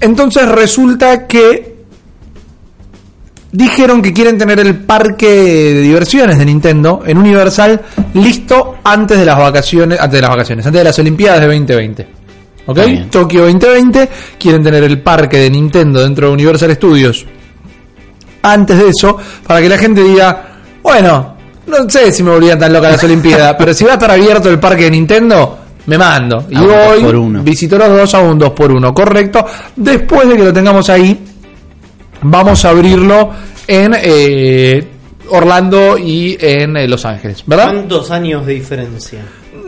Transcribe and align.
Entonces 0.00 0.48
resulta 0.48 1.26
que 1.26 1.76
dijeron 3.50 4.02
que 4.02 4.12
quieren 4.12 4.38
tener 4.38 4.60
el 4.60 4.76
parque 4.80 5.26
de 5.26 5.80
diversiones 5.80 6.38
de 6.38 6.44
Nintendo 6.44 7.02
en 7.06 7.18
Universal 7.18 7.80
listo 8.14 8.76
antes 8.84 9.18
de 9.18 9.24
las 9.24 9.38
vacaciones, 9.38 9.98
antes 9.98 10.18
de 10.18 10.20
las 10.20 10.30
vacaciones, 10.30 10.66
antes 10.66 10.80
de 10.80 10.84
las 10.84 10.98
Olimpiadas 10.98 11.40
de 11.40 11.46
2020. 11.46 12.08
¿Ok? 12.66 12.76
Bien. 12.84 13.10
Tokio 13.10 13.42
2020 13.42 14.08
quieren 14.38 14.62
tener 14.62 14.84
el 14.84 15.00
parque 15.00 15.38
de 15.38 15.50
Nintendo 15.50 16.02
dentro 16.02 16.28
de 16.28 16.32
Universal 16.34 16.74
Studios 16.74 17.26
antes 18.42 18.78
de 18.78 18.88
eso 18.88 19.16
para 19.46 19.60
que 19.60 19.68
la 19.68 19.78
gente 19.78 20.02
diga, 20.02 20.44
bueno, 20.82 21.34
no 21.66 21.90
sé 21.90 22.12
si 22.12 22.22
me 22.22 22.30
volvían 22.30 22.58
tan 22.58 22.72
loca 22.72 22.90
las 22.90 23.04
Olimpiadas, 23.04 23.56
pero 23.58 23.74
si 23.74 23.84
va 23.84 23.92
a 23.92 23.94
estar 23.94 24.10
abierto 24.10 24.48
el 24.50 24.58
parque 24.58 24.84
de 24.84 24.90
Nintendo, 24.90 25.58
me 25.88 25.96
mando. 25.96 26.46
Y 26.50 26.58
voy, 26.58 27.02
por 27.02 27.16
uno. 27.16 27.42
visito 27.42 27.78
los 27.78 27.88
dos 27.88 28.14
a 28.14 28.20
un 28.20 28.38
2 28.38 28.50
por 28.50 28.70
1 28.70 28.94
correcto. 28.94 29.44
Después 29.74 30.28
de 30.28 30.36
que 30.36 30.44
lo 30.44 30.52
tengamos 30.52 30.88
ahí, 30.90 31.18
vamos 32.22 32.62
a 32.64 32.70
abrirlo 32.70 33.30
en 33.66 33.96
eh, 33.96 34.86
Orlando 35.30 35.96
y 35.96 36.36
en 36.38 36.76
eh, 36.76 36.86
Los 36.86 37.06
Ángeles, 37.06 37.42
¿verdad? 37.46 37.72
¿Cuántos 37.72 38.10
años 38.10 38.44
de 38.44 38.52
diferencia? 38.54 39.20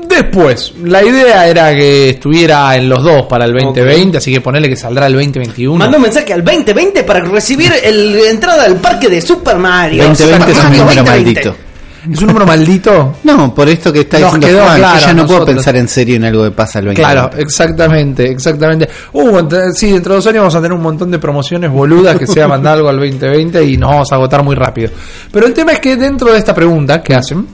Después, 0.06 0.74
la 0.84 1.02
idea 1.02 1.46
era 1.46 1.74
que 1.74 2.10
estuviera 2.10 2.76
en 2.76 2.88
los 2.88 3.02
dos 3.02 3.26
para 3.26 3.46
el 3.46 3.52
2020, 3.54 4.18
así 4.18 4.32
que 4.32 4.40
ponele 4.40 4.68
que 4.68 4.76
saldrá 4.76 5.06
el 5.06 5.14
2021. 5.14 5.78
Mandó 5.78 5.96
un 5.96 6.02
mensaje 6.02 6.34
al 6.34 6.44
2020 6.44 7.04
para 7.04 7.20
recibir 7.20 7.72
el, 7.82 8.12
la 8.12 8.28
entrada 8.28 8.64
al 8.64 8.76
parque 8.76 9.08
de 9.08 9.22
Super 9.22 9.56
Mario. 9.56 10.04
2020 10.04 10.50
es 10.50 10.58
un 10.58 10.64
Super 10.64 10.70
Mario 10.70 10.84
número 10.84 11.02
2020. 11.04 11.44
maldito. 11.44 11.69
¿Es 12.12 12.20
un 12.20 12.28
número 12.28 12.46
maldito? 12.46 13.16
No, 13.24 13.54
por 13.54 13.68
esto 13.68 13.92
que 13.92 14.00
está 14.00 14.18
Nos 14.18 14.34
diciendo 14.34 14.46
quedó 14.46 14.66
Juan, 14.66 14.78
claro 14.78 14.98
yo 15.00 15.06
ya 15.06 15.14
no 15.14 15.26
puedo 15.26 15.38
nosotros. 15.40 15.56
pensar 15.56 15.76
en 15.76 15.88
serio 15.88 16.16
en 16.16 16.24
algo 16.24 16.44
que 16.44 16.50
pasa 16.52 16.78
el 16.78 16.86
20. 16.86 17.02
Claro, 17.02 17.30
exactamente, 17.36 18.30
exactamente. 18.30 18.88
Uh, 19.12 19.40
sí, 19.74 19.92
dentro 19.92 20.12
de 20.14 20.16
dos 20.18 20.26
años 20.26 20.40
vamos 20.40 20.54
a 20.54 20.58
tener 20.58 20.72
un 20.72 20.82
montón 20.82 21.10
de 21.10 21.18
promociones 21.18 21.70
boludas 21.70 22.16
que 22.18 22.26
sea 22.26 22.48
mandar 22.48 22.78
algo 22.78 22.88
al 22.88 22.98
2020 22.98 23.64
y 23.64 23.76
nos 23.76 23.90
vamos 23.90 24.12
a 24.12 24.14
agotar 24.14 24.42
muy 24.42 24.54
rápido. 24.54 24.90
Pero 25.30 25.46
el 25.46 25.52
tema 25.52 25.72
es 25.72 25.80
que 25.80 25.96
dentro 25.96 26.32
de 26.32 26.38
esta 26.38 26.54
pregunta 26.54 27.02
que 27.02 27.14
hacen, 27.14 27.46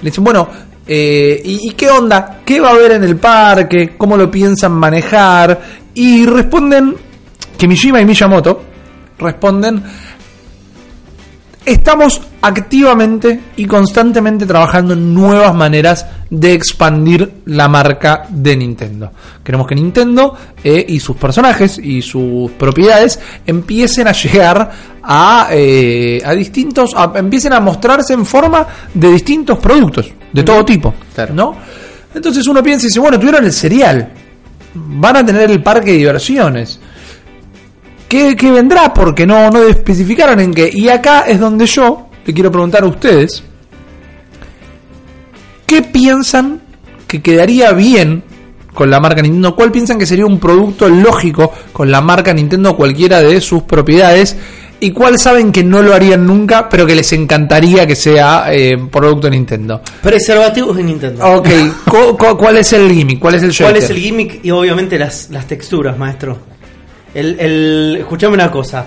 le 0.00 0.10
dicen, 0.10 0.22
bueno, 0.22 0.48
eh, 0.86 1.40
¿y, 1.44 1.70
y 1.70 1.72
qué 1.72 1.90
onda? 1.90 2.40
¿Qué 2.44 2.60
va 2.60 2.68
a 2.68 2.72
haber 2.72 2.92
en 2.92 3.04
el 3.04 3.16
parque? 3.16 3.94
¿Cómo 3.96 4.16
lo 4.16 4.30
piensan 4.30 4.72
manejar? 4.72 5.60
Y 5.94 6.26
responden 6.26 6.94
que 7.56 7.68
Mishima 7.68 8.00
y 8.00 8.04
Miyamoto 8.04 8.62
responden 9.18 9.82
Estamos 11.66 12.20
activamente 12.42 13.40
y 13.56 13.64
constantemente 13.64 14.44
trabajando 14.44 14.92
en 14.92 15.14
nuevas 15.14 15.54
maneras 15.54 16.04
de 16.28 16.52
expandir 16.52 17.36
la 17.46 17.68
marca 17.68 18.26
de 18.28 18.54
Nintendo. 18.54 19.10
Queremos 19.42 19.66
que 19.66 19.74
Nintendo 19.74 20.36
eh, 20.62 20.84
y 20.86 21.00
sus 21.00 21.16
personajes 21.16 21.78
y 21.78 22.02
sus 22.02 22.50
propiedades 22.52 23.18
empiecen 23.46 24.08
a 24.08 24.12
llegar 24.12 24.70
a, 25.02 25.48
eh, 25.52 26.20
a 26.22 26.32
distintos, 26.32 26.92
a- 26.94 27.12
empiecen 27.14 27.54
a 27.54 27.60
mostrarse 27.60 28.12
en 28.12 28.26
forma 28.26 28.66
de 28.92 29.10
distintos 29.12 29.58
productos, 29.58 30.12
de 30.32 30.42
todo 30.42 30.64
tipo, 30.66 30.92
Claro. 31.14 31.32
¿no? 31.32 31.56
Entonces 32.14 32.46
uno 32.46 32.62
piensa 32.62 32.84
y 32.84 32.88
dice, 32.88 33.00
bueno, 33.00 33.18
tuvieron 33.18 33.42
el 33.42 33.52
cereal, 33.52 34.10
van 34.74 35.16
a 35.16 35.24
tener 35.24 35.50
el 35.50 35.62
parque 35.62 35.92
de 35.92 35.96
diversiones. 35.98 36.78
¿Qué, 38.14 38.36
qué 38.36 38.50
vendrá? 38.52 38.94
Porque 38.94 39.26
no, 39.26 39.50
no 39.50 39.62
especificaron 39.64 40.38
en 40.38 40.54
qué. 40.54 40.70
Y 40.72 40.88
acá 40.88 41.24
es 41.26 41.40
donde 41.40 41.66
yo 41.66 42.06
le 42.24 42.32
quiero 42.32 42.52
preguntar 42.52 42.84
a 42.84 42.86
ustedes, 42.86 43.42
¿qué 45.66 45.82
piensan 45.82 46.60
que 47.08 47.20
quedaría 47.22 47.72
bien 47.72 48.22
con 48.72 48.90
la 48.90 49.00
marca 49.00 49.20
Nintendo? 49.20 49.56
¿Cuál 49.56 49.72
piensan 49.72 49.98
que 49.98 50.06
sería 50.06 50.26
un 50.26 50.38
producto 50.38 50.88
lógico 50.88 51.52
con 51.72 51.90
la 51.90 52.00
marca 52.00 52.32
Nintendo 52.32 52.76
cualquiera 52.76 53.20
de 53.20 53.40
sus 53.40 53.62
propiedades? 53.64 54.36
¿Y 54.80 54.90
cuál 54.92 55.18
saben 55.18 55.50
que 55.50 55.64
no 55.64 55.82
lo 55.82 55.94
harían 55.94 56.26
nunca, 56.26 56.68
pero 56.68 56.84
que 56.86 56.94
les 56.94 57.10
encantaría 57.14 57.86
que 57.86 57.96
sea 57.96 58.46
eh, 58.52 58.76
producto 58.92 59.30
Nintendo? 59.30 59.80
Preservativos 60.02 60.76
de 60.76 60.82
Nintendo. 60.82 61.24
Ok, 61.36 61.48
cu- 61.90 62.16
cu- 62.16 62.36
¿cuál 62.36 62.58
es 62.58 62.72
el 62.74 62.90
gimmick? 62.92 63.18
¿Cuál 63.18 63.34
es 63.36 63.42
el 63.44 63.56
¿Cuál 63.56 63.76
es 63.76 63.84
shaker? 63.84 63.96
el 63.96 64.02
gimmick? 64.02 64.44
Y 64.44 64.50
obviamente 64.50 64.98
las, 64.98 65.30
las 65.30 65.46
texturas, 65.46 65.96
maestro. 65.98 66.53
El, 67.14 67.38
el, 67.38 67.96
escuchame 68.00 68.34
una 68.34 68.50
cosa. 68.50 68.86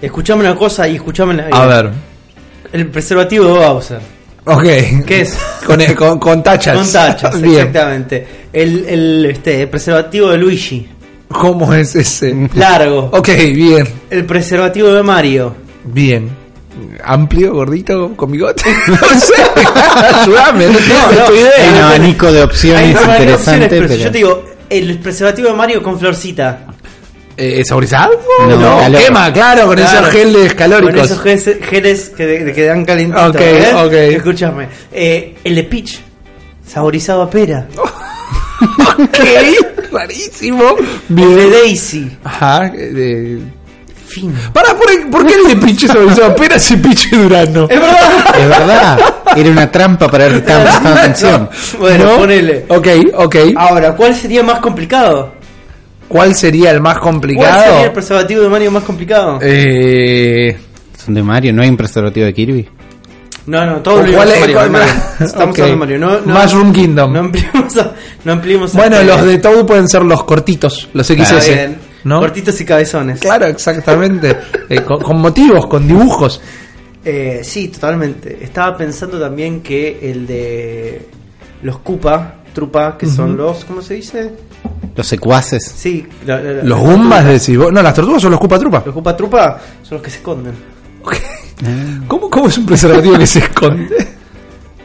Escuchame 0.00 0.40
una 0.40 0.54
cosa 0.54 0.86
y 0.88 0.96
escuchame 0.96 1.34
la, 1.34 1.46
A 1.48 1.66
ver. 1.66 1.90
El 2.72 2.86
preservativo 2.88 3.46
de 3.46 3.52
Bowser. 3.52 4.00
Ok. 4.46 4.62
¿Qué 5.06 5.20
es? 5.22 5.36
Con, 5.66 5.82
con, 5.94 6.18
con 6.18 6.42
tachas. 6.42 6.76
Con 6.76 6.92
tachas, 6.92 7.40
Bien. 7.40 7.54
exactamente. 7.54 8.26
El, 8.52 8.84
el 8.86 9.26
este, 9.26 9.66
preservativo 9.66 10.28
de 10.28 10.36
Luigi. 10.38 10.88
¿Cómo 11.28 11.72
es 11.74 11.96
ese? 11.96 12.48
Largo. 12.54 13.10
Ok, 13.12 13.28
bien. 13.28 13.88
El 14.10 14.24
preservativo 14.24 14.92
de 14.92 15.02
Mario. 15.02 15.54
Bien. 15.84 16.28
Amplio, 17.02 17.54
gordito, 17.54 18.14
con 18.16 18.30
bigote. 18.30 18.62
No 18.88 18.96
sé. 18.96 19.34
Ayúdame. 20.22 20.66
No, 20.66 20.72
no. 20.72 21.26
tu 21.26 21.32
Hay 21.32 21.68
un 21.70 21.76
abanico 21.76 22.32
de 22.32 22.42
opciones 22.42 22.98
pero 23.16 23.38
pero 23.68 23.94
yo 23.94 24.10
te 24.10 24.18
digo, 24.18 24.44
el 24.68 24.98
preservativo 24.98 25.48
de 25.48 25.54
Mario 25.54 25.82
con 25.82 25.98
florcita. 25.98 26.73
Eh, 27.36 27.64
¿Saborizado? 27.64 28.12
No, 28.48 28.56
No, 28.56 28.78
calor. 28.78 29.00
quema, 29.02 29.32
claro, 29.32 29.66
con 29.66 29.76
Claro. 29.76 29.98
esos 30.00 30.10
geles 30.12 30.54
calóricos. 30.54 30.94
Con 30.94 31.04
esos 31.04 31.20
geles, 31.20 31.58
geles 31.68 32.12
que, 32.16 32.26
de- 32.26 32.52
que 32.52 32.66
dan 32.66 32.84
calentitos. 32.84 33.30
Ok, 33.30 33.40
¿eh? 33.40 33.72
ok. 33.74 33.92
Escúchame. 33.92 34.68
Eh, 34.92 35.34
el 35.42 35.54
de 35.56 35.64
Peach. 35.64 36.00
Saborizado 36.66 37.22
a 37.22 37.30
pera. 37.30 37.66
ok, 37.78 39.92
rarísimo. 39.92 40.76
El 41.10 41.36
de. 41.36 41.50
Daisy. 41.50 42.16
Ajá. 42.24 42.70
eh, 42.74 43.38
Fino. 44.06 44.32
Para, 44.52 44.76
¿por, 44.76 44.86
¿por 45.10 45.26
qué 45.26 45.34
el 45.34 45.48
de 45.48 45.56
pinche 45.66 45.88
saborizado? 45.88 46.26
Apenas 46.32 46.70
y 46.70 46.76
pinche 46.76 47.16
durano. 47.16 47.64
Es 47.68 47.80
verdad. 47.80 48.36
es 48.38 48.48
verdad, 48.48 48.98
era 49.36 49.50
una 49.50 49.70
trampa 49.72 50.08
para 50.08 50.24
ver 50.28 50.32
que 50.34 50.38
estaban 50.38 50.62
prestando 50.64 50.90
atención. 51.00 51.50
Bueno, 51.80 52.04
¿No? 52.04 52.16
ponele. 52.18 52.64
Ok, 52.68 52.86
ok. 53.14 53.36
Ahora, 53.56 53.96
¿cuál 53.96 54.14
sería 54.14 54.44
más 54.44 54.60
complicado? 54.60 55.33
¿Cuál 56.14 56.32
sería 56.36 56.70
el 56.70 56.80
más 56.80 56.98
¿Cuál 57.00 57.14
sería 57.20 57.40
complicado? 57.40 57.84
el 57.86 57.90
preservativo 57.90 58.42
de 58.42 58.48
Mario 58.48 58.70
más 58.70 58.84
complicado? 58.84 59.38
Eh, 59.42 60.56
Son 61.04 61.12
de 61.12 61.22
Mario, 61.24 61.52
no 61.52 61.62
hay 61.62 61.68
un 61.68 61.76
preservativo 61.76 62.24
de 62.26 62.32
Kirby. 62.32 62.68
No, 63.46 63.66
no, 63.66 63.78
todo 63.82 63.96
¿O 63.96 64.00
el 64.04 64.12
cuál 64.14 64.28
universo 64.28 64.60
es- 64.64 64.70
Mario. 64.70 64.92
Estamos 65.20 65.58
hablando 65.58 65.64
de 65.66 65.76
Mario. 65.76 65.98
No, 65.98 66.20
no, 66.20 66.40
Mushroom 66.40 66.72
Kingdom. 66.72 67.12
No 67.12 67.18
ampliemos, 67.18 67.76
a- 67.78 67.94
no 68.24 68.32
ampliemos 68.32 68.72
bueno, 68.74 69.02
los 69.02 69.24
de 69.26 69.38
Toad 69.38 69.66
pueden 69.66 69.88
ser 69.88 70.04
los 70.04 70.22
cortitos, 70.22 70.88
los 70.94 71.04
XS. 71.04 71.48
bien. 71.48 71.78
¿no? 72.04 72.20
Cortitos 72.20 72.60
y 72.60 72.64
cabezones. 72.64 73.18
Claro, 73.18 73.46
exactamente. 73.46 74.36
Eh, 74.68 74.82
con, 74.82 75.00
con 75.02 75.20
motivos, 75.20 75.66
con 75.66 75.88
dibujos. 75.88 76.40
Eh, 77.04 77.40
sí, 77.42 77.66
totalmente. 77.70 78.38
Estaba 78.40 78.76
pensando 78.76 79.18
también 79.18 79.62
que 79.62 79.98
el 80.00 80.28
de 80.28 81.08
los 81.64 81.78
Koopa, 81.78 82.34
Trupa, 82.54 82.96
que 82.96 83.06
son 83.06 83.36
los, 83.36 83.64
¿cómo 83.64 83.82
se 83.82 83.94
dice? 83.94 84.30
Los 84.96 85.06
secuaces. 85.06 85.72
Sí, 85.76 86.06
la- 86.26 86.40
la- 86.40 86.52
la- 86.52 86.62
Los 86.62 86.78
Gumbas, 86.78 87.24
decís 87.24 87.56
vos. 87.58 87.72
No, 87.72 87.82
las 87.82 87.94
tortugas 87.94 88.22
son 88.22 88.30
los 88.30 88.40
Cupa 88.40 88.58
Trupa. 88.58 88.82
Los 88.84 88.94
Koopa 88.94 89.16
Trupa 89.16 89.58
son 89.82 89.96
los 89.96 90.02
que 90.02 90.10
se 90.10 90.16
esconden. 90.18 90.52
¿Cómo, 92.08 92.28
¿Cómo 92.30 92.48
es 92.48 92.58
un 92.58 92.66
preservativo 92.66 93.16
que 93.18 93.26
se 93.26 93.38
esconde? 93.40 94.08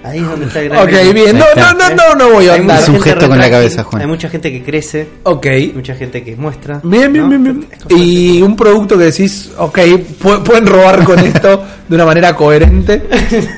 Ahí 0.01 0.19
es 0.19 0.27
donde 0.27 0.45
está 0.45 0.61
el 0.61 0.69
gran 0.69 0.83
ok, 0.83 1.13
bien. 1.13 1.37
No, 1.37 1.45
no, 1.55 1.73
no, 1.73 1.89
no, 1.95 2.15
no 2.15 2.29
voy 2.33 2.47
a 2.47 2.53
Hay 2.53 2.61
mucha 2.61 2.73
andar. 2.75 2.79
Es 2.83 2.87
un 2.89 2.95
gente 2.95 3.09
gesto 3.11 3.27
con 3.27 3.37
la 3.37 3.49
cabeza, 3.49 3.83
Juan. 3.83 4.01
Hay 4.01 4.07
mucha 4.07 4.29
gente 4.29 4.51
que 4.51 4.63
crece, 4.63 5.07
Ok. 5.23 5.45
mucha 5.75 5.93
gente 5.95 6.23
que 6.23 6.35
muestra. 6.37 6.79
Bien, 6.83 7.11
bien, 7.11 7.23
¿no? 7.25 7.29
bien, 7.29 7.43
bien. 7.43 7.67
Y 7.99 8.41
un 8.41 8.55
producto 8.55 8.97
que 8.97 9.05
decís, 9.05 9.51
ok, 9.57 9.77
pu- 9.77 10.41
pueden 10.41 10.65
robar 10.67 11.03
con 11.03 11.19
esto 11.19 11.63
de 11.87 11.95
una 11.95 12.05
manera 12.05 12.33
coherente. 12.33 12.97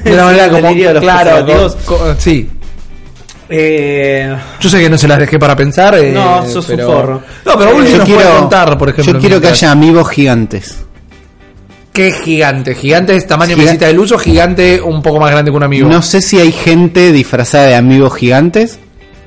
De 0.03 0.13
una 0.13 0.25
manera 0.25 0.45
Sí, 0.45 0.51
como. 0.51 0.99
Claro, 0.99 1.75
co- 1.85 2.15
sí. 2.17 2.49
Eh, 3.53 4.33
Yo 4.61 4.69
sé 4.69 4.79
que 4.79 4.89
no 4.89 4.97
se 4.97 5.07
las 5.07 5.19
dejé 5.19 5.37
para 5.37 5.55
pensar. 5.55 5.95
eh, 5.95 6.11
No, 6.13 6.47
sos 6.47 6.69
un 6.69 6.75
pero- 6.77 6.87
forro. 6.91 7.21
No, 7.45 7.57
pero 7.57 7.69
Eh, 7.71 7.73
Yo 7.73 7.79
nos 7.79 7.91
puede 7.91 8.03
quiero, 8.05 8.39
contar, 8.39 8.77
por 8.77 8.89
ejemplo. 8.89 9.13
yo 9.13 9.19
quiero 9.19 9.41
que 9.41 9.47
haya 9.49 9.71
amigos 9.71 10.09
gigantes. 10.09 10.77
¿Qué 11.91 12.13
gigante? 12.13 12.73
¿Gigante 12.73 13.15
es 13.17 13.27
tamaño 13.27 13.55
Giga- 13.57 13.65
mesita 13.65 13.87
del 13.87 13.99
uso? 13.99 14.17
¿Gigante 14.17 14.79
un 14.81 15.01
poco 15.01 15.19
más 15.19 15.29
grande 15.31 15.51
que 15.51 15.57
un 15.57 15.63
amigo? 15.63 15.89
No 15.89 16.01
sé 16.01 16.21
si 16.21 16.39
hay 16.39 16.53
gente 16.53 17.11
disfrazada 17.11 17.65
de 17.65 17.75
amigos 17.75 18.15
gigantes. 18.15 18.79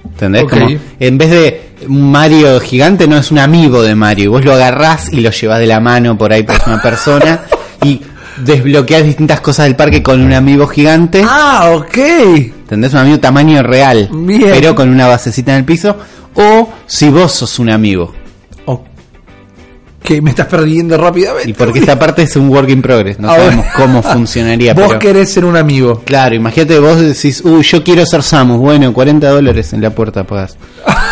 ¿Entendés? 0.05 0.45
Como 0.45 0.69
en 1.01 1.19
vez 1.19 1.31
de 1.31 1.63
un 1.89 2.11
Mario 2.11 2.59
gigante, 2.61 3.07
no 3.07 3.19
es 3.19 3.31
un 3.31 3.39
amigo 3.39 3.83
de 3.83 3.95
Mario. 3.95 4.25
Y 4.25 4.29
vos 4.29 4.45
lo 4.45 4.55
agarrás 4.55 5.13
y 5.13 5.21
lo 5.21 5.31
llevas 5.31 5.59
de 5.59 5.67
la 5.67 5.81
mano 5.81 6.17
por 6.17 6.33
ahí 6.33 6.43
por 6.43 6.57
una 6.67 6.81
persona 6.81 7.41
y 7.85 8.01
desbloqueas 8.39 9.05
distintas 9.05 9.41
cosas 9.43 9.67
del 9.67 9.77
parque 9.77 10.03
con 10.03 10.23
un 10.23 10.33
amigo 10.33 10.67
gigante. 10.67 11.23
Ah, 11.29 11.71
ok. 11.75 11.99
¿Entendés? 12.65 12.95
Un 12.95 13.01
amigo 13.01 13.21
tamaño 13.21 13.63
real. 13.63 14.09
Bien. 14.11 14.51
Pero 14.55 14.75
con 14.75 14.89
una 14.89 15.07
basecita 15.07 15.53
en 15.53 15.59
el 15.59 15.65
piso. 15.65 15.99
O 16.35 16.69
si 16.87 17.11
vos 17.11 17.31
sos 17.33 17.59
un 17.59 17.69
amigo. 17.69 18.15
Que 20.05 20.21
me 20.21 20.31
estás 20.31 20.47
perdiendo 20.49 20.99
rápidamente. 20.99 21.49
Y 21.49 21.55
porque 21.55 21.79
esta 21.79 21.99
parte 21.99 22.23
es 22.25 22.37
un 22.37 22.51
work 22.51 22.69
in 22.69 22.83
progress. 22.83 23.19
No 23.19 23.29
sabemos 23.35 23.65
cómo 23.75 24.03
funcionaría. 24.03 24.75
Vos 24.75 24.85
pero- 24.89 24.99
querés 24.99 25.33
ser 25.33 25.47
un 25.47 25.57
amigo. 25.57 26.03
Claro, 26.05 26.35
imagínate 26.35 26.79
vos 26.79 27.01
decís, 27.01 27.41
uy, 27.43 27.63
yo 27.63 27.83
quiero 27.83 28.05
ser 28.05 28.23
Samus. 28.23 28.59
Bueno, 28.59 28.93
40 28.93 29.27
dólares 29.31 29.73
en 29.73 29.81
la 29.81 29.91
puerta 29.91 30.23
pagás. 30.25 30.59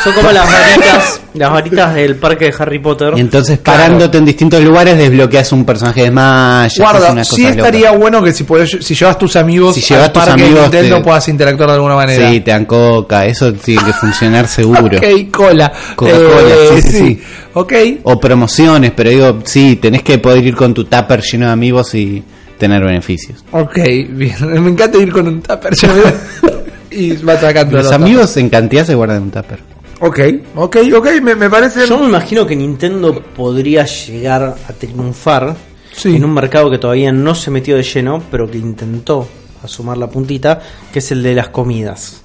son 0.04 0.12
como 0.12 0.30
las 0.30 0.44
varitas, 0.46 1.20
Las 1.32 1.50
varitas 1.50 1.94
del 1.94 2.16
parque 2.16 2.44
de 2.46 2.54
Harry 2.58 2.78
Potter. 2.80 3.14
Y 3.16 3.20
entonces 3.20 3.60
Claro. 3.60 3.80
parándote 3.80 4.18
en 4.18 4.26
distintos 4.26 4.60
lugares 4.62 4.98
desbloqueas 4.98 5.50
un 5.52 5.64
personaje 5.64 6.02
de 6.02 6.08
Smash. 6.08 6.78
Guarda, 6.78 7.24
sí 7.24 7.46
estaría 7.46 7.86
locas. 7.86 7.98
bueno 8.00 8.22
que 8.22 8.32
si 8.34 8.44
podés, 8.44 8.76
si 8.78 8.94
llevas 8.94 9.16
tus 9.16 9.36
amigos 9.36 9.74
Si 9.74 9.80
llevas 9.80 10.08
al 10.08 10.12
tus 10.12 10.22
parque 10.22 10.42
de 10.42 10.46
amigos, 10.48 10.62
Nintendo 10.64 10.96
te- 10.96 11.02
puedas 11.02 11.28
interactuar 11.28 11.68
de 11.70 11.74
alguna 11.76 11.94
manera. 11.94 12.28
Sí, 12.30 12.40
te 12.40 12.50
dan 12.50 12.66
coca, 12.66 13.24
eso 13.24 13.54
tiene 13.54 13.82
que 13.84 13.92
funcionar 13.94 14.46
seguro. 14.48 14.98
Ok, 14.98 15.30
cola. 15.30 15.72
Coca-Cola, 15.96 16.26
Eh, 16.46 16.68
sí, 16.74 16.82
sí, 16.82 16.98
sí. 16.98 17.22
Ok. 17.54 17.72
O 18.04 18.18
promociones, 18.18 18.92
pero 18.96 19.10
digo, 19.10 19.38
sí, 19.44 19.76
tenés 19.76 20.02
que 20.02 20.18
poder 20.18 20.44
ir 20.44 20.54
con 20.56 20.72
tu 20.72 20.84
tupper 20.84 21.20
lleno 21.22 21.46
de 21.46 21.52
amigos 21.52 21.94
y 21.94 22.22
tener 22.58 22.82
beneficios. 22.84 23.44
Ok, 23.52 23.76
bien. 24.10 24.36
Me 24.62 24.70
encanta 24.70 24.98
ir 24.98 25.12
con 25.12 25.26
un 25.28 25.42
tupper 25.42 25.74
veo, 25.74 26.62
y 26.90 27.16
va 27.16 27.36
sacando 27.38 27.76
Los 27.76 27.86
los 27.86 27.94
amigos 27.94 28.36
en 28.36 28.48
cantidad 28.48 28.84
se 28.86 28.94
guardan 28.94 29.22
un 29.22 29.30
tupper. 29.30 29.58
Ok, 30.00 30.18
ok, 30.56 30.76
ok, 30.96 31.08
me, 31.22 31.34
me 31.36 31.48
parece. 31.48 31.86
Yo 31.86 31.98
me 31.98 32.06
imagino 32.06 32.44
que 32.46 32.56
Nintendo 32.56 33.22
podría 33.36 33.84
llegar 33.86 34.42
a 34.68 34.72
triunfar 34.72 35.54
Sí. 35.92 36.16
en 36.16 36.24
un 36.24 36.32
mercado 36.32 36.70
que 36.70 36.78
todavía 36.78 37.12
no 37.12 37.34
se 37.34 37.50
metió 37.50 37.76
de 37.76 37.82
lleno, 37.82 38.22
pero 38.30 38.50
que 38.50 38.56
intentó 38.58 39.28
asumar 39.62 39.98
la 39.98 40.08
puntita, 40.08 40.60
que 40.92 41.00
es 41.00 41.12
el 41.12 41.22
de 41.22 41.34
las 41.34 41.48
comidas. 41.50 42.22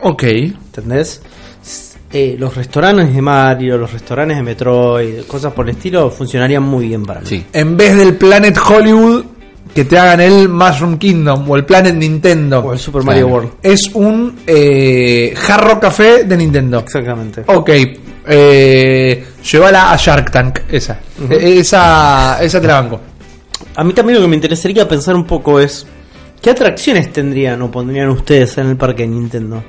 Ok. 0.00 0.22
¿Entendés? 0.24 1.20
Eh, 2.12 2.36
los 2.38 2.54
restaurantes 2.54 3.14
de 3.14 3.22
Mario, 3.22 3.78
los 3.78 3.92
restaurantes 3.92 4.36
de 4.36 4.42
Metroid, 4.42 5.22
cosas 5.26 5.52
por 5.52 5.68
el 5.68 5.76
estilo, 5.76 6.10
funcionarían 6.10 6.62
muy 6.62 6.88
bien 6.88 7.04
para 7.04 7.20
mí. 7.20 7.26
Sí. 7.26 7.44
En 7.52 7.76
vez 7.76 7.96
del 7.96 8.16
Planet 8.16 8.56
Hollywood, 8.58 9.24
que 9.74 9.84
te 9.84 9.98
hagan 9.98 10.20
el 10.20 10.48
Mushroom 10.48 10.98
Kingdom 10.98 11.48
o 11.50 11.56
el 11.56 11.64
Planet 11.64 11.94
Nintendo. 11.94 12.60
O 12.60 12.72
el 12.72 12.78
Super 12.78 13.02
Mario 13.02 13.26
Claro. 13.26 13.34
World. 13.34 13.52
Es 13.62 13.90
un 13.94 14.36
eh, 14.46 15.32
jarro 15.36 15.80
café 15.80 16.24
de 16.24 16.36
Nintendo. 16.36 16.80
Exactamente. 16.80 17.44
Ok, 17.46 17.70
eh, 18.26 19.24
llévala 19.50 19.92
a 19.92 19.96
Shark 19.96 20.30
Tank, 20.30 20.60
esa. 20.70 21.00
Eh, 21.30 21.58
esa, 21.58 22.38
esa 22.42 22.60
te 22.60 22.66
la 22.66 22.80
banco. 22.80 23.00
A 23.74 23.84
mí 23.84 23.94
también 23.94 24.18
lo 24.18 24.24
que 24.24 24.28
me 24.28 24.36
interesaría 24.36 24.86
pensar 24.86 25.14
un 25.14 25.24
poco 25.24 25.58
es 25.58 25.86
¿qué 26.42 26.50
atracciones 26.50 27.10
tendrían 27.10 27.62
o 27.62 27.70
pondrían 27.70 28.10
ustedes 28.10 28.58
en 28.58 28.66
el 28.68 28.76
parque 28.76 29.04
de 29.04 29.08
Nintendo? 29.08 29.62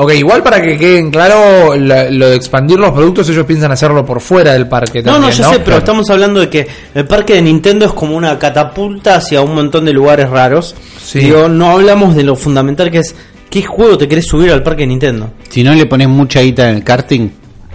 Ok, 0.00 0.12
igual 0.14 0.44
para 0.44 0.62
que 0.62 0.76
queden 0.76 1.10
claro 1.10 1.74
la- 1.74 2.08
lo 2.08 2.28
de 2.30 2.36
expandir 2.36 2.78
los 2.78 2.92
productos, 2.92 3.28
ellos 3.30 3.44
piensan 3.44 3.72
hacerlo 3.72 4.06
por 4.06 4.20
fuera 4.20 4.52
del 4.52 4.68
parque 4.68 5.02
No, 5.02 5.12
también, 5.14 5.30
no, 5.32 5.36
yo 5.36 5.42
sé, 5.44 5.50
pero 5.54 5.64
Claro. 5.64 5.78
estamos 5.80 6.10
hablando 6.10 6.38
de 6.40 6.48
que 6.48 6.68
el 6.94 7.04
parque 7.04 7.34
de 7.34 7.42
Nintendo 7.42 7.84
es 7.86 7.92
como 7.92 8.16
una 8.16 8.38
catapulta 8.38 9.16
hacia 9.16 9.40
un 9.40 9.54
montón 9.56 9.84
de 9.84 9.92
lugares 9.92 10.30
raros. 10.30 10.76
Sí. 11.04 11.18
Digo, 11.18 11.48
no 11.48 11.70
hablamos 11.72 12.14
de 12.14 12.22
lo 12.22 12.36
fundamental 12.36 12.92
que 12.92 12.98
es 12.98 13.12
¿qué 13.50 13.62
juego 13.62 13.98
te 13.98 14.06
querés 14.06 14.26
subir 14.26 14.52
al 14.52 14.62
parque 14.62 14.82
de 14.82 14.86
Nintendo? 14.88 15.32
Si 15.48 15.64
no 15.64 15.74
le 15.74 15.84
pones 15.86 16.06
mucha 16.08 16.42
guita 16.42 16.70
en 16.70 16.76
el 16.76 16.84
karting, 16.84 17.30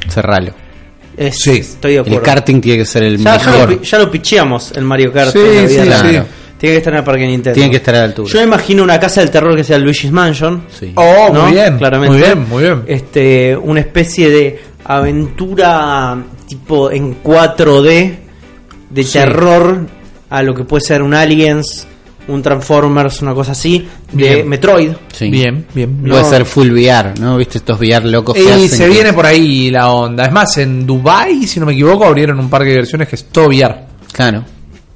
cerralo. 0.07 0.53
Es- 1.17 1.39
Sí. 1.39 1.57
estoy 1.57 1.91
de 1.91 1.97
El 1.97 2.01
acuerdo. 2.05 2.23
karting 2.23 2.61
tiene 2.61 2.77
que 2.79 2.85
ser 2.85 3.03
el 3.03 3.17
ya, 3.17 3.37
ya 3.37 3.45
lo, 3.45 3.51
mejor. 3.51 3.79
pi- 3.79 3.85
ya 3.85 3.97
lo 3.99 4.09
picheamos 4.09 4.71
el 4.77 4.83
Mario 4.85 5.11
Kart. 5.11 5.31
Sí, 5.33 5.39
en 5.39 5.55
la 5.55 5.61
vida 5.61 5.67
sí, 5.83 5.89
real. 5.89 6.23
sí. 6.25 6.29
Tiene 6.63 6.75
que 6.75 6.77
estar 6.77 6.93
en 6.93 6.99
el 6.99 7.03
parque 7.03 7.21
de 7.23 7.27
Nintendo. 7.27 7.55
Tiene 7.55 7.69
que 7.71 7.75
estar 7.75 7.93
a 7.93 7.97
la 7.97 8.03
altura. 8.05 8.29
Yo 8.31 8.41
imagino 8.41 8.83
una 8.83 8.97
casa 8.97 9.19
del 9.19 9.29
terror 9.29 9.53
que 9.53 9.65
sea 9.65 9.77
Luigi's 9.77 10.11
Mansion. 10.13 10.63
Sí. 10.79 10.93
Oh, 10.95 11.29
¿no? 11.33 11.43
muy 11.43 11.51
bien, 11.51 11.77
Claramente. 11.77 12.13
muy 12.15 12.23
bien, 12.25 12.47
muy 12.49 12.63
bien. 12.63 12.83
Este, 12.87 13.57
una 13.57 13.81
especie 13.81 14.29
de 14.29 14.59
aventura 14.85 16.17
tipo 16.47 16.89
en 16.89 17.21
4D 17.21 18.15
de 18.89 19.03
Sí. 19.03 19.11
terror 19.11 19.85
a 20.29 20.41
lo 20.41 20.55
que 20.55 20.63
puede 20.63 20.79
ser 20.85 21.01
un 21.01 21.13
Aliens, 21.13 21.85
un 22.29 22.41
Transformers, 22.41 23.21
una 23.21 23.33
cosa 23.33 23.51
así, 23.51 23.85
de 24.13 24.35
Bien. 24.35 24.47
Metroid. 24.47 24.91
Sí. 25.11 25.29
Bien, 25.29 25.65
bien. 25.73 25.97
Puede 25.97 26.23
ser 26.23 26.45
full 26.45 26.71
VR, 26.71 27.13
¿no? 27.19 27.35
¿Viste 27.35 27.57
estos 27.57 27.77
VR 27.77 28.07
locos 28.07 28.35
que 28.35 28.41
Y 28.43 28.47
hacen 28.47 28.69
se 28.69 28.83
que- 28.85 28.89
viene 28.89 29.11
por 29.11 29.25
ahí 29.25 29.69
la 29.69 29.91
onda. 29.91 30.25
Es 30.27 30.31
más, 30.31 30.57
en 30.59 30.85
Dubai, 30.87 31.45
si 31.45 31.59
no 31.59 31.65
me 31.65 31.73
equivoco, 31.73 32.05
abrieron 32.05 32.39
un 32.39 32.49
parque 32.49 32.67
de 32.67 32.71
diversiones 32.75 33.09
que 33.09 33.17
es 33.17 33.25
todo 33.25 33.47
VR. 33.49 33.75
Claro. 34.13 34.45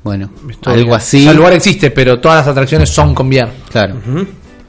Bueno, 0.08 0.30
algo 0.66 0.96
así. 0.96 1.20
O 1.20 1.22
sea, 1.24 1.32
el 1.32 1.38
lugar 1.38 1.54
existe, 1.54 1.92
pero 1.92 2.20
todas 2.20 2.38
las 2.40 2.48
atracciones 2.48 2.90
son 2.90 3.14
con 3.14 3.28
VR. 3.28 3.50
Claro. 3.70 3.96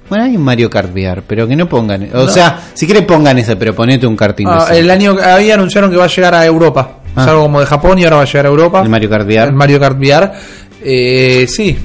Bueno, 0.09 0.25
hay 0.25 0.37
un 0.37 0.43
Mario 0.43 0.71
Kart 0.71 0.91
VR, 0.93 1.23
pero 1.27 1.47
que 1.47 1.55
no 1.55 1.69
pongan. 1.69 2.09
O 2.15 2.29
sea, 2.29 2.71
si 2.75 2.87
quieres 2.87 3.05
pongan 3.05 3.39
ese, 3.39 3.57
pero 3.57 3.75
ponete 3.75 4.07
un 4.07 4.17
karting 4.17 4.47
Ah, 4.49 4.69
el 4.73 4.91
año 4.91 5.17
ahí 5.23 5.51
anunciaron 5.51 5.91
que 5.91 5.97
va 5.97 6.05
a 6.05 6.09
llegar 6.09 6.35
a 6.35 6.45
Europa. 6.47 7.01
Ah. 7.15 7.23
Es 7.23 7.29
algo 7.29 7.43
como 7.43 7.61
de 7.61 7.67
Japón 7.67 7.99
y 7.99 8.05
ahora 8.05 8.17
va 8.17 8.23
a 8.23 8.27
llegar 8.27 8.47
a 8.47 8.49
Europa. 8.49 8.83
El 8.83 8.89
Mario 8.89 9.11
Kart 9.11 9.27
VR. 9.27 9.49
El 9.49 9.55
Mario 9.55 9.79
Kart 9.81 9.99
VR. 9.99 10.33
Eh, 10.83 11.47
sí. 11.49 11.77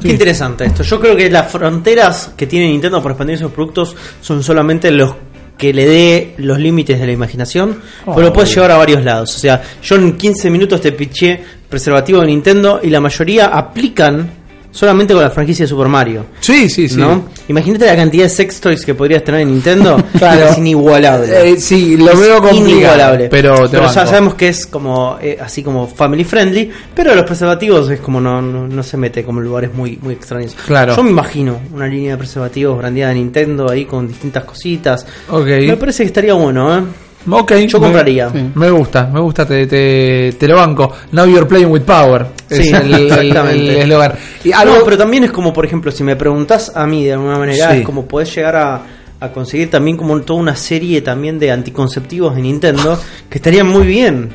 Qué 0.00 0.08
interesante 0.08 0.64
esto. 0.66 0.82
Yo 0.82 1.00
creo 1.00 1.16
que 1.16 1.30
las 1.30 1.50
fronteras 1.50 2.32
que 2.36 2.46
tiene 2.46 2.66
Nintendo 2.68 3.02
para 3.02 3.12
expandir 3.14 3.38
sus 3.38 3.50
productos 3.50 3.96
son 4.20 4.42
solamente 4.42 4.90
los 4.90 5.14
que 5.56 5.72
le 5.72 5.86
dé 5.86 6.34
los 6.38 6.58
límites 6.58 6.98
de 6.98 7.06
la 7.06 7.12
imaginación, 7.12 7.78
Oh, 8.06 8.14
pero 8.14 8.26
lo 8.28 8.32
puedes 8.32 8.52
llevar 8.54 8.72
a 8.72 8.76
varios 8.76 9.02
lados. 9.04 9.34
O 9.36 9.38
sea, 9.38 9.62
yo 9.82 9.96
en 9.96 10.16
15 10.16 10.50
minutos 10.50 10.80
te 10.80 10.92
piché 10.92 11.40
preservativo 11.74 12.20
de 12.20 12.28
Nintendo 12.28 12.80
y 12.82 12.88
la 12.88 13.00
mayoría 13.00 13.46
aplican 13.46 14.30
solamente 14.74 15.14
con 15.14 15.22
la 15.22 15.30
franquicia 15.30 15.64
de 15.64 15.68
Super 15.68 15.88
Mario. 15.88 16.26
Sí, 16.40 16.68
sí, 16.68 16.88
sí. 16.88 16.96
¿no? 16.96 17.24
Imagínate 17.48 17.86
la 17.86 17.96
cantidad 17.96 18.24
de 18.24 18.28
sex 18.28 18.60
toys 18.60 18.84
que 18.84 18.94
podrías 18.94 19.22
tener 19.24 19.40
en 19.42 19.50
Nintendo. 19.52 19.96
Claro. 20.18 20.50
Es 20.50 20.58
inigualable. 20.58 21.50
Eh, 21.50 21.60
sí, 21.60 21.96
lo 21.96 22.16
veo 22.16 22.40
complicado. 22.40 22.70
inigualable. 22.70 23.28
Pero, 23.28 23.68
te 23.68 23.76
ya 23.76 23.88
sabemos 23.88 24.34
que 24.34 24.48
es 24.48 24.66
como 24.66 25.18
eh, 25.20 25.36
así 25.40 25.62
como 25.62 25.86
family 25.86 26.24
friendly, 26.24 26.70
pero 26.94 27.14
los 27.14 27.24
preservativos 27.24 27.90
es 27.90 28.00
como 28.00 28.20
no, 28.20 28.40
no, 28.40 28.66
no 28.66 28.82
se 28.82 28.96
mete 28.96 29.24
como 29.24 29.40
lugares 29.40 29.74
muy 29.74 29.98
muy 30.00 30.14
extraños. 30.14 30.56
Claro. 30.66 30.94
Yo 30.96 31.02
me 31.02 31.10
imagino 31.10 31.60
una 31.74 31.86
línea 31.88 32.12
de 32.12 32.18
preservativos 32.18 32.78
brandeada 32.78 33.12
de 33.12 33.18
Nintendo 33.18 33.68
ahí 33.68 33.84
con 33.84 34.06
distintas 34.06 34.44
cositas. 34.44 35.04
Ok. 35.28 35.46
Me 35.46 35.76
parece 35.76 36.04
que 36.04 36.08
estaría 36.08 36.34
bueno, 36.34 36.78
¿eh? 36.78 36.82
Ok, 37.30 37.52
Yo 37.66 37.78
me- 37.80 37.84
compraría. 37.86 38.30
sí. 38.30 38.50
Me 38.54 38.70
gusta, 38.70 39.06
me 39.12 39.20
gusta, 39.20 39.46
te, 39.46 39.66
te, 39.66 40.34
te 40.38 40.46
lo 40.48 40.56
banco. 40.56 40.92
Now 41.12 41.26
you're 41.26 41.46
playing 41.46 41.70
with 41.70 41.82
power. 41.82 42.26
Es 42.50 42.58
Sí, 42.66 42.68
el- 42.70 42.92
el 42.94 43.06
exactamente. 43.06 43.56
el 43.56 43.70
eslogan. 43.82 44.12
Y 44.44 44.52
algo, 44.52 44.78
No, 44.78 44.84
pero 44.84 44.98
también 44.98 45.24
es 45.24 45.30
como, 45.32 45.52
por 45.52 45.64
ejemplo, 45.64 45.90
si 45.90 46.04
me 46.04 46.16
preguntas 46.16 46.72
a 46.74 46.86
mí 46.86 47.04
de 47.04 47.14
alguna 47.14 47.38
manera, 47.38 47.70
Sí. 47.72 47.78
es 47.78 47.84
como 47.84 48.06
podés 48.06 48.34
llegar 48.34 48.56
a, 48.56 48.82
a 49.20 49.28
conseguir 49.32 49.70
también 49.70 49.96
como 49.96 50.20
toda 50.20 50.38
una 50.40 50.54
serie 50.56 51.00
también 51.00 51.38
de 51.38 51.50
anticonceptivos 51.50 52.34
de 52.36 52.42
Nintendo 52.42 53.00
que 53.30 53.38
estarían 53.38 53.66
muy 53.68 53.86
bien, 53.86 54.30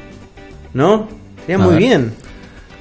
¿no? 0.74 1.08
Estarían 1.38 1.62
A 1.62 1.64
muy 1.66 1.74
ver. 1.76 1.80
bien. 1.84 2.14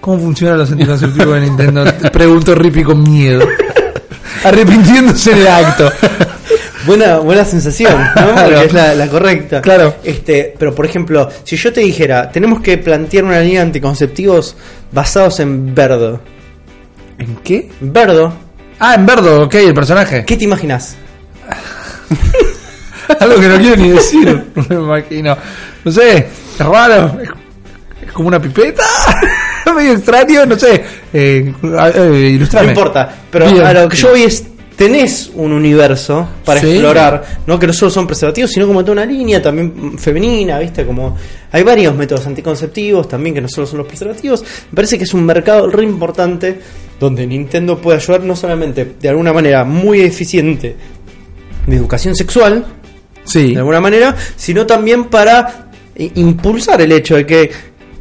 ¿Cómo 0.00 0.18
funcionan 0.20 0.58
los 0.58 0.70
anticonceptivos 0.70 1.34
de 1.34 1.40
Nintendo? 1.42 1.84
Te 1.92 2.10
Preguntó 2.10 2.54
Rippy 2.54 2.82
con 2.84 3.02
miedo. 3.02 3.46
Arrepintiéndose 4.44 5.32
en 5.32 5.38
el 5.38 5.48
acto. 5.48 5.90
Buena, 6.88 7.18
buena 7.18 7.44
sensación, 7.44 7.92
¿no? 7.92 8.12
Claro. 8.14 8.48
Porque 8.48 8.64
es 8.64 8.72
la, 8.72 8.94
la 8.94 9.06
correcta. 9.06 9.60
Claro. 9.60 9.94
Este, 10.02 10.54
pero 10.58 10.74
por 10.74 10.86
ejemplo, 10.86 11.28
si 11.44 11.56
yo 11.56 11.72
te 11.72 11.80
dijera, 11.80 12.30
tenemos 12.30 12.60
que 12.60 12.78
plantear 12.78 13.24
una 13.24 13.40
línea 13.40 13.60
de 13.60 13.66
anticonceptivos 13.66 14.56
basados 14.90 15.38
en 15.40 15.74
Verdo. 15.74 16.20
¿En 17.18 17.36
qué? 17.36 17.68
Verdo, 17.80 18.32
Ah, 18.80 18.94
en 18.94 19.06
Verdo, 19.06 19.42
ok, 19.44 19.54
el 19.54 19.74
personaje. 19.74 20.24
¿qué 20.24 20.36
te 20.36 20.44
imaginas? 20.44 20.96
Algo 23.20 23.40
que 23.40 23.48
no 23.48 23.58
quiero 23.58 23.76
ni 23.76 23.90
decir. 23.90 24.44
Me 24.68 24.76
imagino. 24.76 25.36
No 25.84 25.92
sé, 25.92 26.18
es 26.18 26.58
raro. 26.58 27.18
Es, 27.20 28.12
como 28.12 28.28
una 28.28 28.40
pipeta. 28.40 28.84
Medio 29.74 29.92
extraño, 29.92 30.46
no 30.46 30.58
sé. 30.58 30.84
Eh, 31.12 31.52
eh. 31.62 32.46
No 32.52 32.62
importa, 32.64 33.12
pero 33.30 33.50
Bien. 33.50 33.66
a 33.66 33.72
lo 33.72 33.88
que 33.88 33.96
yo 33.96 34.10
voy 34.10 34.22
es 34.22 34.44
tenés 34.78 35.32
un 35.34 35.50
universo 35.52 36.28
para 36.44 36.60
Sí. 36.60 36.68
explorar, 36.70 37.24
no 37.48 37.58
que 37.58 37.66
no 37.66 37.72
solo 37.72 37.90
son 37.90 38.06
preservativos, 38.06 38.52
sino 38.52 38.64
como 38.68 38.82
toda 38.82 38.92
una 38.92 39.06
línea 39.06 39.42
también 39.42 39.98
femenina, 39.98 40.60
¿viste? 40.60 40.86
Como 40.86 41.16
hay 41.50 41.64
varios 41.64 41.96
métodos 41.96 42.24
anticonceptivos 42.28 43.08
también 43.08 43.34
que 43.34 43.40
no 43.40 43.48
solo 43.48 43.66
son 43.66 43.78
los 43.78 43.88
preservativos. 43.88 44.44
Me 44.70 44.76
parece 44.76 44.96
que 44.96 45.02
es 45.02 45.12
un 45.14 45.24
mercado 45.26 45.68
re 45.68 45.82
importante 45.82 46.60
donde 47.00 47.26
Nintendo 47.26 47.76
puede 47.80 47.98
ayudar 47.98 48.22
no 48.22 48.36
solamente 48.36 48.94
de 49.00 49.08
alguna 49.08 49.32
manera 49.32 49.64
muy 49.64 50.00
eficiente 50.02 50.76
de 51.66 51.76
educación 51.76 52.14
sexual, 52.14 52.64
Sí. 53.24 53.54
de 53.54 53.58
alguna 53.58 53.80
manera, 53.80 54.14
sino 54.36 54.64
también 54.64 55.06
para 55.06 55.70
impulsar 56.14 56.80
el 56.82 56.92
hecho 56.92 57.16
de 57.16 57.26
que, 57.26 57.50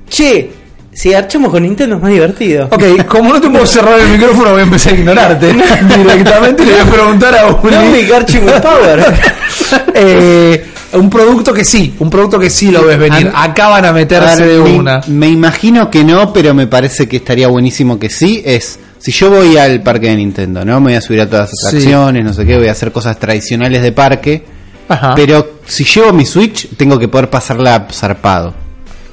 che, 0.07 0.49
si 0.97 1.13
archamos 1.13 1.51
con 1.51 1.61
Nintendo 1.61 1.97
es 1.97 2.01
más 2.01 2.11
divertido. 2.11 2.65
Ok, 2.71 3.05
como 3.07 3.31
no 3.33 3.39
te 3.39 3.49
puedo 3.49 3.65
cerrar 3.67 3.99
el 3.99 4.07
micrófono, 4.09 4.49
voy 4.51 4.61
a 4.61 4.63
empezar 4.63 4.93
a 4.93 4.95
ignorarte. 4.97 5.53
Directamente 5.97 6.65
le 6.65 6.71
voy 6.71 6.81
a 6.81 6.85
preguntar 6.91 7.35
a 7.35 7.49
No 7.51 7.91
me 7.91 8.01
garchi 8.03 8.39
with 8.39 8.53
power. 8.61 9.05
eh, 9.93 10.65
un 10.93 11.09
producto 11.09 11.53
que 11.53 11.63
sí, 11.63 11.93
un 11.99 12.09
producto 12.09 12.39
que 12.39 12.49
sí 12.49 12.71
lo 12.71 12.83
ves 12.85 12.97
venir. 12.97 13.31
A- 13.33 13.43
Acaban 13.43 13.85
a 13.85 13.91
meterse 13.93 14.29
A 14.29 14.35
ver, 14.37 14.47
de 14.47 14.59
me, 14.63 14.71
una. 14.79 15.01
me 15.07 15.27
imagino 15.27 15.89
que 15.91 16.03
no, 16.03 16.33
pero 16.33 16.53
me 16.55 16.65
parece 16.67 17.07
que 17.07 17.17
estaría 17.17 17.47
buenísimo 17.47 17.99
que 17.99 18.09
sí. 18.09 18.41
Es 18.43 18.79
si 18.97 19.11
yo 19.11 19.29
voy 19.29 19.55
al 19.57 19.81
parque 19.83 20.07
de 20.09 20.15
Nintendo, 20.15 20.65
¿no? 20.65 20.79
Me 20.79 20.87
voy 20.87 20.95
a 20.95 21.01
subir 21.01 21.21
a 21.21 21.27
todas 21.29 21.51
las 21.51 21.59
Sí. 21.59 21.77
atracciones, 21.77 22.25
no 22.25 22.33
sé 22.33 22.45
qué, 22.45 22.57
voy 22.57 22.67
a 22.69 22.71
hacer 22.71 22.91
cosas 22.91 23.19
tradicionales 23.19 23.81
de 23.83 23.91
parque. 23.91 24.43
Ajá. 24.89 25.13
Pero 25.15 25.59
si 25.67 25.83
llevo 25.83 26.11
mi 26.13 26.25
Switch, 26.25 26.69
tengo 26.75 26.97
que 26.97 27.07
poder 27.07 27.29
pasarla 27.29 27.87
zarpado. 27.91 28.53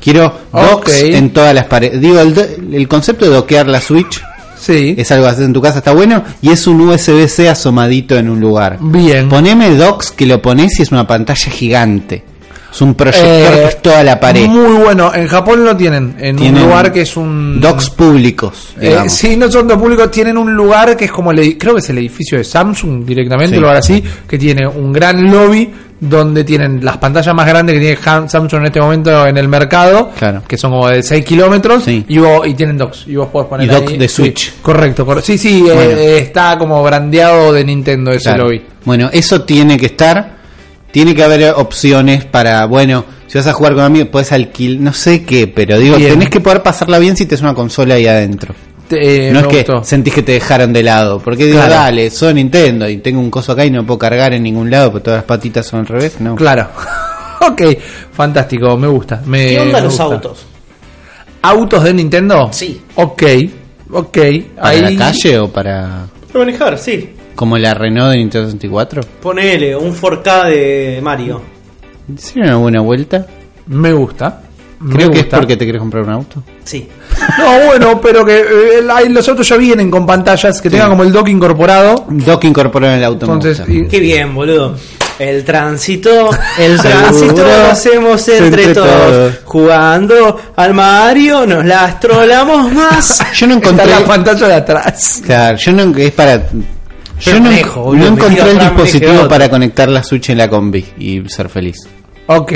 Quiero 0.04 0.32
docks 0.52 0.90
Ok. 1.02 1.14
en 1.14 1.30
todas 1.32 1.54
las 1.54 1.64
paredes. 1.64 1.98
Digo, 2.00 2.20
el, 2.20 2.34
el 2.72 2.86
concepto 2.88 3.24
de 3.24 3.30
doquear 3.30 3.66
la 3.68 3.80
Switch 3.80 4.22
sí. 4.58 4.94
es 4.98 5.10
algo 5.12 5.24
que 5.24 5.30
haces 5.32 5.46
en 5.46 5.52
tu 5.54 5.62
casa, 5.62 5.78
está 5.78 5.92
bueno. 5.92 6.22
Y 6.42 6.50
es 6.50 6.66
un 6.66 6.78
USB-C 6.82 7.48
asomadito 7.48 8.16
en 8.16 8.28
un 8.28 8.38
lugar. 8.38 8.76
Bien. 8.80 9.28
Poneme 9.30 9.74
docks 9.76 10.10
que 10.10 10.26
lo 10.26 10.42
pones 10.42 10.78
y 10.78 10.82
es 10.82 10.92
una 10.92 11.06
pantalla 11.06 11.50
gigante. 11.50 12.22
Es 12.70 12.80
un 12.82 12.94
proyector 12.96 13.30
Eh, 13.30 13.50
que 13.54 13.64
es 13.68 13.82
toda 13.82 14.02
la 14.02 14.18
pared. 14.18 14.46
Muy 14.48 14.82
bueno. 14.82 15.14
En 15.14 15.28
Japón 15.28 15.64
lo 15.64 15.76
tienen. 15.76 16.16
En 16.18 16.34
Tienen 16.36 16.60
un 16.60 16.68
lugar 16.68 16.92
que 16.92 17.02
es 17.02 17.16
un. 17.16 17.60
Docks 17.60 17.88
públicos. 17.90 18.74
Eh, 18.80 18.98
sí, 19.08 19.36
no 19.36 19.48
son 19.50 19.68
dos 19.68 19.78
públicos, 19.78 20.10
tienen 20.10 20.36
un 20.36 20.52
lugar 20.54 20.96
que 20.96 21.04
es 21.04 21.12
como, 21.12 21.30
el, 21.30 21.56
creo 21.56 21.74
que 21.74 21.80
es 21.80 21.88
el 21.90 21.98
edificio 21.98 22.36
de 22.36 22.42
Samsung 22.42 23.04
directamente, 23.04 23.54
Sí. 23.54 23.60
lugar 23.60 23.76
así, 23.76 24.02
que 24.28 24.36
tiene 24.38 24.66
un 24.66 24.92
gran 24.92 25.22
lobby 25.30 25.70
donde 26.08 26.44
tienen 26.44 26.84
las 26.84 26.98
pantallas 26.98 27.34
más 27.34 27.46
grandes 27.46 27.74
que 27.74 27.80
tiene 27.80 28.28
Samsung 28.28 28.60
en 28.60 28.66
este 28.66 28.80
momento 28.80 29.26
en 29.26 29.36
el 29.36 29.48
mercado, 29.48 30.10
Claro. 30.18 30.42
que 30.46 30.56
son 30.56 30.70
como 30.72 30.88
de 30.88 31.02
6 31.02 31.24
kilómetros, 31.24 31.84
Sí. 31.84 32.04
y, 32.08 32.18
vos- 32.18 32.46
y 32.46 32.54
tienen 32.54 32.76
docks, 32.76 33.04
y 33.06 33.16
vos 33.16 33.28
podés 33.28 33.48
poner 33.48 33.66
Y 33.66 33.70
docks 33.70 33.92
ahí- 33.92 33.98
de 33.98 34.08
sí, 34.08 34.14
Switch. 34.22 34.52
correcto, 34.62 35.04
correcto. 35.06 35.26
Sí, 35.26 35.38
sí, 35.38 35.58
eh, 35.68 35.72
Bueno. 35.74 35.90
eh, 35.92 36.18
está 36.18 36.58
como 36.58 36.82
brandeado 36.82 37.52
de 37.52 37.64
Nintendo 37.64 38.10
ese 38.12 38.24
Claro. 38.24 38.44
lobby. 38.44 38.62
Bueno, 38.84 39.08
eso 39.12 39.42
tiene 39.42 39.76
que 39.76 39.86
estar. 39.86 40.34
Tiene 40.90 41.14
que 41.14 41.24
haber 41.24 41.54
opciones 41.56 42.24
para, 42.24 42.66
bueno, 42.66 43.04
si 43.26 43.36
vas 43.38 43.46
a 43.48 43.52
jugar 43.52 43.74
con 43.74 43.82
amigos, 43.82 44.08
puedes 44.12 44.30
alquilar, 44.30 44.80
no 44.80 44.92
sé 44.92 45.24
qué, 45.24 45.48
pero 45.48 45.76
digo, 45.78 45.96
Bien. 45.96 46.10
tenés 46.12 46.28
que 46.30 46.40
poder 46.40 46.62
pasarla 46.62 46.98
bien 47.00 47.16
si 47.16 47.26
te 47.26 47.34
es 47.34 47.40
una 47.40 47.52
consola 47.54 47.94
ahí 47.94 48.06
adentro. 48.06 48.54
Te- 48.88 49.28
eh, 49.28 49.32
no 49.32 49.40
es 49.40 49.46
que 49.46 49.56
gustó. 49.58 49.82
sentís 49.84 50.12
que 50.14 50.22
te 50.22 50.32
dejaron 50.32 50.72
de 50.72 50.82
lado. 50.82 51.18
Porque 51.18 51.46
digo, 51.46 51.58
Claro. 51.58 51.74
dale, 51.74 52.10
soy 52.10 52.34
Nintendo 52.34 52.88
y 52.88 52.98
tengo 52.98 53.20
un 53.20 53.30
coso 53.30 53.52
acá 53.52 53.64
y 53.64 53.70
no 53.70 53.84
puedo 53.86 53.98
cargar 53.98 54.34
en 54.34 54.42
ningún 54.42 54.70
lado 54.70 54.90
porque 54.92 55.04
todas 55.04 55.18
las 55.18 55.24
patitas 55.24 55.66
son 55.66 55.80
al 55.80 55.86
revés. 55.86 56.20
No. 56.20 56.34
Claro. 56.36 56.68
ok, 57.40 57.62
fantástico, 58.12 58.76
me 58.76 58.86
gusta. 58.88 59.22
Me, 59.26 59.48
¿Qué 59.50 59.60
onda 59.60 59.78
me 59.78 59.84
los 59.84 59.92
gusta. 59.98 60.02
autos? 60.04 60.46
¿Autos 61.42 61.84
de 61.84 61.94
Nintendo? 61.94 62.48
Sí. 62.52 62.80
Ok, 62.96 63.22
ok. 63.90 64.18
¿Para 64.56 64.68
Ahí- 64.68 64.80
la 64.80 64.96
calle 65.06 65.38
o 65.38 65.48
para.? 65.52 66.06
Para 66.32 66.44
manejar, 66.44 66.78
sí. 66.78 67.10
como 67.34 67.56
la 67.58 67.74
Renault 67.74 68.12
de 68.12 68.18
Nintendo 68.18 68.46
64? 68.46 69.02
Ponele 69.22 69.76
un 69.76 69.92
4K 69.94 70.44
de 70.48 71.00
Mario. 71.02 71.40
¿Sería 72.16 72.44
una 72.50 72.56
buena 72.56 72.80
vuelta? 72.80 73.26
Me 73.66 73.92
gusta. 73.92 74.42
Creo 74.92 75.10
que 75.10 75.20
es 75.20 75.24
porque 75.26 75.56
te 75.56 75.64
quieres 75.64 75.80
comprar 75.80 76.04
un 76.04 76.10
auto. 76.10 76.42
Sí. 76.64 76.88
No, 77.38 77.66
bueno, 77.66 78.00
pero 78.02 78.24
que 78.24 78.38
eh, 78.40 79.08
los 79.08 79.26
autos 79.28 79.48
ya 79.48 79.56
vienen 79.56 79.90
con 79.90 80.04
pantallas 80.04 80.60
que 80.60 80.68
tengan 80.68 80.90
como 80.90 81.04
el 81.04 81.12
dock 81.12 81.28
incorporado. 81.28 82.04
Dock 82.08 82.44
incorporado 82.44 82.92
en 82.92 82.98
el 82.98 83.04
auto. 83.04 83.24
Entonces, 83.24 83.62
y- 83.68 83.86
Qué 83.88 83.98
bien, 84.00 84.34
boludo. 84.34 84.76
El 85.18 85.44
tránsito, 85.44 86.28
el 86.58 86.78
tránsito 86.80 87.36
lo 87.36 87.70
hacemos 87.70 88.28
entre 88.28 88.46
Entre 88.64 88.74
todos. 88.74 88.88
todos. 89.10 89.32
Jugando 89.44 90.40
al 90.56 90.74
Mario, 90.74 91.46
nos 91.46 91.64
las 91.64 92.00
trolamos 92.00 92.72
más. 92.72 93.22
Yo 93.34 93.46
no 93.46 93.54
está 93.54 93.68
encontré. 93.70 93.86
la 94.00 94.04
pantalla 94.04 94.48
de 94.48 94.54
atrás. 94.54 95.22
Claro, 95.24 95.56
yo 95.56 95.72
no 95.72 95.96
es 95.96 96.10
para. 96.12 96.42
Yo 97.20 97.34
no, 97.34 97.40
manejo, 97.42 97.94
no 97.94 98.06
encontré 98.06 98.50
el 98.50 98.58
dispositivo 98.58 99.28
para 99.28 99.48
conectar 99.48 99.88
la 99.88 100.02
Switch 100.02 100.30
en 100.30 100.38
la 100.38 100.48
combi 100.50 100.84
y 100.98 101.22
ser 101.28 101.48
feliz. 101.48 101.76
Ok. 102.26 102.52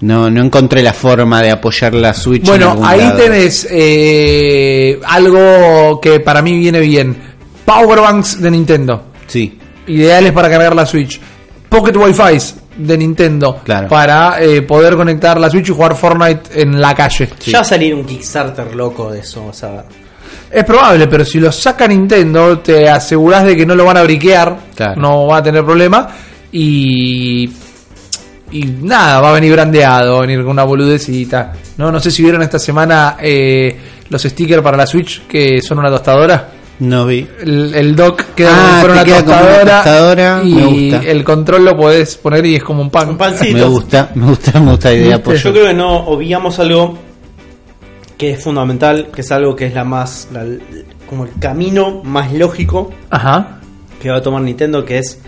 No, 0.00 0.28
no 0.30 0.42
encontré 0.42 0.82
la 0.82 0.92
forma 0.92 1.40
de 1.40 1.50
apoyar 1.50 1.94
la 1.94 2.12
Switch. 2.12 2.42
en 2.42 2.46
Bueno, 2.48 2.70
algún 2.72 2.86
ahí 2.86 2.98
lado. 3.00 3.16
tenés 3.16 3.66
eh, 3.70 5.00
algo 5.06 6.00
que 6.00 6.20
para 6.20 6.42
mí 6.42 6.58
viene 6.58 6.80
bien. 6.80 7.16
Powerbanks 7.64 8.40
de 8.42 8.50
Nintendo. 8.50 9.04
Sí, 9.26 9.58
Ideales 9.86 10.32
para 10.32 10.48
cargar 10.50 10.74
la 10.74 10.84
Switch. 10.86 11.20
Pocket 11.68 11.96
Wi-Fi 11.96 12.38
de 12.78 12.98
Nintendo. 12.98 13.60
Claro. 13.64 13.88
Para 13.88 14.42
eh, 14.42 14.62
poder 14.62 14.96
conectar 14.96 15.38
la 15.40 15.48
Switch 15.48 15.68
y 15.68 15.72
jugar 15.72 15.94
Fortnite 15.96 16.60
en 16.60 16.80
la 16.80 16.94
calle. 16.94 17.28
Ya 17.46 17.58
va 17.58 17.62
a 17.62 17.64
salir 17.64 17.94
un 17.94 18.04
Kickstarter 18.04 18.74
loco 18.74 19.10
de 19.10 19.20
eso, 19.20 19.46
o 19.46 19.52
sea. 19.52 19.84
Es 20.50 20.64
probable, 20.64 21.06
pero 21.08 21.24
si 21.24 21.40
lo 21.40 21.50
saca 21.50 21.86
Nintendo, 21.88 22.58
te 22.58 22.88
aseguras 22.88 23.44
de 23.44 23.56
que 23.56 23.64
no 23.66 23.74
lo 23.74 23.84
van 23.84 23.96
a 23.96 24.02
briquear, 24.02 24.56
Claro. 24.74 25.00
no 25.00 25.26
va 25.28 25.38
a 25.38 25.42
tener 25.42 25.64
problema. 25.64 26.08
Y. 26.52 27.50
Y 28.54 28.64
nada, 28.82 29.20
va 29.20 29.30
a 29.30 29.32
venir 29.32 29.52
brandeado, 29.52 30.12
va 30.12 30.18
a 30.18 30.20
venir 30.22 30.38
con 30.42 30.50
una 30.50 30.64
boludecita. 30.64 31.52
No, 31.76 31.90
no 31.92 31.98
sé 32.00 32.10
si 32.10 32.22
vieron 32.22 32.40
esta 32.42 32.58
semana 32.58 33.16
eh, 33.20 33.76
los 34.08 34.22
stickers 34.22 34.62
para 34.62 34.76
la 34.76 34.86
Switch, 34.86 35.26
que 35.26 35.60
son 35.60 35.78
una 35.80 35.90
tostadora. 35.90 36.50
no 36.78 37.04
vi. 37.06 37.26
El, 37.42 37.74
el 37.74 37.96
dock 37.96 38.22
queda 38.36 38.50
Ah, 38.54 38.80
como 38.82 38.92
una 38.94 39.04
queda 39.04 39.24
como 39.24 39.32
una 39.36 39.42
tostadora, 39.42 39.74
tostadora, 39.82 40.40
y 40.44 40.54
me 40.54 40.64
gusta. 40.66 41.10
el 41.10 41.24
control 41.24 41.64
lo 41.64 41.76
podés 41.76 42.16
poner 42.16 42.46
y 42.46 42.54
es 42.56 42.62
como 42.62 42.80
un 42.82 42.90
pan. 42.90 43.08
Un 43.10 43.16
pancito. 43.18 43.54
Me 43.58 43.64
gusta, 43.64 44.10
me 44.14 44.26
gusta, 44.26 44.60
me 44.60 44.70
gusta 44.70 44.88
la 44.90 44.94
idea. 44.94 45.22
Pollo. 45.22 45.36
Yo 45.38 45.52
creo 45.52 45.66
que 45.66 45.74
no 45.74 45.96
obviamos 46.06 46.58
algo 46.60 46.96
que 48.16 48.30
es 48.30 48.42
fundamental, 48.42 49.08
que 49.12 49.20
es 49.22 49.32
algo 49.32 49.56
que 49.56 49.66
es 49.66 49.74
la 49.74 49.84
más. 49.84 50.28
la- 50.32 50.44
como 51.08 51.24
el 51.24 51.30
camino 51.38 52.02
más 52.02 52.32
lógico 52.32 52.90
Ajá. 53.10 53.58
que 54.00 54.10
va 54.10 54.16
a 54.18 54.22
tomar 54.22 54.40
Nintendo, 54.42 54.84
que 54.84 54.98
es 54.98 55.20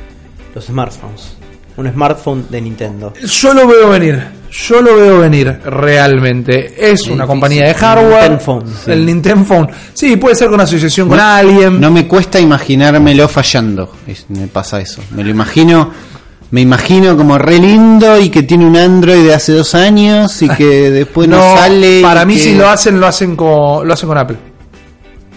los 0.55 0.65
smartphones. 0.65 1.36
Un 1.77 1.93
smartphone 1.93 2.47
de 2.49 2.61
Nintendo. 2.61 3.13
Yo 3.23 3.53
lo 3.55 3.67
veo 3.67 3.89
venir. 3.91 4.23
Yo 4.51 4.81
lo 4.81 4.97
veo 4.97 5.19
venir 5.19 5.59
realmente. 5.65 6.75
Es 6.91 7.07
una 7.09 7.27
compañía 7.27 7.67
de 7.67 7.75
hardware. 7.75 8.31
Nintendo 8.31 8.41
Phone, 8.41 8.67
sí. 8.85 8.91
El 8.93 9.05
Nintendo 9.07 9.45
Phone. 9.45 9.69
Sí, 9.93 10.17
puede 10.17 10.35
ser 10.35 10.49
con 10.49 10.61
asociación 10.61 11.09
con 11.09 11.21
alguien. 11.21 11.79
No 11.81 11.91
me 11.91 12.07
cuesta 12.09 12.41
imaginármelo 12.41 13.29
fallando. 13.29 13.93
Es- 14.07 14.25
me 14.29 14.47
pasa 14.47 14.81
eso. 14.81 15.03
Me 15.11 15.23
lo 15.25 15.31
imagino. 15.31 15.91
Me 16.53 16.61
imagino 16.61 17.17
como 17.17 17.37
re 17.39 17.59
lindo 17.59 18.19
y 18.21 18.31
que 18.31 18.45
tiene 18.45 18.65
un 18.65 18.77
Android 18.77 19.25
de 19.25 19.35
hace 19.35 19.53
dos 19.53 19.75
años 19.75 20.41
y 20.43 20.49
que 20.49 20.91
después 20.93 21.29
no, 21.29 21.41
sale. 21.57 22.01
Para 22.03 22.25
mí, 22.25 22.35
que- 22.35 22.41
si 22.41 22.55
lo 22.55 22.69
hacen, 22.69 23.01
lo 23.01 23.07
hacen 23.09 23.35
con, 23.35 23.87
lo 23.87 23.93
hacen 23.93 24.09
con 24.09 24.17
Apple. 24.17 24.37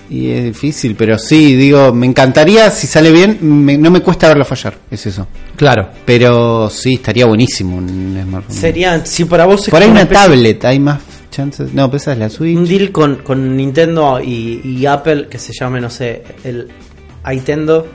Y 0.09 0.31
es 0.31 0.43
difícil, 0.43 0.95
pero 0.95 1.19
sí, 1.19 1.55
digo, 1.55 1.93
me 1.93 2.07
encantaría 2.07 2.71
si 2.71 2.87
sale 2.87 3.11
bien. 3.11 3.37
me- 3.41 3.77
no 3.77 3.91
me 3.91 4.01
cuesta 4.01 4.27
verlo 4.27 4.43
fallar, 4.43 4.75
es 4.89 5.05
eso. 5.05 5.27
Claro. 5.55 5.89
Pero 6.05 6.69
sí, 6.69 6.95
estaría 6.95 7.25
buenísimo 7.27 7.77
un 7.77 8.19
smartphone. 8.23 8.55
Sería, 8.55 9.05
si 9.05 9.25
para 9.25 9.45
vos 9.45 9.61
es 9.63 9.69
Por 9.69 9.81
ahí 9.81 9.89
una 9.89 10.01
especie- 10.01 10.23
tablet, 10.25 10.65
hay 10.65 10.79
más 10.79 10.99
chances. 11.29 11.73
No, 11.73 11.89
pues 11.91 12.01
esa 12.03 12.13
es 12.13 12.17
la 12.17 12.29
Switch. 12.29 12.57
un 12.57 12.67
deal 12.67 12.91
con, 12.91 13.17
con 13.17 13.55
Nintendo 13.55 14.19
y, 14.19 14.61
y 14.63 14.85
Apple 14.87 15.27
que 15.29 15.37
se 15.37 15.53
llame, 15.53 15.79
no 15.79 15.89
sé, 15.91 16.23
el 16.43 16.67
Nintendo. 17.27 17.87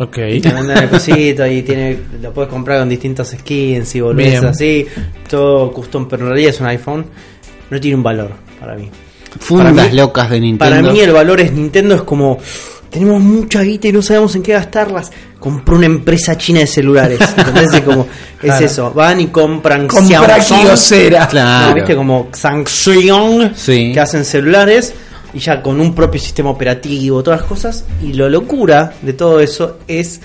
Ok. 0.00 0.14
Te 0.42 0.50
venden 0.52 0.76
el 0.76 0.88
cosito 0.90 1.46
y 1.46 1.62
tiene, 1.62 1.98
lo 2.22 2.32
puedes 2.34 2.50
comprar 2.50 2.78
con 2.80 2.88
distintos 2.90 3.30
skins 3.30 3.94
y 3.96 4.00
volvés 4.00 4.32
Bien. 4.32 4.44
así, 4.44 4.86
todo 5.28 5.72
custom, 5.72 6.06
pero 6.08 6.24
en 6.24 6.28
realidad 6.28 6.50
es 6.50 6.60
un 6.60 6.66
iPhone. 6.66 7.06
No 7.70 7.80
tiene 7.80 7.96
un 7.96 8.02
valor 8.02 8.32
para 8.60 8.76
mí. 8.76 8.90
Fundas 9.38 9.90
mí- 9.90 9.96
locas 9.96 10.30
de 10.30 10.40
Nintendo. 10.40 10.76
Para 10.76 10.92
mí 10.92 11.00
el 11.00 11.12
valor 11.12 11.40
es 11.40 11.52
Nintendo 11.52 11.94
es 11.94 12.02
como 12.02 12.38
tenemos 12.90 13.20
mucha 13.22 13.62
guita 13.62 13.88
y 13.88 13.92
no 13.92 14.00
sabemos 14.02 14.34
en 14.36 14.42
qué 14.42 14.52
gastarlas. 14.52 15.10
Compró 15.38 15.76
una 15.76 15.86
empresa 15.86 16.36
china 16.38 16.60
de 16.60 16.66
celulares. 16.66 17.20
¿entendés? 17.36 17.72
Es 17.74 17.80
como 17.82 18.06
es 18.42 18.60
eso. 18.60 18.90
Van 18.92 19.20
y 19.20 19.26
compran 19.28 19.86
Compra. 19.86 20.38
Kyocera. 20.38 21.28
Claro. 21.28 21.68
No, 21.68 21.74
viste 21.74 21.94
como 21.94 22.28
Samsung 22.32 23.50
Sí. 23.54 23.92
que 23.92 24.00
hacen 24.00 24.24
celulares 24.24 24.94
y 25.34 25.38
ya 25.38 25.60
con 25.62 25.80
un 25.80 25.94
propio 25.94 26.18
sistema 26.20 26.50
operativo, 26.50 27.22
todas 27.22 27.40
las 27.40 27.48
cosas. 27.48 27.84
Y 28.02 28.14
lo 28.14 28.28
locura 28.28 28.94
de 29.02 29.12
todo 29.12 29.40
eso 29.40 29.78
es 29.86 30.20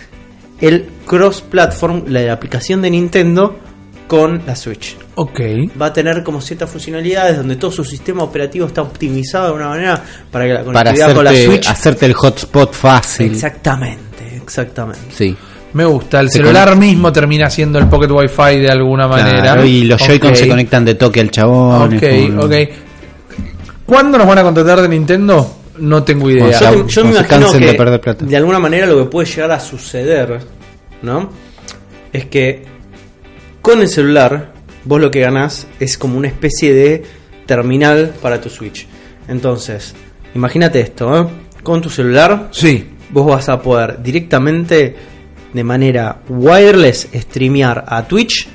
el 0.61 0.85
cross-platform, 1.05 2.03
la 2.07 2.31
aplicación 2.31 2.81
de 2.81 2.89
Nintendo 2.91 3.57
con 4.07 4.41
la 4.45 4.55
Switch. 4.55 4.95
Ok. 5.15 5.39
Va 5.79 5.87
a 5.87 5.93
tener 5.93 6.23
como 6.23 6.41
ciertas 6.41 6.69
funcionalidades 6.69 7.37
donde 7.37 7.55
todo 7.55 7.71
su 7.71 7.83
sistema 7.85 8.23
operativo 8.23 8.67
está 8.67 8.81
optimizado 8.81 9.47
de 9.47 9.53
una 9.53 9.69
manera 9.69 10.03
para 10.31 10.45
que 10.45 10.53
la 10.53 10.63
Para 10.63 10.73
conectividad 10.91 11.13
con 11.15 11.23
la 11.25 11.29
hacerte, 11.31 11.47
Switch. 11.47 11.67
hacerte 11.67 12.05
el 12.07 12.13
hotspot 12.13 12.73
fácil. 12.73 13.31
Exactamente, 13.31 14.35
exactamente. 14.35 15.01
Sí. 15.15 15.35
Me 15.73 15.85
gusta. 15.85 16.19
El 16.19 16.27
Se 16.29 16.37
celular 16.37 16.69
conecta. 16.69 16.85
mismo 16.85 17.11
termina 17.11 17.49
siendo 17.49 17.79
el 17.79 17.87
Pocket 17.87 18.11
Wi-Fi 18.11 18.59
de 18.59 18.69
alguna 18.69 19.07
manera. 19.07 19.41
Claro, 19.41 19.65
y 19.65 19.83
los 19.85 19.99
Joy-Con 19.99 20.29
Ok. 20.31 20.35
se 20.35 20.47
conectan 20.47 20.85
de 20.85 20.93
toque 20.95 21.19
al 21.19 21.31
chabón. 21.31 21.95
Ok, 21.95 22.03
ok. 22.43 22.53
¿Cuándo 23.85 24.17
nos 24.17 24.27
van 24.27 24.37
a 24.37 24.43
contratar 24.43 24.81
de 24.81 24.87
Nintendo? 24.89 25.57
No 25.79 26.03
tengo 26.03 26.29
idea. 26.29 26.59
Yo, 26.71 26.87
yo 26.87 27.05
me 27.05 27.11
imagino 27.11 27.51
que 27.51 27.59
de 27.65 27.73
perder 27.73 27.99
plata. 28.01 28.25
de 28.25 28.37
alguna 28.37 28.59
manera 28.59 28.85
lo 28.85 28.99
que 29.03 29.05
puede 29.09 29.27
llegar 29.27 29.51
a 29.51 29.59
suceder, 29.59 30.39
¿no? 31.01 31.29
Es 32.11 32.25
que 32.25 32.63
con 33.63 33.79
el 33.81 33.87
celular 33.87 34.53
vos 34.85 35.01
lo 35.01 35.09
que 35.09 35.21
ganás 35.21 35.65
es 35.79 35.97
como 35.97 36.17
una 36.19 36.27
especie 36.27 36.73
de 36.73 37.03
terminal 37.47 38.13
para 38.21 38.39
tu 38.39 38.49
Switch. 38.49 38.85
Entonces, 39.27 39.95
imagínate 40.35 40.79
esto, 40.81 41.17
¿eh? 41.19 41.27
Con 41.63 41.81
tu 41.81 41.89
celular 41.89 42.49
Sí. 42.51 42.89
vos 43.09 43.25
vas 43.25 43.49
a 43.49 43.61
poder 43.61 44.03
directamente 44.03 44.95
de 45.53 45.63
manera 45.63 46.19
wireless 46.27 47.07
streamear 47.13 47.85
a 47.87 48.05
Twitch 48.07 48.47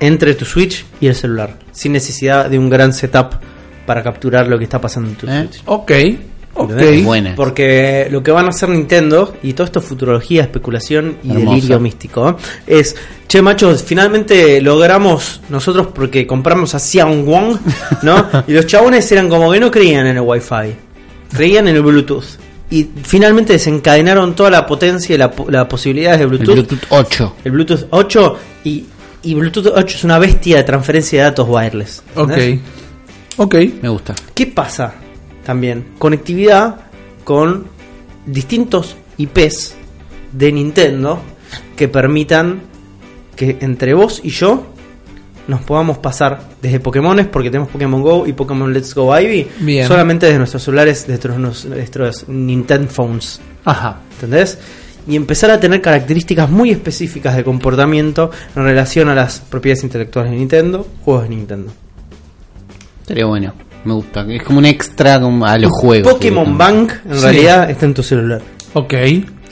entre 0.00 0.34
tu 0.34 0.44
Switch 0.44 0.84
y 1.00 1.06
el 1.06 1.14
celular, 1.14 1.56
sin 1.72 1.92
necesidad 1.92 2.48
de 2.50 2.58
un 2.58 2.68
gran 2.70 2.92
setup 2.92 3.34
para 3.86 4.02
capturar 4.02 4.46
lo 4.48 4.58
que 4.58 4.64
está 4.64 4.80
pasando 4.80 5.08
en 5.10 5.16
tu 5.16 5.26
¿Eh? 5.26 5.48
Switch. 5.50 5.62
Ok. 5.66 5.92
Ok. 6.58 6.70
¿Entendés? 6.70 7.04
Buena. 7.04 7.34
Porque 7.36 8.08
lo 8.10 8.22
que 8.22 8.30
van 8.30 8.46
a 8.46 8.48
hacer 8.48 8.68
Nintendo, 8.68 9.34
y 9.42 9.52
todo 9.52 9.64
esto 9.64 9.78
es 9.78 9.84
futurología, 9.84 10.42
especulación 10.42 11.18
y 11.22 11.32
delirio 11.32 11.78
místico, 11.80 12.28
¿eh? 12.30 12.34
es, 12.66 12.96
che 13.28 13.40
machos, 13.42 13.82
finalmente 13.82 14.60
logramos 14.60 15.40
nosotros 15.48 15.88
porque 15.94 16.26
compramos 16.26 16.74
a 16.74 16.78
Xiang 16.78 17.24
Wong, 17.24 17.56
¿no? 18.02 18.26
y 18.46 18.52
los 18.52 18.66
chabones 18.66 19.10
eran 19.12 19.28
como 19.28 19.50
que 19.52 19.60
no 19.60 19.70
creían 19.70 20.06
en 20.06 20.16
el 20.16 20.22
Wi-Fi, 20.22 20.74
creían 21.32 21.68
en 21.68 21.76
el 21.76 21.82
Bluetooth. 21.82 22.24
Y 22.70 22.86
finalmente 23.02 23.54
desencadenaron 23.54 24.34
toda 24.34 24.50
la 24.50 24.66
potencia 24.66 25.14
y 25.14 25.18
la, 25.18 25.30
po- 25.30 25.50
las 25.50 25.66
posibilidades 25.68 26.18
de 26.18 26.24
El 26.24 26.28
Bluetooth, 26.30 26.54
Bluetooth 26.54 26.84
8. 26.90 27.36
el 27.44 27.50
Bluetooth 27.52 27.86
8, 27.88 28.36
y, 28.64 28.84
y 29.22 29.34
Bluetooth 29.34 29.68
8 29.74 29.96
es 29.96 30.04
una 30.04 30.18
bestia 30.18 30.56
de 30.58 30.64
transferencia 30.64 31.20
de 31.20 31.24
datos 31.24 31.46
wireless. 31.48 32.02
Ok. 32.14 32.32
Ok. 33.38 33.54
Me 33.80 33.88
gusta. 33.88 34.14
¿Qué 34.34 34.46
pasa 34.48 34.92
también? 35.48 35.86
Conectividad 35.98 36.76
con 37.24 37.64
distintos 38.26 38.96
IPs 39.16 39.76
de 40.30 40.52
Nintendo 40.52 41.22
que 41.74 41.88
permitan 41.88 42.60
que 43.34 43.56
entre 43.62 43.94
vos 43.94 44.20
y 44.22 44.28
yo 44.28 44.66
nos 45.46 45.62
podamos 45.62 45.96
pasar 45.96 46.38
desde 46.60 46.80
Pokémones, 46.80 47.28
porque 47.28 47.48
tenemos 47.48 47.70
Pokémon 47.70 48.02
Go 48.02 48.26
y 48.26 48.34
Pokémon 48.34 48.70
Let's 48.70 48.94
Go 48.94 49.18
Ivy, 49.18 49.48
Bien. 49.60 49.88
solamente 49.88 50.26
desde 50.26 50.36
nuestros 50.36 50.62
celulares, 50.64 51.06
desde 51.06 51.30
nuestros, 51.38 51.64
nuestros 51.64 52.28
Nintendo 52.28 52.90
Phones. 52.90 53.40
Ajá. 53.64 54.00
¿Entendés? 54.16 54.58
Y 55.08 55.16
empezar 55.16 55.50
a 55.50 55.58
tener 55.58 55.80
características 55.80 56.50
muy 56.50 56.72
específicas 56.72 57.34
de 57.34 57.42
comportamiento 57.42 58.30
en 58.54 58.64
relación 58.64 59.08
a 59.08 59.14
las 59.14 59.40
propiedades 59.40 59.82
intelectuales 59.82 60.30
de 60.30 60.36
Nintendo, 60.36 60.86
juegos 61.06 61.22
de 61.22 61.28
Nintendo. 61.30 61.72
Estaría 63.00 63.24
bueno. 63.24 63.67
Me 63.84 63.92
gusta. 63.94 64.26
Es 64.28 64.42
como 64.42 64.58
un 64.58 64.64
extra 64.66 65.20
como 65.20 65.46
a 65.46 65.56
los 65.58 65.70
juegos. 65.72 66.12
Pokémon 66.12 66.58
Bank 66.58 66.92
en 67.08 67.14
Sí. 67.16 67.22
realidad 67.22 67.70
está 67.70 67.86
en 67.86 67.94
tu 67.94 68.02
celular. 68.02 68.40
Ok. 68.74 68.94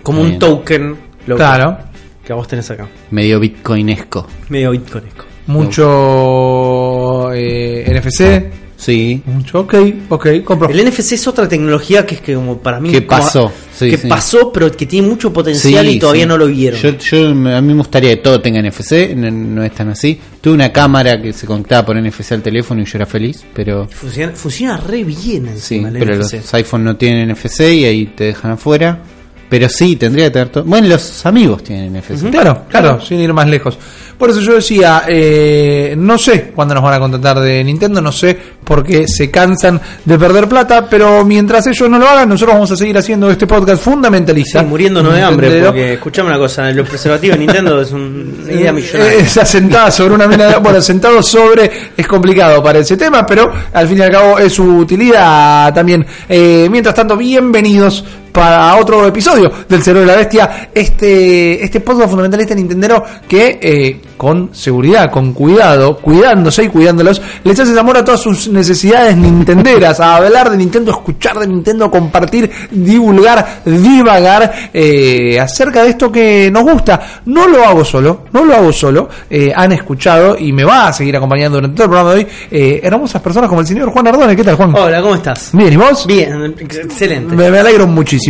Como 0.02 0.20
Bien. 0.22 0.34
un 0.34 0.38
token 0.38 0.96
local 1.26 1.36
Claro. 1.36 1.78
que 2.24 2.32
vos 2.32 2.46
tenés 2.48 2.70
acá. 2.70 2.86
Medio 3.10 3.40
bitcoinesco. 3.40 4.26
Medio 4.48 4.70
bitcoinesco. 4.72 5.24
Mucho 5.46 7.32
eh, 7.32 7.84
NFC. 7.88 8.65
Sí. 8.76 9.22
Mucho. 9.24 9.60
Ok. 9.60 9.74
Ok. 10.10 10.26
Compro. 10.44 10.68
El 10.68 10.84
NFC 10.86 11.12
es 11.12 11.26
otra 11.26 11.48
tecnología 11.48 12.04
que 12.04 12.16
es 12.16 12.20
que 12.20 12.34
como 12.34 12.58
para 12.58 12.78
mí... 12.78 12.90
Que 12.90 13.02
pasó, 13.02 13.50
sí, 13.74 13.90
que 13.90 13.96
sí. 13.96 14.06
pasó, 14.06 14.52
pero 14.52 14.70
que 14.70 14.84
tiene 14.86 15.08
mucho 15.08 15.32
potencial 15.32 15.88
y 15.88 15.98
todavía 15.98 16.24
sí. 16.24 16.28
no 16.28 16.36
lo 16.36 16.46
vieron. 16.46 16.78
Yo, 16.80 16.90
yo- 16.98 17.28
a 17.30 17.60
mí 17.62 17.68
me 17.72 17.74
gustaría 17.78 18.10
que 18.10 18.16
todo 18.16 18.40
tenga 18.40 18.60
NFC, 18.62 19.14
no, 19.16 19.30
no 19.30 19.64
es 19.64 19.72
tan 19.74 19.88
así. 19.88 20.18
Tuve 20.40 20.54
una 20.54 20.70
cámara 20.72 21.20
que 21.20 21.32
se 21.32 21.46
conectaba 21.46 21.86
por 21.86 21.96
NFC 22.00 22.32
al 22.32 22.42
teléfono 22.42 22.82
y 22.82 22.84
yo 22.84 22.98
era 22.98 23.06
feliz, 23.06 23.44
pero 23.54 23.88
Funciona, 23.88 24.32
funciona 24.34 24.76
re 24.76 25.04
bien 25.04 25.44
sí, 25.56 25.76
encima 25.76 25.88
el 25.88 25.98
pero 25.98 26.16
NFC. 26.16 26.32
los 26.34 26.54
iPhone 26.54 26.84
no 26.84 26.96
tienen 26.96 27.30
NFC 27.32 27.60
y 27.72 27.84
ahí 27.86 28.06
te 28.14 28.24
dejan 28.24 28.52
afuera. 28.52 29.02
Pero 29.48 29.68
sí, 29.68 29.96
tendría 29.96 30.26
que 30.26 30.30
tener 30.32 30.48
todo. 30.48 30.64
Bueno, 30.64 30.88
los 30.88 31.24
amigos 31.26 31.62
tienen 31.62 31.92
NFC. 31.96 32.30
Claro, 32.30 32.62
claro, 32.68 33.00
sin 33.00 33.20
ir 33.20 33.32
más 33.32 33.48
lejos. 33.48 33.78
Por 34.18 34.30
eso 34.30 34.40
yo 34.40 34.54
decía, 34.54 35.02
eh, 35.06 35.94
no 35.96 36.16
sé 36.16 36.50
cuándo 36.54 36.74
nos 36.74 36.82
van 36.82 36.94
a 36.94 36.98
contratar 36.98 37.38
de 37.38 37.62
Nintendo, 37.62 38.00
no 38.00 38.10
sé 38.10 38.36
por 38.64 38.82
qué 38.82 39.06
se 39.06 39.30
cansan 39.30 39.78
de 40.06 40.18
perder 40.18 40.48
plata, 40.48 40.88
pero 40.88 41.22
mientras 41.22 41.66
ellos 41.66 41.88
no 41.90 41.98
lo 41.98 42.08
hagan, 42.08 42.26
nosotros 42.30 42.54
vamos 42.54 42.70
a 42.70 42.76
seguir 42.76 42.96
haciendo 42.96 43.30
este 43.30 43.46
podcast 43.46 43.82
fundamentalista. 43.82 44.60
Sí, 44.60 44.66
muriéndonos 44.66 45.12
de 45.14 45.22
hambre, 45.22 45.62
porque 45.66 45.92
escuchame 45.94 46.30
una 46.30 46.38
cosa, 46.38 46.70
los 46.72 46.88
preservativos 46.88 47.38
de 47.38 47.44
Nintendo 47.44 47.80
es 47.82 47.92
una 47.92 48.50
idea 48.52 48.72
millonaria. 48.72 49.12
Eh, 49.12 49.20
Esa 49.20 49.44
sentada 49.44 49.90
sobre 49.90 50.14
una 50.14 50.26
mina 50.26 50.46
de- 50.46 50.56
Bueno, 50.60 50.80
sentado 50.80 51.22
sobre 51.22 51.70
es 51.94 52.06
complicado 52.08 52.62
para 52.62 52.78
ese 52.78 52.96
tema, 52.96 53.26
pero 53.26 53.52
al 53.74 53.86
fin 53.86 53.98
y 53.98 54.00
al 54.00 54.10
cabo 54.10 54.38
es 54.38 54.50
su 54.54 54.64
utilidad 54.78 55.74
también. 55.74 56.04
Eh, 56.26 56.68
mientras 56.70 56.94
tanto, 56.94 57.18
bienvenidos 57.18 58.02
para 58.36 58.76
otro 58.76 59.06
episodio 59.06 59.50
del 59.66 59.82
Cerebro 59.82 60.02
de 60.02 60.12
la 60.14 60.18
Bestia. 60.18 60.68
Este, 60.74 61.64
este 61.64 61.80
podcast 61.80 62.10
fundamentalista 62.10 62.54
Nintendero 62.54 63.02
que 63.26 63.58
eh, 63.62 64.00
con 64.18 64.54
seguridad, 64.54 65.10
con 65.10 65.32
cuidado, 65.32 65.96
cuidándose 65.96 66.64
y 66.64 66.68
cuidándolos, 66.68 67.22
les 67.44 67.58
hace 67.58 67.78
amor 67.78 67.96
a 67.96 68.04
todas 68.04 68.20
sus 68.20 68.48
necesidades 68.48 69.16
nintenderas, 69.16 70.00
a 70.00 70.16
hablar 70.16 70.50
de 70.50 70.58
Nintendo, 70.58 70.90
escuchar 70.90 71.38
de 71.38 71.46
Nintendo, 71.46 71.90
compartir, 71.90 72.50
divulgar, 72.70 73.62
divagar 73.64 74.70
eh, 74.72 75.40
acerca 75.40 75.82
de 75.82 75.90
esto 75.90 76.12
que 76.12 76.50
nos 76.52 76.64
gusta. 76.64 77.22
No 77.24 77.48
lo 77.48 77.64
hago 77.64 77.86
solo, 77.86 78.24
no 78.32 78.44
lo 78.44 78.54
hago 78.54 78.70
solo. 78.70 79.08
Eh, 79.30 79.50
han 79.54 79.72
escuchado 79.72 80.36
y 80.38 80.52
me 80.52 80.64
va 80.64 80.88
a 80.88 80.92
seguir 80.92 81.16
acompañando 81.16 81.56
durante 81.56 81.76
todo 81.76 81.84
el 81.84 81.90
programa 81.90 82.14
de 82.14 82.20
hoy 82.20 82.80
hermosas 82.82 83.22
personas 83.22 83.48
como 83.48 83.62
el 83.62 83.66
señor 83.66 83.88
Juan 83.88 84.06
Ardone. 84.08 84.36
¿Qué 84.36 84.44
tal, 84.44 84.56
Juan? 84.56 84.74
Hola, 84.74 85.00
¿cómo 85.00 85.14
estás? 85.14 85.50
Bien, 85.54 85.72
¿y 85.72 85.76
vos? 85.76 86.06
Bien, 86.06 86.54
excelente. 86.58 87.34
Me, 87.34 87.50
me 87.50 87.60
alegro 87.60 87.86
muchísimo. 87.86 88.25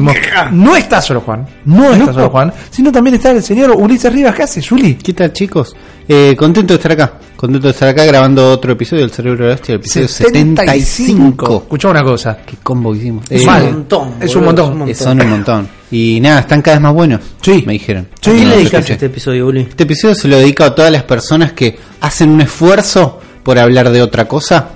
No 0.53 0.77
está 0.77 1.01
solo 1.01 1.21
Juan, 1.21 1.47
no 1.65 1.93
está 1.93 2.13
solo 2.13 2.31
Juan, 2.31 2.53
sino 2.71 2.91
también 2.93 3.17
está 3.17 3.31
el 3.33 3.43
señor 3.43 3.71
Ulises 3.71 4.13
Rivas. 4.13 4.35
¿Qué 4.35 4.43
hace, 4.43 4.63
Juli? 4.63 4.95
¿Qué 4.95 5.13
tal, 5.13 5.33
chicos? 5.33 5.75
Eh, 6.09 6.35
contento 6.39 6.75
de 6.75 6.77
estar 6.77 6.93
acá. 6.93 7.15
Contento 7.37 7.67
de 7.69 7.73
estar 7.73 7.89
acá 7.89 8.05
grabando 8.05 8.51
otro 8.51 8.73
episodio 8.73 9.03
del 9.03 9.11
Cerebro 9.11 9.45
de 9.45 9.51
la 9.51 9.57
Bestia, 9.57 9.75
el 9.75 9.81
episodio 9.81 10.09
75. 10.09 11.57
Escuchá 11.65 11.89
una 11.89 12.03
cosa. 12.03 12.39
Qué 12.47 12.57
combo 12.63 12.93
que 12.93 12.99
hicimos. 12.99 13.25
Es 13.31 13.43
Eh, 13.43 13.47
un 13.49 13.65
montón. 13.73 14.15
Es 14.21 14.35
boludo, 14.35 14.39
un 14.39 14.45
montón. 14.47 14.67
es 14.67 14.81
un 14.83 14.89
eh, 14.89 14.95
son 14.95 15.21
un 15.21 15.31
montón. 15.31 15.69
Y 15.91 16.19
nada, 16.21 16.41
están 16.41 16.63
cada 16.63 16.77
vez 16.77 16.83
más 16.83 16.95
buenos. 16.95 17.21
Sí. 17.43 17.63
Me 17.67 17.75
dijeron. 17.75 18.09
Sí. 18.21 18.31
¿A 18.31 18.33
quién 18.33 18.45
No 18.45 18.51
le 18.51 18.57
dedicaste 18.59 18.93
este 18.95 19.07
episodio, 19.07 19.47
Uli? 19.47 19.61
Este 19.69 19.83
episodio 19.85 20.15
se 20.15 20.29
lo 20.29 20.37
dedico 20.39 20.65
a 20.65 20.75
todas 20.75 20.91
las 20.91 21.03
personas 21.03 21.53
que 21.53 21.79
hacen 22.01 22.31
un 22.31 22.41
esfuerzo 22.41 23.21
por 23.43 23.59
hablar 23.59 23.91
de 23.91 24.01
otra 24.03 24.27
cosa, 24.27 24.69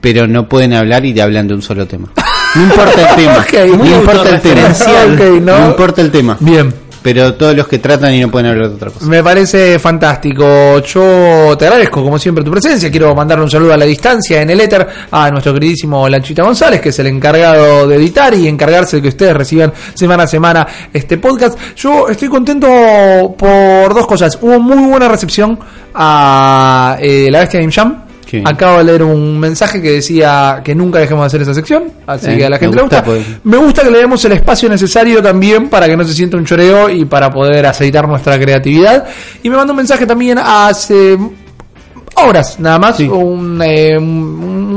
pero 0.00 0.26
no 0.26 0.48
pueden 0.48 0.74
hablar 0.74 1.04
y 1.04 1.14
te 1.14 1.22
hablan 1.22 1.48
de 1.48 1.54
un 1.54 1.62
solo 1.62 1.86
tema. 1.86 2.08
No 2.54 2.62
importa 2.62 3.00
el 3.00 3.16
tema. 3.16 3.46
No 3.78 3.98
importa 3.98 4.28
el 4.30 4.40
tema. 4.40 4.68
no 5.40 5.68
importa 5.68 6.00
el 6.02 6.10
tema. 6.10 6.36
Bien. 6.40 6.88
Pero 7.02 7.34
todos 7.34 7.54
los 7.56 7.68
que 7.68 7.78
tratan 7.78 8.12
y 8.12 8.20
no 8.20 8.30
pueden 8.30 8.50
hablar 8.50 8.68
de 8.68 8.74
otra 8.74 8.90
cosa. 8.90 9.06
Me 9.06 9.22
parece 9.22 9.78
fantástico. 9.78 10.80
Yo 10.80 11.56
te 11.56 11.66
agradezco, 11.66 12.02
como 12.02 12.18
siempre, 12.18 12.44
tu 12.44 12.50
presencia. 12.50 12.90
Quiero 12.90 13.14
mandarle 13.14 13.44
un 13.44 13.50
saludo 13.50 13.72
a 13.72 13.76
la 13.76 13.84
distancia 13.84 14.42
en 14.42 14.50
el 14.50 14.60
éter 14.60 14.86
a 15.10 15.30
nuestro 15.30 15.54
queridísimo 15.54 16.08
Lanchita 16.08 16.42
González, 16.42 16.80
que 16.80 16.88
es 16.88 16.98
el 16.98 17.06
encargado 17.06 17.86
de 17.86 17.96
editar 17.96 18.34
y 18.34 18.48
encargarse 18.48 18.96
de 18.96 19.02
que 19.02 19.08
ustedes 19.08 19.34
reciban 19.34 19.72
semana 19.94 20.24
a 20.24 20.26
semana 20.26 20.66
este 20.92 21.18
podcast. 21.18 21.58
Yo 21.76 22.08
estoy 22.08 22.28
contento 22.28 22.68
por 23.38 23.94
dos 23.94 24.06
cosas. 24.06 24.36
Hubo 24.42 24.58
muy 24.58 24.88
buena 24.88 25.08
recepción 25.08 25.58
a 25.94 26.96
eh, 27.00 27.28
la 27.30 27.40
bestia 27.40 27.60
Game 27.60 27.72
Jam. 27.72 28.07
Acabo 28.44 28.78
de 28.78 28.84
leer 28.84 29.02
un 29.02 29.38
mensaje 29.40 29.80
que 29.80 29.92
decía 29.92 30.60
que 30.64 30.74
nunca 30.74 30.98
dejemos 30.98 31.22
de 31.22 31.26
hacer 31.26 31.42
esa 31.42 31.54
sección, 31.54 31.84
así 32.06 32.30
Eh, 32.30 32.36
que 32.38 32.44
a 32.46 32.50
la 32.50 32.58
gente 32.58 32.76
le 32.76 32.82
gusta, 32.82 33.02
pues. 33.02 33.24
Me 33.44 33.56
gusta 33.56 33.82
que 33.82 33.90
le 33.90 33.98
demos 33.98 34.24
el 34.24 34.32
espacio 34.32 34.68
necesario 34.68 35.22
también 35.22 35.68
para 35.68 35.86
que 35.86 35.96
no 35.96 36.04
se 36.04 36.12
sienta 36.14 36.36
un 36.36 36.44
choreo 36.44 36.88
y 36.90 37.04
para 37.04 37.30
poder 37.30 37.64
aceitar 37.66 38.06
nuestra 38.06 38.38
creatividad. 38.38 39.06
Y 39.42 39.50
me 39.50 39.56
mandó 39.56 39.72
un 39.72 39.78
mensaje 39.78 40.04
también 40.06 40.38
hace 40.38 41.16
horas 42.16 42.58
nada 42.58 42.78
más, 42.78 42.96
Sí. 42.96 43.08
un, 43.08 43.62
eh, 43.64 43.96
un, 43.96 44.04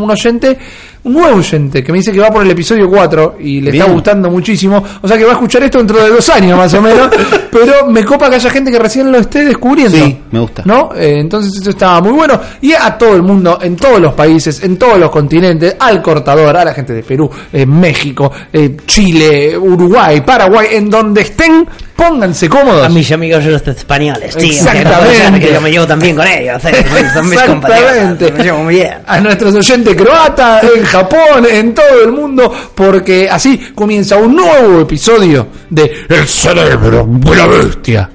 un 0.02 0.10
oyente, 0.12 0.58
un 1.04 1.14
nuevo 1.14 1.38
oyente 1.38 1.84
que 1.84 1.92
me 1.92 1.98
dice 1.98 2.12
que 2.12 2.20
va 2.20 2.30
por 2.30 2.44
el 2.44 2.52
episodio 2.52 2.88
4 2.90 3.38
y 3.40 3.62
le 3.62 3.72
Bien. 3.72 3.84
está 3.84 3.94
gustando 3.94 4.30
muchísimo. 4.30 4.84
O 5.02 5.08
sea 5.08 5.18
que 5.18 5.24
va 5.24 5.32
a 5.32 5.34
escuchar 5.34 5.64
esto 5.64 5.80
dentro 5.80 6.04
de 6.04 6.10
dos 6.10 6.30
años 6.30 6.58
más 6.58 6.74
o 6.74 6.82
menos. 6.82 7.10
pero 7.52 7.88
me 7.88 8.06
copa 8.06 8.30
que 8.30 8.36
haya 8.36 8.50
gente 8.50 8.72
que 8.72 8.80
recién 8.80 9.12
lo 9.12 9.18
esté 9.18 9.46
descubriendo. 9.46 9.98
Sí, 9.98 10.18
me 10.32 10.40
gusta. 10.40 10.62
¿No? 10.66 10.92
Eh, 10.96 11.20
entonces 11.20 11.60
eso 11.60 11.72
está 11.72 12.00
muy 12.02 12.12
bueno. 12.12 12.40
Y 12.62 12.74
a 12.74 12.98
todo 12.98 13.16
el 13.16 13.24
mundo, 13.24 13.58
en 13.62 13.76
todos 13.76 14.00
los 14.00 14.14
países, 14.14 14.64
en 14.64 14.78
todos 14.78 15.00
los 15.00 15.10
continentes, 15.10 15.76
al 15.80 16.02
cortador, 16.02 16.56
a 16.56 16.66
la 16.66 16.74
gente 16.74 16.94
de 16.94 17.04
Perú, 17.04 17.30
eh, 17.52 17.66
México, 17.66 18.32
eh, 18.54 18.78
Chile, 18.86 19.58
Uruguay, 19.58 20.22
Paraguay, 20.22 20.68
en 20.72 20.90
donde 20.90 21.22
estén, 21.22 21.68
pónganse 22.02 22.50
cómodos. 22.50 22.86
A 22.86 22.90
mis 22.90 23.12
amigos 23.12 23.46
los 23.46 23.68
españoles, 23.68 24.36
tío. 24.36 24.52
Exactamente. 24.52 25.40
Que 25.40 25.54
yo 25.54 25.62
me 25.62 25.72
llevo 25.72 25.88
también 25.88 26.16
con 26.16 26.28
ellos. 26.28 26.64
eh, 26.66 26.86
Son 27.14 27.30
mis. 27.30 27.40
Exactamente. 27.40 28.32
Me 28.32 28.44
llevo 28.44 28.64
muy 28.64 28.76
bien. 28.76 28.94
A 29.06 29.20
nuestros 29.20 29.54
oyentes 29.56 29.96
croatas, 29.96 30.64
en 30.64 30.84
Japón, 30.84 31.46
en 31.50 31.74
todo 31.74 32.04
el 32.04 32.12
mundo, 32.12 32.54
porque 32.74 33.30
así 33.30 33.58
comienza 33.76 34.18
un 34.18 34.36
nuevo 34.36 34.82
episodio 34.82 35.48
de 35.70 36.06
El 36.10 36.28
cerebro 36.28 37.06
de 37.08 37.36
la 37.36 37.48
bestia. 37.48 38.10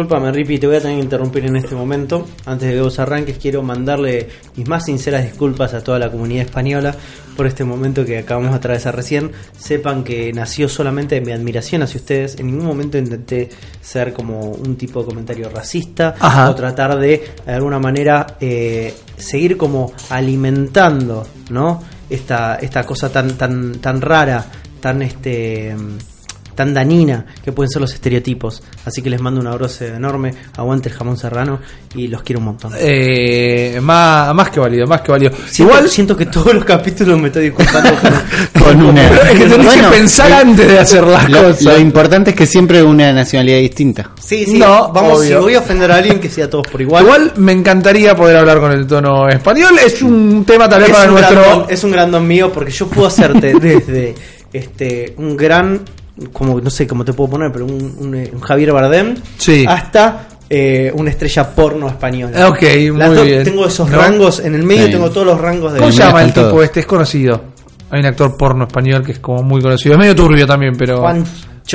Disculpame, 0.00 0.32
Ripi, 0.32 0.58
te 0.58 0.66
voy 0.66 0.76
a 0.76 0.80
tener 0.80 0.96
que 0.96 1.02
interrumpir 1.02 1.44
en 1.44 1.56
este 1.56 1.74
momento. 1.74 2.26
Antes 2.46 2.68
de 2.68 2.74
que 2.76 2.80
vos 2.80 2.98
arranques, 2.98 3.36
quiero 3.36 3.62
mandarle 3.62 4.30
mis 4.56 4.66
más 4.66 4.86
sinceras 4.86 5.24
disculpas 5.24 5.74
a 5.74 5.84
toda 5.84 5.98
la 5.98 6.10
comunidad 6.10 6.46
española 6.46 6.94
por 7.36 7.46
este 7.46 7.64
momento 7.64 8.02
que 8.06 8.16
acabamos 8.16 8.52
de 8.52 8.56
atravesar 8.56 8.96
recién. 8.96 9.30
Sepan 9.58 10.02
que 10.02 10.32
nació 10.32 10.70
solamente 10.70 11.16
de 11.16 11.20
mi 11.20 11.32
admiración 11.32 11.82
hacia 11.82 12.00
ustedes. 12.00 12.40
En 12.40 12.46
ningún 12.46 12.64
momento 12.64 12.96
intenté 12.96 13.50
ser 13.82 14.14
como 14.14 14.40
un 14.52 14.76
tipo 14.76 15.00
de 15.00 15.06
comentario 15.06 15.50
racista 15.50 16.14
Ajá. 16.18 16.48
o 16.48 16.54
tratar 16.54 16.98
de, 16.98 17.22
de 17.44 17.52
alguna 17.52 17.78
manera, 17.78 18.38
eh, 18.40 18.94
seguir 19.18 19.58
como 19.58 19.92
alimentando, 20.08 21.26
¿no? 21.50 21.82
Esta, 22.08 22.54
esta 22.54 22.86
cosa 22.86 23.12
tan, 23.12 23.36
tan, 23.36 23.74
tan 23.82 24.00
rara, 24.00 24.46
tan 24.80 25.02
este 25.02 25.76
tan 26.60 26.74
danina 26.74 27.24
que 27.42 27.52
pueden 27.52 27.70
ser 27.70 27.80
los 27.80 27.94
estereotipos. 27.94 28.62
Así 28.84 29.00
que 29.00 29.08
les 29.08 29.18
mando 29.18 29.40
un 29.40 29.46
abrazo 29.46 29.86
enorme, 29.86 30.34
aguante 30.58 30.90
el 30.90 30.94
jamón 30.94 31.16
serrano 31.16 31.58
y 31.94 32.06
los 32.08 32.22
quiero 32.22 32.40
un 32.40 32.44
montón. 32.44 32.72
Eh, 32.78 33.78
más, 33.82 34.34
más 34.34 34.50
que 34.50 34.60
válido, 34.60 34.86
más 34.86 35.00
que 35.00 35.10
válido. 35.10 35.32
Siento, 35.48 35.72
Igual, 35.74 35.88
siento 35.88 36.14
que 36.14 36.26
todos 36.26 36.52
los 36.52 36.62
capítulos 36.66 37.18
me 37.18 37.28
estoy 37.28 37.44
disculpando 37.44 37.90
con, 37.94 38.12
Con 38.62 38.82
una. 38.82 39.06
es 39.06 39.30
que 39.38 39.46
tenés 39.46 39.64
Bueno, 39.64 39.90
que 39.90 39.96
pensar 39.96 40.30
eh, 40.30 40.34
antes 40.34 40.68
de 40.68 40.78
hacer 40.78 41.04
las 41.06 41.30
Lo, 41.30 41.42
cosas. 41.44 41.62
lo 41.62 41.78
importante 41.78 42.30
es 42.30 42.36
que 42.36 42.44
siempre 42.44 42.82
una 42.82 43.10
nacionalidad 43.14 43.58
distinta. 43.58 44.10
Sí, 44.22 44.44
sí, 44.44 44.58
No, 44.58 44.92
vamos, 44.92 45.20
obvio. 45.20 45.28
si 45.38 45.42
voy 45.42 45.54
a 45.54 45.60
ofender 45.60 45.90
a 45.90 45.96
alguien 45.96 46.20
que 46.20 46.28
sea 46.28 46.50
todos 46.50 46.66
por 46.68 46.82
igual. 46.82 47.04
Igual 47.04 47.32
me 47.36 47.52
encantaría 47.52 48.14
poder 48.14 48.36
hablar 48.36 48.60
con 48.60 48.72
el 48.72 48.86
tono 48.86 49.28
español. 49.30 49.78
Es 49.82 50.02
un 50.02 50.44
tema 50.44 50.68
tal 50.68 50.80
vez 50.82 50.90
es, 50.90 50.94
para 50.94 51.08
un 51.08 51.14
nuestro. 51.14 51.40
grandón, 51.40 51.66
es 51.70 51.84
un 51.84 51.90
grandón 51.90 52.26
mío 52.28 52.52
porque 52.52 52.70
yo 52.70 52.86
puedo 52.86 53.06
hacerte 53.08 53.54
desde 53.60 54.14
este 54.52 55.14
un 55.16 55.36
gran 55.36 55.80
como 56.32 56.60
no 56.60 56.70
sé 56.70 56.86
cómo 56.86 57.04
te 57.04 57.12
puedo 57.12 57.30
poner 57.30 57.50
pero 57.52 57.66
un, 57.66 57.94
un, 57.98 58.14
eh, 58.14 58.30
un 58.32 58.40
Javier 58.40 58.72
Bardem 58.72 59.14
Sí. 59.38 59.64
hasta 59.68 60.26
eh, 60.48 60.92
una 60.94 61.10
estrella 61.10 61.48
porno 61.54 61.88
española 61.88 62.48
Ok, 62.48 62.62
Las 62.62 63.08
muy 63.08 63.16
dos- 63.16 63.24
bien. 63.26 63.44
tengo 63.44 63.66
esos 63.66 63.88
¿No? 63.88 63.98
rangos 63.98 64.40
en 64.40 64.54
el 64.54 64.62
medio 64.64 64.86
Sí. 64.86 64.92
tengo 64.92 65.10
todos 65.10 65.26
los 65.28 65.40
rangos 65.40 65.72
de 65.72 65.78
¿Cómo 65.78 65.92
se 65.92 65.98
llama 65.98 66.22
el 66.22 66.32
tipo 66.32 66.48
todo. 66.48 66.62
este? 66.62 66.80
Es 66.80 66.86
conocido. 66.86 67.40
Hay 67.92 68.00
un 68.00 68.06
actor 68.06 68.36
porno 68.36 68.64
español 68.66 69.04
que 69.04 69.12
es 69.12 69.18
como 69.18 69.42
muy 69.42 69.60
conocido. 69.60 69.94
Es 69.94 69.98
medio 69.98 70.14
turbio 70.14 70.46
también, 70.46 70.74
pero. 70.76 71.02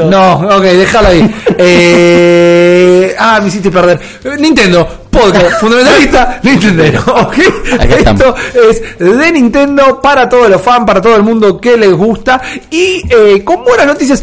No, 0.04 0.34
ok, 0.58 0.64
déjalo 0.64 1.08
ahí. 1.10 1.36
Eh, 1.58 3.16
ah, 3.18 3.40
me 3.40 3.48
hiciste 3.48 3.72
perder. 3.72 3.98
Nintendo, 4.38 4.86
podcast, 5.10 5.54
fundamentalista, 5.62 6.40
Nintendo, 6.44 6.84
¿ok? 7.08 7.38
Acá 7.80 7.96
estamos. 7.96 8.36
Esto 8.48 9.06
es 9.06 9.18
de 9.18 9.32
Nintendo 9.32 10.02
para 10.02 10.28
todos 10.28 10.50
los 10.50 10.62
fans, 10.62 10.84
para 10.86 11.02
todo 11.02 11.16
el 11.16 11.24
mundo 11.24 11.58
que 11.58 11.78
les 11.78 11.94
gusta. 11.94 12.42
Y 12.70 13.04
eh, 13.10 13.42
con 13.44 13.64
buenas 13.64 13.88
noticias. 13.88 14.22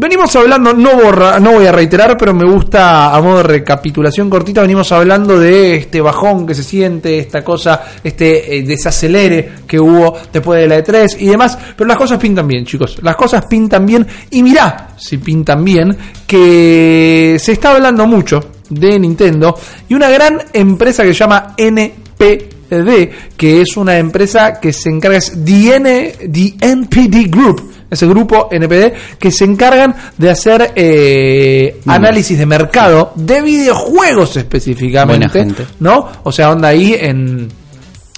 Venimos 0.00 0.36
hablando, 0.36 0.72
no, 0.74 0.94
borra, 0.94 1.40
no 1.40 1.54
voy 1.54 1.66
a 1.66 1.72
reiterar, 1.72 2.16
pero 2.16 2.32
me 2.32 2.48
gusta 2.48 3.12
a 3.12 3.20
modo 3.20 3.38
de 3.38 3.42
recapitulación 3.42 4.30
cortita, 4.30 4.60
venimos 4.60 4.92
hablando 4.92 5.40
de 5.40 5.74
este 5.74 6.00
bajón 6.00 6.46
que 6.46 6.54
se 6.54 6.62
siente, 6.62 7.18
esta 7.18 7.42
cosa, 7.42 7.82
este 8.04 8.58
eh, 8.58 8.62
desacelere 8.62 9.54
que 9.66 9.80
hubo 9.80 10.16
después 10.32 10.60
de 10.60 10.68
la 10.68 10.78
E3 10.78 11.16
y 11.18 11.26
demás, 11.26 11.58
pero 11.76 11.88
las 11.88 11.96
cosas 11.96 12.16
pintan 12.20 12.46
bien, 12.46 12.64
chicos, 12.64 13.00
las 13.02 13.16
cosas 13.16 13.46
pintan 13.46 13.84
bien 13.84 14.06
y 14.30 14.40
mirá 14.40 14.90
si 14.96 15.18
pintan 15.18 15.64
bien, 15.64 15.96
que 16.28 17.36
se 17.40 17.50
está 17.50 17.72
hablando 17.72 18.06
mucho 18.06 18.38
de 18.70 19.00
Nintendo 19.00 19.58
y 19.88 19.94
una 19.94 20.10
gran 20.10 20.40
empresa 20.52 21.02
que 21.02 21.08
se 21.08 21.18
llama 21.18 21.54
NPD, 21.56 23.36
que 23.36 23.62
es 23.62 23.76
una 23.76 23.98
empresa 23.98 24.60
que 24.60 24.72
se 24.72 24.90
encarga, 24.90 25.18
es 25.18 25.44
DN, 25.44 26.12
the 26.30 26.54
NPD 26.60 27.28
Group, 27.28 27.77
ese 27.90 28.06
grupo 28.06 28.48
NPD, 28.50 28.92
que 29.18 29.30
se 29.30 29.44
encargan 29.44 29.94
de 30.16 30.30
hacer 30.30 30.72
eh, 30.76 31.80
análisis 31.86 32.38
de 32.38 32.46
mercado 32.46 33.12
de 33.14 33.40
videojuegos 33.42 34.36
específicamente, 34.36 35.28
gente. 35.28 35.66
¿no? 35.80 36.08
O 36.22 36.32
sea, 36.32 36.50
onda 36.50 36.68
ahí 36.68 36.94
en, 36.98 37.48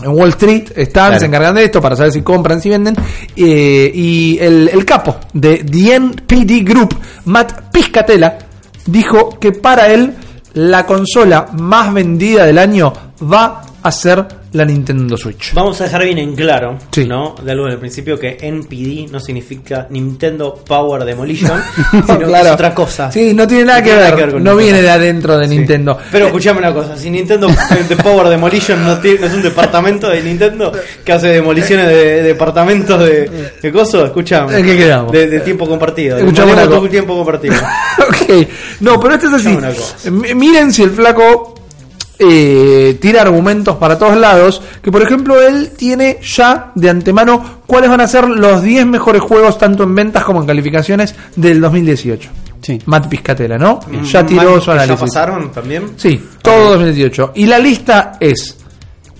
en 0.02 0.08
Wall 0.10 0.30
Street 0.30 0.70
están, 0.76 1.06
Claro. 1.08 1.20
se 1.20 1.26
encargan 1.26 1.54
de 1.54 1.64
esto 1.64 1.80
para 1.80 1.94
saber 1.96 2.12
si 2.12 2.22
compran, 2.22 2.60
si 2.60 2.68
venden. 2.68 2.96
eh, 3.36 3.90
y 3.94 4.38
el, 4.40 4.70
el 4.72 4.84
capo 4.84 5.16
de 5.32 5.58
The 5.58 5.94
NPD 5.96 6.64
Group, 6.68 6.96
Matt 7.26 7.70
Piscatella, 7.72 8.38
dijo 8.86 9.38
que 9.38 9.52
para 9.52 9.88
él 9.92 10.14
la 10.54 10.84
consola 10.84 11.46
más 11.52 11.92
vendida 11.94 12.44
del 12.44 12.58
año 12.58 12.92
va 13.22 13.62
a 13.82 13.92
ser 13.92 14.26
la 14.52 14.64
Nintendo 14.64 15.16
Switch. 15.16 15.52
Vamos 15.54 15.80
a 15.80 15.84
dejar 15.84 16.02
bien 16.04 16.18
en 16.18 16.34
claro, 16.34 16.76
Sí. 16.90 17.04
¿no? 17.06 17.36
De 17.42 17.52
algo 17.52 17.66
en 17.66 17.72
el 17.74 17.78
principio 17.78 18.18
que 18.18 18.36
NPD 18.40 19.08
no 19.12 19.20
significa 19.20 19.86
Nintendo 19.90 20.54
Power 20.66 21.04
Demolition, 21.04 21.62
sino 21.92 22.18
que 22.18 22.24
Claro. 22.24 22.46
es 22.48 22.52
otra 22.54 22.74
cosa. 22.74 23.12
Sí, 23.12 23.32
no 23.32 23.46
tiene 23.46 23.66
nada, 23.66 23.78
No 23.78 23.84
que, 23.84 23.90
tiene 23.90 24.04
ver, 24.04 24.14
que 24.16 24.20
ver 24.22 24.30
con 24.32 24.42
no 24.44 24.50
Nintendo. 24.50 24.56
viene 24.64 24.82
de 24.82 24.90
adentro 24.90 25.38
de 25.38 25.48
Sí. 25.48 25.56
Nintendo. 25.56 25.98
Pero 26.10 26.26
escuchame 26.26 26.58
una 26.58 26.74
cosa, 26.74 26.96
si 26.96 27.10
Nintendo 27.10 27.46
de 27.88 27.96
Power 27.96 28.28
Demolition 28.28 28.84
no, 28.84 28.98
tiene, 28.98 29.20
no 29.20 29.26
es 29.26 29.34
un 29.34 29.42
departamento 29.42 30.08
de 30.10 30.20
Nintendo 30.22 30.72
que 31.04 31.12
hace 31.12 31.28
demoliciones 31.28 31.86
de, 31.88 32.22
departamentos 32.22 32.98
de, 32.98 33.52
de 33.62 33.72
coso, 33.72 34.04
escuchame. 34.04 34.58
¿En 34.58 34.64
qué 34.66 34.76
quedamos? 34.76 35.12
De, 35.12 35.28
de 35.28 35.40
tiempo 35.40 35.68
compartido. 35.68 36.18
Escuchame 36.18 36.52
una 36.54 36.66
cosa. 36.66 36.88
tiempo 36.88 37.14
compartido. 37.16 37.54
ok, 37.98 38.46
no, 38.80 38.98
pero 38.98 39.14
esto 39.14 39.28
es 39.28 39.46
así. 39.46 40.10
Miren 40.34 40.72
si 40.72 40.82
el 40.82 40.90
flaco 40.90 41.54
eh, 42.20 42.98
tira 43.00 43.22
argumentos 43.22 43.76
para 43.76 43.98
todos 43.98 44.16
lados. 44.16 44.62
Que 44.82 44.92
por 44.92 45.02
ejemplo, 45.02 45.40
él 45.40 45.72
tiene 45.76 46.18
ya 46.22 46.70
de 46.74 46.90
antemano 46.90 47.62
cuáles 47.66 47.88
van 47.90 48.00
a 48.02 48.06
ser 48.06 48.28
los 48.28 48.62
10 48.62 48.86
mejores 48.86 49.22
juegos, 49.22 49.58
tanto 49.58 49.82
en 49.84 49.94
ventas 49.94 50.22
como 50.24 50.40
en 50.40 50.46
calificaciones, 50.46 51.14
del 51.34 51.60
2018. 51.60 52.30
Sí. 52.62 52.78
Matt 52.84 53.08
Piscatella, 53.08 53.56
¿no? 53.56 53.80
Ya 54.04 54.24
tiró 54.24 54.60
su 54.60 54.66
que 54.66 54.76
¿Ya 54.76 54.82
análisis. 54.82 55.00
pasaron 55.00 55.50
también? 55.50 55.92
Sí, 55.96 56.22
todo 56.42 56.72
2018. 56.72 57.32
Y 57.36 57.46
la 57.46 57.58
lista 57.58 58.12
es: 58.20 58.56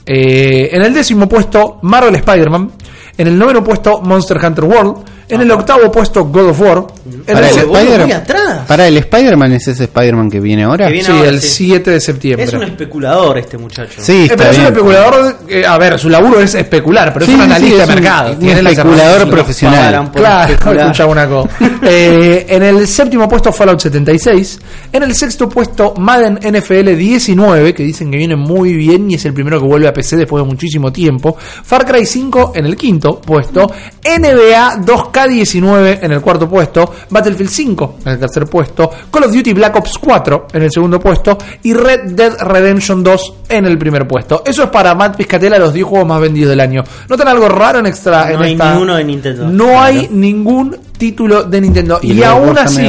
eh, 0.04 0.68
en 0.72 0.82
el 0.82 0.92
décimo 0.92 1.26
puesto, 1.28 1.78
Marvel 1.82 2.14
Spider-Man. 2.16 2.70
En 3.16 3.26
el 3.28 3.38
noveno 3.38 3.62
puesto, 3.64 4.00
Monster 4.02 4.38
Hunter 4.44 4.64
World. 4.64 4.96
En 5.28 5.40
el 5.40 5.50
octavo 5.52 5.90
puesto, 5.90 6.24
God 6.26 6.48
of 6.50 6.60
War. 6.60 6.86
Para 7.26 7.38
el 7.40 7.44
el 7.46 7.50
se- 7.60 7.66
Uy, 7.66 7.70
muy 7.70 7.78
Spider- 7.80 8.12
atrás. 8.14 8.58
Para 8.66 8.86
el 8.88 8.96
Spider-Man 8.98 9.52
es 9.52 9.68
ese 9.68 9.84
Spider-Man 9.84 10.30
que 10.30 10.40
viene 10.40 10.64
ahora. 10.64 10.86
Que 10.86 10.92
viene 10.92 11.06
sí, 11.06 11.12
ahora, 11.12 11.28
el 11.28 11.40
sí. 11.40 11.48
7 11.48 11.90
de 11.90 12.00
septiembre. 12.00 12.46
Es 12.46 12.52
un 12.52 12.62
especulador 12.62 13.38
este 13.38 13.58
muchacho. 13.58 14.00
Sí, 14.02 14.12
Eh, 14.12 14.24
está 14.24 14.36
pero 14.36 14.50
es 14.50 14.56
un 14.56 14.62
bien. 14.64 14.72
especulador, 14.74 15.36
eh, 15.48 15.64
a 15.66 15.78
ver, 15.78 15.98
su 15.98 16.08
laburo 16.08 16.40
es 16.40 16.54
especular, 16.54 17.12
pero 17.12 17.26
Sí, 17.26 17.32
es 17.32 17.38
un 17.38 17.44
sí, 17.44 17.50
analista 17.50 17.82
es 17.82 17.88
de 17.88 17.94
un- 17.94 18.00
mercado. 18.00 18.32
un 18.32 18.38
tiene 18.38 18.62
las 18.62 18.72
especulador 18.72 19.30
profesional. 19.30 20.10
Claro, 20.12 20.52
escucha 20.52 21.06
una 21.06 21.28
cosa. 21.28 21.50
Eh, 21.82 22.46
en 22.48 22.62
el 22.62 22.86
séptimo 22.86 23.28
puesto 23.28 23.52
Fallout 23.52 23.80
76. 23.80 24.58
En 24.92 25.02
el 25.02 25.14
sexto 25.14 25.48
puesto 25.48 25.94
Madden 25.96 26.38
NFL 26.42 26.94
19, 26.96 27.72
que 27.74 27.82
dicen 27.82 28.10
que 28.10 28.16
viene 28.18 28.36
muy 28.36 28.74
bien 28.74 29.10
y 29.10 29.14
es 29.14 29.24
el 29.24 29.32
primero 29.32 29.58
que 29.60 29.66
vuelve 29.66 29.88
a 29.88 29.92
PC 29.92 30.16
después 30.16 30.42
de 30.44 30.48
muchísimo 30.48 30.92
tiempo. 30.92 31.36
Far 31.38 31.84
Cry 31.86 32.04
5 32.04 32.52
en 32.54 32.66
el 32.66 32.76
quinto 32.76 33.20
puesto. 33.20 33.70
NBA 34.04 34.76
2K19 34.84 35.98
en 36.02 36.12
el 36.12 36.20
cuarto 36.20 36.48
puesto. 36.48 36.92
Battlefield 37.08 37.50
5 37.50 37.94
en 38.04 38.12
el 38.12 38.18
tercer 38.18 38.46
puesto. 38.46 38.90
Call 39.10 39.24
of 39.24 39.32
Duty 39.32 39.52
Black 39.52 39.76
Ops 39.76 39.98
4 39.98 40.46
en 40.52 40.62
el 40.62 40.70
segundo 40.70 41.00
puesto. 41.00 41.38
Y 41.62 41.72
Red 41.72 42.12
Dead 42.12 42.36
Redemption 42.40 43.02
2 43.02 43.34
en 43.48 43.64
el 43.66 43.78
primer 43.78 44.06
puesto. 44.06 44.42
Eso 44.44 44.64
es 44.64 44.70
para 44.70 44.94
Matt 44.94 45.16
Piscatella 45.16 45.58
los 45.58 45.72
10 45.72 45.86
juegos 45.86 46.06
más 46.08 46.20
vendidos 46.20 46.50
del 46.50 46.60
año. 46.60 46.82
¿Notan 47.08 47.28
algo 47.28 47.48
raro 47.48 47.78
en 47.78 47.86
extra? 47.86 48.26
No 48.26 48.30
en 48.34 48.42
hay 48.42 48.52
esta- 48.52 48.70
ninguno 48.72 48.96
de 48.96 49.04
Nintendo. 49.04 49.48
No 49.48 49.64
Claro. 49.64 49.80
hay 49.80 50.08
ningún 50.10 50.76
título 50.96 51.44
de 51.44 51.60
Nintendo. 51.60 51.98
Y 52.02 52.22
aún 52.22 52.58
así, 52.58 52.86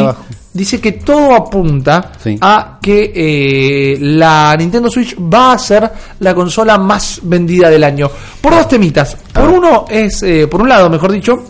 dice 0.53 0.81
que 0.81 0.91
todo 0.93 1.33
apunta 1.33 2.11
Sí. 2.21 2.37
a 2.41 2.77
que 2.81 3.11
eh, 3.15 3.97
la 4.01 4.53
Nintendo 4.57 4.89
Switch 4.89 5.15
va 5.17 5.53
a 5.53 5.57
ser 5.57 5.89
la 6.19 6.33
consola 6.35 6.77
más 6.77 7.19
vendida 7.23 7.69
del 7.69 7.83
año. 7.83 8.09
Por 8.41 8.53
dos 8.53 8.67
temitas. 8.67 9.15
Por 9.33 9.49
uno 9.49 9.85
es, 9.89 10.21
eh, 10.23 10.47
por 10.49 10.61
un 10.61 10.67
lado, 10.69 10.89
mejor 10.89 11.11
dicho, 11.13 11.41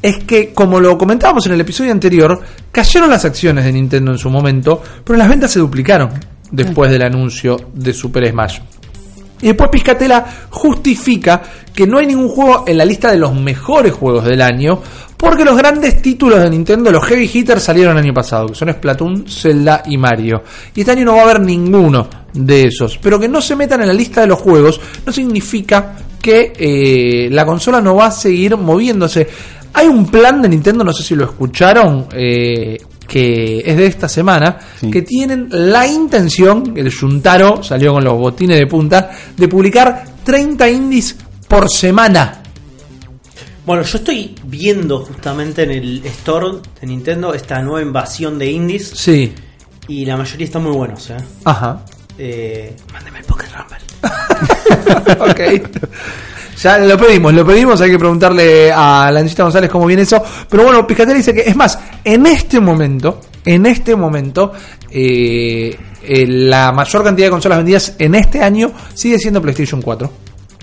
es 0.00 0.18
que, 0.24 0.52
como 0.52 0.80
lo 0.80 0.96
comentábamos 0.96 1.46
en 1.46 1.52
el 1.52 1.60
episodio 1.60 1.92
anterior, 1.92 2.40
cayeron 2.70 3.10
las 3.10 3.24
acciones 3.24 3.64
de 3.64 3.72
Nintendo 3.72 4.12
en 4.12 4.18
su 4.18 4.30
momento, 4.30 4.82
pero 5.04 5.18
las 5.18 5.28
ventas 5.28 5.50
se 5.50 5.58
duplicaron 5.58 6.10
después 6.50 6.90
del 6.90 7.02
anuncio 7.02 7.56
de 7.74 7.92
Super 7.92 8.30
Smash. 8.30 8.60
Y 9.40 9.48
después 9.48 9.70
Piscatela 9.70 10.26
justifica 10.50 11.42
que 11.74 11.86
no 11.86 11.98
hay 11.98 12.06
ningún 12.06 12.28
juego 12.28 12.64
en 12.66 12.76
la 12.76 12.84
lista 12.84 13.10
de 13.12 13.18
los 13.18 13.34
mejores 13.34 13.92
juegos 13.92 14.24
del 14.24 14.42
año, 14.42 14.80
porque 15.16 15.44
los 15.44 15.56
grandes 15.56 16.02
títulos 16.02 16.40
de 16.42 16.50
Nintendo, 16.50 16.90
los 16.90 17.04
heavy 17.04 17.30
hitters, 17.32 17.62
salieron 17.62 17.96
el 17.96 18.04
año 18.04 18.14
pasado, 18.14 18.48
que 18.48 18.54
son 18.54 18.72
Splatoon, 18.72 19.26
Zelda 19.28 19.82
y 19.86 19.96
Mario. 19.96 20.42
Y 20.74 20.80
este 20.80 20.92
año 20.92 21.04
no 21.04 21.14
va 21.14 21.20
a 21.20 21.24
haber 21.24 21.40
ninguno 21.40 22.08
de 22.32 22.66
esos. 22.66 22.98
Pero 22.98 23.18
que 23.18 23.28
no 23.28 23.40
se 23.40 23.56
metan 23.56 23.82
en 23.82 23.88
la 23.88 23.94
lista 23.94 24.20
de 24.20 24.26
los 24.26 24.40
juegos 24.40 24.80
no 25.06 25.12
significa 25.12 25.96
que 26.20 26.52
eh, 26.56 27.28
la 27.30 27.46
consola 27.46 27.80
no 27.80 27.96
va 27.96 28.06
a 28.06 28.10
seguir 28.10 28.56
moviéndose. 28.56 29.28
Hay 29.78 29.86
un 29.86 30.06
plan 30.06 30.42
de 30.42 30.48
Nintendo, 30.48 30.82
no 30.82 30.92
sé 30.92 31.04
si 31.04 31.14
lo 31.14 31.22
escucharon, 31.24 32.08
eh, 32.12 32.76
que 33.06 33.60
es 33.64 33.76
de 33.76 33.86
esta 33.86 34.08
semana, 34.08 34.58
Sí. 34.80 34.90
que 34.90 35.02
tienen 35.02 35.46
la 35.52 35.86
intención, 35.86 36.72
el 36.76 36.90
Yuntaro 36.90 37.62
salió 37.62 37.92
con 37.92 38.02
los 38.02 38.14
botines 38.14 38.58
de 38.58 38.66
punta, 38.66 39.08
de 39.36 39.46
publicar 39.46 40.04
30 40.24 40.68
indies 40.68 41.14
por 41.46 41.70
semana. 41.70 42.42
Bueno, 43.64 43.84
yo 43.84 43.98
estoy 43.98 44.34
viendo 44.46 44.98
justamente 45.04 45.62
en 45.62 45.70
el 45.70 46.04
store 46.06 46.58
de 46.80 46.86
Nintendo 46.88 47.32
esta 47.32 47.62
nueva 47.62 47.80
invasión 47.80 48.36
de 48.36 48.50
indies 48.50 48.90
Sí. 48.96 49.32
y 49.86 50.04
la 50.04 50.16
mayoría 50.16 50.46
están 50.46 50.64
muy 50.64 50.72
buenos, 50.72 51.08
¿eh? 51.10 51.16
Ajá. 51.44 51.84
eh 52.18 52.74
mándeme 52.92 53.20
el 53.20 53.24
Pocket 53.26 53.46
Rumble. 53.56 53.78
ok. 55.62 55.68
Ya 56.62 56.78
lo 56.78 56.96
pedimos, 56.96 57.32
lo 57.32 57.46
pedimos, 57.46 57.80
hay 57.80 57.90
que 57.90 57.98
preguntarle 57.98 58.72
a 58.72 59.10
Lancita 59.12 59.44
González 59.44 59.70
cómo 59.70 59.86
viene 59.86 60.02
eso. 60.02 60.22
Pero 60.48 60.64
bueno, 60.64 60.86
Picatelli 60.86 61.18
dice 61.18 61.32
que, 61.32 61.42
es 61.42 61.54
más, 61.54 61.78
en 62.02 62.26
este 62.26 62.58
momento, 62.58 63.20
en 63.44 63.64
este 63.66 63.94
momento, 63.94 64.52
eh, 64.90 65.76
eh, 66.02 66.26
la 66.26 66.72
mayor 66.72 67.04
cantidad 67.04 67.28
de 67.28 67.30
consolas 67.30 67.58
vendidas 67.58 67.94
en 67.98 68.14
este 68.16 68.42
año 68.42 68.72
sigue 68.92 69.18
siendo 69.18 69.40
PlayStation 69.40 69.80
4. 69.80 70.10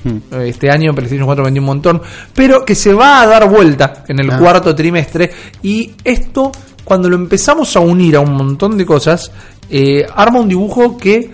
Hmm. 0.03 0.41
Este 0.41 0.69
año 0.69 0.93
PlayStation 0.93 1.25
4 1.25 1.45
vendió 1.45 1.61
un 1.61 1.67
montón, 1.67 2.01
pero 2.33 2.65
que 2.65 2.75
se 2.75 2.93
va 2.93 3.21
a 3.21 3.27
dar 3.27 3.49
vuelta 3.49 4.03
en 4.07 4.19
el 4.19 4.29
Ah. 4.31 4.37
cuarto 4.37 4.75
trimestre. 4.75 5.31
Y 5.63 5.93
esto, 6.03 6.51
cuando 6.83 7.09
lo 7.09 7.15
empezamos 7.15 7.75
a 7.75 7.79
unir 7.79 8.17
a 8.17 8.19
un 8.19 8.33
montón 8.33 8.77
de 8.77 8.85
cosas, 8.85 9.31
eh, 9.69 10.05
arma 10.13 10.41
un 10.41 10.49
dibujo 10.49 10.97
que 10.97 11.31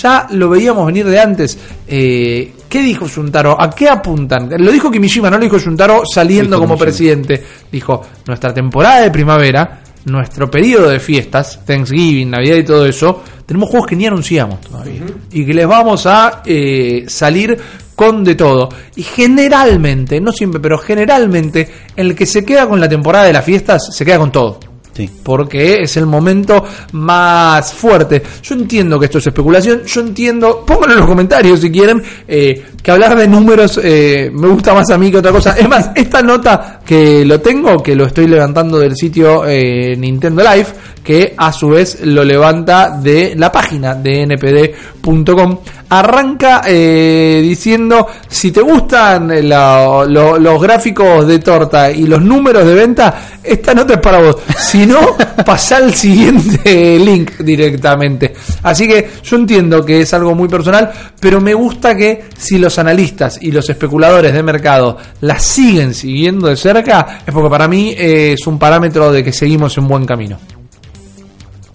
ya 0.00 0.26
lo 0.30 0.48
veíamos 0.48 0.86
venir 0.86 1.06
de 1.06 1.20
antes. 1.20 1.58
Eh, 1.86 2.53
¿Qué 2.74 2.82
dijo 2.82 3.06
Yuntaro? 3.06 3.56
¿A 3.56 3.70
qué 3.70 3.88
apuntan? 3.88 4.50
Lo 4.58 4.72
dijo 4.72 4.90
Kimishima, 4.90 5.30
no 5.30 5.38
lo 5.38 5.44
dijo 5.44 5.58
Yuntaro 5.58 6.02
saliendo 6.12 6.56
Dijo 6.56 6.62
como 6.62 6.74
Kimishima. 6.74 6.84
presidente. 6.84 7.44
Dijo, 7.70 8.04
nuestra 8.26 8.52
temporada 8.52 9.02
de 9.02 9.12
primavera, 9.12 9.80
nuestro 10.06 10.50
periodo 10.50 10.88
de 10.88 10.98
fiestas, 10.98 11.64
Thanksgiving, 11.64 12.30
Navidad 12.30 12.56
y 12.56 12.64
todo 12.64 12.84
eso, 12.84 13.22
tenemos 13.46 13.70
juegos 13.70 13.88
que 13.88 13.94
ni 13.94 14.06
anunciamos 14.06 14.60
todavía. 14.60 15.02
Y 15.30 15.46
que 15.46 15.54
les 15.54 15.68
vamos 15.68 16.04
a 16.06 16.42
eh, 16.44 17.04
salir 17.06 17.56
con 17.94 18.24
de 18.24 18.34
todo. 18.34 18.68
Y 18.96 19.04
generalmente, 19.04 20.20
no 20.20 20.32
siempre, 20.32 20.58
pero 20.58 20.76
generalmente, 20.76 21.70
el 21.94 22.16
que 22.16 22.26
se 22.26 22.44
queda 22.44 22.68
con 22.68 22.80
la 22.80 22.88
temporada 22.88 23.26
de 23.26 23.34
las 23.34 23.44
fiestas, 23.44 23.94
se 23.96 24.04
queda 24.04 24.18
con 24.18 24.32
todo 24.32 24.73
Porque 25.22 25.82
es 25.82 25.96
el 25.96 26.06
momento 26.06 26.64
más 26.92 27.72
fuerte. 27.72 28.22
Yo 28.42 28.54
entiendo 28.54 28.98
que 28.98 29.06
esto 29.06 29.18
es 29.18 29.26
especulación, 29.26 29.84
yo 29.84 30.00
entiendo, 30.00 30.64
pónganlo 30.64 30.94
en 30.94 31.00
los 31.00 31.08
comentarios 31.08 31.60
si 31.60 31.70
quieren, 31.70 32.02
eh, 32.28 32.62
que 32.82 32.90
hablar 32.90 33.16
de 33.16 33.26
números 33.26 33.80
eh, 33.82 34.30
me 34.32 34.48
gusta 34.48 34.74
más 34.74 34.90
a 34.90 34.98
mí 34.98 35.10
que 35.10 35.18
otra 35.18 35.32
cosa. 35.32 35.56
Es 35.58 35.68
más, 35.68 35.90
esta 35.94 36.22
nota 36.22 36.80
que 36.84 37.24
lo 37.24 37.40
tengo, 37.40 37.82
que 37.82 37.94
lo 37.96 38.04
estoy 38.06 38.26
levantando 38.28 38.78
del 38.78 38.94
sitio 38.96 39.44
eh, 39.46 39.96
Nintendo 39.96 40.42
Live, 40.42 40.66
que 41.02 41.34
a 41.36 41.52
su 41.52 41.68
vez 41.70 42.00
lo 42.04 42.24
levanta 42.24 42.90
de 43.02 43.34
la 43.36 43.50
página 43.52 43.94
de 43.94 44.26
npd.com, 44.26 45.58
arranca 45.90 46.62
eh, 46.66 47.40
diciendo, 47.42 48.06
si 48.28 48.50
te 48.50 48.60
gustan 48.62 49.48
la- 49.48 50.04
lo- 50.08 50.38
los 50.38 50.60
gráficos 50.62 51.26
de 51.26 51.38
torta 51.38 51.90
y 51.90 52.06
los 52.06 52.22
números 52.22 52.66
de 52.66 52.74
venta, 52.74 53.28
esta 53.42 53.74
nota 53.74 53.94
es 53.94 54.00
para 54.00 54.18
vos. 54.22 54.36
Si 54.58 54.86
no, 54.86 54.98
pasa 55.44 55.76
al 55.76 55.94
siguiente 55.94 56.98
link 56.98 57.38
directamente. 57.40 58.32
Así 58.62 58.88
que 58.88 59.10
yo 59.22 59.36
entiendo 59.36 59.84
que 59.84 60.00
es 60.00 60.14
algo 60.14 60.34
muy 60.34 60.48
personal, 60.48 60.90
pero 61.20 61.40
me 61.40 61.52
gusta 61.54 61.94
que 61.94 62.24
si 62.36 62.58
los 62.58 62.78
analistas 62.78 63.38
y 63.42 63.52
los 63.52 63.68
especuladores 63.68 64.32
de 64.32 64.42
mercado 64.42 64.96
la 65.20 65.38
siguen 65.38 65.92
siguiendo 65.94 66.48
de 66.48 66.56
cerca, 66.56 66.73
es 66.80 67.32
porque 67.32 67.50
para 67.50 67.68
mí 67.68 67.94
eh, 67.96 68.32
es 68.32 68.46
un 68.46 68.58
parámetro 68.58 69.12
de 69.12 69.22
que 69.22 69.32
seguimos 69.32 69.76
en 69.78 69.86
buen 69.86 70.04
camino. 70.04 70.38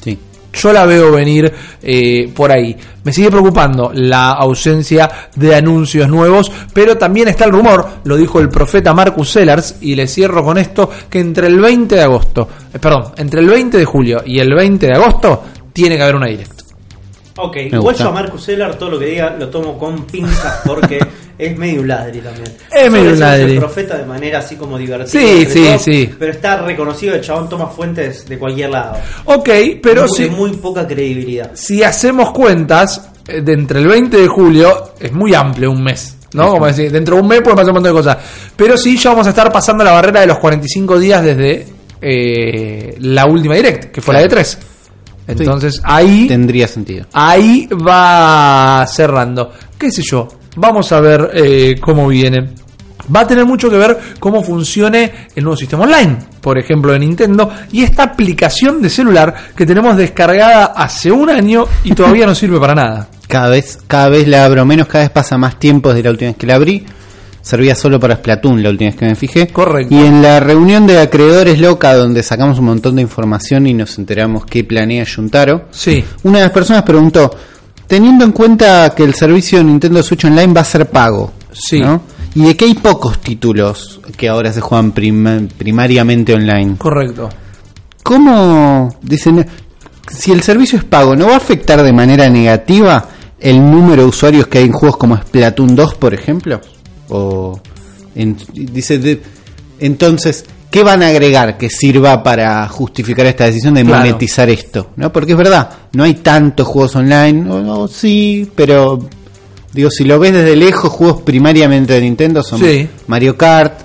Sí. 0.04 0.18
Yo 0.52 0.74
la 0.74 0.86
veo 0.86 1.12
venir 1.12 1.52
eh, 1.82 2.32
por 2.36 2.52
ahí. 2.52 2.76
Me 3.04 3.14
sigue 3.14 3.30
preocupando 3.30 3.92
la 3.94 4.32
ausencia 4.32 5.10
de 5.36 5.56
anuncios 5.56 6.10
nuevos, 6.10 6.52
pero 6.74 6.98
también 6.98 7.28
está 7.28 7.46
el 7.46 7.52
rumor, 7.52 7.88
lo 8.04 8.16
dijo 8.18 8.40
el 8.40 8.50
profeta 8.50 8.94
Marcus 8.94 9.30
Sellers, 9.32 9.78
y 9.82 9.96
le 9.96 10.08
cierro 10.08 10.44
con 10.44 10.58
esto, 10.58 10.90
que 11.10 11.20
entre 11.20 11.48
el 11.48 11.60
20 11.60 11.96
de 11.96 12.02
agosto, 12.02 12.48
eh, 12.74 12.80
perdón, 12.80 13.12
entre 13.18 13.42
el 13.42 13.48
20 13.48 13.78
de 13.78 13.86
julio 13.86 14.24
y 14.26 14.40
el 14.40 14.54
20 14.54 14.88
de 14.88 14.94
agosto, 14.94 15.44
tiene 15.72 15.96
que 15.96 16.04
haber 16.04 16.16
una 16.16 16.28
directa. 16.28 16.64
Ok, 17.38 17.56
Me 17.56 17.62
igual 17.68 17.82
gusta. 17.82 18.04
yo 18.04 18.10
a 18.10 18.14
Marcus 18.14 18.50
Eller 18.50 18.76
todo 18.76 18.90
lo 18.90 19.00
que 19.00 19.06
diga 19.06 19.36
lo 19.40 19.48
tomo 19.50 19.78
con 19.78 20.04
pinzas 20.04 20.62
porque 20.66 21.00
es 21.40 21.58
medio 21.58 21.80
un 21.80 21.88
ladri 21.88 22.20
también. 22.20 22.52
Es 22.70 22.92
medio 22.92 23.16
ladri. 23.16 23.54
El 23.54 23.60
profeta 23.60 23.98
de 23.98 24.06
manera 24.06 24.40
así 24.40 24.58
como 24.58 24.78
divertida. 24.78 25.22
Sí, 25.22 25.46
sí, 25.50 25.66
sí. 25.80 26.14
Pero 26.20 26.34
está 26.34 26.62
reconocido, 26.62 27.16
el 27.16 27.22
chabón 27.22 27.48
toma 27.48 27.68
fuentes 27.68 28.28
de 28.28 28.38
cualquier 28.38 28.70
lado. 28.72 28.98
Ok, 29.24 29.50
pero 29.82 30.02
muy, 30.02 30.10
si, 30.10 30.24
de 30.26 30.30
muy 30.32 30.52
poca 30.58 30.86
credibilidad. 30.86 31.52
si 31.54 31.82
hacemos 31.82 32.32
cuentas, 32.32 33.10
eh, 33.26 33.42
de 33.42 33.54
entre 33.54 33.80
el 33.80 33.88
20 33.88 34.18
de 34.18 34.28
julio, 34.28 34.92
es 35.00 35.14
muy 35.14 35.34
amplio 35.34 35.72
un 35.72 35.82
mes. 35.82 36.18
¿No? 36.34 36.52
Como 36.52 36.68
decir, 36.68 36.92
dentro 36.92 37.16
de 37.16 37.22
un 37.22 37.28
mes 37.28 37.42
pueden 37.42 37.56
pasar 37.56 37.70
un 37.70 37.76
montón 37.76 37.94
de 37.96 37.98
cosas. 37.98 38.18
Pero 38.56 38.78
sí, 38.78 38.98
ya 38.98 39.12
vamos 39.12 39.26
a 39.26 39.30
estar 39.32 39.52
pasando 39.52 39.84
la 39.84 39.94
barrera 39.94 40.20
de 40.20 40.28
los 40.28 40.38
45 40.38 41.00
días 41.00 41.24
desde 41.24 41.66
eh, 42.02 42.96
la 43.00 43.26
última 43.26 43.56
direct, 43.56 43.86
que 43.86 44.02
fue 44.02 44.14
la 44.14 44.20
de 44.20 44.28
3. 44.28 44.58
Entonces 45.28 45.80
ahí, 45.84 46.28
Tendría 46.28 46.68
sentido. 46.68 47.06
ahí 47.14 47.68
va 47.68 48.86
cerrando. 48.88 49.52
¿Qué 49.78 49.90
sé 49.90 50.02
yo? 50.04 50.28
Vamos 50.62 50.92
a 50.92 51.00
ver 51.00 51.32
eh, 51.34 51.76
cómo 51.80 52.06
viene. 52.10 52.50
Va 53.16 53.22
a 53.22 53.28
tener 53.28 53.46
mucho 53.46 53.70
que 53.70 53.78
ver 53.78 53.98
cómo 54.20 54.44
funcione 54.44 55.30
el 55.34 55.44
nuevo 55.46 55.56
sistema 55.56 55.84
online, 55.84 56.18
por 56.42 56.60
ejemplo, 56.60 56.92
de 56.92 57.00
Nintendo, 57.00 57.50
y 57.72 57.84
esta 57.84 58.04
aplicación 58.04 58.82
de 58.82 58.90
celular 58.90 59.34
que 59.56 59.66
tenemos 59.66 59.96
descargada 59.96 60.66
hace 60.66 61.14
un 61.14 61.30
año 61.30 61.66
y 61.86 61.94
todavía 61.94 62.26
no 62.26 62.36
sirve 62.36 62.60
para 62.60 62.76
nada. 62.76 63.08
Cada 63.30 63.50
vez, 63.50 63.80
cada 63.88 64.10
vez 64.10 64.28
la 64.28 64.44
abro 64.44 64.66
menos, 64.66 64.88
cada 64.88 65.06
vez 65.06 65.12
pasa 65.12 65.38
más 65.38 65.58
tiempo 65.58 65.90
desde 65.90 66.04
la 66.04 66.12
última 66.12 66.32
vez 66.32 66.38
que 66.38 66.48
la 66.48 66.56
abrí. 66.56 66.86
Servía 67.42 67.74
solo 67.74 67.98
para 67.98 68.18
Splatoon 68.18 68.62
la 68.62 68.70
última 68.70 68.90
vez 68.90 69.00
que 69.00 69.06
me 69.06 69.16
fijé. 69.16 69.48
Correcto. 69.48 69.96
Y 69.96 70.06
en 70.06 70.22
la 70.22 70.42
reunión 70.42 70.86
de 70.86 71.00
acreedores 71.00 71.58
loca, 71.58 71.96
donde 71.96 72.22
sacamos 72.22 72.60
un 72.60 72.66
montón 72.66 72.98
de 72.98 73.02
información 73.02 73.66
y 73.66 73.74
nos 73.74 73.98
enteramos 73.98 74.46
qué 74.46 74.66
planea 74.66 75.06
Yuntaro, 75.06 75.68
Sí, 75.72 76.04
una 76.24 76.40
de 76.40 76.44
las 76.44 76.54
personas 76.54 76.84
preguntó, 76.84 77.32
teniendo 77.90 78.24
en 78.24 78.32
cuenta 78.32 78.94
que 78.96 79.04
el 79.04 79.14
servicio 79.16 79.58
de 79.58 79.66
Nintendo 79.66 80.02
Switch 80.02 80.24
Online 80.24 80.54
va 80.54 80.62
a 80.62 80.66
ser 80.66 80.90
pago, 80.90 81.34
Sí. 81.52 81.82
¿no? 81.82 82.02
Y 82.36 82.44
de 82.44 82.56
que 82.56 82.64
hay 82.66 82.76
pocos 82.76 83.20
títulos 83.20 84.00
que 84.16 84.30
ahora 84.30 84.54
se 84.54 84.62
juegan 84.62 84.92
prima- 84.94 85.42
primariamente 85.58 86.34
online. 86.34 86.76
correcto. 86.78 87.28
¿Cómo 88.04 88.96
dicen 89.02 89.46
si 90.08 90.32
el 90.32 90.42
servicio 90.42 90.78
es 90.78 90.84
pago, 90.86 91.16
no 91.16 91.28
va 91.28 91.34
a 91.34 91.38
afectar 91.38 91.82
de 91.84 91.92
manera 91.94 92.30
negativa 92.30 93.08
el 93.40 93.60
número 93.60 94.04
de 94.04 94.08
usuarios 94.08 94.48
que 94.48 94.60
hay 94.60 94.66
en 94.66 94.72
juegos 94.72 94.98
como 94.98 95.18
Splatoon 95.18 95.76
2, 95.76 95.96
por 95.96 96.14
ejemplo? 96.14 96.62
O 97.10 97.60
en- 98.16 98.38
dice 98.54 99.00
de- 99.00 99.22
entonces, 99.80 100.46
¿qué 100.72 100.84
van 100.84 101.02
a 101.04 101.08
agregar 101.08 101.58
que 101.58 101.70
sirva 101.70 102.22
para 102.24 102.68
justificar 102.68 103.26
esta 103.26 103.46
decisión 103.46 103.74
de 103.74 103.84
Claro. 103.84 104.00
monetizar 104.06 104.50
esto? 104.50 104.92
¿No? 104.96 105.12
Porque 105.12 105.32
es 105.34 105.38
verdad, 105.38 105.70
no 105.94 106.04
hay 106.04 106.16
tantos 106.16 106.68
juegos 106.68 106.96
online, 106.96 107.50
o, 107.50 107.88
sí, 107.88 108.50
pero 108.56 109.00
digo, 109.74 109.90
si 109.90 110.04
lo 110.04 110.20
ves 110.20 110.34
desde 110.34 110.56
lejos, 110.56 110.92
juegos 110.92 111.22
primariamente 111.24 111.94
de 111.94 112.02
Nintendo 112.02 112.44
son 112.44 112.60
Sí. 112.60 112.88
Mario 113.08 113.38
Kart, 113.38 113.80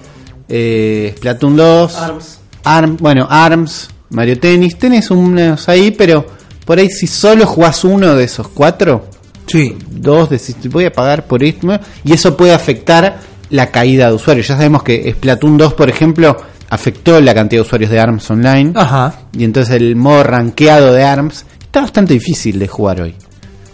eh, 0.48 1.14
Splatoon 1.16 1.56
2, 1.56 1.96
Arms. 1.96 2.38
Arm, 2.64 2.96
bueno, 2.98 3.26
ARMS, 3.30 3.88
Mario 4.10 4.38
Tennis, 4.38 4.78
tenés 4.78 5.10
unos 5.10 5.68
ahí, 5.68 5.90
pero 5.90 6.26
por 6.64 6.78
ahí 6.78 6.88
si 6.90 7.06
solo 7.06 7.46
jugás 7.46 7.84
uno 7.84 8.14
de 8.14 8.24
esos 8.24 8.48
cuatro, 8.48 9.06
Sí, 9.46 9.76
dos 9.90 10.30
decís, 10.30 10.56
voy 10.70 10.86
a 10.86 10.92
pagar 10.92 11.26
por 11.26 11.44
esto, 11.44 11.68
y 12.02 12.12
eso 12.14 12.34
puede 12.34 12.54
afectar 12.54 13.20
la 13.54 13.70
caída 13.70 14.08
de 14.08 14.14
usuarios. 14.14 14.48
Ya 14.48 14.56
sabemos 14.56 14.82
que 14.82 15.12
Splatoon 15.12 15.56
2, 15.56 15.74
por 15.74 15.88
ejemplo, 15.88 16.36
afectó 16.70 17.20
la 17.20 17.34
cantidad 17.34 17.62
de 17.62 17.66
usuarios 17.66 17.90
de 17.90 18.00
ARMS 18.00 18.28
online, 18.30 18.72
ajá. 18.74 19.14
y 19.32 19.44
entonces 19.44 19.76
el 19.76 19.94
modo 19.94 20.24
rankeado 20.24 20.92
de 20.92 21.04
ARMS 21.04 21.44
está 21.62 21.80
bastante 21.82 22.14
difícil 22.14 22.58
de 22.58 22.66
jugar 22.66 23.00
hoy, 23.00 23.14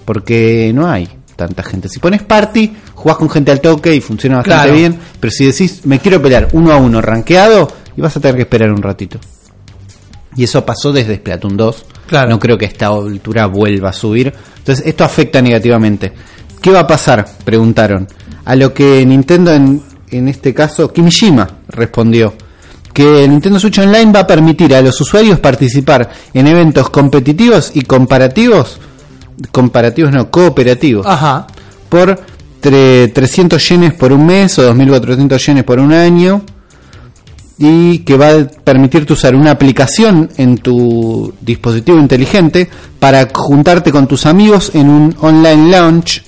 porque 0.04 0.70
no 0.74 0.86
hay 0.90 1.08
tanta 1.36 1.62
gente. 1.62 1.88
Si 1.88 1.98
pones 1.98 2.22
party, 2.22 2.72
jugás 2.94 3.16
con 3.16 3.30
gente 3.30 3.50
al 3.52 3.60
toque 3.62 3.94
y 3.94 4.00
funciona 4.02 4.36
bastante 4.36 4.64
Claro. 4.64 4.76
bien, 4.78 4.98
pero 5.18 5.30
si 5.30 5.46
decís, 5.46 5.80
me 5.86 5.98
quiero 5.98 6.20
pelear 6.20 6.48
uno 6.52 6.72
a 6.72 6.76
uno 6.76 7.00
rankeado, 7.00 7.72
y 7.96 8.02
vas 8.02 8.14
a 8.16 8.20
tener 8.20 8.36
que 8.36 8.42
esperar 8.42 8.70
un 8.70 8.82
ratito. 8.82 9.18
Y 10.36 10.44
eso 10.44 10.64
pasó 10.64 10.92
desde 10.92 11.16
Splatoon 11.16 11.56
2. 11.56 11.84
Claro. 12.06 12.28
No 12.30 12.38
creo 12.38 12.56
que 12.56 12.66
a 12.66 12.68
esta 12.68 12.86
altura 12.88 13.46
vuelva 13.46 13.90
a 13.90 13.92
subir. 13.92 14.32
Entonces, 14.58 14.86
esto 14.86 15.02
afecta 15.04 15.42
negativamente. 15.42 16.12
¿Qué 16.60 16.70
va 16.70 16.80
a 16.80 16.86
pasar? 16.86 17.26
Preguntaron. 17.44 18.06
A 18.44 18.54
lo 18.56 18.72
que 18.74 19.04
Nintendo, 19.06 19.52
en, 19.52 19.82
en 20.10 20.28
este 20.28 20.52
caso, 20.54 20.92
Kimishima 20.92 21.48
respondió. 21.68 22.34
Que 22.92 23.24
el 23.24 23.30
Nintendo 23.30 23.60
Switch 23.60 23.78
Online 23.78 24.12
va 24.12 24.20
a 24.20 24.26
permitir 24.26 24.74
a 24.74 24.82
los 24.82 25.00
usuarios 25.00 25.38
participar 25.38 26.10
en 26.34 26.46
eventos 26.48 26.90
competitivos 26.90 27.70
y 27.74 27.82
comparativos. 27.82 28.78
Comparativos 29.52 30.12
no, 30.12 30.30
cooperativos 30.30 31.06
Ajá. 31.06 31.46
por 31.88 32.20
tre- 32.60 33.10
300 33.12 33.68
yenes 33.68 33.94
por 33.94 34.12
un 34.12 34.26
mes 34.26 34.58
o 34.58 34.74
2.400 34.74 35.38
yenes 35.46 35.64
por 35.64 35.78
un 35.78 35.92
año 35.92 36.42
y 37.58 37.98
que 38.00 38.16
va 38.16 38.30
a 38.30 38.44
permitirte 38.64 39.12
usar 39.12 39.34
una 39.34 39.52
aplicación 39.52 40.28
en 40.36 40.58
tu 40.58 41.32
dispositivo 41.40 41.98
inteligente 41.98 42.68
para 42.98 43.28
juntarte 43.32 43.92
con 43.92 44.06
tus 44.06 44.26
amigos 44.26 44.72
en 44.74 44.88
un 44.90 45.14
online 45.20 45.70
launch 45.70 46.22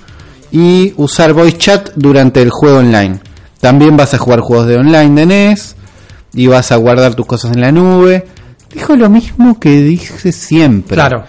y 0.53 0.93
usar 0.99 1.33
voice 1.33 1.57
chat 1.59 1.91
durante 1.97 2.43
el 2.43 2.51
juego 2.51 2.79
online. 2.79 3.19
También 3.61 3.97
vas 3.97 4.13
a 4.15 4.19
jugar 4.19 4.41
juegos 4.41 4.67
de 4.67 4.77
online 4.77 5.21
de 5.21 5.27
NES 5.27 5.77
y 6.35 6.47
vas 6.47 6.71
a 6.73 6.77
guardar 6.77 7.15
tus 7.15 7.27
cosas 7.27 7.53
en 7.53 7.61
la 7.63 7.73
nube. 7.73 8.27
Dijo 8.73 8.95
lo 8.97 9.09
mismo 9.09 9.59
que 9.59 9.83
dije 9.83 10.31
siempre. 10.33 10.95
Claro. 10.97 11.25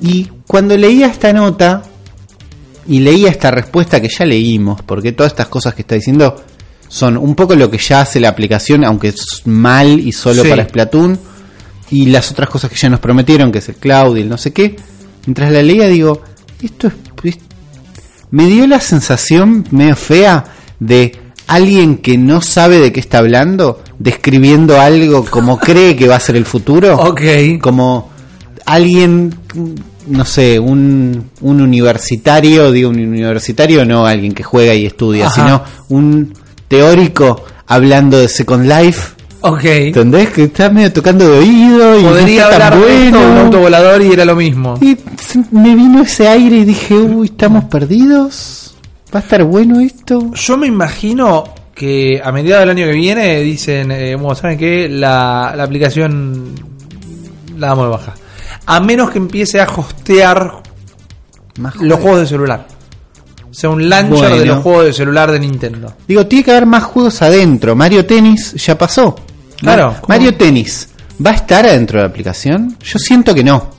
Y 0.00 0.28
cuando 0.46 0.76
leía 0.76 1.06
esta 1.06 1.32
nota 1.32 1.82
y 2.86 3.00
leía 3.00 3.30
esta 3.30 3.50
respuesta 3.50 4.00
que 4.00 4.08
ya 4.08 4.24
leímos, 4.24 4.82
porque 4.82 5.12
todas 5.12 5.32
estas 5.32 5.48
cosas 5.48 5.74
que 5.74 5.82
está 5.82 5.94
diciendo 5.94 6.36
son 6.88 7.16
un 7.16 7.34
poco 7.34 7.56
lo 7.56 7.70
que 7.70 7.78
ya 7.78 8.02
hace 8.02 8.20
la 8.20 8.28
aplicación, 8.28 8.84
aunque 8.84 9.08
es 9.08 9.42
mal 9.46 9.98
y 9.98 10.12
solo 10.12 10.42
Sí. 10.42 10.48
para 10.48 10.64
Splatoon, 10.64 11.18
y 11.90 12.06
las 12.06 12.30
otras 12.30 12.48
cosas 12.50 12.70
que 12.70 12.76
ya 12.76 12.88
nos 12.88 13.00
prometieron, 13.00 13.50
que 13.50 13.58
es 13.58 13.68
el 13.68 13.76
cloud 13.76 14.16
y 14.16 14.20
el 14.20 14.28
no 14.28 14.38
sé 14.38 14.52
qué. 14.52 14.76
Mientras 15.26 15.50
la 15.50 15.62
leía 15.62 15.88
digo, 15.88 16.20
esto 16.62 16.88
es... 17.24 17.38
Me 18.36 18.44
dio 18.46 18.66
la 18.66 18.80
sensación 18.80 19.64
medio 19.70 19.96
fea 19.96 20.44
de 20.78 21.00
alguien 21.46 21.96
que 21.98 22.18
no 22.18 22.42
sabe 22.42 22.80
de 22.80 22.92
qué 22.92 23.00
está 23.00 23.18
hablando, 23.18 23.82
describiendo 23.98 24.78
algo 24.78 25.24
como 25.24 25.58
cree 25.66 25.96
que 25.96 26.06
va 26.06 26.16
a 26.16 26.20
ser 26.20 26.36
el 26.36 26.44
futuro 26.44 26.96
Ok. 26.98 27.22
como 27.62 28.10
alguien, 28.66 29.34
no 30.06 30.24
sé, 30.24 30.58
un, 30.58 31.30
un 31.40 31.60
universitario, 31.62 32.72
digo 32.72 32.90
un 32.90 32.98
universitario, 32.98 33.84
no 33.86 34.04
alguien 34.06 34.32
que 34.34 34.42
juega 34.42 34.74
y 34.74 34.84
estudia, 34.84 35.28
Ajá. 35.28 35.34
sino 35.34 35.62
un 35.88 36.34
teórico 36.68 37.42
hablando 37.66 38.18
de 38.18 38.28
Second 38.28 38.66
Life. 38.66 39.15
Ok. 39.40 39.64
¿Entendés? 39.64 40.30
Que 40.30 40.44
está 40.44 40.70
medio 40.70 40.92
tocando 40.92 41.28
de 41.28 41.38
oído 41.38 41.98
y 41.98 42.02
no 42.02 42.08
Podría 42.10 42.44
está 42.44 42.58
tan 42.58 42.72
hablar 42.72 42.88
de 42.88 43.02
un 43.06 43.12
bueno. 43.12 43.40
autovolador 43.42 44.02
y 44.02 44.12
era 44.12 44.24
lo 44.24 44.34
mismo. 44.36 44.78
Y 44.80 44.96
me 45.52 45.74
vino 45.74 46.02
ese 46.02 46.26
aire 46.28 46.56
y 46.56 46.64
dije, 46.64 46.94
uy, 46.94 47.26
estamos 47.26 47.64
perdidos. 47.64 48.74
¿Va 49.14 49.20
a 49.20 49.22
estar 49.22 49.44
bueno 49.44 49.80
esto? 49.80 50.32
Yo 50.34 50.56
me 50.56 50.66
imagino 50.66 51.44
que 51.74 52.20
a 52.22 52.32
mediados 52.32 52.62
del 52.62 52.70
año 52.70 52.86
que 52.86 52.92
viene 52.92 53.40
dicen, 53.40 53.90
eh, 53.92 54.16
bueno, 54.16 54.34
¿saben 54.34 54.58
qué? 54.58 54.88
La, 54.88 55.52
la 55.56 55.62
aplicación 55.64 56.54
la 57.56 57.68
damos 57.68 57.84
de 57.86 57.90
baja. 57.90 58.14
A 58.66 58.80
menos 58.80 59.10
que 59.10 59.18
empiece 59.18 59.60
a 59.60 59.64
hostear 59.64 60.62
Más 61.60 61.76
los 61.76 62.00
juegos 62.00 62.20
de 62.20 62.26
celular. 62.26 62.66
O 63.56 63.58
sea, 63.58 63.70
un 63.70 63.88
launcher 63.88 64.18
Bueno. 64.28 64.36
de 64.36 64.44
los 64.44 64.62
juegos 64.62 64.84
de 64.84 64.92
celular 64.92 65.32
de 65.32 65.40
Nintendo. 65.40 65.94
Digo, 66.06 66.26
tiene 66.26 66.44
que 66.44 66.50
haber 66.50 66.66
más 66.66 66.84
juegos 66.84 67.22
adentro. 67.22 67.74
Mario 67.74 68.04
Tennis 68.04 68.52
ya 68.52 68.76
pasó. 68.76 69.16
Claro. 69.58 69.94
Mario 70.08 70.34
Tennis, 70.34 70.90
¿va 71.24 71.30
a 71.30 71.34
estar 71.36 71.64
adentro 71.64 71.98
de 71.98 72.04
la 72.04 72.10
aplicación? 72.10 72.76
Yo 72.84 72.98
siento 72.98 73.34
que 73.34 73.42
no. 73.42 73.70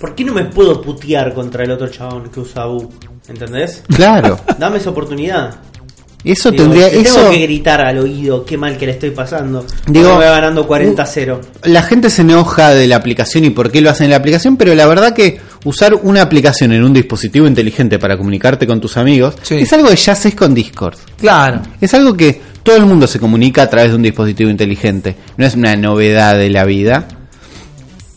¿Por 0.00 0.14
qué 0.14 0.24
no 0.24 0.32
me 0.32 0.46
puedo 0.46 0.80
putear 0.80 1.34
contra 1.34 1.62
el 1.64 1.72
otro 1.72 1.88
chabón 1.88 2.30
que 2.30 2.40
usa 2.40 2.66
U? 2.66 2.90
¿Entendés? 3.28 3.82
Claro. 3.94 4.40
Dame 4.58 4.78
esa 4.78 4.88
oportunidad. 4.88 5.56
Eso 6.24 6.50
Digo, 6.50 6.62
tendría. 6.64 6.88
te 6.88 7.00
Eso. 7.00 7.16
Tengo 7.16 7.30
que 7.32 7.38
gritar 7.42 7.80
al 7.82 7.98
oído 7.98 8.44
qué 8.46 8.56
mal 8.56 8.78
que 8.78 8.86
le 8.86 8.92
estoy 8.92 9.10
pasando. 9.10 9.66
Digo, 9.86 10.06
Digo, 10.08 10.18
me 10.18 10.24
va 10.24 10.30
ganando 10.40 10.66
40-0. 10.66 11.38
La 11.64 11.82
gente 11.82 12.08
se 12.08 12.22
enoja 12.22 12.70
de 12.70 12.86
la 12.86 12.96
aplicación 12.96 13.44
y 13.44 13.50
por 13.50 13.70
qué 13.70 13.80
lo 13.82 13.90
hacen 13.90 14.04
en 14.04 14.10
la 14.12 14.16
aplicación, 14.16 14.56
pero 14.56 14.74
la 14.74 14.86
verdad 14.86 15.12
que 15.14 15.40
usar 15.64 15.94
una 15.94 16.22
aplicación 16.22 16.72
en 16.72 16.82
un 16.84 16.92
dispositivo 16.92 17.46
inteligente 17.46 17.98
para 17.98 18.16
comunicarte 18.16 18.66
con 18.66 18.80
tus 18.80 18.96
amigos 18.96 19.34
Sí. 19.42 19.56
es 19.56 19.72
algo 19.72 19.88
que 19.88 19.96
ya 19.96 20.12
haces 20.12 20.34
con 20.34 20.52
Discord. 20.54 20.96
Claro. 21.18 21.62
Es 21.80 21.94
algo 21.94 22.16
que 22.16 22.40
todo 22.62 22.76
el 22.76 22.86
mundo 22.86 23.06
se 23.06 23.18
comunica 23.18 23.62
a 23.62 23.70
través 23.70 23.90
de 23.90 23.96
un 23.96 24.02
dispositivo 24.02 24.50
inteligente. 24.50 25.16
No 25.36 25.46
es 25.46 25.54
una 25.54 25.74
novedad 25.76 26.36
de 26.36 26.50
la 26.50 26.64
vida. 26.64 27.06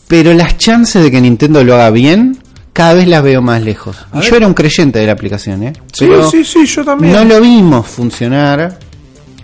Pero 0.08 0.32
las 0.34 0.56
chances 0.56 1.02
de 1.02 1.10
que 1.10 1.20
Nintendo 1.20 1.64
lo 1.64 1.74
haga 1.74 1.90
bien, 1.90 2.38
cada 2.72 2.94
vez 2.94 3.08
las 3.08 3.22
veo 3.22 3.42
más 3.42 3.62
lejos. 3.62 3.96
A 4.12 4.20
ver. 4.20 4.30
yo 4.30 4.36
era 4.36 4.46
un 4.46 4.54
creyente 4.54 4.98
de 5.00 5.06
la 5.06 5.12
aplicación, 5.12 5.62
¿eh? 5.64 5.72
Sí, 5.92 6.06
Pero 6.06 6.30
sí, 6.30 6.44
sí, 6.44 6.64
yo 6.66 6.84
también. 6.84 7.12
no 7.12 7.24
lo 7.24 7.40
vimos 7.40 7.86
funcionar. 7.88 8.78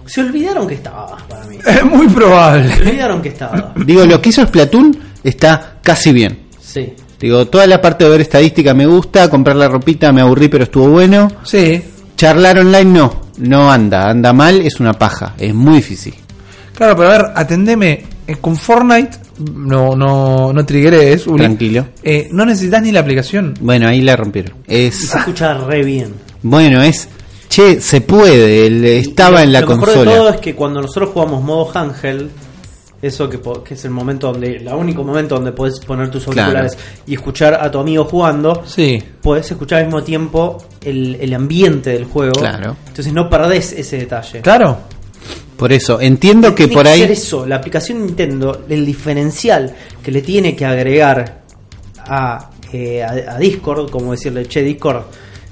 Se 0.06 0.20
olvidaron 0.20 0.66
que 0.68 0.74
estaba 0.74 1.16
para 1.28 1.44
mí. 1.46 1.56
Es 1.66 1.84
muy 1.84 2.06
probable. 2.08 2.72
Se 2.76 2.82
olvidaron 2.82 3.22
que 3.22 3.28
estaba. 3.30 3.72
Digo, 3.76 4.04
lo 4.04 4.20
que 4.20 4.28
hizo 4.28 4.44
Splatoon 4.46 4.96
está 5.24 5.78
casi 5.82 6.12
bien. 6.12 6.38
Sí. 6.60 6.92
Digo, 7.22 7.46
toda 7.46 7.66
la 7.66 7.80
parte 7.80 8.04
de 8.04 8.10
ver 8.10 8.20
estadística 8.20 8.74
me 8.74 8.84
gusta, 8.84 9.30
comprar 9.30 9.56
la 9.56 9.68
ropita 9.68 10.12
me 10.12 10.20
aburrí, 10.20 10.48
pero 10.48 10.64
estuvo 10.64 10.88
bueno. 10.88 11.28
Sí. 11.44 11.80
Charlar 12.16 12.58
online 12.58 12.84
no, 12.98 13.20
no 13.38 13.70
anda, 13.72 14.10
anda 14.10 14.32
mal, 14.32 14.60
es 14.60 14.78
una 14.80 14.92
paja, 14.92 15.34
es 15.38 15.54
muy 15.54 15.76
difícil. 15.76 16.14
Claro, 16.74 16.96
pero 16.96 17.08
a 17.08 17.12
ver, 17.12 17.26
atendeme. 17.34 18.04
eh, 18.26 18.36
Con 18.40 18.56
Fortnite, 18.56 19.18
no, 19.54 19.94
no, 19.96 20.52
no 20.52 20.66
triggeres, 20.66 21.26
Uli. 21.26 21.38
Tranquilo. 21.44 21.86
Eh, 22.02 22.28
no 22.32 22.44
necesitas 22.44 22.82
ni 22.82 22.92
la 22.92 23.00
aplicación. 23.00 23.54
Bueno, 23.60 23.88
ahí 23.88 24.00
la 24.00 24.16
rompieron. 24.16 24.56
Y 24.68 24.90
se 24.90 25.16
escucha 25.18 25.54
re 25.54 25.84
bien. 25.84 26.12
bueno, 26.42 26.82
es 26.82 27.08
che, 27.48 27.80
se 27.80 28.00
puede, 28.00 28.66
el- 28.66 28.84
estaba 28.84 29.40
Y 29.40 29.44
en 29.44 29.52
la 29.52 29.60
lo 29.60 29.68
mejor 29.68 29.88
de 29.88 29.94
todo 29.94 30.04
consola. 30.04 30.30
es 30.34 30.40
que 30.40 30.54
cuando 30.54 30.80
nosotros 30.80 31.10
jugamos 31.12 31.42
modo 31.42 31.70
handheld, 31.74 32.30
eso 33.02 33.28
que, 33.28 33.38
que 33.64 33.74
es 33.74 33.84
el 33.84 33.90
momento 33.90 34.32
donde, 34.32 34.56
el 34.56 34.68
único 34.68 35.02
momento 35.04 35.34
donde 35.34 35.50
puedes 35.52 35.80
poner 35.80 36.08
tus 36.10 36.24
Claro. 36.24 36.42
auriculares 36.42 36.78
y 37.06 37.14
escuchar 37.14 37.54
a 37.54 37.68
tu 37.70 37.78
amigo 37.80 38.04
jugando, 38.04 38.62
Sí. 38.64 39.02
podés 39.20 39.50
escuchar 39.50 39.80
al 39.80 39.86
mismo 39.86 40.02
tiempo 40.04 40.64
el, 40.80 41.16
el 41.20 41.34
ambiente 41.34 41.90
del 41.90 42.04
juego. 42.04 42.32
Claro. 42.38 42.76
Entonces 42.86 43.12
no 43.12 43.28
perdés 43.28 43.72
ese 43.72 43.98
detalle. 43.98 44.40
Claro. 44.40 44.78
Por 45.56 45.72
eso, 45.72 46.00
entiendo 46.00 46.54
que 46.54 46.66
Tiene 46.68 46.72
por 46.74 46.86
ser 46.86 46.94
ahí 47.06 47.12
eso, 47.12 47.44
la 47.46 47.56
aplicación 47.56 48.04
Nintendo, 48.06 48.64
el 48.68 48.86
diferencial 48.86 49.74
que 50.02 50.10
le 50.10 50.22
tiene 50.22 50.56
que 50.56 50.64
agregar 50.64 51.42
a, 51.98 52.50
eh, 52.72 53.02
a, 53.02 53.34
a 53.34 53.38
Discord, 53.38 53.90
como 53.90 54.12
decirle, 54.12 54.46
che, 54.46 54.62
Discord, 54.62 55.02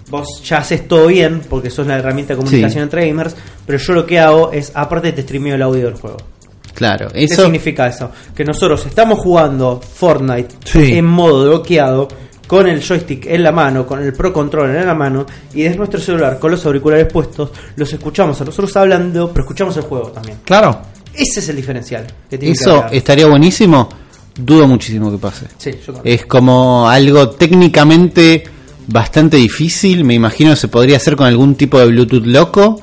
vos 0.09 0.43
ya 0.45 0.59
haces 0.59 0.89
todo 0.89 1.07
bien 1.07 1.43
porque 1.49 1.71
sos 1.71 1.87
la 1.87 1.99
herramienta 1.99 2.33
de 2.35 2.39
comunicación 2.39 2.81
Sí. 2.81 2.85
entre 2.85 3.07
gamers, 3.07 3.37
pero 3.67 3.79
yo 3.79 3.93
lo 3.93 4.05
que 4.07 4.19
hago 4.19 4.51
es, 4.53 4.73
aparte 4.75 5.13
te 5.13 5.23
streameo 5.23 5.55
el 5.55 5.63
audio 5.63 5.85
del 5.87 5.95
juego. 5.95 6.17
Claro, 6.81 7.09
¿Qué 7.12 7.25
eso 7.25 7.43
significa 7.43 7.87
eso? 7.87 8.11
Que 8.35 8.43
nosotros 8.43 8.87
estamos 8.87 9.19
jugando 9.19 9.79
Fortnite 9.81 10.57
Sí. 10.64 10.95
en 10.95 11.05
modo 11.05 11.45
bloqueado, 11.45 12.09
con 12.47 12.66
el 12.66 12.83
joystick 12.83 13.27
en 13.27 13.43
la 13.43 13.53
mano, 13.53 13.87
con 13.87 14.03
el 14.03 14.14
Pro 14.14 14.33
Controller 14.33 14.77
en 14.77 14.87
la 14.87 14.95
mano, 14.95 15.27
y 15.55 15.62
desde 15.62 15.77
nuestro 15.77 16.01
celular 16.01 16.38
con 16.38 16.51
los 16.51 16.64
auriculares 16.64 17.07
puestos, 17.12 17.51
los 17.77 17.93
escuchamos 17.93 18.40
a 18.40 18.45
nosotros 18.47 18.75
hablando, 18.79 19.29
pero 19.29 19.43
escuchamos 19.45 19.77
el 19.77 19.83
juego 19.83 20.09
también. 20.09 20.38
Claro. 20.45 20.81
Ese 21.14 21.40
es 21.40 21.49
el 21.51 21.57
diferencial. 21.57 22.07
Que 22.31 22.38
tiene 22.38 22.55
que 22.55 22.61
eso 22.62 22.87
estaría 22.90 23.27
buenísimo. 23.27 23.88
Dudo 24.35 24.66
muchísimo 24.66 25.11
que 25.11 25.19
pase. 25.19 25.47
Sí, 25.59 25.73
yo 25.87 25.93
también. 25.93 26.14
Es 26.14 26.25
como 26.25 26.88
algo 26.88 27.29
técnicamente 27.31 28.45
bastante 28.87 29.37
difícil. 29.37 30.05
Me 30.05 30.14
imagino 30.14 30.51
que 30.51 30.57
se 30.57 30.69
podría 30.69 30.97
hacer 30.97 31.14
con 31.16 31.27
algún 31.27 31.55
tipo 31.57 31.79
de 31.79 31.87
Bluetooth 31.87 32.25
loco. 32.27 32.81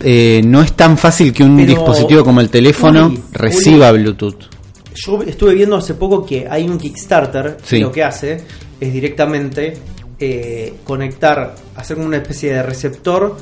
Eh, 0.00 0.40
no 0.44 0.62
es 0.62 0.74
tan 0.74 0.96
fácil 0.96 1.32
que 1.32 1.42
un 1.42 1.56
Pero, 1.56 1.68
dispositivo 1.68 2.24
como 2.24 2.40
el 2.40 2.50
teléfono 2.50 3.12
reciba 3.32 3.90
Bluetooth. 3.92 4.44
Yo 4.94 5.22
estuve 5.22 5.54
viendo 5.54 5.76
hace 5.76 5.94
poco 5.94 6.24
que 6.24 6.46
hay 6.48 6.68
un 6.68 6.78
Kickstarter 6.78 7.56
Sí. 7.62 7.76
que 7.76 7.82
lo 7.82 7.92
que 7.92 8.04
hace 8.04 8.44
es 8.80 8.92
directamente 8.92 9.74
eh, 10.20 10.74
conectar, 10.84 11.54
hacer 11.76 11.96
como 11.96 12.08
una 12.08 12.16
especie 12.18 12.52
de 12.52 12.62
receptor 12.62 13.36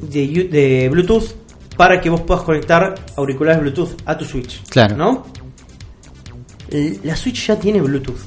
de, 0.00 0.88
Bluetooth 0.90 1.34
para 1.76 2.00
que 2.00 2.10
vos 2.10 2.22
puedas 2.22 2.42
conectar 2.42 2.94
auriculares 3.16 3.60
Bluetooth 3.60 3.90
a 4.04 4.18
tu 4.18 4.24
Switch. 4.24 4.62
Claro. 4.68 4.96
¿No? 4.96 5.26
La 7.04 7.14
Switch 7.16 7.46
ya 7.46 7.56
tiene 7.58 7.80
Bluetooth. 7.80 8.18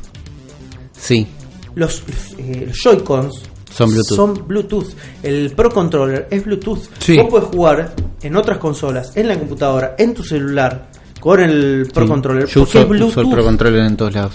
Sí, 0.97 1.27
Los, 1.75 2.03
los, 2.07 2.39
eh, 2.39 2.65
los 2.67 2.77
Joy-Cons 2.81 3.43
Son 3.75 3.89
Bluetooth. 3.89 4.15
son 4.15 4.47
Bluetooth. 4.47 4.87
El 5.23 5.51
Pro 5.51 5.69
Controller 5.69 6.27
es 6.31 6.45
Bluetooth. 6.45 6.79
Sí. 6.99 7.17
Vos 7.17 7.27
podés 7.29 7.45
jugar 7.49 7.93
en 8.21 8.35
otras 8.37 8.57
consolas, 8.57 9.11
en 9.15 9.27
la 9.27 9.37
computadora, 9.37 9.95
en 9.97 10.13
tu 10.13 10.23
celular, 10.23 10.87
con 11.19 11.39
el 11.41 11.87
Pro 11.93 12.05
sí. 12.05 12.09
Controller. 12.09 12.47
Yo 12.47 12.61
uso, 12.63 12.85
Bluetooth. 12.87 13.09
uso 13.09 13.21
el 13.21 13.29
Pro 13.29 13.43
Controller 13.43 13.85
en 13.85 13.97
todos 13.97 14.13
lados. 14.13 14.33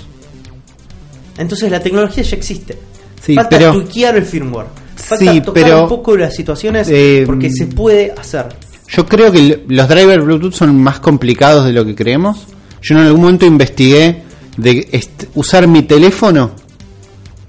Entonces 1.38 1.70
la 1.70 1.80
tecnología 1.80 2.22
ya 2.22 2.36
existe. 2.36 2.76
Sí, 3.22 3.34
Falta 3.34 3.58
pero- 3.58 3.72
tuiquear 3.72 4.16
el 4.16 4.24
firmware. 4.24 4.66
Falta 4.96 5.32
Sí, 5.32 5.40
tocar 5.40 5.64
pero- 5.64 5.82
un 5.84 5.88
poco 5.88 6.16
las 6.16 6.34
situaciones 6.34 6.88
Eh, 6.90 7.22
porque 7.26 7.50
se 7.50 7.66
puede 7.66 8.12
hacer. 8.12 8.46
Yo 8.88 9.06
creo 9.06 9.30
que 9.32 9.64
los 9.68 9.88
drivers 9.88 10.24
Bluetooth 10.24 10.52
son 10.52 10.76
más 10.82 11.00
complicados 11.00 11.64
de 11.64 11.72
lo 11.72 11.84
que 11.86 11.94
creemos. 11.94 12.46
Yo 12.82 12.96
en 12.96 13.02
algún 13.06 13.22
momento 13.22 13.46
investigué 13.46 14.22
de 14.56 15.00
usar 15.34 15.66
mi 15.68 15.82
teléfono 15.82 16.50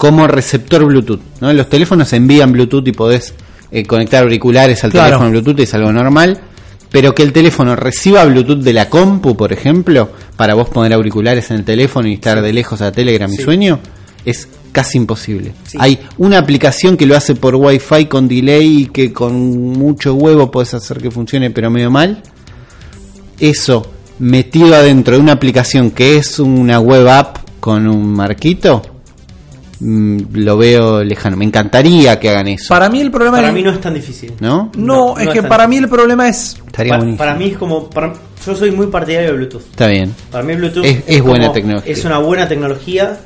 como 0.01 0.25
receptor 0.25 0.83
Bluetooth. 0.83 1.19
¿no? 1.41 1.53
Los 1.53 1.69
teléfonos 1.69 2.11
envían 2.13 2.51
Bluetooth 2.51 2.87
y 2.87 2.91
podés 2.91 3.35
eh, 3.71 3.85
conectar 3.85 4.23
auriculares 4.23 4.83
al 4.83 4.89
Claro. 4.89 5.05
teléfono 5.09 5.29
Bluetooth, 5.29 5.59
es 5.59 5.73
algo 5.75 5.91
normal. 5.93 6.39
Pero 6.89 7.13
que 7.13 7.21
el 7.21 7.31
teléfono 7.31 7.75
reciba 7.75 8.25
Bluetooth 8.25 8.63
de 8.63 8.73
la 8.73 8.89
compu, 8.89 9.37
por 9.37 9.53
ejemplo, 9.53 10.09
para 10.35 10.55
vos 10.55 10.69
poner 10.69 10.91
auriculares 10.93 11.51
en 11.51 11.57
el 11.57 11.63
teléfono 11.65 12.07
y 12.07 12.13
estar 12.15 12.41
de 12.41 12.51
lejos 12.51 12.81
a 12.81 12.91
Telegram 12.91 13.31
y 13.31 13.35
Sí. 13.37 13.43
sueño, 13.43 13.79
es 14.25 14.47
casi 14.71 14.97
imposible. 14.97 15.53
Sí. 15.67 15.77
Hay 15.79 15.99
una 16.17 16.39
aplicación 16.39 16.97
que 16.97 17.05
lo 17.05 17.15
hace 17.15 17.35
por 17.35 17.53
Wi-Fi 17.55 18.05
con 18.07 18.27
delay 18.27 18.77
y 18.81 18.85
que 18.87 19.13
con 19.13 19.35
mucho 19.73 20.15
huevo 20.15 20.49
puedes 20.49 20.73
hacer 20.73 20.97
que 20.97 21.11
funcione, 21.11 21.51
pero 21.51 21.69
medio 21.69 21.91
mal. 21.91 22.23
Eso 23.39 23.85
metido 24.17 24.73
adentro 24.75 25.15
de 25.15 25.21
una 25.21 25.33
aplicación 25.33 25.91
que 25.91 26.17
es 26.17 26.39
una 26.39 26.79
web 26.79 27.07
app 27.07 27.37
con 27.59 27.87
un 27.87 28.11
marquito, 28.13 28.81
lo 29.81 30.57
veo 30.57 31.03
lejano. 31.03 31.35
Me 31.37 31.45
encantaría 31.45 32.19
que 32.19 32.29
hagan 32.29 32.47
eso, 32.49 32.69
Para 32.69 32.89
mí 32.89 33.01
el 33.01 33.09
problema 33.11 33.37
Para 33.37 33.49
es... 33.49 33.53
mí 33.53 33.63
no 33.63 33.71
es 33.71 33.81
tan 33.81 33.93
difícil. 33.93 34.33
¿no? 34.39 34.71
No, 34.77 35.13
No, 35.13 35.17
es 35.17 35.25
no 35.25 35.31
que 35.33 35.39
es 35.39 35.45
para 35.45 35.67
mí 35.67 35.77
el 35.77 35.89
problema 35.89 36.27
es... 36.29 36.57
Estaría 36.67 36.91
Pa- 36.93 36.97
buenísimo. 36.97 37.17
para 37.17 37.35
mí 37.35 37.45
es 37.47 37.57
como. 37.57 37.89
para- 37.89 38.13
yo 38.45 38.55
soy 38.55 38.71
muy 38.71 38.87
partidario 38.87 39.29
de 39.31 39.35
Bluetooth. 39.37 39.61
Está 39.71 39.87
bien. 39.87 40.15
Para 40.31 40.43
mí 40.43 40.55
Bluetooth 40.55 40.85
Es- 40.85 41.03
es 41.07 41.21
buena 41.21 41.45
como- 41.45 41.53
tecnología. 41.53 41.91
Es 41.93 42.05
una 42.05 42.17
buena 42.19 42.47
tecnología. 42.47 43.17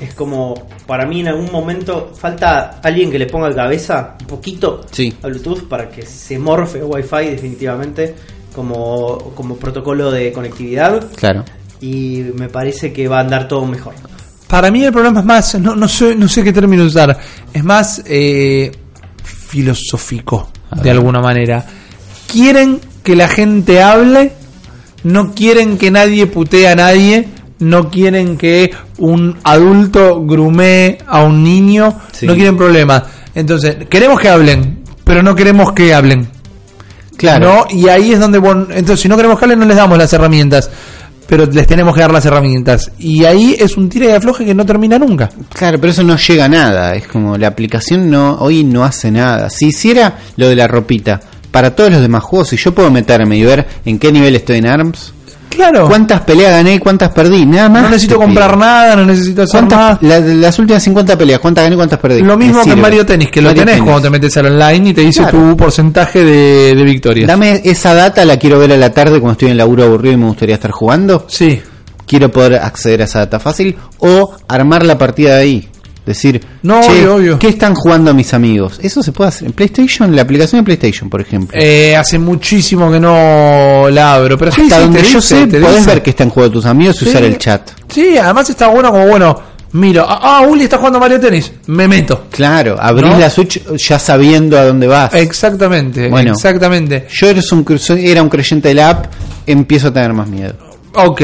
Es 0.00 0.14
como, 0.14 0.54
para 0.86 1.04
mí 1.06 1.20
en 1.20 1.28
algún 1.28 1.50
momento 1.52 2.12
falta 2.14 2.80
alguien 2.82 3.10
que 3.10 3.18
le 3.18 3.26
ponga 3.26 3.54
cabeza 3.54 4.16
un 4.20 4.26
poquito 4.26 4.80
Sí. 4.90 5.12
a 5.22 5.26
Bluetooth 5.26 5.68
para 5.68 5.88
que 5.90 6.02
se 6.06 6.38
morfe 6.38 6.82
Wi-Fi 6.82 7.26
definitivamente 7.30 8.14
como, 8.54 9.18
como 9.34 9.56
protocolo 9.56 10.10
de 10.10 10.32
conectividad. 10.32 11.04
Claro. 11.16 11.44
Y 11.82 12.24
me 12.34 12.48
parece 12.48 12.92
que 12.92 13.08
va 13.08 13.18
a 13.18 13.20
andar 13.20 13.46
todo 13.48 13.64
mejor. 13.66 13.94
Para 14.50 14.70
mí 14.72 14.84
el 14.84 14.92
problema 14.92 15.20
es 15.20 15.26
más, 15.26 15.54
no, 15.60 15.76
no 15.76 15.86
sé, 15.86 16.16
no 16.16 16.28
sé 16.28 16.42
qué 16.42 16.52
término 16.52 16.84
usar, 16.84 17.16
es 17.52 17.62
más 17.64 18.02
eh, 18.04 18.72
filosófico, 19.22 20.50
de 20.82 20.90
alguna 20.90 21.20
manera. 21.20 21.64
Quieren 22.30 22.80
que 23.04 23.14
la 23.14 23.28
gente 23.28 23.80
hable, 23.82 24.32
no 25.04 25.32
quieren 25.34 25.78
que 25.78 25.90
nadie 25.90 26.26
putee 26.26 26.66
a 26.68 26.74
nadie, 26.74 27.28
no 27.60 27.90
quieren 27.90 28.36
que 28.36 28.72
un 28.98 29.36
adulto 29.44 30.24
grumee 30.24 30.98
a 31.06 31.22
un 31.22 31.42
niño, 31.44 31.98
Sí. 32.12 32.26
no 32.26 32.34
quieren 32.34 32.56
problemas. 32.56 33.04
Entonces, 33.34 33.76
queremos 33.88 34.18
que 34.20 34.28
hablen, 34.28 34.82
pero 35.04 35.22
no 35.22 35.34
queremos 35.34 35.72
que 35.72 35.94
hablen. 35.94 36.28
Claro. 37.16 37.66
¿no? 37.68 37.76
Y 37.76 37.88
ahí 37.88 38.12
es 38.12 38.18
donde, 38.18 38.38
bueno, 38.38 38.66
entonces 38.70 39.00
si 39.00 39.08
no 39.08 39.16
queremos 39.16 39.38
que 39.38 39.44
hablen, 39.44 39.58
no 39.60 39.66
les 39.66 39.76
damos 39.76 39.98
las 39.98 40.12
herramientas, 40.12 40.70
pero 41.30 41.46
les 41.46 41.64
tenemos 41.68 41.94
que 41.94 42.00
dar 42.00 42.12
las 42.12 42.26
herramientas. 42.26 42.90
Y 42.98 43.24
ahí 43.24 43.54
es 43.56 43.76
un 43.76 43.88
tira 43.88 44.06
y 44.06 44.10
afloje 44.10 44.44
que 44.44 44.52
no 44.52 44.66
termina 44.66 44.98
nunca. 44.98 45.30
Claro, 45.52 45.80
pero 45.80 45.92
eso 45.92 46.02
no 46.02 46.16
llega 46.16 46.46
a 46.46 46.48
nada. 46.48 46.96
Es 46.96 47.06
como 47.06 47.38
la 47.38 47.46
aplicación 47.46 48.10
no 48.10 48.34
hoy 48.40 48.64
no 48.64 48.82
hace 48.82 49.12
nada. 49.12 49.48
Si 49.48 49.66
hiciera 49.66 50.18
lo 50.36 50.48
de 50.48 50.56
la 50.56 50.66
ropita 50.66 51.20
para 51.52 51.76
todos 51.76 51.92
los 51.92 52.00
demás 52.02 52.24
juegos, 52.24 52.48
si 52.48 52.56
yo 52.56 52.74
puedo 52.74 52.90
meterme 52.90 53.36
y 53.36 53.44
ver 53.44 53.64
en 53.84 54.00
qué 54.00 54.10
nivel 54.10 54.34
estoy 54.34 54.56
en 54.56 54.66
ARMS, 54.66 55.14
Claro. 55.50 55.86
cuántas 55.88 56.20
peleas 56.22 56.52
gané 56.52 56.74
y 56.74 56.78
cuántas 56.78 57.10
perdí, 57.10 57.44
nada 57.44 57.68
más. 57.68 57.82
No 57.82 57.88
necesito 57.90 58.14
te 58.18 58.24
comprar 58.24 58.50
pido. 58.52 58.60
nada, 58.60 58.96
no 58.96 59.04
necesito 59.04 59.42
hacer 59.42 59.62
nada. 59.64 59.98
¿Cuántas, 59.98 60.08
la- 60.08 60.20
de 60.20 60.34
las 60.36 60.58
últimas 60.58 60.82
50 60.82 61.18
peleas, 61.18 61.40
cuántas 61.40 61.64
gané 61.64 61.74
y 61.74 61.76
cuántas 61.76 61.98
perdí? 61.98 62.22
Lo 62.22 62.36
mismo 62.36 62.62
que 62.64 62.70
en. 62.70 62.80
Mario 62.80 63.04
Tennis, 63.04 63.30
que 63.30 63.42
lo 63.42 63.48
Mario 63.50 63.62
tenés 63.62 63.74
Tennis. 63.76 63.90
cuando 63.90 64.02
te 64.08 64.10
metes 64.10 64.36
al 64.38 64.46
online 64.46 64.90
y 64.90 64.94
te 64.94 65.00
dice 65.02 65.20
Claro. 65.22 65.38
tu 65.38 65.56
porcentaje 65.56 66.24
de, 66.24 66.74
de 66.74 66.82
victorias. 66.84 67.26
Dame 67.28 67.60
esa 67.64 67.92
data, 67.94 68.24
la 68.24 68.36
quiero 68.38 68.58
ver 68.58 68.72
a 68.72 68.76
la 68.76 68.90
tarde 68.92 69.18
cuando 69.20 69.32
estoy 69.32 69.46
en 69.48 69.52
el 69.52 69.58
laburo 69.58 69.84
aburrido 69.84 70.14
y 70.14 70.16
me 70.18 70.26
gustaría 70.26 70.54
estar 70.54 70.70
jugando. 70.70 71.26
Sí. 71.28 71.60
Quiero 72.06 72.28
poder 72.30 72.56
acceder 72.56 73.02
a 73.02 73.04
esa 73.04 73.20
data 73.20 73.38
fácil 73.38 73.76
o 73.98 74.32
armar 74.48 74.84
la 74.84 74.98
partida 74.98 75.36
de 75.36 75.42
ahí. 75.42 75.68
Decir, 76.06 76.40
No, 76.62 76.80
"Che, 76.80 76.90
obvio, 77.06 77.14
obvio. 77.16 77.38
¿qué 77.38 77.48
están 77.48 77.74
jugando 77.74 78.12
mis 78.14 78.32
amigos? 78.34 78.80
Eso 78.82 79.02
se 79.02 79.12
puede 79.12 79.28
hacer 79.28 79.46
en 79.46 79.52
PlayStation, 79.52 80.14
la 80.16 80.22
aplicación 80.22 80.60
de 80.62 80.64
PlayStation, 80.64 81.10
por 81.10 81.20
ejemplo. 81.20 81.56
Eh, 81.60 81.94
hace 81.94 82.18
muchísimo 82.18 82.90
que 82.90 82.98
no 82.98 83.86
la 83.90 84.14
abro, 84.14 84.36
pero 84.38 84.50
Hasta 84.50 84.62
sí, 84.62 84.68
donde 84.70 85.02
yo 85.02 85.06
dice, 85.06 85.20
sé, 85.20 85.46
te 85.46 85.60
podés 85.60 85.76
dice. 85.76 85.90
ver 85.90 86.02
que 86.02 86.10
están 86.10 86.30
jugando 86.30 86.54
tus 86.54 86.64
amigos 86.66 86.96
y 87.02 87.04
Sí. 87.04 87.10
usar 87.10 87.22
el 87.24 87.38
chat. 87.38 87.70
Sí, 87.88 88.16
además 88.16 88.48
está 88.50 88.68
bueno 88.68 88.90
como, 88.90 89.06
bueno, 89.08 89.40
miro, 89.72 90.04
ah, 90.08 90.38
ah, 90.38 90.46
Uli 90.48 90.64
está 90.64 90.78
jugando 90.78 90.98
Mario 90.98 91.20
Tennis, 91.20 91.52
me 91.66 91.86
meto. 91.86 92.24
Claro, 92.30 92.76
abrís 92.80 93.10
¿No? 93.10 93.18
la 93.18 93.28
Switch 93.30 93.60
ya 93.76 93.98
sabiendo 93.98 94.58
a 94.58 94.64
dónde 94.64 94.86
vas. 94.86 95.12
Exactamente, 95.14 96.08
Bueno. 96.08 96.32
exactamente. 96.32 97.06
Yo 97.10 97.28
eres 97.28 97.52
un, 97.52 97.64
era 97.98 98.22
un 98.22 98.28
creyente 98.30 98.68
de 98.68 98.74
la 98.74 98.88
app, 98.88 99.06
empiezo 99.46 99.88
a 99.88 99.92
tener 99.92 100.12
más 100.14 100.28
miedo. 100.28 100.54
Ok, 100.94 101.20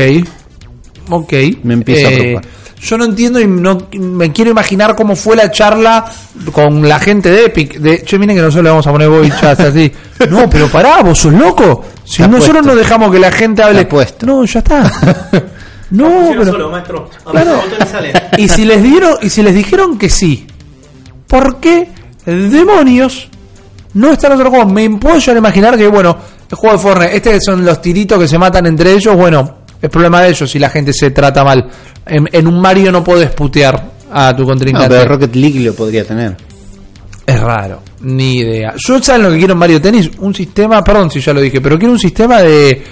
ok. 1.09 1.33
Me 1.62 1.74
empiezo 1.74 2.09
a 2.09 2.11
Eh, 2.12 2.16
preocupar. 2.18 2.45
Yo 2.81 2.99
no 2.99 3.05
entiendo 3.07 3.41
y 3.41 3.47
no 3.47 3.79
me 3.99 4.33
quiero 4.33 4.51
imaginar 4.51 4.95
cómo 4.95 5.16
fue 5.16 5.35
la 5.35 5.51
charla 5.51 6.05
con 6.53 6.87
la 6.87 6.99
gente 7.01 7.31
de 7.31 7.47
Epic. 7.47 7.79
De, 7.79 8.03
che, 8.05 8.18
miren 8.18 8.37
que 8.37 8.43
nosotros 8.43 8.64
le 8.64 8.70
vamos 8.70 8.87
a 8.87 8.93
poner 8.93 9.09
Boy 9.09 9.31
Chat 9.31 9.61
así. 9.61 9.93
No, 10.31 10.49
pero 10.49 10.68
pará, 10.68 11.03
vos 11.03 11.18
sos 11.18 11.33
loco. 11.33 11.85
Si 12.05 12.22
Está 12.22 12.29
nosotros 12.29 12.59
puesto. 12.59 12.72
no 12.74 12.77
dejamos 12.77 13.11
que 13.12 13.18
la 13.18 13.33
gente 13.33 13.62
hable. 13.62 13.81
Está 13.81 13.89
puesto. 13.91 14.27
No, 14.27 14.45
ya 14.45 14.59
está. 14.61 14.93
No, 15.89 16.31
pero. 16.31 16.47
solo, 16.47 16.68
maestro. 16.70 17.09
Claro. 17.31 17.57
Botones 17.62 17.89
salen. 17.89 18.12
Y 18.39 18.49
si 18.49 18.64
les 18.64 18.83
dieron, 18.83 19.18
y 19.22 19.31
si 19.31 19.41
les 19.43 19.55
dijeron 19.55 19.97
que 19.99 20.11
sí, 20.11 20.45
¿por 21.29 21.61
qué 21.61 21.89
demonios 22.24 23.29
no 23.95 24.12
están 24.12 24.33
en 24.33 24.39
otro 24.39 24.51
juego? 24.51 24.66
Me 24.66 24.91
puedo 24.99 25.18
yo 25.18 25.37
imaginar 25.37 25.77
que, 25.77 25.87
bueno, 25.87 26.16
el 26.51 26.57
juego 26.57 26.77
de 26.77 26.83
Fortnite, 26.83 27.16
este 27.16 27.41
son 27.41 27.64
los 27.64 27.81
tiritos 27.81 28.18
que 28.18 28.27
se 28.27 28.37
matan 28.37 28.66
entre 28.66 28.93
ellos, 28.93 29.14
bueno, 29.16 29.59
es 29.81 29.91
problema 29.91 30.22
de 30.22 30.31
ellos 30.31 30.51
si 30.51 30.59
la 30.59 30.70
gente 30.70 30.93
se 30.93 31.11
trata 31.11 31.45
mal. 31.45 31.66
En, 32.07 32.29
en 32.33 32.47
un 32.47 32.61
Mario 32.61 32.91
no 32.93 33.03
podés 33.03 33.31
putear 33.31 33.83
a 34.12 34.35
tu 34.35 34.43
No, 34.43 34.49
contrincante. 34.49 34.89
pero 34.89 35.05
Rocket 35.09 35.35
League 35.35 35.61
lo 35.61 35.74
podría 35.74 36.05
tener. 36.05 36.37
Es 37.27 37.41
raro, 37.41 37.83
ni 38.03 38.37
idea. 38.39 38.74
Yo, 38.77 39.03
¿saben 39.03 39.22
lo 39.24 39.31
que 39.33 39.39
quiero 39.39 39.55
en 39.55 39.59
Mario 39.59 39.81
Tennis? 39.83 40.11
Un 40.20 40.33
sistema, 40.35 40.83
perdón 40.85 41.11
si 41.11 41.20
ya 41.20 41.33
lo 41.33 41.41
dije, 41.41 41.61
pero 41.61 41.77
quiero 41.77 41.93
un 41.93 41.99
sistema 41.99 42.41
de 42.41 42.83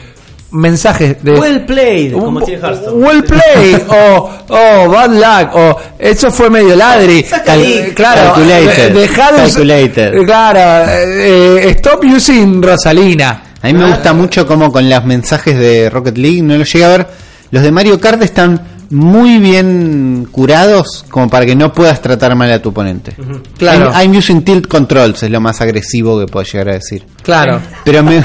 mensajes 0.50 1.22
de... 1.22 1.32
Well 1.38 1.64
played, 1.64 2.12
como 2.14 2.40
tiene 2.42 2.60
Hearthstone. 2.60 3.04
Well 3.04 3.22
played, 3.24 3.82
o 3.88 4.30
oh, 4.48 4.88
bad 4.90 5.10
luck, 5.12 5.54
o 5.54 5.80
eso 5.98 6.30
fue 6.32 6.50
medio 6.50 6.74
ladri. 6.76 7.22
Cal- 7.24 7.92
claro, 7.94 8.34
Calculated, 8.34 8.92
de- 8.92 9.00
dejá 9.00 9.32
de 9.32 9.44
us- 9.44 9.52
calculated. 9.54 10.24
Claro, 10.24 10.90
eh, 10.90 11.70
stop 11.78 12.04
using 12.04 12.60
Rosalina. 12.62 13.42
A 13.64 13.72
mí 13.72 13.72
me 13.74 13.88
gusta 13.88 14.12
mucho 14.12 14.46
como 14.46 14.70
con 14.70 14.88
los 14.88 15.04
mensajes 15.04 15.58
de 15.58 15.88
Rocket 15.90 16.18
League, 16.18 16.42
no 16.42 16.56
los 16.56 16.70
llegué 16.72 16.84
a 16.84 16.88
ver. 16.88 17.06
Los 17.50 17.62
de 17.62 17.72
Mario 17.72 17.98
Kart 18.00 18.20
están 18.22 18.60
muy 18.90 19.38
bien 19.38 20.28
curados 20.30 21.04
como 21.10 21.28
para 21.30 21.46
que 21.46 21.56
no 21.56 21.72
puedas 21.72 22.00
tratar 22.02 22.34
mal 22.36 22.52
a 22.52 22.60
tu 22.60 22.68
oponente. 22.68 23.14
Claro. 23.56 23.90
I'm, 23.92 24.10
I'm 24.12 24.18
using 24.18 24.42
tilt 24.44 24.66
controls, 24.68 25.22
es 25.22 25.30
lo 25.30 25.40
más 25.40 25.60
agresivo 25.60 26.18
que 26.20 26.26
puedo 26.26 26.44
llegar 26.44 26.68
a 26.68 26.72
decir. 26.74 27.04
Claro. 27.22 27.60
Pero 27.84 28.02
me, 28.02 28.22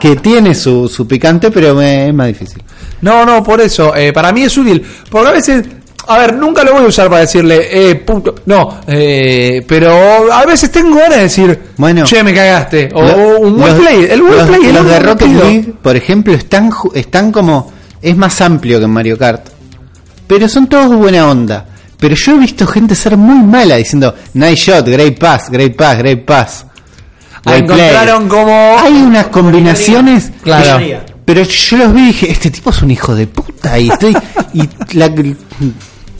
que 0.00 0.16
tiene 0.16 0.54
su, 0.54 0.88
su 0.88 1.06
picante, 1.06 1.50
pero 1.50 1.74
me- 1.74 2.08
es 2.08 2.14
más 2.14 2.26
difícil. 2.26 2.62
No, 3.02 3.24
no, 3.24 3.42
por 3.42 3.60
eso, 3.60 3.94
eh, 3.94 4.12
para 4.12 4.32
mí 4.32 4.42
es 4.42 4.56
útil. 4.56 4.82
Porque 5.10 5.28
a 5.28 5.32
veces, 5.32 5.64
a 6.08 6.18
ver, 6.18 6.34
nunca 6.34 6.64
lo 6.64 6.72
voy 6.72 6.84
a 6.84 6.86
usar 6.88 7.08
para 7.08 7.20
decirle, 7.20 7.68
eh, 7.90 7.94
puto. 7.96 8.34
No, 8.46 8.80
eh, 8.86 9.64
pero 9.66 10.32
a 10.32 10.44
veces 10.44 10.70
tengo 10.72 10.96
ganas 10.96 11.16
de 11.16 11.22
decir, 11.22 11.62
Bueno. 11.76 12.04
che, 12.04 12.22
me 12.22 12.34
cagaste. 12.34 12.88
O 12.94 13.02
Lo- 13.02 13.38
un 13.40 13.58
los- 13.60 13.70
well 13.70 13.76
play. 13.80 14.06
El 14.10 14.22
well 14.22 14.36
los, 14.38 14.48
play 14.48 14.72
los 14.72 14.84
lo 14.84 14.90
de 14.90 14.98
Rocket. 15.00 15.28
League, 15.28 15.74
por 15.82 15.96
ejemplo, 15.96 16.32
están, 16.34 16.70
están 16.94 17.30
como. 17.32 17.72
Es 18.00 18.16
más 18.16 18.40
amplio 18.40 18.78
que 18.78 18.84
en 18.86 18.90
Mario 18.90 19.16
Kart. 19.16 19.46
Pero 20.26 20.48
son 20.48 20.66
todos 20.66 20.94
buena 20.96 21.28
onda. 21.30 21.66
Pero 21.98 22.16
yo 22.16 22.32
he 22.34 22.38
visto 22.38 22.66
gente 22.66 22.96
ser 22.96 23.16
muy 23.16 23.38
mala 23.46 23.76
diciendo 23.76 24.12
nice 24.34 24.56
shot, 24.56 24.88
great 24.88 25.16
pass, 25.18 25.48
great 25.50 25.76
pass, 25.76 25.98
great 25.98 26.24
pass. 26.24 26.66
Ah, 27.44 27.56
encontraron 27.56 28.28
played". 28.28 28.42
como. 28.44 28.76
Hay 28.80 28.92
unas 28.94 29.26
combinaciones. 29.28 30.30
Claro. 30.42 30.84
Pero 31.24 31.42
yo 31.44 31.76
los 31.76 31.94
vi 31.94 32.00
y 32.00 32.06
dije, 32.06 32.32
este 32.32 32.50
tipo 32.50 32.70
es 32.70 32.82
un 32.82 32.90
hijo 32.90 33.14
de 33.14 33.28
puta. 33.28 33.78
Y 33.78 33.88
estoy. 33.90 34.16
y 34.52 34.62
la- 34.96 35.08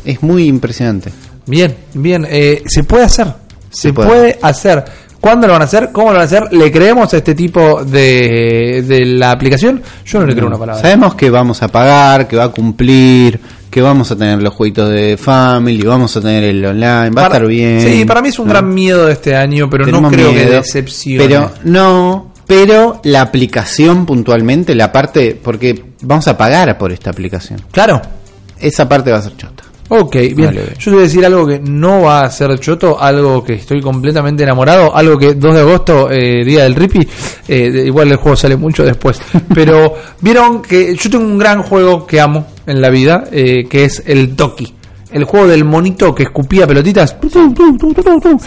es 0.04 0.22
muy 0.22 0.46
impresionante. 0.46 1.10
Bien, 1.46 1.74
bien. 1.94 2.26
eh, 2.28 2.62
se 2.66 2.84
puede 2.84 3.04
hacer. 3.04 3.26
Se, 3.70 3.88
Se 3.88 3.92
puede. 3.92 4.08
puede. 4.08 4.38
hacer. 4.42 4.84
¿Cuándo 5.20 5.46
lo 5.46 5.52
van 5.52 5.62
a 5.62 5.66
hacer? 5.66 5.90
¿Cómo 5.92 6.08
lo 6.08 6.14
van 6.14 6.22
a 6.22 6.24
hacer? 6.24 6.52
¿Le 6.52 6.70
creemos 6.72 7.14
a 7.14 7.16
este 7.18 7.34
tipo 7.36 7.84
de, 7.84 8.82
de 8.86 9.06
la 9.06 9.30
aplicación? 9.30 9.80
Yo 10.04 10.18
no 10.20 10.26
le 10.26 10.34
creo 10.34 10.48
una 10.48 10.58
palabra. 10.58 10.82
Sabemos 10.82 11.14
que 11.14 11.30
vamos 11.30 11.62
a 11.62 11.68
pagar, 11.68 12.26
que 12.26 12.36
va 12.36 12.44
a 12.44 12.48
cumplir, 12.48 13.38
que 13.70 13.80
vamos 13.80 14.10
a 14.10 14.16
tener 14.16 14.42
los 14.42 14.52
jueguitos 14.52 14.90
de 14.90 15.16
Family, 15.16 15.82
vamos 15.82 16.16
a 16.16 16.20
tener 16.20 16.42
el 16.44 16.64
online, 16.64 16.84
va 16.86 17.06
a 17.06 17.10
Para- 17.10 17.26
estar 17.36 17.46
bien. 17.46 17.80
Sí, 17.80 18.04
para 18.04 18.20
mí 18.20 18.30
es 18.30 18.38
un 18.40 18.46
¿no? 18.46 18.52
gran 18.52 18.74
miedo 18.74 19.06
de 19.06 19.12
este 19.12 19.36
año, 19.36 19.70
pero 19.70 19.86
no 19.86 20.10
creo 20.10 20.32
que 20.32 20.44
decepcione. 20.46 21.24
Pero 21.24 21.52
no, 21.64 22.32
pero 22.46 23.00
la 23.04 23.20
aplicación 23.22 24.04
puntualmente, 24.04 24.74
la 24.74 24.90
parte, 24.90 25.38
porque 25.40 25.84
vamos 26.02 26.26
a 26.26 26.36
pagar 26.36 26.76
por 26.76 26.90
esta 26.90 27.10
aplicación. 27.10 27.60
Claro. 27.70 28.02
Esa 28.58 28.88
parte 28.88 29.12
va 29.12 29.18
a 29.18 29.22
ser 29.22 29.36
chota. 29.36 29.62
Ok, 29.88 30.12
bien. 30.34 30.36
Vale. 30.46 30.62
Yo 30.78 30.84
te 30.84 30.90
voy 30.90 31.00
a 31.00 31.02
decir 31.02 31.26
algo 31.26 31.46
que 31.46 31.58
no 31.60 32.02
va 32.02 32.22
a 32.22 32.30
ser 32.30 32.58
choto, 32.58 32.98
algo 33.00 33.44
que 33.44 33.54
estoy 33.54 33.80
completamente 33.82 34.42
enamorado, 34.42 34.94
algo 34.96 35.18
que 35.18 35.34
2 35.34 35.54
de 35.54 35.60
agosto, 35.60 36.10
eh, 36.10 36.44
día 36.44 36.62
del 36.62 36.74
Rippy, 36.74 37.06
eh, 37.48 37.70
de- 37.70 37.86
igual 37.86 38.10
el 38.10 38.16
juego 38.16 38.36
sale 38.36 38.56
mucho 38.56 38.84
después, 38.84 39.20
pero 39.54 39.94
vieron 40.20 40.62
que 40.62 40.94
yo 40.96 41.10
tengo 41.10 41.24
un 41.24 41.36
gran 41.38 41.62
juego 41.62 42.06
que 42.06 42.20
amo 42.20 42.46
en 42.66 42.80
la 42.80 42.88
vida, 42.88 43.24
eh, 43.30 43.66
que 43.68 43.84
es 43.84 44.02
el 44.06 44.34
Toki. 44.34 44.72
El 45.10 45.24
juego 45.24 45.46
del 45.46 45.64
monito 45.64 46.14
que 46.14 46.22
escupía 46.22 46.66
pelotitas. 46.66 47.12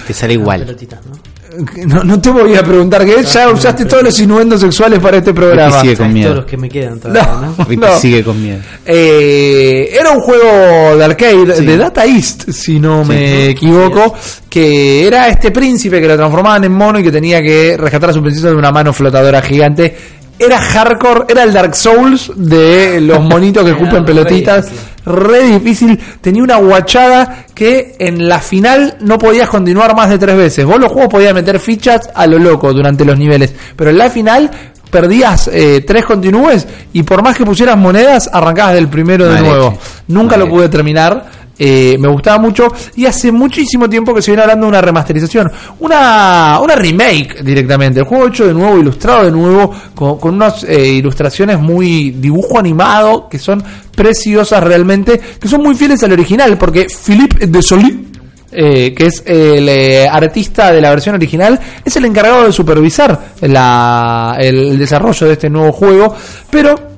Que 0.07 0.13
sale 0.13 0.33
igual. 0.33 0.61
Pelotitas, 0.61 1.05
¿no? 1.05 1.11
No, 1.87 2.03
no 2.03 2.19
te 2.19 2.29
voy 2.29 2.55
a 2.55 2.63
preguntar 2.63 3.05
que 3.05 3.23
ya 3.23 3.49
usaste 3.49 3.85
todos 3.85 4.03
los 4.03 4.19
innuendos 4.19 4.61
sexuales 4.61 4.99
para 4.99 5.17
este 5.17 5.33
programa. 5.33 5.81
sigue 5.81 5.95
con 5.97 6.11
miedo. 6.13 6.29
Todos 6.29 6.41
los 6.43 6.49
que 6.51 6.57
me 6.57 6.69
quedan 6.69 6.99
todavía, 6.99 7.23
No. 7.41 7.53
¿no? 7.57 7.65
Rippy 7.67 7.77
No. 7.77 7.99
sigue 7.99 8.23
con 8.23 8.41
miedo. 8.41 8.59
Eh, 8.85 9.89
era 9.99 10.11
un 10.11 10.19
juego 10.19 10.97
de 10.97 11.03
arcade 11.05 11.45
de 11.61 11.77
Data 11.77 12.05
East, 12.05 12.49
si 12.51 12.79
no 12.79 13.03
me 13.05 13.49
equivoco, 13.49 14.13
que 14.49 15.05
era 15.07 15.29
este 15.29 15.51
príncipe 15.51 16.01
que 16.01 16.07
lo 16.07 16.15
transformaban 16.15 16.63
en 16.63 16.71
mono 16.73 16.99
y 16.99 17.03
que 17.03 17.11
tenía 17.11 17.41
que 17.41 17.75
rescatar 17.77 18.09
a 18.09 18.13
su 18.13 18.21
princesa 18.21 18.49
de 18.49 18.55
una 18.55 18.71
mano 18.71 18.91
flotadora 18.93 19.41
gigante. 19.41 19.95
Era 20.37 20.59
hardcore, 20.59 21.25
era 21.29 21.43
el 21.43 21.53
Dark 21.53 21.75
Souls 21.75 22.31
de 22.35 22.99
los 22.99 23.21
monitos 23.21 23.63
que 23.63 23.71
escupen 23.77 24.03
pelotitas. 24.03 24.69
Re 25.05 25.43
difícil. 25.43 25.99
Tenía 26.21 26.43
una 26.43 26.57
guachada 26.57 27.45
que 27.53 27.95
en 27.99 28.27
la 28.27 28.39
final 28.39 28.97
no 29.01 29.17
podías 29.17 29.49
continuar 29.49 29.95
más 29.95 30.09
de 30.09 30.17
tres 30.17 30.35
veces. 30.35 30.65
Vos 30.65 30.79
los 30.79 30.91
juegos 30.91 31.11
podías 31.11 31.33
meter 31.33 31.59
fichas 31.59 32.09
a 32.13 32.27
lo 32.27 32.39
loco 32.39 32.73
durante 32.73 33.05
los 33.05 33.17
niveles, 33.17 33.53
pero 33.75 33.91
en 33.91 33.97
la 33.97 34.09
final 34.09 34.51
perdías 34.89 35.49
eh, 35.51 35.83
tres 35.85 36.05
continúes 36.05 36.65
y 36.93 37.03
por 37.03 37.21
más 37.21 37.37
que 37.37 37.45
pusieras 37.45 37.77
monedas, 37.77 38.29
arrancabas 38.31 38.75
del 38.75 38.87
primero 38.87 39.27
de 39.27 39.41
nuevo. 39.41 39.77
Nunca 40.07 40.37
lo 40.37 40.47
pude 40.47 40.69
terminar. 40.69 41.44
Eh, 41.57 41.95
me 41.99 42.07
gustaba 42.09 42.37
mucho 42.37 42.67
y 42.95 43.05
hace 43.05 43.31
muchísimo 43.31 43.89
tiempo 43.89 44.13
que 44.13 44.21
se 44.21 44.31
viene 44.31 44.41
hablando 44.43 44.65
de 44.65 44.69
una 44.69 44.81
remasterización, 44.81 45.51
una, 45.79 46.59
una 46.61 46.75
remake 46.75 47.41
directamente, 47.43 47.99
el 47.99 48.05
juego 48.05 48.27
hecho 48.27 48.45
de 48.47 48.53
nuevo, 48.53 48.77
ilustrado 48.77 49.25
de 49.25 49.31
nuevo, 49.31 49.73
con, 49.93 50.35
unas 50.35 50.63
eh, 50.63 50.87
ilustraciones 50.87 51.59
muy 51.59 52.11
dibujo 52.11 52.59
animado, 52.59 53.29
que 53.29 53.39
son 53.39 53.63
preciosas 53.95 54.63
realmente, 54.63 55.19
que 55.39 55.47
son 55.47 55.61
muy 55.63 55.75
fieles 55.75 56.03
al 56.03 56.11
original, 56.11 56.57
porque 56.57 56.87
Philippe 56.87 57.47
de 57.47 57.61
Solí, 57.61 58.07
eh, 58.51 58.93
que 58.93 59.07
es 59.07 59.23
el 59.25 59.67
eh, 59.69 60.07
artista 60.07 60.71
de 60.71 60.81
la 60.81 60.89
versión 60.89 61.15
original, 61.15 61.59
es 61.83 61.95
el 61.95 62.05
encargado 62.05 62.45
de 62.45 62.51
supervisar 62.51 63.33
la- 63.41 64.35
el, 64.39 64.57
el 64.71 64.77
desarrollo 64.79 65.27
de 65.27 65.33
este 65.33 65.49
nuevo 65.49 65.71
juego, 65.71 66.15
pero 66.49 66.94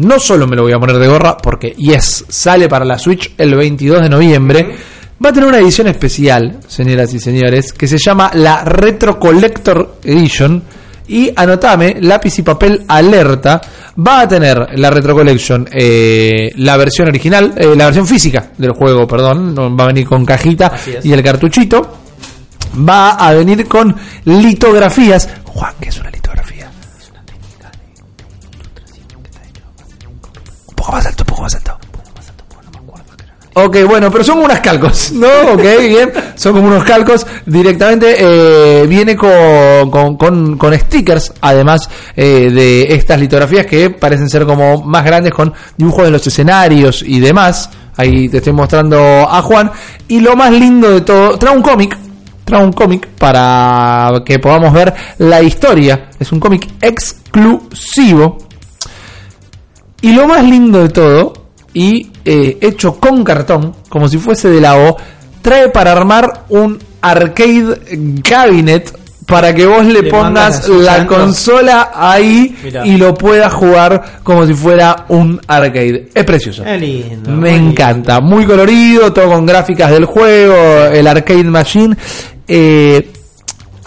no 0.00 0.18
solo 0.18 0.46
me 0.46 0.56
lo 0.56 0.62
voy 0.62 0.72
a 0.72 0.78
poner 0.78 0.98
de 0.98 1.06
gorra, 1.06 1.36
porque 1.36 1.74
Yes 1.76 2.24
sale 2.28 2.68
para 2.68 2.84
la 2.84 2.98
Switch 2.98 3.34
el 3.36 3.54
22 3.54 4.02
de 4.02 4.08
noviembre. 4.08 4.76
Va 5.22 5.28
a 5.28 5.32
tener 5.32 5.48
una 5.48 5.58
edición 5.58 5.88
especial, 5.88 6.58
señoras 6.66 7.12
y 7.12 7.20
señores, 7.20 7.74
que 7.74 7.86
se 7.86 7.98
llama 7.98 8.30
la 8.32 8.64
Retro 8.64 9.18
Collector 9.18 9.96
Edition. 10.02 10.62
Y 11.08 11.30
anotame, 11.36 11.96
lápiz 12.00 12.38
y 12.38 12.42
papel 12.42 12.84
alerta. 12.88 13.60
Va 13.98 14.20
a 14.22 14.28
tener 14.28 14.78
la 14.78 14.88
Retro 14.88 15.14
Collection, 15.14 15.68
eh, 15.70 16.50
la 16.56 16.78
versión 16.78 17.08
original, 17.08 17.52
eh, 17.56 17.74
la 17.76 17.86
versión 17.86 18.06
física 18.06 18.52
del 18.56 18.72
juego, 18.72 19.06
perdón. 19.06 19.54
no, 19.54 19.76
Va 19.76 19.84
a 19.84 19.88
venir 19.88 20.06
con 20.06 20.24
cajita 20.24 20.72
y 21.02 21.12
el 21.12 21.22
cartuchito. 21.22 21.98
Va 22.88 23.10
a 23.10 23.34
venir 23.34 23.66
con 23.68 23.94
litografías. 24.24 25.28
Juan, 25.44 25.74
¿qué 25.78 25.90
es 25.90 25.99
alto. 31.44 31.78
Ok, 33.54 33.78
bueno, 33.86 34.10
pero 34.12 34.22
son 34.22 34.38
unas 34.38 34.60
calcos, 34.60 35.12
¿no? 35.12 35.26
Ok, 35.52 35.62
bien. 35.80 36.12
Son 36.36 36.52
como 36.54 36.68
unos 36.68 36.84
calcos. 36.84 37.26
Directamente 37.44 38.16
eh, 38.18 38.86
viene 38.86 39.16
con, 39.16 39.90
con, 39.90 40.16
con, 40.16 40.56
con 40.56 40.78
stickers, 40.78 41.32
además 41.40 41.88
eh, 42.14 42.50
de 42.52 42.94
estas 42.94 43.18
litografías 43.18 43.66
que 43.66 43.90
parecen 43.90 44.30
ser 44.30 44.46
como 44.46 44.82
más 44.84 45.04
grandes 45.04 45.34
con 45.34 45.52
dibujos 45.76 46.04
de 46.04 46.10
los 46.12 46.24
escenarios 46.26 47.02
y 47.02 47.18
demás. 47.18 47.70
Ahí 47.96 48.28
te 48.28 48.38
estoy 48.38 48.52
mostrando 48.52 48.98
a 49.28 49.42
Juan. 49.42 49.70
Y 50.06 50.20
lo 50.20 50.36
más 50.36 50.52
lindo 50.52 50.90
de 50.92 51.00
todo, 51.00 51.36
trae 51.36 51.54
un 51.54 51.62
cómic. 51.62 51.98
Trae 52.44 52.64
un 52.64 52.72
cómic 52.72 53.08
para 53.18 54.22
que 54.24 54.38
podamos 54.38 54.72
ver 54.72 54.94
la 55.18 55.42
historia. 55.42 56.08
Es 56.18 56.30
un 56.30 56.38
cómic 56.38 56.68
exclusivo. 56.80 58.38
Y 60.02 60.12
lo 60.12 60.26
más 60.26 60.44
lindo 60.44 60.82
de 60.82 60.88
todo, 60.88 61.32
y 61.74 62.10
eh, 62.24 62.58
hecho 62.60 62.98
con 62.98 63.22
cartón, 63.24 63.74
como 63.88 64.08
si 64.08 64.18
fuese 64.18 64.48
de 64.48 64.60
la 64.60 64.76
O, 64.76 64.96
trae 65.42 65.68
para 65.68 65.92
armar 65.92 66.44
un 66.48 66.78
arcade 67.00 67.80
cabinet 68.22 68.96
para 69.26 69.54
que 69.54 69.64
vos 69.64 69.84
le, 69.84 70.02
Le 70.02 70.10
pongas 70.10 70.68
la 70.68 71.06
consola 71.06 71.92
ahí 71.94 72.56
Mirá. 72.64 72.84
y 72.84 72.96
lo 72.96 73.14
puedas 73.14 73.52
jugar 73.52 74.20
como 74.24 74.44
si 74.44 74.54
fuera 74.54 75.04
un 75.08 75.40
arcade. 75.46 76.08
Es 76.12 76.24
precioso. 76.24 76.64
Lindo. 76.64 77.30
Me 77.30 77.52
lindo. 77.52 77.70
encanta, 77.70 78.20
muy 78.20 78.44
colorido, 78.44 79.12
todo 79.12 79.28
con 79.28 79.46
gráficas 79.46 79.90
del 79.92 80.04
juego, 80.04 80.86
el 80.92 81.06
arcade 81.06 81.44
machine. 81.44 81.96
Eh, 82.48 83.08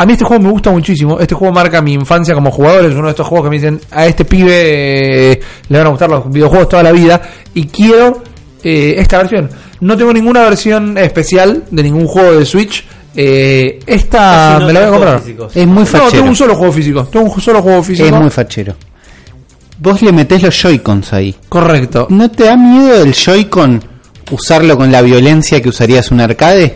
a 0.04 0.06
mí 0.06 0.14
este 0.14 0.26
juego 0.26 0.44
me 0.44 0.50
gusta 0.52 0.70
muchísimo. 0.70 1.18
Este 1.20 1.34
juego 1.34 1.54
marca 1.54 1.82
mi 1.82 1.94
infancia 1.94 2.34
como 2.36 2.52
jugador. 2.52 2.86
Es 2.86 2.94
uno 2.94 3.06
de 3.06 3.12
estos 3.12 3.26
juegos 3.26 3.46
que 3.46 3.50
me 3.52 3.56
dicen 3.56 3.80
a 3.92 4.06
este 4.06 4.26
pibe 4.26 5.32
eh, 5.32 5.40
le 5.70 5.78
van 5.78 5.88
a 5.88 5.90
gustar 5.92 6.10
los 6.10 6.30
videojuegos 6.30 6.68
toda 6.70 6.84
la 6.84 6.92
vida. 6.92 7.22
Y 7.54 7.68
quiero 7.68 8.22
eh, 8.64 8.96
esta 8.98 9.20
versión. 9.20 9.50
No 9.80 9.96
tengo 9.98 10.12
ninguna 10.14 10.42
versión 10.44 10.98
especial 10.98 11.64
de 11.72 11.84
ningún 11.84 12.06
juego 12.06 12.34
de 12.38 12.46
Switch. 12.46 12.86
Eh, 13.16 13.80
esta 13.86 14.58
no 14.60 14.68
me 14.68 14.74
la 14.74 14.80
voy 14.82 14.88
a 14.88 14.92
comprar. 14.92 15.20
físicos. 15.22 15.56
Es 15.56 15.68
muy 15.68 15.80
No, 15.84 15.86
fachero. 15.86 16.12
tengo 16.12 16.28
un 16.28 16.36
solo 16.36 16.56
juego 16.56 16.74
físico. 16.74 17.04
Tengo 17.06 17.32
un 17.32 17.42
solo 17.42 17.62
juego 17.62 17.82
físico. 17.84 18.08
es 18.08 18.14
muy 18.14 18.30
fachero. 18.30 18.76
Vos 19.80 20.02
le 20.02 20.12
metés 20.12 20.42
los 20.44 20.56
Joy-Cons 20.62 21.14
ahí. 21.14 21.36
Correcto. 21.50 22.08
¿No 22.10 22.30
te 22.30 22.44
da 22.44 22.58
miedo 22.58 23.04
el 23.04 23.14
Joy-Con 23.14 23.82
usarlo 24.32 24.78
con 24.78 24.92
la 24.92 25.02
violencia 25.02 25.62
que 25.62 25.70
usarías 25.70 26.12
un 26.12 26.20
arcade? 26.22 26.76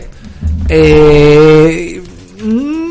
Eh, 0.68 2.00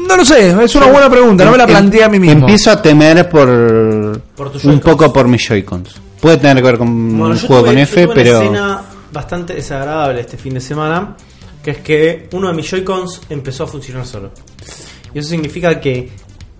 no 0.07 0.17
lo 0.17 0.25
sé, 0.25 0.49
es 0.63 0.75
una 0.75 0.87
buena 0.87 1.09
pregunta, 1.09 1.45
no 1.45 1.51
me 1.51 1.57
la 1.57 1.63
Em- 1.65 1.69
planteé 1.69 2.03
a 2.03 2.09
mí 2.09 2.19
mismo. 2.19 2.39
Empiezo 2.41 2.71
a 2.71 2.81
temer 2.81 3.29
por, 3.29 4.21
Por 4.35 4.51
un 4.63 4.79
poco 4.79 5.11
por 5.13 5.27
mis 5.27 5.45
Joy-Cons. 5.47 5.95
Puede 6.21 6.37
tener 6.37 6.55
que 6.57 6.63
ver 6.63 6.77
con 6.77 7.17
Bueno, 7.17 7.33
un 7.35 7.39
juego 7.39 7.61
tuve- 7.63 7.67
con 7.69 7.75
yo 7.75 7.81
F, 7.83 8.03
tuve 8.05 8.15
pero 8.15 8.31
una 8.37 8.43
escena 8.45 8.81
bastante 9.13 9.53
desagradable 9.53 10.21
este 10.21 10.37
fin 10.37 10.53
de 10.55 10.61
semana, 10.61 11.15
que 11.63 11.71
es 11.71 11.77
que 11.79 12.29
uno 12.33 12.47
de 12.47 12.53
mis 12.53 12.69
Joy-Cons 12.69 13.21
empezó 13.29 13.63
a 13.65 13.67
funcionar 13.67 14.05
solo. 14.05 14.31
Y 15.13 15.19
eso 15.19 15.29
significa 15.29 15.79
que 15.79 16.11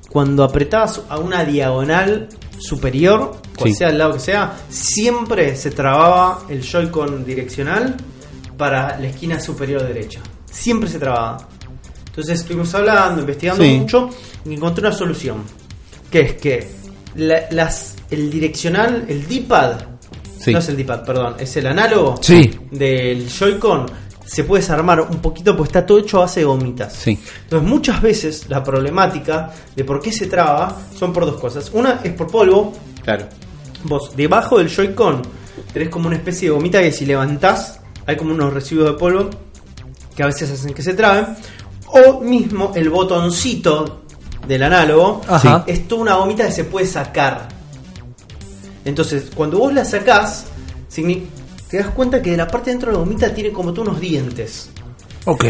cuando 0.10 0.44
apretabas 0.44 1.02
a 1.10 1.18
una 1.20 1.44
diagonal 1.44 2.30
superior, 2.60 3.38
cual 3.58 3.70
Sí. 3.72 3.76
sea 3.76 3.90
el 3.90 3.98
lado 3.98 4.14
que 4.14 4.20
sea, 4.20 4.54
siempre 4.70 5.56
se 5.56 5.72
trababa 5.72 6.44
el 6.50 6.62
Joy-Con 6.62 7.26
direccional 7.26 7.96
para 8.58 8.98
la 9.00 9.08
esquina 9.08 9.40
superior 9.40 9.84
derecha. 9.84 10.20
Siempre 10.50 10.90
se 10.90 10.98
trababa. 11.00 11.38
Entonces 12.18 12.40
estuvimos 12.40 12.74
hablando, 12.74 13.22
investigando 13.22 13.64
Sí. 13.64 13.78
mucho 13.78 14.10
y 14.44 14.56
encontré 14.56 14.88
una 14.88 14.96
solución. 14.96 15.44
Que 16.10 16.22
es 16.22 16.34
que 16.34 16.68
la- 17.16 17.44
las, 17.52 17.96
el 18.10 18.32
direccional, 18.32 19.06
el 19.08 19.28
D-pad, 19.28 19.82
Sí. 20.40 20.52
no 20.52 20.58
es 20.58 20.68
el 20.70 20.78
D-pad, 20.78 21.04
perdón, 21.06 21.36
es 21.38 21.56
el 21.58 21.68
análogo 21.68 22.16
Sí. 22.22 22.58
del 22.72 23.30
Joy-Con, 23.30 23.86
se 24.26 24.44
puede 24.46 24.62
desarmar 24.64 25.00
un 25.02 25.20
poquito 25.20 25.56
porque 25.56 25.68
está 25.70 25.86
todo 25.86 26.00
hecho 26.00 26.18
a 26.18 26.22
base 26.22 26.40
de 26.40 26.48
gomitas. 26.48 26.94
sí. 26.94 27.20
Entonces 27.44 27.70
muchas 27.70 28.02
veces 28.02 28.46
la 28.50 28.64
problemática 28.64 29.52
de 29.76 29.84
por 29.84 30.02
qué 30.02 30.12
se 30.12 30.26
traba 30.26 30.76
son 30.98 31.14
por 31.14 31.24
dos 31.24 31.40
cosas. 31.40 31.70
Una 31.72 32.02
es 32.04 32.14
por 32.14 32.26
polvo. 32.32 32.74
Claro. 33.04 33.28
Vos 33.84 34.14
debajo 34.18 34.58
del 34.58 34.70
Joy-Con 34.70 35.22
tenés 35.72 35.90
como 35.90 36.08
una 36.08 36.16
especie 36.16 36.50
de 36.50 36.56
gomita 36.56 36.82
que 36.82 36.92
si 36.92 37.06
levantás 37.06 37.80
hay 38.08 38.16
como 38.18 38.34
unos 38.34 38.52
residuos 38.54 38.88
de 38.92 38.94
polvo 38.98 39.30
que 40.16 40.24
a 40.24 40.26
veces 40.26 40.50
hacen 40.50 40.74
que 40.74 40.82
se 40.82 40.96
traben. 40.96 41.28
O 42.06 42.22
mismo 42.22 42.72
el 42.76 42.90
botoncito 42.90 44.02
del 44.48 44.64
análogo 44.64 45.22
Ajá. 45.28 45.64
es 45.66 45.88
toda 45.88 46.02
una 46.02 46.16
gomita 46.16 46.46
que 46.46 46.52
se 46.52 46.64
puede 46.64 46.86
sacar. 46.86 47.48
Entonces, 48.86 49.30
cuando 49.36 49.60
vos 49.60 49.74
la 49.74 49.84
sacás, 49.84 50.46
te 51.70 51.78
das 51.78 51.88
cuenta 51.90 52.22
que 52.22 52.32
de 52.32 52.38
la 52.38 52.48
parte 52.48 52.70
de 52.70 52.76
dentro 52.76 52.92
de 52.92 52.98
la 52.98 53.04
gomita 53.04 53.34
tiene 53.34 53.52
como 53.52 53.74
tú 53.74 53.82
unos 53.82 54.00
dientes. 54.00 54.70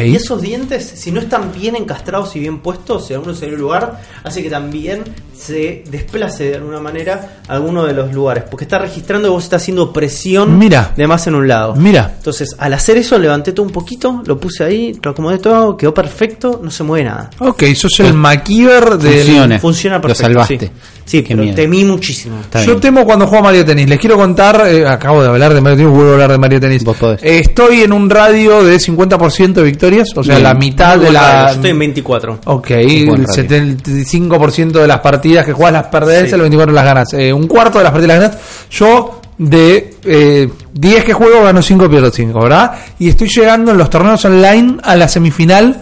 Y 0.05 0.15
esos 0.15 0.41
dientes, 0.41 0.91
si 0.95 1.11
no 1.11 1.19
están 1.19 1.51
bien 1.53 1.75
encastrados 1.75 2.35
y 2.35 2.39
bien 2.39 2.59
puestos, 2.59 3.07
si 3.07 3.13
alguno 3.13 3.33
se 3.35 3.45
dio 3.47 3.57
lugar, 3.57 4.01
hace 4.23 4.41
que 4.41 4.49
también 4.49 5.03
se 5.37 5.83
desplace 5.91 6.45
de 6.49 6.55
alguna 6.55 6.79
manera 6.79 7.41
a 7.47 7.53
alguno 7.53 7.85
de 7.85 7.93
los 7.93 8.11
lugares. 8.11 8.43
Porque 8.49 8.63
está 8.65 8.79
registrando 8.79 9.27
que 9.27 9.33
vos 9.33 9.43
estás 9.43 9.61
haciendo 9.61 9.93
presión 9.93 10.57
Mira. 10.57 10.93
de 10.97 11.05
más 11.05 11.27
en 11.27 11.35
un 11.35 11.47
lado. 11.47 11.75
Mira. 11.75 12.13
Entonces, 12.17 12.55
al 12.57 12.73
hacer 12.73 12.97
eso, 12.97 13.19
levanté 13.19 13.51
todo 13.51 13.65
un 13.65 13.71
poquito, 13.71 14.23
lo 14.25 14.39
puse 14.39 14.63
ahí, 14.63 14.97
lo 15.03 15.11
acomodé 15.11 15.37
todo, 15.37 15.77
quedó 15.77 15.93
perfecto, 15.93 16.59
no 16.63 16.71
se 16.71 16.83
mueve 16.83 17.05
nada. 17.05 17.29
Ok, 17.39 17.63
sos 17.75 17.99
el 17.99 18.13
MacGyver 18.13 18.97
del... 18.97 19.23
Funciona. 19.25 19.59
Funciona 19.59 19.95
Lo 19.97 20.01
perfecto. 20.01 20.23
salvaste. 20.33 20.59
Sí, 20.59 20.71
Sí, 21.07 21.21
pero 21.25 21.41
miedo. 21.41 21.55
temí 21.55 21.85
muchísimo. 21.85 22.37
Está 22.41 22.59
Yo 22.65 22.71
bien. 22.71 22.81
temo 22.81 23.05
cuando 23.05 23.27
juego 23.27 23.45
a 23.45 23.47
Mario 23.47 23.63
Tennis. 23.63 23.87
Les 23.87 23.97
quiero 23.97 24.17
contar, 24.17 24.61
eh, 24.67 24.85
acabo 24.85 25.21
de 25.23 25.29
hablar 25.29 25.53
de 25.53 25.61
Mario 25.61 25.77
Tennis, 25.77 25.93
vuelvo 25.93 26.09
a 26.09 26.13
hablar 26.15 26.31
de 26.33 26.37
Mario 26.37 26.59
Tennis. 26.59 26.83
Vos 26.83 26.97
podés. 26.97 27.23
Eh, 27.23 27.39
estoy 27.39 27.83
en 27.83 27.93
un 27.93 28.09
radio 28.09 28.61
de 28.61 28.77
50% 28.77 29.53
de 29.53 29.66
victorias, 29.67 30.09
o 30.15 30.23
sea, 30.23 30.35
Bien. 30.35 30.43
la 30.43 30.53
mitad 30.53 30.97
de 30.97 31.11
la... 31.11 31.51
estoy 31.51 31.69
en 31.71 31.79
24. 31.79 32.39
Ok, 32.45 32.71
el 32.71 33.07
radio. 33.07 33.25
75% 33.25 34.71
de 34.71 34.87
las 34.87 34.99
partidas 34.99 35.45
que 35.45 35.53
juegas 35.53 35.73
las 35.73 35.87
perdés, 35.87 36.29
Sí. 36.29 36.35
el 36.35 36.41
24% 36.41 36.71
las 36.71 36.85
ganas. 36.85 37.13
Eh, 37.13 37.31
un 37.31 37.47
cuarto 37.47 37.77
de 37.77 37.83
las 37.83 37.93
partidas 37.93 38.19
las 38.19 38.29
ganas. 38.31 38.43
Yo, 38.71 39.21
de 39.37 39.95
eh, 40.03 40.49
10 40.73 41.03
que 41.03 41.13
juego, 41.13 41.43
gano 41.43 41.61
5, 41.61 41.89
pierdo 41.89 42.09
5, 42.11 42.39
¿verdad? 42.41 42.71
Y 42.99 43.09
estoy 43.09 43.27
llegando 43.29 43.71
en 43.71 43.77
los 43.77 43.89
torneos 43.89 44.23
online 44.25 44.77
a 44.83 44.95
la 44.95 45.07
semifinal. 45.07 45.79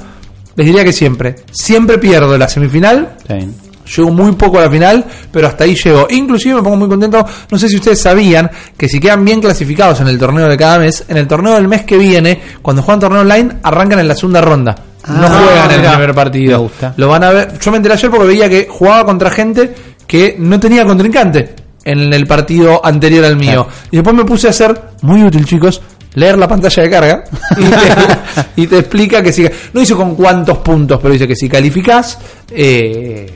Les 0.56 0.66
diría 0.68 0.84
que 0.84 0.94
siempre. 0.94 1.36
Siempre 1.52 1.98
pierdo 1.98 2.38
la 2.38 2.48
semifinal. 2.48 3.16
Bien. 3.28 3.54
Llego 3.96 4.12
muy 4.12 4.32
poco 4.34 4.60
a 4.60 4.64
la 4.64 4.70
final, 4.72 5.06
pero 5.32 5.48
hasta 5.48 5.64
ahí 5.64 5.76
llego. 5.76 6.08
Inclusive 6.10 6.56
me 6.56 6.62
pongo 6.64 6.78
muy 6.78 6.88
contento. 6.88 7.26
No 7.52 7.58
sé 7.58 7.70
si 7.70 7.76
ustedes 7.76 8.00
sabían 8.02 8.50
que 8.78 8.88
si 8.88 9.00
quedan 9.00 9.24
bien 9.24 9.42
clasificados 9.42 10.02
en 10.02 10.08
el 10.08 10.18
torneo 10.18 10.48
de 10.48 10.58
cada 10.58 10.80
mes, 10.80 11.06
en 11.08 11.18
el 11.18 11.28
torneo 11.28 11.56
del 11.56 11.68
mes 11.68 11.84
que 11.84 11.98
viene, 11.98 12.40
cuando 12.62 12.82
juegan 12.82 13.00
torneo 13.00 13.22
online, 13.22 13.58
arrancan 13.64 14.00
en 14.00 14.08
la 14.08 14.16
segunda 14.16 14.42
ronda. 14.42 14.76
no 15.08 15.28
Ah, 15.28 15.42
juegan 15.44 15.72
en 15.72 15.86
el 15.86 15.92
primer 15.92 16.16
partido. 16.16 16.52
Me 16.52 16.64
gusta. 16.64 16.94
Lo 16.98 17.08
van 17.10 17.24
a 17.24 17.30
ver. 17.32 17.60
Yo 17.60 17.72
me 17.72 17.78
enteré 17.78 17.94
ayer 17.94 18.10
porque 18.10 18.28
veía 18.28 18.50
que 18.50 18.68
jugaba 18.70 19.06
contra 19.06 19.30
gente 19.30 19.74
que 20.08 20.36
no 20.40 20.60
tenía 20.60 20.86
contrincante. 20.86 21.56
en 21.84 22.12
el 22.12 22.26
partido 22.26 22.84
anterior 22.84 23.24
al 23.26 23.36
mío. 23.36 23.66
Claro. 23.66 23.68
Y 23.92 23.98
después 23.98 24.16
me 24.16 24.26
puse 24.26 24.48
a 24.48 24.50
hacer, 24.50 24.76
muy 25.04 25.24
útil 25.24 25.46
chicos, 25.46 25.80
leer 26.16 26.36
la 26.38 26.48
pantalla 26.48 26.82
de 26.82 26.90
carga 26.90 27.24
y 27.58 27.64
te, 27.64 28.52
y 28.64 28.68
te 28.68 28.80
explica 28.80 29.22
que 29.22 29.32
si, 29.32 29.44
no 29.74 29.80
dice 29.82 29.94
con 29.94 30.16
cuántos 30.16 30.58
puntos, 30.60 30.98
pero 31.00 31.14
dice 31.14 31.28
que 31.28 31.36
si 31.36 31.48
calificás, 31.48 32.18
eh, 32.50 33.32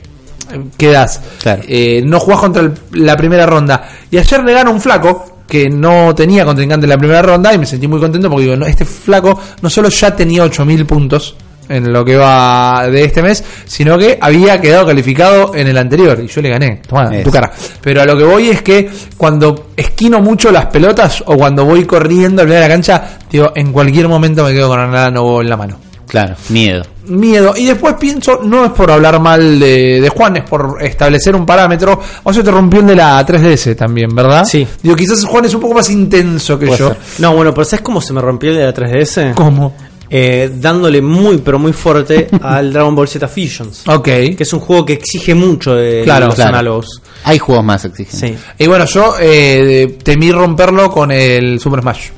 quedás. 0.76 1.20
Claro. 1.42 1.62
Eh, 1.66 2.02
no 2.04 2.18
jugás 2.20 2.40
contra 2.40 2.62
el- 2.62 2.72
la 2.92 3.16
primera 3.16 3.46
ronda. 3.46 3.88
Y 4.10 4.18
ayer 4.18 4.42
le 4.44 4.52
gana 4.52 4.70
un 4.70 4.80
flaco 4.80 5.38
que 5.48 5.68
no 5.68 6.14
tenía 6.14 6.44
contrincante 6.44 6.86
en 6.86 6.90
la 6.90 6.98
primera 6.98 7.22
ronda 7.22 7.52
y 7.52 7.58
me 7.58 7.66
sentí 7.66 7.88
muy 7.88 7.98
contento 8.00 8.28
porque 8.30 8.44
digo, 8.44 8.56
no, 8.56 8.66
este 8.66 8.84
flaco 8.84 9.38
no 9.62 9.68
solo 9.70 9.88
ya 9.88 10.14
tenía 10.14 10.44
8000 10.44 10.86
puntos 10.86 11.34
en 11.68 11.92
lo 11.92 12.04
que 12.04 12.16
va 12.16 12.88
de 12.90 13.04
este 13.04 13.22
mes, 13.22 13.44
sino 13.64 13.96
que 13.96 14.18
había 14.20 14.60
quedado 14.60 14.86
calificado 14.86 15.54
en 15.54 15.68
el 15.68 15.78
anterior 15.78 16.18
y 16.20 16.26
yo 16.26 16.40
le 16.42 16.50
gané. 16.50 16.82
Toma, 16.88 17.08
en 17.16 17.22
tu 17.22 17.30
cara. 17.30 17.50
Pero 17.80 18.02
a 18.02 18.04
lo 18.06 18.16
que 18.16 18.24
voy 18.24 18.48
es 18.48 18.62
que 18.62 18.90
cuando 19.16 19.70
esquino 19.76 20.20
mucho 20.20 20.50
las 20.50 20.66
pelotas 20.66 21.22
o 21.26 21.36
cuando 21.36 21.64
voy 21.64 21.84
corriendo 21.84 22.42
al 22.42 22.48
de 22.48 22.58
la 22.60 22.66
cancha, 22.68 23.18
digo, 23.30 23.52
en 23.54 23.72
cualquier 23.72 24.08
momento 24.08 24.44
me 24.44 24.52
quedo 24.52 24.68
con 24.68 24.78
Granada 24.78 25.10
no 25.12 25.40
en 25.40 25.48
la 25.48 25.56
mano 25.56 25.76
Claro, 26.08 26.34
miedo. 26.48 26.82
Miedo. 27.10 27.54
Y 27.56 27.66
después 27.66 27.94
pienso, 28.00 28.40
no 28.42 28.64
es 28.64 28.72
por 28.72 28.90
hablar 28.90 29.20
mal 29.20 29.58
de, 29.60 30.00
de 30.00 30.08
Juan, 30.08 30.36
es 30.38 30.44
por 30.48 30.78
establecer 30.80 31.34
un 31.36 31.44
parámetro. 31.44 32.00
O 32.22 32.32
sea, 32.32 32.42
te 32.42 32.50
rompió 32.50 32.80
el 32.80 32.86
de 32.86 32.96
la 32.96 33.24
3DS 33.26 33.76
también, 33.76 34.14
¿verdad? 34.14 34.44
Sí. 34.44 34.66
Digo, 34.82 34.96
quizás 34.96 35.24
Juan 35.24 35.44
es 35.44 35.54
un 35.54 35.60
poco 35.60 35.74
más 35.74 35.90
intenso 35.90 36.58
que 36.58 36.66
Puede 36.66 36.78
yo. 36.78 36.88
ser. 36.88 36.96
No, 37.18 37.34
bueno, 37.34 37.52
pero 37.52 37.64
¿sabes 37.64 37.82
cómo 37.82 38.00
se 38.00 38.12
me 38.12 38.20
rompió 38.20 38.50
el 38.50 38.56
de 38.56 38.64
la 38.64 38.74
3DS? 38.74 39.34
¿Cómo? 39.34 39.74
Eh, 40.12 40.50
dándole 40.56 41.00
muy, 41.00 41.38
pero 41.38 41.58
muy 41.60 41.72
fuerte 41.72 42.28
al 42.42 42.72
Dragon 42.72 42.94
Ball 42.96 43.06
Z 43.06 43.28
Fusions. 43.28 43.86
Ok. 43.86 44.04
Que 44.04 44.36
es 44.40 44.52
un 44.52 44.58
juego 44.58 44.84
que 44.84 44.94
exige 44.94 45.34
mucho 45.36 45.74
de 45.76 46.02
Claro, 46.02 46.26
los 46.26 46.34
claro. 46.34 46.50
análogos. 46.50 47.00
Hay 47.24 47.38
juegos 47.38 47.64
más 47.64 47.84
exigentes. 47.84 48.40
Sí. 48.40 48.46
Y 48.58 48.66
bueno, 48.66 48.86
yo 48.86 49.14
eh, 49.20 49.98
temí 50.02 50.32
romperlo 50.32 50.90
con 50.90 51.12
el 51.12 51.60
Super 51.60 51.80
Smash. 51.82 52.08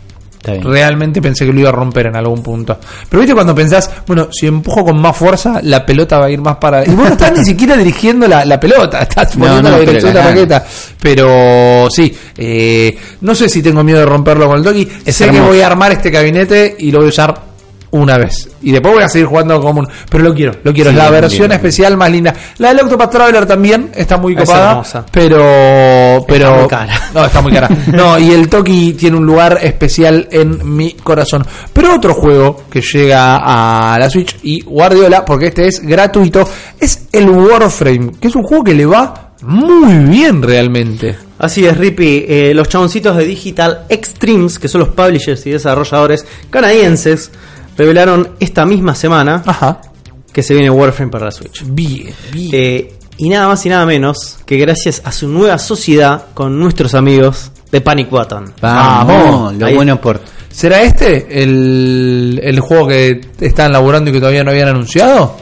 Realmente 0.42 1.22
pensé 1.22 1.46
que 1.46 1.52
lo 1.52 1.60
iba 1.60 1.68
a 1.68 1.72
romper 1.72 2.06
en 2.06 2.16
algún 2.16 2.42
punto. 2.42 2.78
Pero 3.08 3.20
viste 3.20 3.34
cuando 3.34 3.54
pensás, 3.54 3.90
bueno, 4.06 4.28
si 4.32 4.46
empujo 4.46 4.84
con 4.84 5.00
más 5.00 5.16
fuerza, 5.16 5.60
la 5.62 5.86
pelota 5.86 6.18
va 6.18 6.26
a 6.26 6.30
ir 6.30 6.40
más 6.40 6.56
para. 6.56 6.84
Y 6.84 6.90
vos 6.90 7.06
no 7.06 7.12
estás 7.12 7.32
ni 7.38 7.44
siquiera 7.44 7.76
dirigiendo 7.76 8.26
la, 8.26 8.44
la 8.44 8.58
pelota, 8.58 9.02
estás 9.02 9.36
No, 9.36 9.44
poniendo 9.46 9.70
no, 9.70 9.76
la 9.76 9.78
pero 9.78 9.90
dirección 9.92 10.12
de 10.12 10.18
la 10.18 10.24
la 10.24 10.30
raqueta. 10.30 10.64
Pero 11.00 11.88
sí, 11.90 12.12
eh, 12.36 12.96
no 13.20 13.34
sé 13.34 13.48
si 13.48 13.62
tengo 13.62 13.84
miedo 13.84 14.00
de 14.00 14.06
romperlo 14.06 14.48
con 14.48 14.58
el 14.58 14.64
Toki. 14.64 14.88
Sé 15.06 15.30
que 15.30 15.40
voy 15.40 15.60
a 15.60 15.66
armar 15.66 15.92
este 15.92 16.10
gabinete 16.10 16.76
y 16.78 16.90
lo 16.90 16.98
voy 16.98 17.06
a 17.06 17.10
usar 17.10 17.51
una 17.92 18.18
vez. 18.18 18.48
Y 18.62 18.72
después 18.72 18.94
voy 18.94 19.02
a 19.02 19.08
seguir 19.08 19.26
jugando 19.26 19.60
común. 19.60 19.86
Pero 20.10 20.24
lo 20.24 20.34
quiero, 20.34 20.52
lo 20.64 20.72
quiero. 20.72 20.90
Sí, 20.90 20.96
es 20.96 21.02
la 21.02 21.10
bien, 21.10 21.20
versión 21.22 21.48
bien. 21.48 21.52
especial 21.52 21.96
más 21.96 22.10
linda. 22.10 22.34
La 22.58 22.68
del 22.68 22.80
Octopath 22.80 23.10
Traveler 23.10 23.46
también 23.46 23.90
está 23.94 24.16
muy 24.18 24.32
Es 24.34 24.40
copada. 24.40 24.70
hermosa. 24.70 25.06
Pero. 25.12 26.24
pero 26.26 26.56
muy 26.58 26.68
cara. 26.68 27.00
No, 27.14 27.24
está 27.26 27.40
muy 27.42 27.52
cara. 27.52 27.68
No, 27.92 28.18
y 28.18 28.30
el 28.32 28.48
Toki 28.48 28.94
tiene 28.94 29.16
un 29.18 29.26
lugar 29.26 29.58
especial 29.62 30.28
en 30.30 30.74
mi 30.74 30.92
corazón. 30.94 31.44
Pero 31.72 31.94
otro 31.96 32.14
juego 32.14 32.64
que 32.70 32.80
llega 32.80 33.36
a 33.94 33.98
la 33.98 34.08
Switch 34.08 34.36
y 34.42 34.62
Guardiola, 34.62 35.24
porque 35.24 35.48
este 35.48 35.68
es 35.68 35.80
gratuito, 35.80 36.48
es 36.80 37.08
el 37.12 37.28
Warframe, 37.28 38.12
que 38.18 38.28
es 38.28 38.34
un 38.34 38.42
juego 38.42 38.64
que 38.64 38.74
le 38.74 38.86
va 38.86 39.32
muy 39.42 39.94
bien 40.08 40.40
realmente. 40.42 41.16
Así 41.38 41.66
es, 41.66 41.76
Rippy. 41.76 42.24
Eh, 42.28 42.52
los 42.54 42.68
chaboncitos 42.68 43.16
de 43.16 43.24
Digital 43.24 43.84
Extremes, 43.88 44.58
que 44.60 44.68
son 44.68 44.80
los 44.82 44.90
publishers 44.90 45.44
y 45.46 45.50
desarrolladores 45.50 46.24
canadienses, 46.48 47.30
revelaron 47.76 48.30
esta 48.40 48.64
misma 48.66 48.94
semana 48.94 49.42
Ajá. 49.46 49.80
que 50.32 50.42
se 50.42 50.54
viene 50.54 50.70
Warframe 50.70 51.10
para 51.10 51.26
la 51.26 51.30
Switch. 51.30 51.62
Bien, 51.66 52.14
bien. 52.32 52.50
Eh, 52.52 52.94
y 53.18 53.28
nada 53.28 53.46
más 53.48 53.64
y 53.66 53.68
nada 53.68 53.84
menos 53.86 54.38
que 54.46 54.56
gracias 54.56 55.02
a 55.04 55.12
su 55.12 55.28
nueva 55.28 55.58
sociedad 55.58 56.26
con 56.34 56.58
nuestros 56.58 56.94
amigos 56.94 57.52
de 57.70 57.80
Panic 57.80 58.10
Button. 58.10 58.52
Vamos, 58.60 59.54
lo 59.54 59.66
Ahí- 59.66 59.74
bueno 59.74 60.00
por. 60.00 60.20
¿Será 60.50 60.82
este 60.82 61.42
el, 61.42 62.38
el 62.42 62.60
juego 62.60 62.88
que 62.88 63.20
están 63.40 63.72
laburando 63.72 64.10
y 64.10 64.12
que 64.12 64.18
todavía 64.20 64.44
no 64.44 64.50
habían 64.50 64.68
anunciado? 64.68 65.36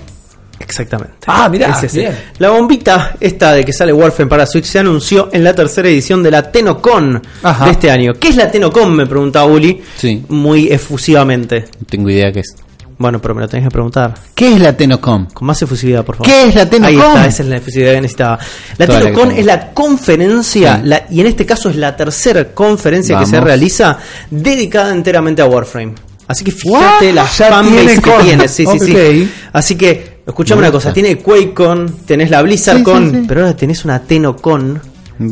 Exactamente. 0.70 1.14
Ah, 1.26 1.48
mirá, 1.48 1.70
Es 1.70 1.84
ese. 1.84 1.98
bien. 2.00 2.18
La 2.38 2.50
bombita 2.50 3.16
esta 3.20 3.52
de 3.52 3.64
que 3.64 3.72
sale 3.72 3.92
Warframe 3.92 4.28
para 4.28 4.46
Switch 4.46 4.64
se 4.64 4.78
anunció 4.78 5.28
en 5.32 5.44
la 5.44 5.54
tercera 5.54 5.88
edición 5.88 6.22
de 6.22 6.30
la 6.30 6.50
TenoCon 6.50 7.20
Ajá. 7.42 7.64
de 7.66 7.70
este 7.72 7.90
año. 7.90 8.12
¿Qué 8.18 8.28
es 8.28 8.36
la 8.36 8.50
TenoCon? 8.50 8.94
Me 8.94 9.06
preguntaba 9.06 9.46
Uli 9.46 9.82
Sí. 9.96 10.24
muy 10.28 10.68
efusivamente. 10.68 11.66
No 11.80 11.86
tengo 11.86 12.08
idea 12.10 12.32
qué 12.32 12.40
es. 12.40 12.54
Bueno, 12.98 13.18
pero 13.18 13.34
me 13.34 13.40
lo 13.40 13.48
tenés 13.48 13.64
que 13.66 13.70
preguntar. 13.70 14.12
¿Qué 14.34 14.52
es 14.52 14.60
la 14.60 14.76
Tenocom? 14.76 15.26
Con 15.32 15.46
más 15.46 15.62
efusividad, 15.62 16.04
por 16.04 16.16
favor. 16.16 16.30
¿Qué 16.30 16.48
es 16.48 16.54
la 16.54 16.68
TenoCon? 16.68 16.90
Ahí 16.94 16.98
está, 16.98 17.26
esa 17.26 17.42
es 17.44 17.48
la 17.48 17.56
efusividad 17.56 17.92
que 17.92 18.00
necesitaba. 18.02 18.38
La 18.76 18.86
Toda 18.86 18.98
la 18.98 19.04
TenoCon 19.06 19.28
que 19.30 19.34
tengo. 19.36 19.40
es 19.40 19.46
la 19.46 19.70
conferencia, 19.72 20.76
Sí. 20.76 20.82
la- 20.84 21.06
y 21.10 21.20
en 21.20 21.26
este 21.26 21.46
caso 21.46 21.70
es 21.70 21.76
la 21.76 21.96
tercera 21.96 22.44
conferencia 22.52 23.18
que 23.18 23.24
se 23.24 23.40
realiza 23.40 23.96
dedicada 24.30 24.92
enteramente 24.92 25.40
a 25.40 25.46
Warframe. 25.46 25.94
Así 26.28 26.44
que 26.44 26.52
fíjate 26.52 27.06
What? 27.08 27.14
la 27.14 27.24
fanbase 27.24 28.02
que 28.02 28.10
tiene. 28.22 28.48
Sí, 28.48 28.66
sí, 28.66 28.78
sí. 28.78 29.30
Así 29.52 29.76
que, 29.76 30.19
escuchame 30.30 30.60
Me 30.62 30.66
una 30.68 30.74
gusta. 30.74 30.88
cosa, 30.90 30.94
tiene 30.94 31.16
QuakeCon, 31.18 31.96
tenés 32.06 32.30
la 32.30 32.42
BlizzardCon, 32.42 33.04
Sí, 33.04 33.10
sí, 33.10 33.20
sí. 33.20 33.24
pero 33.28 33.40
ahora 33.42 33.56
tenés 33.56 33.84
una 33.84 34.00
TenoCon. 34.00 34.80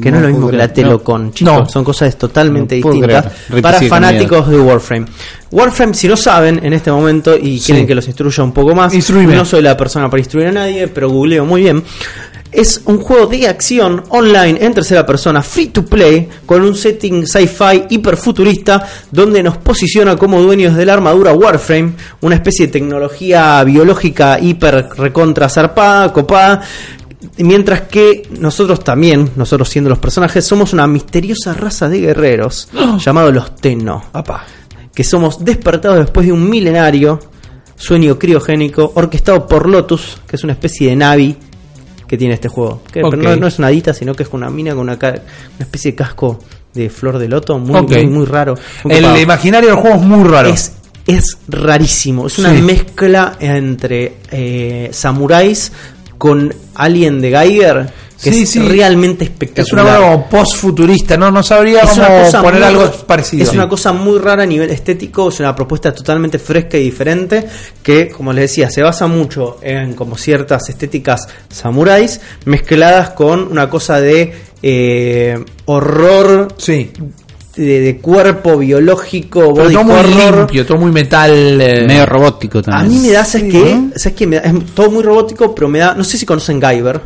Que 0.03 0.11
no, 0.11 0.11
No 0.11 0.17
es 0.19 0.23
lo 0.25 0.29
mismo 0.29 0.51
que 0.51 0.57
la. 0.59 0.69
Telocon, 0.71 1.25
No. 1.29 1.33
chicos. 1.33 1.55
No. 1.55 1.67
Son 1.67 1.83
cosas 1.83 2.15
totalmente 2.19 2.75
distintas 2.75 3.25
para 3.63 3.81
fanáticos 3.81 4.47
de 4.51 4.61
Warframe. 4.61 5.07
Warframe, 5.51 5.95
si 5.95 6.07
no 6.07 6.15
saben 6.15 6.61
en 6.63 6.75
este 6.75 6.91
momento 6.93 7.35
y 7.35 7.59
quieren 7.59 7.85
Sí. 7.85 7.87
que 7.87 7.95
los 7.95 8.07
instruya 8.07 8.45
un 8.45 8.53
poco 8.53 8.75
más, 8.75 8.93
Instruime. 8.93 9.35
no 9.35 9.47
soy 9.47 9.63
la 9.63 9.75
persona 9.79 10.11
para 10.11 10.19
instruir 10.19 10.49
a 10.49 10.53
nadie, 10.53 10.89
pero 10.89 11.09
googleo 11.09 11.47
muy 11.47 11.63
bien. 11.63 11.83
Es 12.51 12.83
un 12.87 12.99
juego 12.99 13.27
de 13.27 13.47
acción 13.47 14.03
online 14.09 14.59
en 14.65 14.75
tercera 14.75 15.05
persona, 15.05 15.43
free 15.43 15.69
to 15.69 15.85
play, 15.85 16.29
con 16.47 16.63
un 16.63 16.75
setting 16.75 17.27
sci-fi 17.27 17.85
hiperfuturista, 17.91 18.87
donde 19.11 19.43
nos 19.43 19.59
posiciona 19.59 20.17
como 20.17 20.41
dueños 20.41 20.75
de 20.75 20.87
la 20.87 20.95
armadura 20.95 21.33
Warframe, 21.33 21.93
una 22.23 22.37
especie 22.37 22.67
de 22.67 22.73
tecnología 22.73 23.63
biológica 23.65 24.39
hiper 24.41 24.89
recontra 24.97 25.49
zarpada, 25.49 26.13
copada. 26.13 26.63
Mientras 27.39 27.83
que 27.83 28.29
nosotros 28.41 28.83
también, 28.83 29.31
nosotros 29.37 29.69
siendo 29.69 29.91
los 29.91 29.99
personajes, 29.99 30.45
somos 30.45 30.73
una 30.73 30.87
misteriosa 30.87 31.53
raza 31.53 31.89
de 31.89 32.01
guerreros 32.01 32.69
llamados 33.05 33.35
los 33.35 33.57
Tenno 33.57 34.05
que 34.99 35.05
somos 35.05 35.45
despertados 35.45 35.99
después 35.99 36.27
de 36.27 36.33
un 36.33 36.51
milenario 36.51 37.21
sueño 37.77 38.19
criogénico 38.19 38.91
orquestado 38.97 39.47
por 39.47 39.69
Lotus, 39.69 40.21
que 40.27 40.35
es 40.35 40.43
una 40.43 40.55
especie 40.55 40.91
de 40.91 40.97
Navi 40.97 41.37
que 42.09 42.17
tiene 42.17 42.35
este 42.35 42.49
juego. 42.49 42.83
Que 42.91 43.03
no, 43.03 43.37
no 43.37 43.47
es 43.47 43.59
una 43.59 43.69
dita, 43.69 43.93
sino 43.93 44.15
que 44.15 44.23
es 44.25 44.29
una 44.33 44.49
mina 44.51 44.73
con 44.75 44.81
una, 44.81 44.99
especie 45.59 45.93
de 45.93 45.97
casco 45.97 46.39
de 46.75 46.89
flor 46.91 47.19
de 47.19 47.29
loto, 47.29 47.59
muy, 47.59 47.83
muy, 47.83 48.07
muy 48.07 48.25
raro. 48.27 48.55
Muy 48.85 48.95
El 48.95 49.21
imaginario 49.21 49.71
del 49.71 49.79
juego 49.79 49.97
es 49.97 50.03
muy 50.03 50.29
raro. 50.29 50.49
es, 50.49 50.73
es 51.07 51.39
rarísimo, 51.49 52.27
es 52.27 52.39
una 52.39 52.55
Sí. 52.55 52.63
mezcla 52.63 53.37
entre 53.41 54.17
eh, 54.31 54.89
samuráis 54.93 55.73
con 56.17 56.53
Alien 56.75 57.21
de 57.21 57.31
Geiger, 57.31 57.91
que 58.23 58.33
Sí, 58.33 58.43
es 58.43 58.51
sí. 58.51 58.59
realmente 58.59 59.25
Es 59.25 59.31
espectacular. 59.31 59.85
una 59.85 59.95
cosa 59.97 60.11
como 60.11 60.29
post-futurista, 60.29 61.17
¿no? 61.17 61.31
No 61.31 61.43
sabría 61.43 61.83
Es 61.83 61.97
una 61.97 62.07
cómo 62.09 62.43
poner 62.43 62.61
muy 62.61 62.63
algo 62.69 62.91
parecido. 63.07 63.43
Es 63.45 63.53
una 63.53 63.69
cosa 63.69 63.93
muy 63.93 64.19
rara 64.19 64.43
a 64.43 64.47
nivel 64.47 64.71
estético, 64.71 65.29
es 65.29 65.39
una 65.41 65.55
propuesta 65.55 65.95
totalmente 65.95 66.39
fresca 66.39 66.77
y 66.79 66.83
diferente 66.85 67.47
que, 67.83 68.09
como 68.09 68.33
les 68.33 68.51
decía, 68.51 68.71
se 68.71 68.83
basa 68.83 69.07
mucho 69.07 69.59
en 69.63 69.95
como 69.95 70.17
ciertas 70.19 70.69
estéticas 70.69 71.29
samuráis 71.49 72.21
mezcladas 72.45 73.11
con 73.11 73.47
una 73.51 73.71
cosa 73.71 74.01
de 74.01 74.33
eh, 74.63 75.39
horror 75.67 76.49
Sí. 76.59 76.91
de, 77.57 77.81
de 77.81 77.99
cuerpo 77.99 78.57
biológico, 78.59 79.41
Pero 79.55 79.65
body 79.65 79.75
todo 79.75 79.85
muy 79.85 79.95
horror. 79.95 80.37
limpio, 80.39 80.67
todo 80.67 80.79
muy 80.79 80.91
metal. 80.91 81.61
eh. 81.61 81.85
Medio 81.87 82.07
robótico 82.07 82.59
A 82.59 82.63
también. 82.63 83.01
mí 83.03 83.07
me 83.09 83.13
da, 83.13 83.25
¿sabes 83.25 83.47
Sí, 83.47 83.53
qué? 83.53 83.75
¿no? 83.75 83.91
¿Sabes 83.97 84.17
qué? 84.19 84.27
Me 84.27 84.37
da- 84.37 84.43
es 84.43 84.55
todo 84.75 84.91
muy 84.91 85.03
robótico, 85.03 85.55
pero 85.55 85.69
me 85.69 85.79
da. 85.79 85.95
No 85.95 86.03
sé 86.05 86.19
si 86.19 86.27
conocen 86.27 86.59
Guyver. 86.61 87.01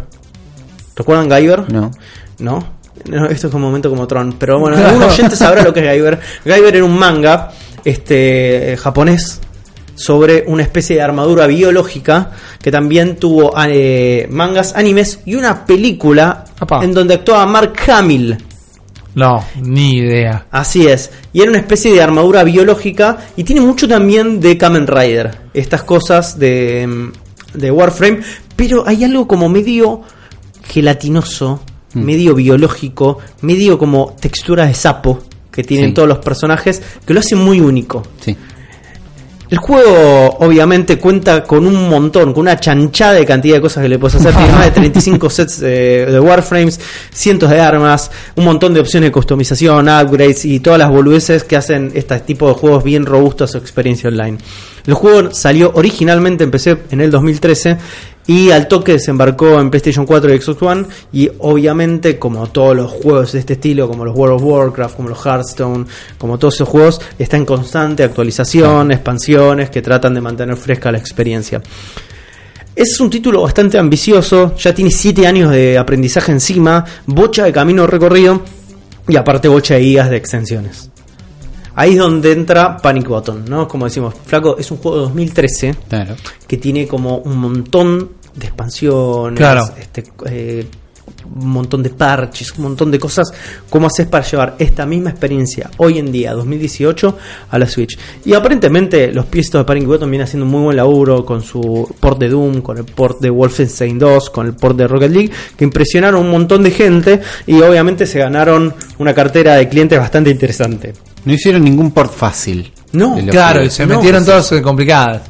¿Recuerdan 0.97 1.28
Guyver? 1.28 1.72
No. 1.72 1.90
¿No? 2.38 2.82
No, 3.09 3.26
esto 3.26 3.49
es 3.49 3.55
un 3.55 3.61
momento 3.61 3.90
como 3.90 4.07
Tron. 4.07 4.34
Pero 4.38 4.59
bueno, 4.61 4.76
algún 4.86 5.03
oyente 5.03 5.36
sabrá 5.36 5.62
lo 5.62 5.72
que 5.72 5.80
es 5.80 5.97
Guyver. 5.97 6.20
Guyver 6.45 6.76
era 6.76 6.84
un 6.84 6.99
manga 6.99 7.51
este, 7.84 8.76
japonés 8.78 9.40
sobre 9.95 10.45
una 10.47 10.62
especie 10.62 10.97
de 10.97 11.03
armadura 11.03 11.47
biológica 11.47 12.30
que 12.61 12.70
también 12.70 13.16
tuvo 13.16 13.53
eh, 13.66 14.26
mangas, 14.30 14.74
animes 14.74 15.20
y 15.26 15.34
una 15.34 15.66
película 15.66 16.45
en 16.80 16.95
donde 16.95 17.14
actuaba 17.14 17.47
Mark 17.47 17.74
Hamill. 17.88 18.38
No, 19.14 19.45
ni 19.61 19.99
idea. 19.99 20.47
Así 20.51 20.86
es. 20.86 21.11
Y 21.34 21.43
era 21.43 21.51
una 21.51 21.59
especie 21.59 21.93
de 21.93 22.01
armadura 22.01 22.45
biológica 22.45 23.18
y 23.36 23.45
tiene 23.45 23.61
mucho 23.61 23.86
también 23.86 24.40
de 24.40 24.57
Kamen 24.57 24.86
Rider. 24.86 25.38
Estas 25.53 25.82
cosas 25.82 26.38
de, 26.38 26.86
mm, 26.86 27.59
de 27.59 27.70
Warframe. 27.70 28.20
Pero 28.57 28.84
hay 28.86 29.05
algo 29.05 29.28
como 29.28 29.51
medio 29.51 30.03
gelatinoso, 30.64 31.60
medio 31.94 32.34
biológico, 32.34 33.18
medio 33.42 33.78
como 33.78 34.16
textura 34.20 34.66
de 34.66 34.74
sapo 34.74 35.20
que 35.50 35.62
tienen 35.62 35.90
Sí. 35.90 35.94
todos 35.94 36.08
los 36.08 36.18
personajes 36.18 36.80
que 37.04 37.12
lo 37.12 37.20
hacen 37.20 37.38
muy 37.38 37.60
único. 37.60 38.02
Sí. 38.20 38.36
El 39.50 39.58
juego 39.58 40.38
obviamente 40.38 40.96
cuenta 40.98 41.44
con 41.44 41.66
un 41.66 41.90
montón, 41.90 42.32
con 42.32 42.40
una 42.40 42.58
chanchada 42.58 43.12
de 43.12 43.26
cantidad 43.26 43.56
de 43.56 43.60
cosas 43.60 43.82
que 43.82 43.88
le 43.90 43.98
puedes 43.98 44.14
hacer. 44.14 44.32
Tiene 44.34 44.50
más 44.54 44.64
de 44.64 44.70
35 44.70 45.28
sets 45.28 45.60
de, 45.60 46.06
de 46.06 46.18
Warframes, 46.18 46.80
cientos 47.12 47.50
de 47.50 47.60
armas, 47.60 48.10
un 48.36 48.46
montón 48.46 48.72
de 48.72 48.80
opciones 48.80 49.08
de 49.08 49.12
customización, 49.12 49.90
upgrades 49.90 50.46
y 50.46 50.60
todas 50.60 50.78
las 50.78 50.88
boludeces 50.88 51.44
que 51.44 51.56
hacen 51.56 51.92
este 51.94 52.18
tipo 52.20 52.48
de 52.48 52.54
juegos 52.54 52.82
bien 52.82 53.04
robustos 53.04 53.50
a 53.50 53.52
su 53.52 53.58
experiencia 53.58 54.08
online. 54.08 54.38
El 54.86 54.94
juego 54.94 55.34
salió 55.34 55.70
originalmente 55.74 56.44
en 56.44 56.50
PC 56.50 56.78
en 56.90 57.02
el 57.02 57.10
2013 57.10 57.76
y 58.26 58.50
al 58.50 58.68
toque 58.68 58.92
desembarcó 58.92 59.60
en 59.60 59.70
PlayStation 59.70 60.06
4 60.06 60.34
y 60.34 60.40
Xbox 60.40 60.62
One 60.62 60.84
y 61.12 61.30
obviamente 61.40 62.18
como 62.18 62.46
todos 62.48 62.76
los 62.76 62.90
juegos 62.90 63.32
de 63.32 63.40
este 63.40 63.54
estilo, 63.54 63.88
como 63.88 64.04
los 64.04 64.16
World 64.16 64.36
of 64.36 64.42
Warcraft, 64.42 64.96
como 64.96 65.08
los 65.08 65.24
Hearthstone, 65.24 65.86
como 66.18 66.38
todos 66.38 66.54
esos 66.54 66.68
juegos, 66.68 67.00
está 67.18 67.36
en 67.36 67.44
constante 67.44 68.04
actualización, 68.04 68.92
expansiones 68.92 69.70
que 69.70 69.82
tratan 69.82 70.14
de 70.14 70.20
mantener 70.20 70.56
fresca 70.56 70.92
la 70.92 70.98
experiencia. 70.98 71.60
Es 72.74 72.98
un 73.00 73.10
título 73.10 73.42
bastante 73.42 73.76
ambicioso, 73.76 74.56
ya 74.56 74.72
tiene 74.74 74.90
7 74.90 75.26
años 75.26 75.50
de 75.50 75.76
aprendizaje 75.76 76.32
encima, 76.32 76.84
bocha 77.06 77.44
de 77.44 77.52
camino 77.52 77.86
recorrido 77.86 78.42
y 79.08 79.16
aparte 79.16 79.48
bocha 79.48 79.74
de 79.74 79.80
guías 79.80 80.08
de 80.08 80.16
extensiones. 80.16 80.91
Ahí 81.74 81.92
es 81.92 81.98
donde 81.98 82.32
entra 82.32 82.76
Panic 82.76 83.08
Button, 83.08 83.44
¿no? 83.48 83.66
Como 83.66 83.86
decimos, 83.86 84.14
Flaco, 84.26 84.56
es 84.58 84.70
un 84.70 84.78
juego 84.78 84.98
de 84.98 85.02
2013 85.04 85.74
Claro. 85.88 86.14
que 86.46 86.56
tiene 86.58 86.86
como 86.86 87.18
un 87.18 87.36
montón 87.38 88.10
de 88.34 88.46
expansiones, 88.46 89.38
Claro. 89.38 89.64
este, 89.78 90.04
eh, 90.26 90.66
un 91.34 91.48
montón 91.48 91.82
de 91.82 91.90
parches, 91.90 92.52
un 92.58 92.64
montón 92.64 92.90
de 92.90 92.98
cosas. 92.98 93.32
¿Cómo 93.70 93.86
haces 93.86 94.06
para 94.06 94.24
llevar 94.24 94.56
esta 94.58 94.84
misma 94.86 95.10
experiencia 95.10 95.70
hoy 95.78 95.98
en 95.98 96.10
día, 96.12 96.32
2018, 96.34 97.16
a 97.50 97.58
la 97.58 97.66
Switch? 97.66 97.98
Y 98.24 98.34
aparentemente 98.34 99.12
los 99.12 99.26
pistos 99.26 99.60
de 99.60 99.64
Panic 99.64 99.86
Button 99.86 100.10
vienen 100.10 100.24
haciendo 100.26 100.44
un 100.46 100.52
muy 100.52 100.62
buen 100.62 100.76
laburo 100.76 101.24
con 101.24 101.42
su 101.42 101.88
port 102.00 102.18
de 102.18 102.28
Doom, 102.28 102.60
con 102.60 102.76
el 102.78 102.84
port 102.84 103.20
de 103.20 103.30
Wolfenstein 103.30 103.98
2, 103.98 104.30
con 104.30 104.46
el 104.46 104.54
port 104.54 104.76
de 104.76 104.86
Rocket 104.88 105.10
League, 105.10 105.30
que 105.56 105.64
impresionaron 105.64 106.20
un 106.22 106.30
montón 106.30 106.62
de 106.62 106.70
gente 106.70 107.20
y 107.46 107.60
obviamente 107.62 108.06
se 108.06 108.18
ganaron 108.18 108.74
una 108.98 109.14
cartera 109.14 109.54
de 109.56 109.68
clientes 109.68 109.98
bastante 109.98 110.30
interesante. 110.30 110.92
No 111.24 111.32
hicieron 111.32 111.62
ningún 111.64 111.90
port 111.92 112.12
fácil. 112.14 112.72
No, 112.92 113.16
Claro, 113.30 113.56
y 113.56 113.68
juegos. 113.68 113.74
se 113.74 113.86
No, 113.86 113.96
metieron 113.96 114.20
sí. 114.22 114.26
todas 114.26 114.52
eh, 114.52 114.62
complicadas. 114.62 115.22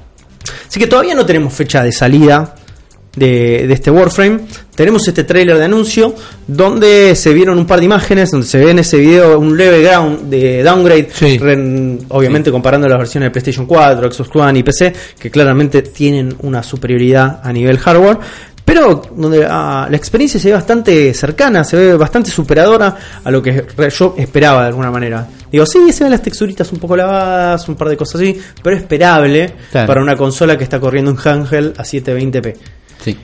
Así 0.68 0.80
que 0.80 0.86
todavía 0.86 1.14
no 1.14 1.24
tenemos 1.24 1.52
fecha 1.52 1.82
de 1.84 1.92
salida 1.92 2.54
de, 3.14 3.66
de 3.68 3.72
este 3.74 3.90
Warframe. 3.90 4.40
Tenemos 4.74 5.06
este 5.06 5.22
tráiler 5.24 5.58
de 5.58 5.64
anuncio 5.66 6.14
donde 6.46 7.14
se 7.14 7.32
vieron 7.34 7.58
un 7.58 7.66
par 7.66 7.78
de 7.78 7.84
imágenes, 7.84 8.30
donde 8.30 8.46
se 8.46 8.58
ve 8.58 8.70
en 8.70 8.78
ese 8.78 8.96
video 8.96 9.38
un 9.38 9.56
leve 9.56 9.82
ground 9.82 10.30
de 10.30 10.62
downgrade, 10.62 11.08
Sí. 11.12 11.38
obviamente 12.08 12.50
comparando 12.50 12.88
las 12.88 12.98
versiones 12.98 13.26
de 13.26 13.30
PlayStation 13.30 13.66
4, 13.66 14.10
Xbox 14.10 14.30
One 14.34 14.58
y 14.58 14.62
PC, 14.62 14.92
que 15.18 15.30
claramente 15.30 15.82
tienen 15.82 16.34
una 16.40 16.62
superioridad 16.62 17.40
a 17.44 17.52
nivel 17.52 17.78
hardware. 17.78 18.18
Pero 18.64 19.02
donde 19.14 19.44
ah, 19.48 19.86
la 19.90 19.96
experiencia 19.96 20.38
se 20.40 20.48
ve 20.48 20.54
bastante 20.54 21.12
cercana, 21.14 21.64
se 21.64 21.76
ve 21.76 21.96
bastante 21.96 22.30
superadora 22.30 22.96
a 23.22 23.30
lo 23.30 23.42
que 23.42 23.66
yo 23.96 24.14
esperaba 24.16 24.62
de 24.62 24.68
alguna 24.68 24.90
manera. 24.90 25.28
Digo, 25.52 25.66
sí, 25.66 25.92
se 25.92 26.02
ven 26.04 26.10
las 26.10 26.22
texturitas 26.22 26.72
un 26.72 26.78
poco 26.78 26.96
lavadas, 26.96 27.68
un 27.68 27.74
par 27.76 27.88
de 27.90 27.96
cosas 27.96 28.16
así, 28.22 28.40
pero 28.62 28.74
esperable 28.76 29.52
Claro. 29.70 29.86
para 29.86 30.00
una 30.02 30.16
consola 30.16 30.56
que 30.56 30.64
está 30.64 30.80
corriendo 30.80 31.10
un 31.10 31.18
handheld 31.22 31.78
a 31.78 31.84
720p. 31.84 32.56
Sí. 33.04 33.16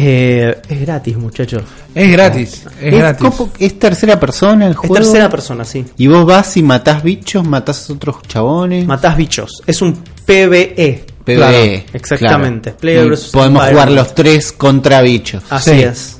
Eh, 0.00 0.56
es 0.68 0.80
gratis, 0.80 1.16
muchachos. 1.16 1.62
Es 1.94 2.12
gratis, 2.12 2.66
es, 2.80 2.92
Es, 2.92 2.98
gratis. 2.98 3.32
es 3.58 3.78
tercera 3.78 4.18
persona 4.20 4.66
el 4.66 4.72
Es 4.72 4.76
juego. 4.78 4.94
tercera 4.94 5.28
persona, 5.28 5.64
sí. 5.64 5.84
Y 5.96 6.06
vos 6.06 6.24
vas 6.24 6.56
y 6.56 6.62
matás 6.62 7.02
bichos, 7.02 7.44
matás 7.46 7.90
otros 7.90 8.22
chabones. 8.28 8.86
Matás 8.86 9.16
bichos. 9.16 9.50
Es 9.66 9.82
un 9.82 9.94
PvE. 10.24 11.04
PvE, 11.24 11.34
Claro, 11.36 11.52
claro. 11.52 11.82
exactamente. 11.92 12.74
Versus 12.80 13.30
Podemos 13.32 13.68
jugar 13.68 13.90
los 13.90 14.14
tres 14.14 14.52
contra 14.52 15.02
bichos. 15.02 15.42
Así 15.50 15.70
Sí. 15.72 15.82
es. 15.82 16.18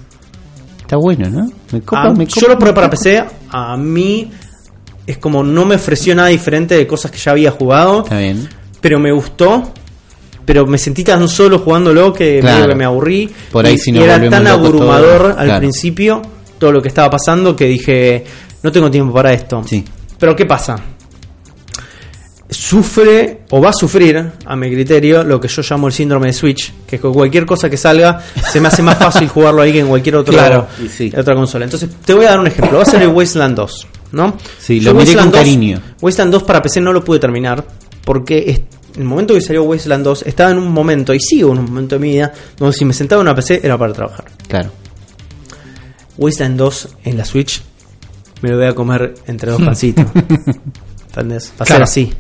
Está 0.81 0.97
bueno, 0.97 1.31
¿no? 1.31 1.51
Me 1.73 1.81
copa, 1.83 2.03
Ah, 2.03 2.13
me 2.13 2.27
yo 2.27 2.35
copa, 2.35 2.53
lo 2.55 2.59
probé 2.59 2.73
me 2.73 2.75
para. 2.75 2.91
PC. 2.91 3.25
A 3.51 3.77
mí 3.77 4.31
es 5.11 5.19
como 5.19 5.43
no 5.43 5.65
me 5.65 5.75
ofreció 5.77 6.15
nada 6.15 6.29
diferente 6.29 6.77
de 6.77 6.87
cosas 6.87 7.11
que 7.11 7.19
ya 7.19 7.33
había 7.33 7.51
jugado. 7.51 8.03
Está 8.05 8.19
bien. 8.19 8.49
Pero 8.81 8.99
me 8.99 9.11
gustó. 9.13 9.73
Pero 10.45 10.67
me 10.67 10.79
sentí 10.79 11.05
tan 11.05 11.29
solo 11.29 11.59
jugándolo 11.59 12.13
que 12.13 12.41
Claro. 12.41 12.57
medio 12.59 12.69
que 12.71 12.75
me 12.77 12.85
aburrí. 12.85 13.31
Por 13.53 13.67
ahí 13.67 13.75
y, 13.75 13.79
si 13.79 13.91
y 13.91 13.95
nos 13.95 14.05
era 14.05 14.31
tan 14.31 14.47
abrumador 14.47 15.35
al 15.39 15.45
Claro. 15.47 15.59
principio 15.61 16.23
todo 16.59 16.73
lo 16.73 16.81
que 16.83 16.89
estaba 16.89 17.11
pasando 17.11 17.55
que 17.55 17.67
dije, 17.67 18.25
no 18.63 18.73
tengo 18.73 18.91
tiempo 18.91 19.13
para 19.13 19.33
esto. 19.33 19.63
Sí. 19.67 19.85
Pero 20.19 20.35
¿qué 20.35 20.47
pasa? 20.47 20.77
Sufre 22.51 23.43
o 23.51 23.61
va 23.61 23.71
a 23.71 23.73
sufrir, 23.75 24.25
a 24.47 24.57
mi 24.57 24.71
criterio, 24.73 25.23
lo 25.23 25.39
que 25.39 25.49
yo 25.49 25.61
llamo 25.69 25.87
el 25.87 25.93
síndrome 25.93 26.29
de 26.29 26.33
Switch, 26.33 26.73
que 26.87 26.97
es 26.97 27.03
que 27.03 27.09
cualquier 27.09 27.45
cosa 27.45 27.69
que 27.69 27.77
salga 27.77 28.21
se 28.51 28.59
me 28.59 28.69
hace 28.69 28.83
más 28.83 28.97
fácil 28.99 29.29
jugarlo 29.35 29.61
ahí 29.61 29.71
que 29.73 29.81
en 29.81 29.89
cualquier 29.89 30.17
otro, 30.17 30.33
Claro. 30.33 30.67
Sí. 30.97 31.13
otra 31.15 31.35
consola. 31.35 31.67
Entonces, 31.67 31.91
te 32.07 32.15
voy 32.15 32.25
a 32.25 32.31
dar 32.31 32.41
un 32.41 32.47
ejemplo. 32.47 32.79
Va 32.79 32.85
a 32.85 32.87
ser 32.87 33.03
el 33.03 33.09
Wasteland 33.09 33.55
2, 33.55 33.87
¿no? 34.13 34.37
Sí, 34.59 34.81
Yo 34.81 34.93
lo 34.93 34.99
miré 34.99 35.05
Wasteland 35.07 35.31
con 35.31 35.33
2 35.33 35.41
cariño. 35.41 35.81
Wasteland 36.01 36.33
2 36.33 36.43
para 36.45 36.63
PC 36.63 36.81
no 36.81 36.93
lo 36.93 37.05
pude 37.05 37.19
terminar 37.19 37.65
porque 38.05 38.65
en 38.95 39.03
el 39.03 39.05
momento 39.05 39.35
que 39.35 39.41
salió 39.41 39.63
Wasteland 39.65 40.05
2 40.05 40.23
estaba 40.27 40.51
en 40.51 40.59
un 40.59 40.73
momento, 40.73 41.13
y 41.15 41.21
sigo 41.21 41.53
en 41.53 41.59
un 41.59 41.65
momento 41.67 41.95
de 41.97 42.01
mi 42.01 42.11
vida, 42.13 42.33
donde 42.57 42.77
si 42.77 42.85
me 42.85 42.93
sentaba 42.93 43.21
en 43.23 43.29
una 43.29 43.35
PC 43.35 43.61
era 43.63 43.77
para 43.79 43.93
trabajar. 43.93 44.25
Claro. 44.49 44.71
Wasteland 46.17 46.57
2 46.59 46.89
en 47.05 47.17
la 47.17 47.25
Switch 47.25 47.63
me 48.43 48.51
lo 48.51 48.57
voy 48.57 48.67
a 48.67 48.75
comer 48.75 49.15
entre 49.27 49.51
dos 49.51 49.61
pancitos. 49.65 50.05
¿Entendés? 50.15 51.51
Va 51.51 51.63
a 51.63 51.65
ser 51.65 51.67
Claro. 51.67 51.85
así. 51.85 52.13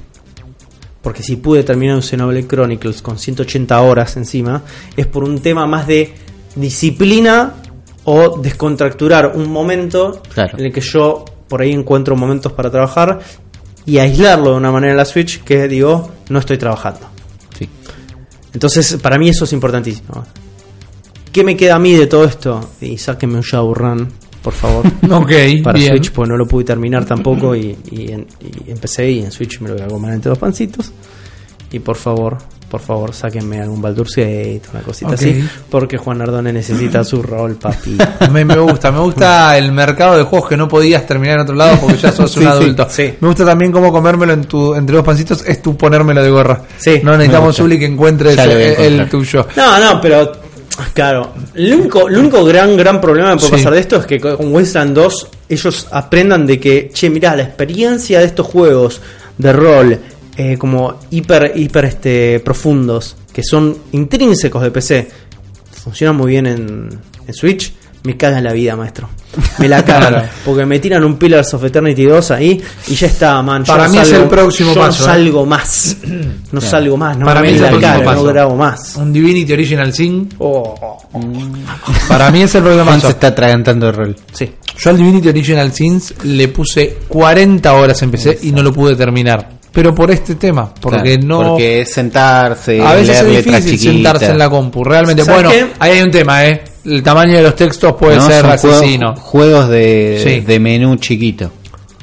Porque 1.03 1.22
si 1.22 1.36
pude 1.36 1.62
terminar 1.62 1.95
un 1.97 2.03
Xenoblade 2.03 2.47
Chronicles 2.47 3.03
con 3.03 3.18
180 3.18 3.80
horas 3.80 4.16
encima, 4.16 4.62
es 4.97 5.07
por 5.07 5.24
un 5.24 5.41
tema 5.41 5.66
más 5.66 5.86
de 5.86 6.12
disciplina 6.57 7.55
o 8.05 8.39
descontracturar 8.39 9.32
un 9.36 9.49
momento 9.51 10.20
Claro. 10.34 10.59
en 10.59 10.66
el 10.66 10.72
que 10.72 10.80
yo 10.80 11.24
por 11.49 11.62
ahí 11.62 11.72
encuentro 11.72 12.14
momentos 12.16 12.53
para 12.53 12.70
trabajar 12.70 13.18
y 13.86 13.99
aislarlo 13.99 14.51
de 14.53 14.57
una 14.57 14.70
manera 14.70 14.92
en 14.92 14.96
la 14.99 15.05
Switch 15.05 15.42
que 15.42 15.66
digo, 15.68 16.11
no 16.28 16.38
estoy 16.38 16.59
trabajando. 16.59 17.01
Sí. 17.59 17.68
Entonces, 18.53 18.99
para 19.03 19.18
mí 19.18 19.28
eso 19.30 19.44
es 19.44 19.53
importantísimo. 19.53 20.24
¿Qué 21.32 21.44
me 21.44 21.57
queda 21.57 21.76
a 21.76 21.78
mí 21.78 21.94
de 21.94 22.07
todo 22.07 22.24
esto? 22.24 22.70
Y 22.80 22.96
sáquenme 22.99 23.36
un 23.36 23.42
Shadowrun, 23.42 24.09
por 24.42 24.53
favor. 24.53 24.84
Ok, 25.11 25.32
para 25.62 25.78
bien. 25.78 25.90
Switch, 25.92 26.11
pues 26.12 26.28
no 26.28 26.36
lo 26.36 26.46
pude 26.46 26.64
terminar 26.64 27.05
tampoco 27.05 27.55
y, 27.55 27.76
y, 27.90 28.12
en- 28.12 28.26
y 28.66 28.70
empecé 28.70 29.11
y 29.11 29.20
en 29.20 29.30
Switch 29.32 29.61
me 29.61 29.68
lo 29.68 29.74
voy 29.76 29.84
a 29.84 29.88
comer 29.88 30.14
entre 30.14 30.30
dos 30.30 30.38
pancitos. 30.38 30.92
Y 31.70 31.78
por 31.80 31.96
favor, 31.96 32.38
por 32.70 32.80
favor, 32.80 33.14
sáquenme 33.14 33.60
algún 33.60 33.80
Baldur's 33.80 34.14
Gate, 34.16 34.62
una 34.72 34.82
cosita 34.82 35.14
así, 35.14 35.42
porque 35.70 35.96
Juan 35.96 36.20
Ardone 36.20 36.52
necesita 36.52 37.02
su 37.04 37.22
rol, 37.22 37.56
papi. 37.56 37.96
Me, 38.30 38.44
me 38.44 38.58
gusta, 38.58 38.92
me 38.92 39.00
gusta 39.00 39.56
el 39.56 39.72
mercado 39.72 40.16
de 40.18 40.24
juegos 40.24 40.48
que 40.50 40.56
no 40.56 40.68
podías 40.68 41.06
terminar 41.06 41.36
en 41.36 41.42
otro 41.42 41.54
lado 41.54 41.78
porque 41.80 41.96
ya 41.96 42.12
sos 42.12 42.30
Sí, 42.32 42.40
un 42.40 42.46
adulto. 42.46 42.86
sí. 42.90 43.14
Me 43.20 43.28
gusta 43.28 43.44
también 43.44 43.72
cómo 43.72 43.90
comérmelo 43.92 44.32
en 44.34 44.44
tu, 44.44 44.74
entre 44.74 44.96
dos 44.96 45.04
pancitos 45.04 45.42
es 45.46 45.62
tú 45.62 45.76
ponérmelo 45.76 46.22
de 46.22 46.30
gorra. 46.30 46.62
Sí, 46.76 47.00
no 47.02 47.12
necesitamos, 47.12 47.48
gusta. 47.48 47.64
Uli, 47.64 47.78
que 47.78 47.86
encuentres 47.86 48.36
el, 48.38 49.08
tuyo. 49.08 49.46
No, 49.56 49.78
no, 49.80 50.00
pero 50.00 50.30
claro, 50.92 51.32
el 51.54 51.74
único, 51.74 52.08
el 52.08 52.18
único 52.18 52.44
gran, 52.44 52.76
gran 52.76 53.00
problema 53.00 53.30
que 53.32 53.36
puede 53.38 53.48
Sí. 53.48 53.56
pasar 53.56 53.72
de 53.74 53.80
esto 53.80 53.96
es 53.96 54.06
que 54.06 54.20
con 54.20 54.52
Wasteland 54.54 54.94
2 54.94 55.28
ellos 55.48 55.86
aprendan 55.90 56.46
de 56.46 56.60
que, 56.60 56.90
che, 56.92 57.08
mirá, 57.10 57.34
la 57.34 57.44
experiencia 57.44 58.20
de 58.20 58.26
estos 58.26 58.46
juegos 58.46 59.00
de 59.38 59.52
rol 59.52 59.98
eh, 60.39 60.57
como 60.57 60.95
hiper, 61.11 61.53
hiper 61.55 61.84
este, 61.84 62.41
profundos, 62.41 63.16
que 63.32 63.43
son 63.43 63.76
intrínsecos 63.93 64.62
de 64.62 64.70
PC, 64.70 65.09
funcionan 65.82 66.16
muy 66.16 66.30
bien 66.30 66.47
en, 66.47 66.89
en 67.26 67.34
Switch. 67.34 67.74
Me 68.05 68.16
cagan 68.16 68.45
la 68.45 68.53
vida, 68.53 68.76
maestro. 68.76 69.09
Me 69.59 69.68
la 69.68 69.84
cagan. 69.84 70.12
Claro. 70.12 70.28
Porque 70.45 70.64
me 70.64 70.78
tiran 70.78 71.03
un 71.05 71.16
Pillars 71.18 71.53
of 71.55 71.64
Eternity 71.64 72.05
2 72.05 72.30
ahí 72.30 72.62
y 72.86 72.95
ya 72.95 73.09
está, 73.09 73.43
man. 73.43 73.64
Yo 73.64 73.72
Para 73.72 73.86
no 73.89 73.91
mí 73.95 73.99
es 73.99 74.12
el 74.12 74.28
próximo 74.28 74.72
yo 74.72 74.80
paso, 74.80 75.05
No 75.05 75.12
¿eh? 75.12 75.16
salgo 75.16 75.45
más. 75.47 75.97
No 76.53 76.61
salgo 76.61 76.97
más. 76.97 77.18
No 77.18 77.26
Para 77.26 77.41
me 77.43 77.49
mí 77.49 77.55
es 77.55 77.61
el 77.61 77.62
la 77.64 77.68
próximo 77.70 77.93
cara, 77.93 78.05
paso. 78.05 78.16
no 78.22 78.24
grabo 78.32 78.57
más. 78.57 78.97
Un 78.97 79.12
Divinity 79.12 79.53
Original 79.53 79.93
Sin. 79.93 80.28
Oh. 80.39 80.97
Para 82.09 82.30
mí 82.30 82.43
es 82.43 82.55
el 82.55 82.62
próximo 82.62 82.84
Juan 82.84 82.97
se 83.01 83.03
paso. 83.03 83.14
está 83.14 83.26
atragantando 83.26 83.86
de 83.86 83.93
rol. 83.93 84.16
Sí. 84.32 84.49
Yo 84.78 84.91
al 84.91 84.97
Divinity 84.97 85.28
Original 85.28 85.72
Sins 85.72 86.14
le 86.22 86.49
puse 86.49 86.99
40 87.09 87.72
horas 87.74 88.01
en 88.03 88.11
PC 88.12 88.39
y 88.43 88.53
no 88.53 88.62
lo 88.62 88.72
pude 88.72 88.95
terminar. 88.95 89.57
Pero 89.78 89.94
por 89.94 90.10
este 90.10 90.34
tema, 90.34 90.74
porque 90.80 91.18
Claro, 91.20 91.26
no. 91.44 91.50
Porque 91.50 91.82
es 91.82 91.92
sentarse, 91.92 92.82
a 92.82 92.94
veces 92.94 93.22
leer 93.22 93.38
es 93.48 93.64
difícil 93.64 93.92
sentarse 93.94 94.26
en 94.26 94.38
la 94.38 94.50
compu. 94.50 94.82
Realmente, 94.82 95.24
¿Sabes 95.24 95.44
bueno, 95.44 95.50
qué? 95.68 95.72
ahí 95.78 95.92
hay 95.92 96.02
un 96.02 96.10
tema, 96.10 96.44
¿eh? 96.46 96.64
El 96.84 97.00
tamaño 97.00 97.36
de 97.36 97.42
los 97.44 97.54
textos 97.54 97.92
puede 97.94 98.16
No, 98.16 98.26
ser 98.26 98.40
son 98.40 98.58
juegos- 98.58 98.76
asesino. 98.80 99.14
Juegos, 99.14 99.68
de, 99.68 100.20
Sí. 100.24 100.40
de 100.40 100.58
menú 100.58 100.96
chiquito. 100.96 101.52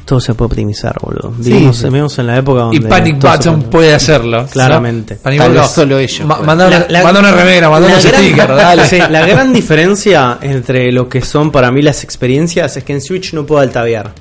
Todo 0.05 0.21
se 0.21 0.33
puede 0.35 0.47
optimizar, 0.51 0.95
boludo. 1.01 1.33
Vivimos, 1.37 1.75
sí. 1.75 1.83
vivimos 1.87 2.17
en 2.19 2.27
la 2.27 2.37
época 2.37 2.59
donde. 2.61 2.77
Y 2.77 2.79
Panic 2.79 3.19
se 3.21 3.27
Button 3.27 3.59
puede- 3.63 3.71
puede 3.71 3.93
hacerlo. 3.95 4.45
Claramente. 4.49 5.15
¿no? 5.15 5.21
Panic 5.23 5.41
Button. 5.47 5.67
solo 5.67 5.99
ellos 5.99 6.25
Ma- 6.25 6.39
una, 6.39 6.55
La- 6.69 6.85
la- 6.87 7.03
manda 7.03 7.19
una 7.19 7.31
remera, 7.33 7.69
manda 7.69 7.89
la 7.89 7.93
unos 7.95 8.05
gran- 8.05 8.21
stickers, 8.23 8.55
dale. 8.55 8.85
Sí, 8.87 8.99
la 9.09 9.25
gran 9.27 9.51
diferencia 9.51 10.37
entre 10.41 10.93
lo 10.93 11.09
que 11.09 11.21
son 11.23 11.51
para 11.51 11.71
mí 11.71 11.81
las 11.81 12.05
experiencias 12.05 12.77
es 12.77 12.85
que 12.85 12.93
en 12.93 13.01
Switch 13.01 13.33
no 13.33 13.45
puedo 13.45 13.59
altavear. 13.59 14.13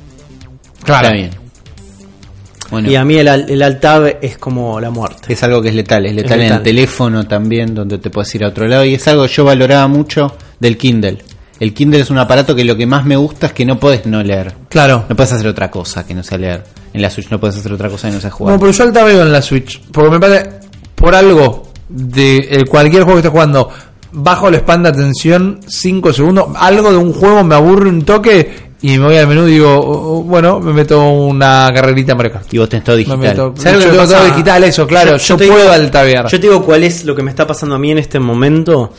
Claro. 0.83 1.07
Está 1.07 1.17
bien. 1.17 1.31
Bueno. 2.71 2.91
Y 2.91 2.97
a 2.97 3.05
mí 3.05 3.17
el, 3.17 3.29
el 3.29 3.79
es 4.21 4.39
como 4.39 4.81
la 4.81 4.91
muerte. 4.91 5.33
Es 5.33 5.43
algo 5.43 5.61
que 5.61 5.69
es 5.69 5.75
letal, 5.75 6.07
es 6.07 6.15
letal 6.15 6.41
en 6.41 6.45
letal. 6.45 6.59
el 6.59 6.63
teléfono 6.65 7.27
también, 7.27 7.75
donde 7.75 7.99
te 7.99 8.11
puedes 8.11 8.35
ir 8.35 8.45
a 8.45 8.49
otro 8.49 8.67
lado. 8.67 8.85
Y 8.85 8.95
es 8.95 9.09
algo 9.09 9.23
que 9.27 9.33
yo 9.33 9.45
valoraba 9.45 9.87
mucho 9.89 10.37
del 10.59 10.77
Kindle. 10.77 11.19
El 11.61 11.73
Kindle 11.73 12.01
es 12.01 12.11
un 12.11 12.19
aparato 12.19 12.55
que 12.55 12.65
lo 12.65 12.77
que 12.77 12.87
más 12.87 13.05
me 13.05 13.17
gusta 13.17 13.47
es 13.47 13.53
que 13.53 13.65
no 13.65 13.79
puedes 13.79 14.07
no 14.07 14.23
leer. 14.23 14.55
Claro. 14.69 15.05
No 15.09 15.15
puedes 15.15 15.33
hacer 15.33 15.47
otra 15.47 15.71
cosa 15.71 16.05
que 16.05 16.15
no 16.15 16.23
sea 16.23 16.39
leer. 16.39 16.65
En 16.93 17.01
la 17.01 17.11
Switch 17.11 17.31
no 17.31 17.39
puedes 17.39 17.57
hacer 17.57 17.73
otra 17.73 17.89
cosa 17.89 18.09
que 18.09 18.15
no 18.15 18.21
sea 18.21 18.31
jugar. 18.31 18.55
No, 18.55 18.61
pero 18.61 18.73
yo 18.73 18.85
alta 18.85 19.05
veo 19.05 19.23
en 19.23 19.33
la 19.33 19.43
Switch. 19.43 19.81
Porque 19.93 20.11
me 20.11 20.21
parece, 20.21 20.51
por 20.95 21.15
algo 21.15 21.69
de 21.89 22.39
el 22.39 22.69
cualquier 22.69 23.05
juego 23.05 23.17
que 23.17 23.27
esté 23.27 23.31
jugando, 23.31 23.71
bajo 24.13 24.49
el 24.49 24.57
span 24.57 24.83
de 24.83 24.89
atención 24.91 25.61
5 25.67 26.13
segundos, 26.13 26.49
algo 26.57 26.91
de 26.91 26.97
un 26.97 27.13
juego 27.13 27.45
me 27.45 27.55
aburre 27.55 27.89
un 27.89 28.03
toque 28.05 28.64
y 28.87 28.99
me 28.99 29.07
voy 29.07 29.17
al 29.17 29.27
menú 29.27 29.47
y 29.49 29.53
digo, 29.53 29.75
oh, 29.79 30.19
oh, 30.19 30.23
bueno, 30.25 30.61
me 30.61 30.73
meto 30.73 31.01
una 31.09 31.69
carrerita 31.75 32.13
en 32.13 32.17
Mario 32.19 32.33
Kart. 32.33 32.53
Y 32.53 32.59
vos 32.59 32.69
tenés 32.69 32.85
todo 32.85 32.97
Me 32.97 33.05
digital. 33.05 33.19
meto- 33.21 33.55
¿Sabes 33.57 33.73
lo 33.73 33.79
que 33.79 33.85
yo 33.87 33.91
tengo 34.03 34.07
todo 34.15 34.25
digital, 34.27 34.65
eso, 34.65 34.87
claro. 34.87 35.17
Yo, 35.17 35.37
puedo 35.39 35.57
digo- 35.57 35.71
altavear. 35.73 36.25
Yo 36.27 36.41
te 36.41 36.47
digo 36.47 36.63
cuál 36.65 36.85
es 36.85 37.05
lo 37.05 37.15
que 37.15 37.23
me 37.23 37.31
está 37.31 37.47
pasando 37.47 37.75
a 37.77 37.79
mí 37.79 37.91
en 37.93 37.99
este 37.99 38.19
momento 38.21 38.93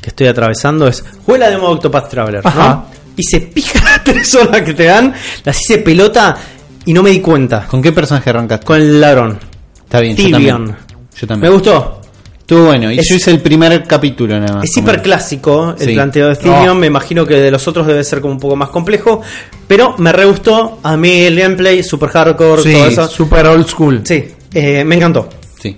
que 0.00 0.08
estoy 0.10 0.26
atravesando. 0.28 0.86
Es, 0.88 1.04
jugué 1.24 1.38
la 1.38 1.50
demo 1.50 1.68
de 1.68 1.74
Octopath 1.74 2.08
Traveler, 2.08 2.40
Ajá. 2.44 2.68
¿no? 2.68 2.86
Hice 3.16 3.40
pija 3.40 3.78
las 3.84 4.04
tres 4.04 4.34
horas 4.34 4.62
que 4.62 4.74
te 4.74 4.84
dan, 4.84 5.12
las 5.44 5.60
hice 5.60 5.78
pelota 5.78 6.36
y 6.84 6.92
no 6.92 7.02
me 7.02 7.10
di 7.10 7.20
cuenta. 7.20 7.66
¿Con 7.66 7.82
qué 7.82 7.92
personaje 7.92 8.30
arrancaste? 8.30 8.64
Con 8.64 8.76
el 8.80 9.00
ladrón. 9.00 9.38
Está 9.84 10.00
bien, 10.00 10.16
yo 10.16 10.24
Tibion. 10.24 10.66
también. 10.66 10.76
Yo 11.20 11.36
Me 11.36 11.48
gustó. 11.50 12.00
Estuvo 12.46 12.66
bueno. 12.66 12.92
Y 12.92 12.98
Es- 13.00 13.08
yo 13.08 13.16
hice 13.16 13.32
el 13.32 13.40
primer 13.40 13.82
capítulo 13.88 14.38
nada 14.38 14.54
más. 14.58 14.64
Es 14.66 14.76
hiper 14.76 15.02
clásico 15.02 15.74
el 15.76 15.88
Sí. 15.88 15.94
planteo 15.94 16.28
de 16.28 16.36
Tibion. 16.36 16.64
No. 16.66 16.74
Me 16.76 16.86
imagino 16.86 17.26
que 17.26 17.34
de 17.40 17.50
los 17.50 17.66
otros 17.66 17.88
debe 17.88 18.04
ser 18.04 18.20
como 18.20 18.34
un 18.34 18.38
poco 18.38 18.54
más 18.54 18.68
complejo. 18.68 19.20
Pero 19.66 19.96
me 19.98 20.12
re 20.12 20.26
gustó. 20.26 20.78
A 20.84 20.96
mí 20.96 21.22
el 21.22 21.36
gameplay, 21.40 21.82
super 21.82 22.08
hardcore, 22.08 22.62
todo 22.62 22.62
Sí, 22.62 22.76
eso. 22.76 23.08
super 23.08 23.46
old 23.46 23.66
school. 23.68 24.00
Sí, 24.04 24.26
eh, 24.54 24.84
me 24.84 24.94
encantó. 24.94 25.28
Sí. 25.60 25.76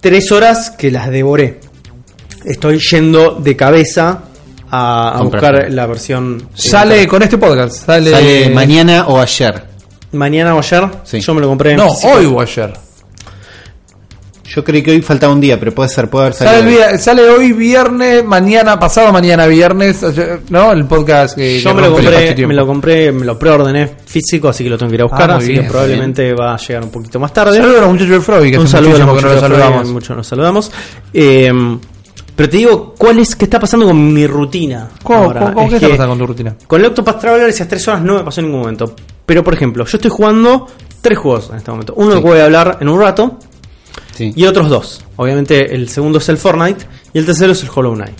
tres 0.00 0.32
horas 0.32 0.70
que 0.70 0.90
las 0.90 1.08
devoré. 1.08 1.60
Estoy 2.44 2.80
yendo 2.90 3.36
de 3.36 3.54
cabeza 3.54 4.22
a, 4.72 5.20
buscar 5.22 5.66
la 5.70 5.86
versión. 5.86 6.48
Sale 6.54 7.06
con 7.06 7.22
este 7.22 7.38
podcast. 7.38 7.84
Sale, 7.86 8.10
Sale 8.10 8.50
mañana 8.50 9.04
o 9.06 9.20
ayer. 9.20 9.62
mañana 10.12 10.54
o 10.56 10.58
ayer. 10.58 10.88
Sí. 11.04 11.20
Yo 11.20 11.32
me 11.34 11.40
lo 11.42 11.48
compré. 11.48 11.72
en 11.72 11.76
No, 11.76 11.86
hoy 11.90 12.24
o 12.26 12.40
ayer. 12.40 12.72
Yo 14.52 14.64
creí 14.64 14.82
que 14.82 14.90
hoy 14.90 15.00
faltaba 15.00 15.32
un 15.32 15.40
día, 15.40 15.60
pero 15.60 15.72
puede 15.72 15.88
ser, 15.88 16.10
puede 16.10 16.26
haber 16.26 16.34
Sale, 16.36 16.50
salido. 16.60 16.98
sale 16.98 17.22
hoy 17.30 17.52
viernes, 17.52 18.24
mañana, 18.24 18.80
pasado 18.80 19.12
mañana 19.12 19.46
viernes, 19.46 20.04
¿no? 20.48 20.72
El 20.72 20.86
podcast 20.86 21.36
que... 21.36 21.60
Yo 21.60 21.70
que 21.70 21.76
me 21.76 21.82
lo 21.88 21.92
compré, 21.94 22.46
me 22.48 22.54
lo 22.54 22.66
compré, 22.66 23.12
me 23.12 23.24
lo 23.24 23.38
preordené 23.38 23.88
físico, 24.04 24.48
así 24.48 24.64
que 24.64 24.70
lo 24.70 24.76
tengo 24.76 24.90
que 24.90 24.96
ir 24.96 25.02
a 25.02 25.04
buscar, 25.04 25.30
Ah, 25.30 25.36
así 25.36 25.52
bien, 25.52 25.62
que 25.62 25.68
probablemente 25.70 26.34
va 26.34 26.54
a 26.54 26.56
llegar 26.56 26.82
un 26.82 26.90
poquito 26.90 27.20
más 27.20 27.32
tarde. 27.32 27.58
Saludos 27.58 27.78
a 27.78 27.80
los 27.82 27.90
muchachos 27.90 28.10
del 28.10 28.22
Froggy, 28.22 28.50
que 28.50 28.58
un 28.58 28.66
saludo 28.66 28.96
a 28.96 28.98
los 28.98 29.06
muchísimo 29.06 29.16
que 29.16 29.22
no 29.22 29.28
los 29.28 29.36
muchachos 29.42 29.58
saludamos. 29.62 29.92
mucho 29.92 30.14
nos 30.16 30.26
saludamos. 30.26 30.72
Eh, 31.14 31.52
pero 32.34 32.48
te 32.48 32.56
digo, 32.56 32.94
¿cuál 32.98 33.18
es 33.20 33.36
qué 33.36 33.44
está 33.44 33.60
pasando 33.60 33.86
con 33.86 34.12
mi 34.12 34.26
rutina? 34.26 34.88
¿Cómo, 35.02 35.24
ahora? 35.26 35.40
cómo- 35.42 35.54
cómo- 35.54 35.66
Es 35.66 35.70
¿Qué 35.70 35.76
está 35.76 35.86
que 35.86 35.92
pasando 35.92 36.10
con 36.10 36.18
tu 36.18 36.26
rutina? 36.26 36.56
Con 36.66 36.80
el 36.80 36.86
Octopath 36.86 37.20
Traveler 37.20 37.48
esas 37.50 37.68
tres 37.68 37.86
horas 37.86 38.02
no 38.02 38.14
me 38.14 38.24
pasó 38.24 38.40
en 38.40 38.46
ningún 38.46 38.62
momento. 38.62 38.96
Pero 39.26 39.44
por 39.44 39.54
ejemplo, 39.54 39.84
yo 39.84 39.96
estoy 39.96 40.10
jugando 40.10 40.66
tres 41.00 41.18
juegos 41.18 41.50
en 41.50 41.56
este 41.58 41.70
momento. 41.70 41.92
Uno 41.96 42.12
Sí. 42.16 42.18
que 42.20 42.24
voy 42.28 42.38
a 42.40 42.46
hablar 42.46 42.78
en 42.80 42.88
un 42.88 42.98
rato 43.00 43.38
Sí. 44.14 44.32
y 44.34 44.44
otros 44.46 44.68
dos. 44.68 45.04
Obviamente 45.16 45.74
el 45.74 45.88
segundo 45.88 46.18
es 46.18 46.28
el 46.28 46.36
Fortnite 46.36 46.84
y 47.12 47.18
el 47.18 47.26
tercero 47.26 47.52
es 47.52 47.62
el 47.62 47.68
Hollow 47.74 47.94
Knight. 47.94 48.18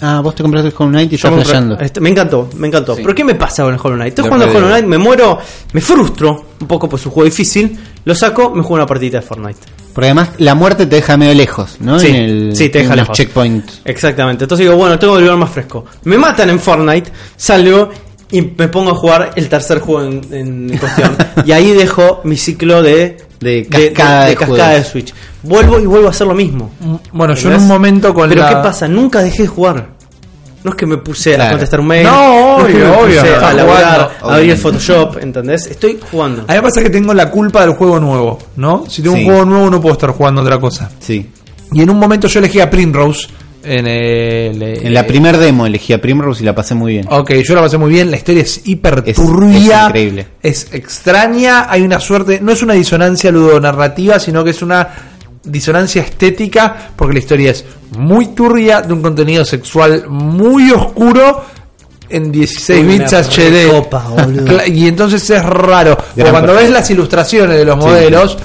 Ah, 0.00 0.20
vos 0.22 0.34
te 0.34 0.42
compraste 0.42 0.68
el 0.68 0.74
Hollow 0.76 0.90
Knight 0.90 1.12
y 1.12 1.16
Yo 1.16 1.28
estás 1.28 1.44
flasheando. 1.44 1.78
este, 1.80 2.00
me 2.00 2.10
encantó, 2.10 2.50
me 2.56 2.66
encantó. 2.68 2.94
Sí. 2.94 3.02
Pero 3.02 3.14
¿qué 3.14 3.24
me 3.24 3.34
pasa 3.34 3.62
con 3.64 3.72
el 3.74 3.80
Hollow 3.82 3.96
Knight? 3.96 4.10
Estoy 4.10 4.24
Lo 4.24 4.30
jugando 4.30 4.50
al 4.50 4.56
Hollow. 4.56 4.68
Knight, 4.68 4.86
me 4.86 4.98
muero, 4.98 5.38
me 5.72 5.80
frustro 5.80 6.44
un 6.60 6.66
poco, 6.66 6.88
pues 6.88 7.02
es 7.02 7.06
un 7.06 7.12
juego 7.12 7.24
difícil. 7.24 7.78
Lo 8.04 8.14
saco, 8.14 8.50
me 8.50 8.60
juego 8.62 8.74
una 8.74 8.86
partidita 8.86 9.20
de 9.20 9.26
Fortnite. 9.26 9.60
Porque 9.94 10.08
además 10.08 10.30
la 10.38 10.54
muerte 10.54 10.84
te 10.84 10.96
deja 10.96 11.16
medio 11.16 11.32
lejos, 11.34 11.76
¿no? 11.80 11.98
Sí, 11.98 12.08
en 12.08 12.14
el, 12.16 12.56
sí, 12.56 12.68
te 12.68 12.80
deja 12.80 12.92
en 12.92 12.98
los 12.98 13.04
lejos. 13.06 13.16
checkpoints. 13.16 13.80
Exactamente. 13.86 14.44
Entonces 14.44 14.66
digo, 14.66 14.76
bueno, 14.76 14.98
tengo 14.98 15.14
que 15.16 15.22
volver 15.22 15.38
más 15.38 15.50
fresco. 15.50 15.86
Me 16.04 16.18
matan 16.18 16.50
en 16.50 16.60
Fortnite, 16.60 17.10
salgo 17.34 17.88
y 18.30 18.42
me 18.42 18.68
pongo 18.68 18.90
a 18.90 18.94
jugar 18.94 19.30
el 19.36 19.48
tercer 19.48 19.78
juego 19.78 20.02
en, 20.02 20.20
en 20.70 20.78
cuestión. 20.78 21.16
y 21.46 21.52
ahí 21.52 21.70
dejo 21.72 22.20
mi 22.24 22.36
ciclo 22.36 22.82
de, 22.82 23.16
De 23.40 23.66
cascada 23.66 24.26
de 24.26 24.34
cascada 24.36 24.64
juegos. 24.64 24.84
de 24.84 24.84
Switch. 24.84 25.14
Vuelvo 25.42 25.78
y 25.78 25.86
vuelvo 25.86 26.06
a 26.08 26.10
hacer 26.10 26.26
lo 26.26 26.34
mismo. 26.34 26.70
Bueno, 27.12 27.34
yo 27.34 27.50
en 27.52 27.56
un 27.60 27.66
momento 27.66 28.12
con 28.14 28.28
Pero 28.28 28.42
la... 28.42 28.48
¿qué 28.48 28.54
pasa? 28.56 28.88
Nunca 28.88 29.22
dejé 29.22 29.42
de 29.42 29.48
jugar. 29.48 29.88
No 30.64 30.70
es 30.72 30.76
que 30.76 30.86
me 30.86 30.96
puse 30.96 31.32
a 31.34 31.36
Claro. 31.36 31.50
contestar 31.52 31.78
un 31.80 31.86
mail. 31.86 32.04
No, 32.04 32.66
es 32.66 32.74
que 32.74 32.82
obvio, 32.84 33.22
me 33.22 33.28
puse 33.28 33.34
a 33.36 33.52
laburar, 33.52 34.10
a 34.20 34.34
abrir 34.34 34.50
el. 34.50 34.56
Photoshop, 34.56 35.18
¿entendés? 35.22 35.66
Estoy 35.66 36.00
jugando. 36.10 36.42
A 36.48 36.52
mí 36.52 36.54
me 36.56 36.62
pasa 36.62 36.82
que 36.82 36.90
tengo 36.90 37.14
la 37.14 37.30
culpa 37.30 37.60
del 37.60 37.74
juego 37.74 38.00
nuevo, 38.00 38.38
¿no? 38.56 38.84
Si 38.88 39.00
tengo 39.02 39.14
Sí. 39.14 39.22
un 39.22 39.26
juego 39.28 39.44
nuevo 39.44 39.70
no 39.70 39.80
puedo 39.80 39.92
estar 39.92 40.10
jugando 40.10 40.42
otra 40.42 40.58
cosa. 40.58 40.90
Sí. 40.98 41.30
Y 41.72 41.82
en 41.82 41.90
un 41.90 41.98
momento 41.98 42.26
yo 42.26 42.40
elegí 42.40 42.58
a 42.58 42.68
Primrose 42.68 43.28
en 43.66 43.86
el... 43.86 44.62
En 44.62 44.94
la 44.94 45.06
primer 45.06 45.36
demo 45.38 45.66
elegí 45.66 45.92
a 45.92 46.00
Primrose 46.00 46.42
y 46.42 46.46
la 46.46 46.54
pasé 46.54 46.74
muy 46.74 46.92
bien. 46.92 47.06
Ok, 47.10 47.32
yo 47.46 47.54
la 47.54 47.62
pasé 47.62 47.78
muy 47.78 47.90
bien, 47.90 48.10
la 48.10 48.16
historia 48.16 48.42
es 48.42 48.60
hiper 48.66 49.02
Es- 49.06 49.16
turbia, 49.16 49.80
es 49.82 49.86
increíble. 49.88 50.26
es 50.42 50.68
extraña, 50.72 51.66
hay 51.70 51.82
una 51.82 51.98
suerte, 52.00 52.38
no 52.40 52.52
es 52.52 52.62
una 52.62 52.74
disonancia 52.74 53.30
ludonarrativa, 53.30 54.18
sino 54.18 54.42
que 54.44 54.50
es 54.50 54.62
una 54.62 54.88
disonancia 55.44 56.02
estética, 56.02 56.90
porque 56.96 57.14
la 57.14 57.18
historia 57.20 57.50
es 57.52 57.64
muy 57.98 58.28
turbia, 58.28 58.82
de 58.82 58.92
un 58.92 59.02
contenido 59.02 59.44
sexual 59.44 60.04
muy 60.08 60.70
oscuro, 60.72 61.44
en 62.08 62.30
16 62.30 62.84
Uy, 62.84 62.98
bits 62.98 63.12
HD. 63.12 64.66
y 64.68 64.86
entonces 64.88 65.28
es 65.30 65.44
raro, 65.44 65.96
porque 66.14 66.30
cuando 66.30 66.54
ves 66.54 66.70
las 66.70 66.88
ilustraciones 66.90 67.58
de 67.58 67.64
los 67.64 67.76
Sí. 67.76 67.80
modelos, 67.80 68.38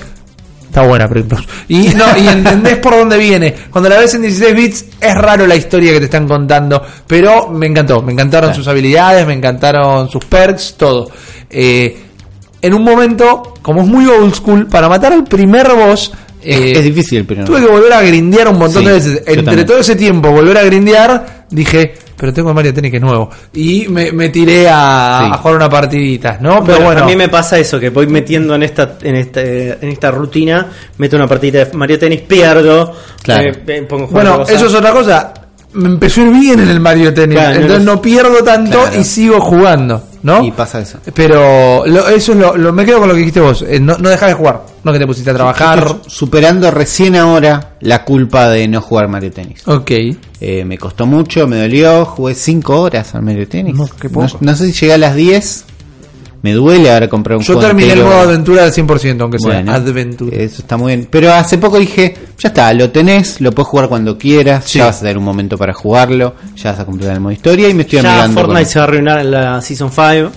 Está 0.71 0.83
buena, 0.83 1.05
Primrose. 1.09 1.43
Y, 1.67 1.89
no, 1.89 2.05
y 2.17 2.27
entendés 2.29 2.77
por 2.77 2.93
dónde 2.95 3.17
viene. 3.17 3.53
Cuando 3.69 3.89
la 3.89 3.97
ves 3.99 4.13
en 4.13 4.21
16 4.21 4.55
bits, 4.55 4.85
es 5.01 5.13
raro 5.15 5.45
la 5.45 5.55
historia 5.57 5.91
que 5.91 5.99
te 5.99 6.05
están 6.05 6.25
contando. 6.29 6.81
Pero 7.05 7.49
me 7.49 7.67
encantó. 7.67 8.01
Me 8.01 8.13
encantaron 8.13 8.51
Claro. 8.51 8.55
sus 8.63 8.69
habilidades, 8.69 9.27
me 9.27 9.33
encantaron 9.33 10.09
sus 10.09 10.23
perks, 10.23 10.75
todo. 10.77 11.11
Eh, 11.49 12.03
en 12.61 12.73
un 12.73 12.83
momento, 12.85 13.53
como 13.61 13.81
es 13.81 13.87
muy 13.87 14.05
old 14.07 14.33
school, 14.33 14.67
para 14.67 14.87
matar 14.87 15.11
al 15.11 15.25
primer 15.25 15.67
boss. 15.73 16.13
eh, 16.41 16.71
es, 16.71 16.77
es 16.77 16.83
difícil, 16.85 17.25
pero 17.25 17.43
Tuve 17.43 17.59
que 17.59 17.67
volver 17.67 17.91
a 17.91 18.01
grindear 18.01 18.47
un 18.47 18.57
montón 18.57 18.83
Sí, 18.83 18.87
de 18.87 18.93
veces. 18.93 19.23
Entre 19.25 19.65
todo 19.65 19.79
ese 19.79 19.97
tiempo, 19.97 20.31
volver 20.31 20.57
a 20.57 20.63
grindear, 20.63 21.45
dije, 21.49 21.95
pero 22.21 22.31
tengo 22.31 22.53
Mario 22.53 22.71
Tennis 22.71 22.91
que 22.91 22.97
es 22.97 23.03
nuevo. 23.03 23.31
Y 23.53 23.87
me, 23.89 24.11
me 24.11 24.29
tiré 24.29 24.69
a, 24.69 25.21
Sí. 25.23 25.29
a 25.33 25.37
jugar 25.37 25.55
una 25.55 25.69
partidita, 25.69 26.37
¿no? 26.39 26.63
Pero 26.63 26.77
Bueno, 26.77 26.85
bueno. 26.85 27.03
a 27.03 27.07
mí 27.07 27.15
me 27.15 27.29
pasa 27.29 27.57
eso, 27.57 27.79
que 27.79 27.89
voy 27.89 28.05
metiendo 28.05 28.53
en 28.53 28.61
esta, 28.61 28.97
en 29.01 29.15
esta, 29.15 29.41
en 29.41 29.89
esta 29.89 30.11
rutina, 30.11 30.67
meto 30.99 31.15
una 31.15 31.25
partida 31.27 31.65
de 31.65 31.73
Mario 31.75 31.97
Tennis, 31.97 32.21
pierdo, 32.21 32.95
Claro. 33.23 33.51
me- 33.65 33.73
me 33.81 33.81
pongo 33.87 34.03
a 34.03 34.07
jugar 34.07 34.27
Bueno, 34.27 34.43
eso 34.47 34.67
es 34.67 34.73
otra 34.75 34.91
cosa. 34.91 35.33
Me 35.73 35.87
empezó 35.87 36.21
a 36.21 36.25
ir 36.25 36.31
bien 36.31 36.59
en 36.59 36.69
el 36.69 36.79
Mario 36.79 37.13
Tennis. 37.13 37.37
Claro, 37.37 37.55
no 37.55 37.61
entonces 37.61 37.85
no 37.85 38.01
pierdo 38.01 38.43
tanto 38.43 38.79
Claro. 38.81 38.99
y 38.99 39.03
sigo 39.05 39.39
jugando, 39.39 40.03
¿no? 40.23 40.43
Y 40.43 40.51
pasa 40.51 40.79
eso. 40.81 40.97
Pero 41.13 41.83
lo- 41.85 42.09
eso 42.09 42.33
es 42.33 42.37
lo, 42.37 42.57
lo- 42.57 42.73
me 42.73 42.83
quedo 42.85 42.99
con 42.99 43.07
lo 43.07 43.13
que 43.13 43.19
dijiste 43.19 43.39
vos. 43.39 43.63
eh, 43.67 43.79
no, 43.79 43.97
no 43.97 44.09
dejar 44.09 44.29
de 44.29 44.35
jugar. 44.35 44.63
No 44.83 44.91
que 44.91 44.99
te 44.99 45.07
pusiste 45.07 45.29
a 45.29 45.33
trabajar. 45.33 45.97
Superando 46.07 46.69
recién 46.71 47.15
ahora 47.15 47.75
la 47.81 48.03
culpa 48.03 48.49
de 48.49 48.67
no 48.67 48.81
jugar 48.81 49.07
Mario 49.07 49.31
Tennis. 49.31 49.65
Ok. 49.67 49.91
Eh, 50.41 50.65
me 50.65 50.77
costó 50.77 51.05
mucho, 51.05 51.47
me 51.47 51.57
dolió, 51.61 52.03
jugué 52.05 52.35
5 52.35 52.81
horas 52.81 53.13
al 53.15 53.21
Mario 53.21 53.47
Tennis. 53.47 53.75
No, 53.75 53.87
qué 53.99 54.09
poco. 54.09 54.37
No, 54.41 54.55
sé 54.55 54.65
si 54.67 54.73
llegué 54.73 54.93
a 54.93 54.97
las 54.97 55.15
10. 55.15 55.65
Me 56.41 56.53
duele 56.53 56.91
ahora 56.91 57.07
comprar 57.07 57.37
un 57.37 57.43
Yo 57.43 57.53
juego 57.53 57.67
terminé 57.67 57.93
el 57.93 58.03
modo 58.03 58.21
aventura 58.21 58.63
al 58.63 58.73
100%, 58.73 59.21
aunque 59.21 59.37
sea. 59.37 59.61
Bueno. 59.61 59.75
Eso 60.31 60.61
está 60.63 60.75
muy 60.75 60.95
bien. 60.95 61.07
Pero 61.11 61.31
hace 61.31 61.59
poco 61.59 61.77
dije, 61.77 62.15
ya 62.41 62.47
está, 62.49 62.73
lo 62.73 62.89
tenés, 62.89 63.39
lo 63.41 63.51
puedes 63.51 63.67
jugar 63.67 63.87
cuando 63.89 64.17
quieras, 64.17 64.63
Sí. 64.65 64.79
ya 64.79 64.85
vas 64.85 64.97
a 64.97 64.99
tener 65.01 65.17
un 65.17 65.23
momento 65.23 65.57
para 65.57 65.73
jugarlo, 65.73 66.35
ya 66.55 66.71
vas 66.71 66.79
a 66.79 66.85
completar 66.85 67.13
el 67.15 67.21
modo 67.21 67.33
historia 67.33 67.69
y 67.69 67.73
me 67.73 67.83
estoy 67.83 68.01
ya 68.01 68.09
amigando 68.09 68.41
Fortnite 68.41 68.65
se 68.65 68.79
va 68.79 68.85
a 68.85 68.87
arruinar 68.87 69.19
en 69.19 69.31
la 69.31 69.61
Season 69.61 69.91
5. 69.91 70.31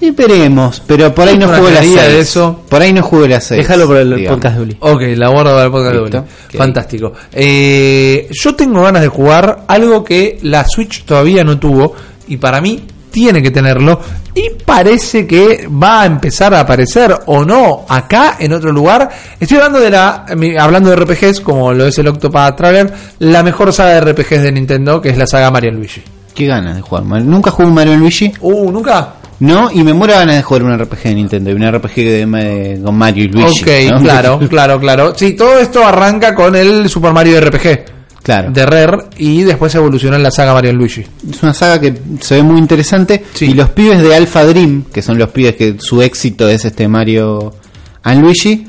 Y 0.00 0.10
veremos, 0.10 0.82
pero 0.86 1.14
por 1.14 1.26
ahí 1.28 1.38
no 1.38 1.46
jugué 1.48 1.70
la 1.72 1.80
teoría 1.80 2.02
6. 2.02 2.12
de 2.12 2.20
eso. 2.20 2.60
Por 2.68 2.82
ahí 2.82 2.92
no 2.92 3.02
jugué 3.02 3.28
la 3.28 3.40
6. 3.40 3.58
Déjalo 3.62 3.86
por 3.86 3.96
el 3.96 4.14
digamos. 4.16 4.36
podcast 4.36 4.56
de 4.56 4.62
Uli. 4.62 4.76
Ok, 4.80 5.00
la 5.16 5.28
guardo 5.28 5.50
para 5.52 5.64
el 5.64 5.70
podcast 5.70 5.94
de. 5.94 6.00
Uli. 6.18 6.58
Fantástico. 6.58 7.12
Eh, 7.32 8.28
yo 8.30 8.54
tengo 8.54 8.82
ganas 8.82 9.02
de 9.02 9.08
jugar 9.08 9.64
algo 9.66 10.04
que 10.04 10.38
la 10.42 10.64
Switch 10.68 11.04
todavía 11.04 11.42
no 11.44 11.58
tuvo 11.58 11.94
y 12.28 12.36
para 12.36 12.60
mí 12.60 12.82
tiene 13.14 13.40
que 13.40 13.52
tenerlo 13.52 14.00
y 14.34 14.50
parece 14.66 15.24
que 15.24 15.68
va 15.68 16.02
a 16.02 16.06
empezar 16.06 16.52
a 16.52 16.60
aparecer 16.60 17.16
o 17.26 17.44
no 17.44 17.86
acá 17.88 18.34
en 18.40 18.52
otro 18.52 18.72
lugar. 18.72 19.08
Estoy 19.38 19.58
hablando 19.58 19.78
de 19.78 19.90
la 19.90 20.26
hablando 20.58 20.90
de 20.90 20.96
RPGs 20.96 21.40
como 21.40 21.72
lo 21.72 21.86
es 21.86 21.96
el 21.98 22.08
Octopath 22.08 22.56
Traveler, 22.56 22.92
la 23.20 23.44
mejor 23.44 23.72
saga 23.72 24.00
de 24.04 24.12
RPGs 24.12 24.42
de 24.42 24.50
Nintendo, 24.50 25.00
que 25.00 25.10
es 25.10 25.16
la 25.16 25.28
saga 25.28 25.52
Mario 25.52 25.70
Luigi. 25.70 26.02
Qué 26.34 26.46
ganas 26.46 26.74
de 26.74 26.82
jugar. 26.82 27.04
Nunca 27.04 27.52
jugué 27.52 27.68
un 27.68 27.74
Mario 27.74 27.96
Luigi. 27.96 28.32
Uh, 28.40 28.72
nunca. 28.72 29.14
No, 29.38 29.70
y 29.70 29.84
me 29.84 29.92
muero 29.92 30.14
ganas 30.14 30.34
de 30.36 30.42
jugar 30.42 30.64
un 30.64 30.76
RPG 30.76 31.02
de 31.04 31.14
Nintendo 31.14 31.50
y 31.50 31.54
un 31.54 31.70
RPG 31.72 31.94
de, 31.94 32.26
de- 32.26 32.80
con 32.84 32.96
Mario 32.96 33.24
y 33.24 33.28
Luigi. 33.28 33.62
ok, 33.62 33.92
¿no? 33.92 34.00
claro, 34.00 34.38
claro, 34.50 34.80
claro. 34.80 35.14
Sí, 35.16 35.34
todo 35.34 35.58
esto 35.60 35.86
arranca 35.86 36.34
con 36.34 36.56
el 36.56 36.88
Super 36.88 37.12
Mario 37.12 37.40
RPG 37.40 37.84
Claro. 38.24 38.50
de 38.50 38.64
Rare 38.66 38.98
y 39.18 39.42
después 39.42 39.72
evoluciona 39.76 40.16
en 40.16 40.22
la 40.24 40.30
saga 40.32 40.52
Mario 40.54 40.72
Luigi. 40.72 41.04
Es 41.30 41.42
una 41.42 41.54
saga 41.54 41.78
que 41.80 41.94
se 42.20 42.36
ve 42.36 42.42
muy 42.42 42.58
interesante. 42.58 43.22
Sí. 43.34 43.44
Y 43.50 43.54
los 43.54 43.68
pibes 43.70 44.00
de 44.02 44.14
Alpha 44.16 44.44
Dream, 44.44 44.84
que 44.92 45.02
son 45.02 45.18
los 45.18 45.28
pibes 45.28 45.54
que 45.56 45.76
su 45.78 46.00
éxito 46.02 46.48
es 46.48 46.64
este 46.64 46.88
Mario 46.88 47.54
and 48.02 48.22
Luigi, 48.22 48.66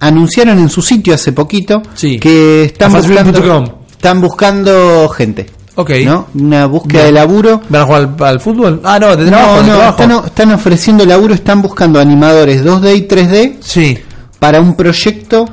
anunciaron 0.00 0.58
en 0.58 0.68
su 0.70 0.80
sitio 0.82 1.14
hace 1.14 1.32
poquito 1.32 1.82
Sí. 1.94 2.18
que 2.18 2.64
están 2.64 2.92
buscando, 2.92 3.30
Afazbin.com. 3.30 3.64
están 3.92 4.20
buscando 4.20 5.08
gente. 5.10 5.46
Ok. 5.76 5.90
¿no? 6.04 6.28
Una 6.34 6.66
búsqueda 6.66 7.02
Bien. 7.02 7.14
de 7.14 7.20
laburo. 7.20 7.60
¿Van 7.68 7.82
a 7.82 7.84
jugar 7.84 8.14
al, 8.18 8.24
al 8.26 8.40
fútbol? 8.40 8.80
Ah, 8.84 8.98
no, 8.98 9.16
de 9.16 9.26
trabajo. 9.26 9.62
No, 9.66 10.06
no, 10.06 10.24
están 10.26 10.52
ofreciendo 10.52 11.04
laburo, 11.04 11.34
están 11.34 11.60
buscando 11.60 12.00
animadores 12.00 12.64
2D 12.64 12.96
y 12.96 13.02
3D 13.02 13.56
Sí. 13.60 13.98
para 14.38 14.60
un 14.60 14.74
proyecto 14.76 15.44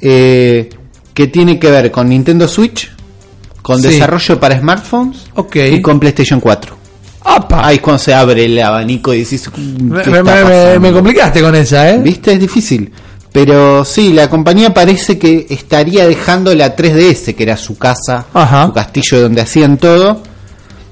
eh, 0.00 0.68
que 1.14 1.26
tiene 1.26 1.58
que 1.58 1.70
ver 1.70 1.90
con 1.90 2.08
Nintendo 2.08 2.48
Switch, 2.48 2.90
con 3.62 3.80
Sí. 3.80 3.88
desarrollo 3.88 4.40
para 4.40 4.58
smartphones 4.58 5.18
Ok. 5.36 5.56
y 5.72 5.80
con 5.82 6.00
PlayStation 6.00 6.40
4. 6.40 6.76
¡Apa! 7.24 7.66
Ahí 7.66 7.76
es 7.76 7.82
cuando 7.82 7.98
se 8.02 8.12
abre 8.14 8.44
el 8.46 8.58
abanico 8.60 9.14
y 9.14 9.20
decís, 9.22 9.48
"Mm, 9.56 9.92
me, 9.92 10.02
¿qué 10.02 10.10
me- 10.10 10.18
está 10.18 10.34
me- 10.34 10.42
pasando?". 10.42 10.80
me 10.80 10.92
complicaste 10.92 11.40
con 11.40 11.54
esa, 11.54 11.90
¿eh? 11.90 11.98
¿Viste? 11.98 12.32
Es 12.32 12.40
difícil. 12.40 12.92
Pero 13.30 13.84
sí, 13.84 14.12
la 14.12 14.28
compañía 14.28 14.74
parece 14.74 15.18
que 15.18 15.46
estaría 15.48 16.06
dejando 16.06 16.54
la 16.54 16.74
3DS, 16.76 17.34
que 17.34 17.44
era 17.44 17.56
su 17.56 17.78
casa, 17.78 18.26
Ajá. 18.34 18.66
su 18.66 18.72
castillo 18.72 19.20
donde 19.22 19.40
hacían 19.40 19.78
todo. 19.78 20.20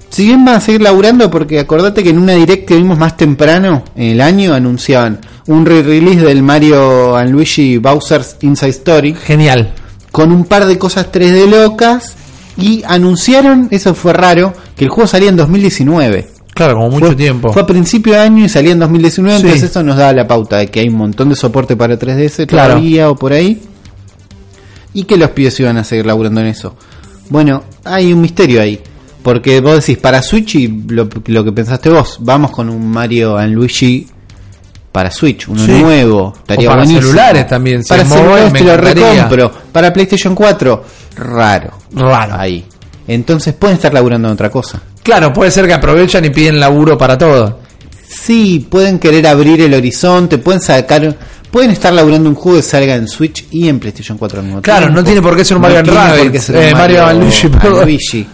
Si 0.09 0.25
bien 0.25 0.45
van 0.45 0.57
a 0.57 0.61
seguir 0.61 0.81
laburando, 0.83 1.31
porque 1.31 1.59
acordate 1.61 2.03
que 2.03 2.11
en 2.11 2.19
una 2.19 2.33
direct 2.35 2.67
que 2.67 2.77
vimos 2.77 2.99
más 2.99 3.17
temprano 3.17 3.85
en 3.95 4.11
el 4.11 4.21
año 4.21 4.55
anunciaban 4.55 5.21
un 5.47 5.67
re-release 5.67 6.23
del 6.23 6.43
Mario 6.43 7.17
and 7.17 7.31
Luigi 7.31 7.77
Bowser's 7.79 8.37
Inside 8.41 8.71
Story 8.71 9.15
Genial. 9.15 9.73
Con 10.13 10.33
un 10.33 10.45
par 10.45 10.67
de 10.67 10.79
cosas 10.79 11.11
3D 11.13 11.47
locas 11.49 12.15
y 12.57 12.83
anunciaron, 12.87 13.69
eso 13.71 13.95
fue 13.95 14.13
raro, 14.13 14.53
que 14.77 14.85
el 14.85 14.91
juego 14.91 15.07
salía 15.07 15.29
en 15.29 15.37
2019. 15.37 16.29
Claro, 16.55 16.75
como 16.75 16.91
mucho 16.91 17.07
Fue- 17.07 17.15
tiempo. 17.17 17.53
Fue 17.53 17.63
a 17.63 17.67
principio 17.67 18.13
de 18.15 18.19
año 18.19 18.45
y 18.45 18.49
salía 18.49 18.73
en 18.73 18.81
2019, 18.81 19.39
Sí. 19.41 19.47
entonces 19.47 19.71
eso 19.71 19.83
nos 19.83 19.97
da 19.97 20.13
la 20.13 20.27
pauta 20.27 20.59
de 20.59 20.67
que 20.69 20.81
hay 20.81 20.89
un 20.89 20.97
montón 20.97 21.29
de 21.29 21.37
soporte 21.37 21.77
para 21.77 21.97
3DS 21.99 22.47
Claro. 22.47 22.75
todavía 22.75 23.09
o 23.09 23.17
por 23.17 23.33
ahí. 23.33 23.61
Y 24.93 25.05
que 25.05 25.17
los 25.17 25.31
pibes 25.31 25.59
iban 25.61 25.77
a 25.77 25.85
seguir 25.85 26.07
laburando 26.07 26.41
en 26.41 26.49
eso. 26.49 26.75
Bueno, 27.29 27.63
hay 27.85 28.13
un 28.13 28.21
misterio 28.21 28.61
ahí. 28.61 28.81
Porque 29.23 29.61
vos 29.61 29.77
decís, 29.87 29.99
para 29.99 30.23
Switch 30.23 30.55
y 30.57 30.67
lo, 30.89 31.09
lo 31.27 31.45
que 31.45 31.53
pensaste 31.53 31.91
vos, 31.91 32.17
vamos 32.21 32.51
con 32.51 32.69
un 32.69 32.91
Mario 32.91 33.37
and 33.37 33.55
Luigi 33.55 34.07
para 34.93 35.11
Switch, 35.11 35.49
uno 35.49 35.65
Sí. 35.65 35.73
nuevo. 35.73 36.33
Estaría 36.37 36.69
O 36.69 36.71
para 36.73 36.83
buenísimo. 36.83 37.01
celulares 37.13 37.47
también, 37.47 37.83
si 37.83 37.89
Para 37.89 38.05
celulares 38.05 38.53
te 38.53 38.65
lo 38.65 38.77
recompro. 38.77 39.53
Para 39.73 39.93
PlayStation 39.93 40.35
4, 40.35 40.85
raro. 41.17 41.71
Raro. 41.95 42.35
Ahí. 42.39 42.65
Entonces 43.07 43.55
pueden 43.55 43.77
estar 43.77 43.93
laburando 43.95 44.29
en 44.29 44.35
otra 44.35 44.51
cosa. 44.51 44.81
Claro, 45.03 45.33
puede 45.33 45.51
ser 45.51 45.67
que 45.67 45.73
aprovechan 45.75 46.25
y 46.25 46.31
piden 46.31 46.61
laburo 46.61 46.97
para 46.99 47.17
todo. 47.17 47.61
Sí, 48.09 48.67
pueden 48.69 48.99
querer 48.99 49.27
abrir 49.27 49.61
el 49.61 49.73
horizonte, 49.75 50.39
pueden 50.39 50.61
sacar, 50.61 51.17
pueden 51.51 51.71
estar 51.71 51.93
laburando 51.93 52.29
un 52.29 52.35
juego 52.35 52.59
que 52.59 52.63
salga 52.63 52.95
en 52.97 53.07
Switch 53.09 53.47
y 53.51 53.69
en 53.69 53.79
PlayStation 53.79 54.19
4 54.19 54.41
al 54.41 54.47
mismo 54.47 54.61
Claro, 54.63 54.87
tiempo. 54.87 54.97
no 55.01 55.05
tiene 55.05 55.23
por 55.23 55.37
qué 55.37 55.45
ser 55.45 55.57
un 55.57 55.63
Mario 55.63 56.41
ser 56.41 56.57
eh, 56.57 56.73
Mario 56.75 57.07
and 57.07 57.23
Luigi. 57.85 58.27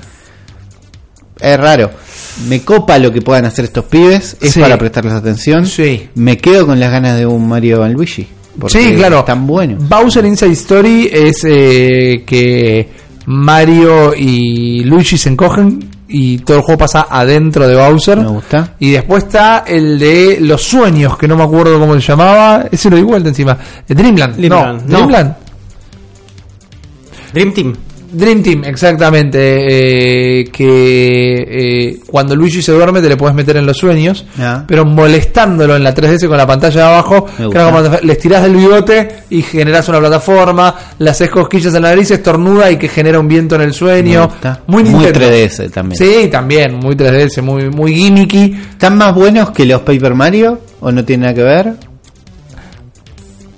Es 1.39 1.59
raro. 1.61 1.91
Me 2.49 2.63
copa 2.63 2.99
lo 2.99 3.13
que 3.13 3.21
puedan 3.23 3.45
hacer 3.45 3.67
estos 3.67 3.85
pibes, 3.85 4.37
es 4.41 4.53
Sí. 4.53 4.61
para 4.61 4.77
prestarles 4.79 5.13
atención. 5.15 5.67
Sí. 5.67 6.09
Me 6.15 6.37
quedo 6.39 6.67
con 6.67 6.79
las 6.81 6.91
ganas 6.91 7.17
de 7.19 7.27
un 7.27 7.47
Mario 7.49 7.87
Luigi. 7.89 8.27
porque 8.59 8.79
Sí, 8.79 8.95
claro. 8.95 9.19
Están 9.21 9.47
buenos. 9.47 9.87
Bowser 9.89 10.25
Inside 10.25 10.53
Story 10.53 11.11
es 11.13 11.45
eh, 11.47 12.25
que 12.27 12.89
Mario 13.27 14.15
y 14.17 14.83
Luigi 14.85 15.19
se 15.19 15.29
encogen 15.29 15.91
y 16.09 16.39
todo 16.39 16.59
el 16.59 16.63
juego 16.63 16.79
pasa 16.79 17.07
adentro 17.11 17.67
de 17.69 17.75
Bowser. 17.77 18.19
Me 18.19 18.29
gusta. 18.29 18.75
Y 18.79 18.93
después 18.93 19.25
está 19.25 19.65
el 19.67 19.99
de 19.99 20.39
los 20.41 20.63
sueños, 20.63 21.19
que 21.19 21.29
no 21.29 21.37
me 21.37 21.43
acuerdo 21.45 21.79
cómo 21.79 21.95
se 21.95 22.01
llamaba. 22.01 22.67
Ese 22.73 22.89
lo 22.89 22.97
di 22.97 23.03
vuelta 23.03 23.29
encima. 23.29 23.59
Eh, 23.87 23.95
Dreamland. 23.95 24.37
Dreamland, 24.37 24.83
No, 24.83 24.87
no. 25.01 25.07
Dreamland. 25.07 25.35
Dream 27.35 27.53
Team. 27.53 27.75
Dream 28.13 28.43
Team, 28.43 28.65
exactamente. 28.65 30.41
eh, 30.41 30.45
que 30.51 31.47
eh, 31.91 32.01
cuando 32.07 32.35
Luigi 32.37 32.63
se 32.63 32.73
duerme 32.73 33.01
te 33.01 33.09
le 33.09 33.17
puedes 33.17 33.35
meter 33.35 33.57
en 33.57 33.67
los 33.67 33.77
sueños, 33.77 34.25
Ah. 34.39 34.65
pero 34.67 34.85
molestándolo 34.85 35.77
en 35.77 35.83
la 35.85 35.95
3DS 35.95 36.29
con 36.29 36.37
la 36.37 36.47
pantalla 36.47 36.81
de 36.83 36.87
abajo, 36.87 37.27
como 37.37 37.81
les 38.03 38.19
tirás 38.19 38.43
del 38.43 38.55
bigote 38.57 39.09
y 39.31 39.43
generas 39.43 39.89
una 39.89 39.99
plataforma, 39.99 40.75
le 40.99 41.11
haces 41.11 41.31
cosquillas 41.31 41.75
en 41.75 41.83
la 41.83 41.91
nariz, 41.91 42.11
estornuda 42.11 42.71
y 42.71 42.77
que 42.77 42.89
genera 42.89 43.19
un 43.21 43.29
viento 43.29 43.57
en 43.57 43.63
el 43.63 43.73
sueño. 43.75 44.31
Muy 44.67 44.83
Nintendo. 44.85 45.21
3DS 45.21 45.71
también. 45.71 45.97
Sí, 45.99 46.29
también, 46.29 46.75
muy 46.77 46.95
3DS, 46.95 47.43
muy, 47.43 47.69
muy 47.71 47.95
gimmicky. 47.95 48.57
¿Están 48.71 48.97
más 48.97 49.15
buenos 49.15 49.51
que 49.51 49.65
los 49.67 49.81
Paper 49.83 50.15
Mario 50.15 50.61
o 50.81 50.91
no 50.93 51.05
tiene 51.05 51.23
nada 51.23 51.35
que 51.35 51.43
ver? 51.43 51.75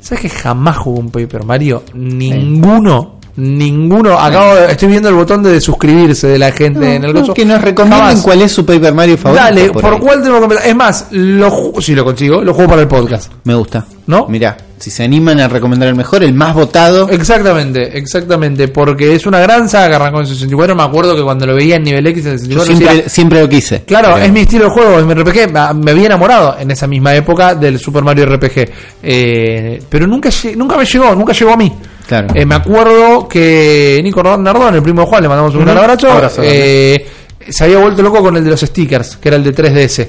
¿Sabes 0.01 0.23
que 0.23 0.29
jamás 0.31 0.79
jugué 0.79 1.01
un 1.01 1.11
Paper 1.11 1.45
Mario? 1.45 1.83
Ninguno. 1.95 3.18
Ninguno. 3.41 4.19
Acabo 4.19 4.55
de- 4.57 4.73
estoy 4.73 4.89
viendo 4.89 5.09
el 5.09 5.15
botón 5.15 5.45
de 5.45 5.61
suscribirse 5.61 6.27
de 6.27 6.39
la 6.41 6.51
gente 6.51 6.97
en 6.97 7.05
el 7.05 7.15
coso. 7.15 7.33
que 7.35 7.45
nos 7.45 7.61
recomienden 7.63 8.01
Jamás. 8.01 8.23
cuál 8.23 8.43
es 8.43 8.51
su 8.51 8.67
Paper 8.67 8.93
Mario 8.93 9.17
favorito. 9.17 9.45
Dale, 9.45 9.71
¿por, 9.71 10.01
cuál 10.01 10.23
tengo 10.23 10.39
que 10.39 10.45
empezar? 10.45 10.67
Es 10.67 10.75
más, 10.75 11.07
lo 11.13 11.73
si 11.81 11.95
lo 11.95 12.05
consigo, 12.05 12.43
lo 12.43 12.53
juego 12.53 12.71
para 12.71 12.83
el 12.83 12.89
podcast. 12.89 13.31
Me 13.45 13.55
gusta. 13.55 13.85
¿No? 14.09 14.27
Mira, 14.29 14.57
si 14.79 14.91
se 14.91 15.05
animan 15.05 15.39
a 15.39 15.47
recomendar 15.49 15.89
el 15.89 15.95
mejor, 15.95 16.25
el 16.25 16.33
más 16.35 16.53
votado. 16.55 17.09
Exactamente, 17.11 17.97
exactamente, 17.97 18.69
porque 18.69 19.15
es 19.15 19.25
una 19.27 19.39
gran 19.39 19.69
saga 19.69 19.89
que 19.91 19.95
arrancó 19.97 20.21
en 20.21 20.27
64. 20.27 20.75
Me 20.75 20.83
acuerdo 20.83 21.15
que 21.15 21.23
cuando 21.23 21.47
lo 21.47 21.55
veía 21.55 21.77
en 21.77 21.83
nivel 21.85 22.07
X 22.09 22.25
en 22.27 22.33
Yo 22.33 22.39
64 22.65 22.65
siempre, 22.75 22.95
decía, 22.97 23.09
siempre 23.09 23.41
lo 23.43 23.49
quise. 23.49 23.83
Claro, 23.83 24.15
Pero- 24.15 24.25
es 24.27 24.33
mi 24.33 24.41
estilo 24.41 24.65
de 24.65 24.71
juego, 24.71 24.99
es 24.99 25.05
mi 25.05 25.15
RPG. 25.15 25.53
Me- 25.75 25.91
había 25.93 26.07
enamorado 26.07 26.57
en 26.59 26.71
esa 26.73 26.87
misma 26.89 27.15
época 27.15 27.55
del 27.55 27.79
Super 27.79 28.03
Mario 28.03 28.25
RPG. 28.27 28.69
Eh, 29.03 29.81
pero 29.89 30.07
nunca, 30.07 30.31
nunca 30.57 30.77
me 30.77 30.85
llegó, 30.87 31.15
nunca 31.15 31.33
llegó 31.35 31.53
a 31.53 31.57
mí. 31.57 31.73
Claro. 32.09 32.29
Eh, 32.35 32.47
me 32.47 32.55
acuerdo 32.55 33.29
que 33.29 34.01
Nico 34.03 34.23
Nardón, 34.23 34.75
el 34.75 34.83
primo 34.83 35.03
de 35.03 35.07
Juan, 35.09 35.23
le 35.23 35.29
mandamos 35.29 35.55
un 35.55 35.65
gran 35.65 35.77
abrazo. 35.77 36.11
Abrazo, 36.11 36.41
eh, 36.43 37.07
se 37.51 37.65
había 37.65 37.79
vuelto 37.79 38.03
loco 38.03 38.21
con 38.23 38.35
el 38.37 38.43
de 38.45 38.51
los 38.51 38.61
stickers, 38.61 39.19
que 39.19 39.29
era 39.29 39.37
el 39.37 39.45
de 39.45 39.53
3DS. 39.55 40.01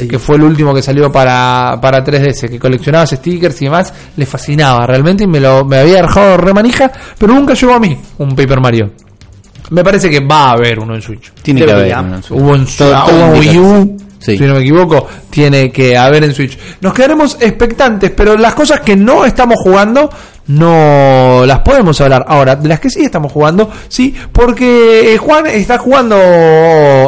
eh, 0.00 0.08
que 0.08 0.18
fue 0.18 0.36
el 0.36 0.42
último 0.42 0.74
que 0.74 0.80
salió 0.82 1.12
para, 1.12 1.78
para 1.80 2.02
3DS, 2.04 2.48
que 2.48 2.58
coleccionaba 2.58 3.06
stickers 3.06 3.60
y 3.62 3.66
demás, 3.66 3.92
le 4.16 4.24
fascinaba 4.26 4.86
realmente 4.86 5.24
y 5.24 5.26
me 5.26 5.38
lo 5.40 5.64
me 5.64 5.78
había 5.78 6.00
dejado 6.02 6.36
remanija, 6.38 6.90
pero 7.18 7.34
nunca 7.34 7.54
llegó 7.54 7.74
a 7.74 7.78
mí 7.78 7.98
un 8.18 8.34
Paper 8.34 8.60
Mario. 8.60 8.90
Me 9.70 9.84
parece 9.84 10.08
que 10.08 10.20
va 10.20 10.46
a 10.46 10.50
haber 10.52 10.78
uno 10.78 10.94
en 10.94 11.02
Switch. 11.02 11.30
Tiene 11.42 11.64
que 11.64 11.70
haber. 11.72 11.94
uno 11.98 12.16
en 12.16 12.22
Switch. 12.22 12.40
Hubo 12.40 12.54
en, 12.54 12.64
Todo- 12.64 13.04
todo 13.04 13.16
hubo 13.16 13.34
en 13.34 13.36
indica 13.36 13.50
Wii 13.52 13.58
U, 13.58 13.96
Sí. 14.18 14.36
si 14.36 14.44
no 14.44 14.54
me 14.54 14.60
equivoco, 14.60 15.06
tiene 15.30 15.70
que 15.70 15.96
haber 15.96 16.24
en 16.24 16.34
Switch. 16.34 16.58
Nos 16.80 16.92
quedaremos 16.92 17.36
expectantes, 17.40 18.10
pero 18.10 18.36
las 18.36 18.54
cosas 18.54 18.80
que 18.80 18.96
no 18.96 19.24
estamos 19.24 19.56
jugando 19.62 20.10
no 20.48 21.44
las 21.46 21.58
podemos 21.60 22.00
hablar. 22.00 22.24
Ahora, 22.26 22.56
de 22.56 22.68
las 22.68 22.80
que 22.80 22.88
sí 22.90 23.02
estamos 23.02 23.30
jugando, 23.30 23.70
sí, 23.88 24.14
porque 24.32 25.12
eh, 25.14 25.18
Juan 25.18 25.46
está 25.46 25.76
jugando 25.78 26.16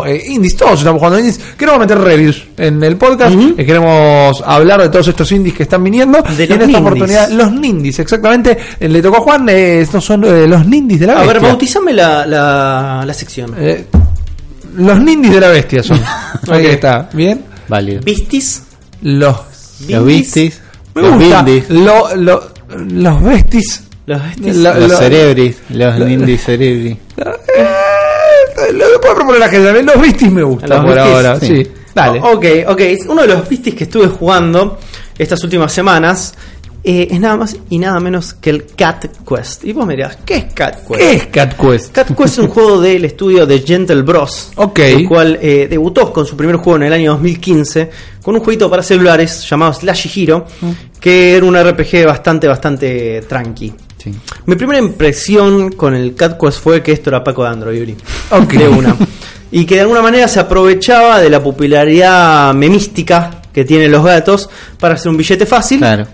eh, 0.07 0.23
indies, 0.29 0.57
todos 0.57 0.79
estamos 0.81 0.99
jugando 0.99 1.19
indies. 1.19 1.41
Queremos 1.57 1.81
meter 1.81 1.99
reviews 1.99 2.45
en 2.59 2.83
el 2.85 2.97
podcast, 2.97 3.35
eh, 3.57 3.65
queremos 3.65 4.43
hablar 4.47 4.83
de 4.83 4.91
todos 4.91 5.09
estos 5.09 5.33
indies 5.33 5.55
que 5.55 5.63
están 5.65 5.83
viniendo. 5.83 6.21
De 6.23 6.45
y 6.45 6.47
en 6.47 6.53
esta 6.53 6.57
nindies. 6.67 6.81
oportunidad, 6.81 7.31
los 7.31 7.51
nindies, 7.53 7.99
exactamente. 7.99 8.59
eh, 8.79 8.89
le 8.89 9.01
tocó 9.03 9.17
a 9.17 9.21
Juan, 9.21 9.49
eh, 9.49 9.81
estos 9.81 10.05
son 10.05 10.23
eh, 10.25 10.47
los 10.47 10.67
nindies 10.67 11.01
de 11.01 11.07
la 11.07 11.15
A 11.15 11.21
ver, 11.21 11.35
bestia. 11.35 11.49
bautizame 11.49 11.93
la, 11.95 12.27
la, 12.27 13.03
la 13.07 13.15
sección. 13.15 13.55
Los 14.77 15.01
nindies 15.01 15.35
de 15.35 15.41
la 15.41 15.49
bestia 15.49 15.83
son. 15.83 15.99
Ahí 16.51 16.67
Ok. 16.67 16.73
está, 16.73 17.09
bien. 17.13 17.45
Válido. 17.69 18.01
¿Vistis? 18.03 18.63
Los. 19.03 19.37
Los 19.89 20.05
Vistis. 20.05 20.61
Me 20.95 21.03
los 21.03 21.19
gusta. 21.19 21.43
Bindis. 21.43 21.71
Lo, 21.71 22.17
lo- 22.17 22.51
los 22.77 23.23
bestis. 23.23 23.85
¿Los 24.07 24.23
Vistis? 24.25 24.57
La- 24.57 24.75
Los 24.75 24.91
lo- 24.91 24.99
Cerebris. 24.99 25.57
Los 25.71 25.99
lo- 25.99 26.05
Nindis 26.07 26.43
Cerebri. 26.45 26.99
Eh, 27.57 28.73
lo 28.73 29.01
puedo 29.01 29.15
proponer 29.15 29.43
a 29.43 29.47
la 29.47 29.51
gente 29.51 29.67
también. 29.67 29.87
Los 29.87 30.01
bestis 30.01 30.31
me 30.33 30.43
gustan 30.43 30.71
Los 30.71 30.81
por 30.81 30.95
Vistis, 30.95 31.13
ahora. 31.13 31.41
sí. 31.41 31.47
Sí. 31.47 31.71
Dale. 31.95 32.21
Ok, 32.21 32.45
ok. 32.69 32.81
Uno 33.09 33.23
de 33.23 33.29
los 33.29 33.49
Vistis 33.49 33.75
que 33.75 33.85
estuve 33.85 34.07
jugando 34.09 34.79
estas 35.19 35.43
últimas 35.45 35.73
semanas 35.73 36.35
eh, 36.83 37.09
es 37.11 37.21
nada 37.21 37.37
más 37.37 37.57
y 37.69 37.79
nada 37.79 38.01
menos 38.01 38.33
que 38.35 38.51
el 38.51 38.67
Cat 38.67 39.07
Quest. 39.29 39.65
Y 39.65 39.73
vos 39.73 39.87
me 39.87 39.97
dirás, 39.97 40.19
¿qué 40.25 40.37
es 40.37 40.45
Cat 40.55 40.77
Quest? 40.87 40.99
¿Qué 40.99 41.13
es 41.13 41.27
Cat 41.27 41.55
Quest? 41.55 41.93
Cat 41.93 42.17
Quest 42.17 42.33
es 42.33 42.39
un 42.39 42.49
juego 42.49 42.81
del 42.81 43.05
estudio 43.05 43.47
de 43.47 43.61
Gentle 43.61 44.03
Bros. 44.03 44.53
Ok. 44.57 44.79
El 44.79 45.09
cual 45.09 45.39
eh, 45.43 45.67
debutó 45.69 46.11
con 46.13 46.25
su 46.25 46.37
primer 46.37 46.57
juego 46.57 46.77
en 46.77 46.85
el 46.85 46.93
año 46.95 47.13
2015 47.13 47.91
con 48.23 48.35
un 48.35 48.41
jueguito 48.41 48.71
para 48.71 48.83
celulares 48.83 49.49
llamado 49.49 49.75
Slashy 49.75 50.23
Hero, 50.23 50.47
que 50.99 51.37
era 51.37 51.45
un 51.45 51.57
RPG 51.57 52.07
bastante, 52.07 52.47
bastante 52.49 53.23
tranqui. 53.29 53.73
Sí. 53.99 54.11
Mi 54.47 54.57
primera 54.57 54.79
impresión 54.79 55.73
con 55.73 55.95
el 55.95 56.15
Cat 56.15 56.41
Quest 56.41 56.61
fue 56.63 56.83
que 56.83 56.93
esto 56.93 57.11
era 57.11 57.23
Paco 57.23 57.43
de 57.43 57.51
Android, 57.51 57.79
Yuri. 57.79 57.97
Ok. 58.31 58.53
De 58.55 58.69
una. 58.69 58.97
Y 59.53 59.65
que 59.65 59.75
de 59.75 59.81
alguna 59.81 60.01
manera 60.01 60.29
se 60.29 60.39
aprovechaba 60.39 61.21
de 61.21 61.29
la 61.29 61.43
popularidad 61.43 62.55
memística 62.55 63.43
que 63.53 63.65
tienen 63.65 63.91
los 63.91 64.05
gatos 64.05 64.49
para 64.79 64.95
hacer 64.95 65.11
un 65.11 65.17
billete 65.17 65.45
fácil. 65.45 65.79
Claro. 65.79 66.07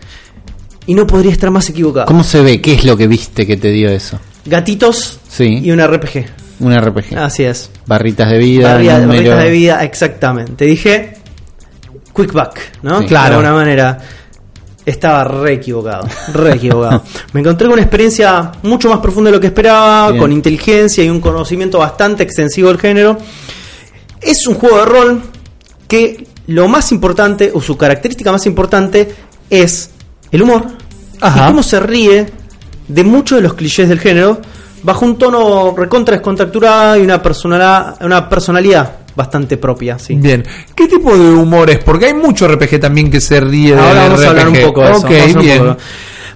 Y 0.86 0.94
no 0.94 1.06
podría 1.06 1.32
estar 1.32 1.50
más 1.50 1.68
equivocado. 1.68 2.06
¿Cómo 2.06 2.22
se 2.22 2.40
ve? 2.42 2.60
¿Qué 2.60 2.74
es 2.74 2.84
lo 2.84 2.96
que 2.96 3.06
viste 3.08 3.46
que 3.46 3.56
te 3.56 3.70
dio 3.70 3.88
eso? 3.90 4.18
Gatitos 4.44 5.18
Sí. 5.28 5.60
y 5.62 5.70
un 5.72 5.80
RPG. 5.80 6.24
Un 6.60 6.72
RPG. 6.74 7.16
Así 7.18 7.42
es. 7.44 7.70
Barritas 7.86 8.30
de 8.30 8.38
vida. 8.38 8.78
Número- 8.78 9.08
barritas 9.08 9.42
de 9.44 9.50
vida, 9.50 9.84
exactamente. 9.84 10.64
Dije 10.64 11.14
quick 12.14 12.32
back, 12.32 12.60
¿no? 12.82 13.00
Sí. 13.00 13.06
Claro. 13.06 13.28
De 13.30 13.34
alguna 13.46 13.52
manera. 13.52 13.98
Estaba 14.86 15.24
re 15.24 15.54
equivocado, 15.54 16.06
re 16.32 16.52
equivocado. 16.54 17.02
Me 17.32 17.40
encontré 17.40 17.66
con 17.66 17.72
una 17.72 17.82
experiencia 17.82 18.52
mucho 18.62 18.88
más 18.88 19.00
profunda 19.00 19.30
de 19.30 19.36
lo 19.36 19.40
que 19.40 19.48
esperaba, 19.48 20.10
Bien. 20.12 20.20
con 20.22 20.30
inteligencia 20.30 21.02
y 21.02 21.10
un 21.10 21.20
conocimiento 21.20 21.80
bastante 21.80 22.22
extensivo 22.22 22.68
del 22.68 22.78
género. 22.78 23.18
Es 24.20 24.46
un 24.46 24.54
juego 24.54 24.78
de 24.78 24.84
rol 24.84 25.22
que 25.88 26.28
lo 26.46 26.68
más 26.68 26.92
importante, 26.92 27.50
o 27.52 27.60
su 27.60 27.76
característica 27.76 28.30
más 28.30 28.46
importante, 28.46 29.12
es 29.50 29.90
el 30.30 30.42
humor 30.42 30.66
Ajá. 31.20 31.44
y 31.44 31.46
cómo 31.48 31.62
se 31.62 31.80
ríe 31.80 32.26
de 32.88 33.04
muchos 33.04 33.38
de 33.38 33.42
los 33.42 33.54
clichés 33.54 33.88
del 33.88 33.98
género 34.00 34.40
bajo 34.82 35.04
un 35.04 35.18
tono 35.18 35.74
recontra 35.76 36.14
descontracturado 36.14 36.96
y 36.96 37.02
una 37.02 37.22
personalidad, 37.22 37.96
una 38.04 38.28
personalidad 38.28 38.98
bastante 39.16 39.56
propia. 39.56 39.98
Sí. 39.98 40.14
Bien. 40.14 40.44
¿Qué 40.74 40.86
tipo 40.86 41.16
de 41.16 41.30
humor 41.30 41.70
es? 41.70 41.82
Porque 41.82 42.06
hay 42.06 42.14
mucho 42.14 42.46
RPG 42.46 42.78
también 42.80 43.10
que 43.10 43.20
se 43.20 43.40
ríe 43.40 43.74
de 43.74 43.80
Ahora 43.80 44.04
vamos 44.04 44.24
a 44.24 44.28
hablar 44.28 44.48
un 44.48 44.60
poco 44.60 44.82
de 44.82 44.90
eso. 44.92 44.98
Ok, 44.98 45.04
vamos 45.04 45.16
a 45.16 45.22
hablar 45.22 45.36
un 45.36 45.42
bien. 45.42 45.58
poco 45.58 45.76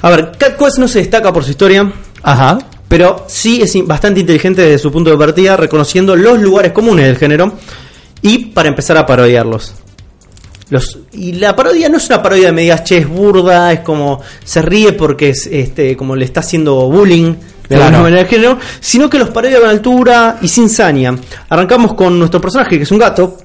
A 0.02 0.10
ver, 0.10 0.32
Cat 0.38 0.56
Quest 0.56 0.78
no 0.78 0.88
se 0.88 0.98
destaca 1.00 1.32
por 1.32 1.44
su 1.44 1.50
historia, 1.50 1.92
Ajá. 2.22 2.58
pero 2.88 3.24
sí 3.28 3.60
es 3.62 3.86
bastante 3.86 4.20
inteligente 4.20 4.62
desde 4.62 4.78
su 4.78 4.90
punto 4.90 5.10
de 5.10 5.18
partida, 5.18 5.56
reconociendo 5.56 6.16
los 6.16 6.40
lugares 6.40 6.72
comunes 6.72 7.06
del 7.06 7.18
género 7.18 7.52
y 8.22 8.46
para 8.46 8.68
empezar 8.68 8.96
a 8.96 9.06
parodiarlos. 9.06 9.74
Los, 10.70 10.98
y 11.12 11.32
la 11.32 11.54
parodia 11.56 11.88
no 11.88 11.96
es 11.98 12.06
una 12.06 12.22
parodia 12.22 12.46
de 12.46 12.52
me 12.52 12.62
digas, 12.62 12.84
che, 12.84 12.98
es 12.98 13.08
burda, 13.08 13.72
es 13.72 13.80
como 13.80 14.20
se 14.44 14.62
ríe 14.62 14.92
porque 14.92 15.30
es 15.30 15.46
este 15.46 15.96
como 15.96 16.14
le 16.16 16.24
está 16.24 16.40
haciendo 16.40 16.88
bullying 16.88 17.32
de 17.34 17.76
Claro. 17.76 17.84
alguna 17.84 18.02
manera 18.04 18.22
el 18.22 18.26
género, 18.28 18.58
sino 18.80 19.08
que 19.10 19.18
los 19.18 19.30
parodia 19.30 19.60
con 19.60 19.68
altura 19.68 20.38
y 20.42 20.48
sin 20.48 20.68
saña. 20.68 21.14
Arrancamos 21.48 21.94
con 21.94 22.18
nuestro 22.18 22.40
personaje, 22.40 22.76
que 22.76 22.82
es 22.84 22.90
un 22.90 22.98
gato, 22.98 23.36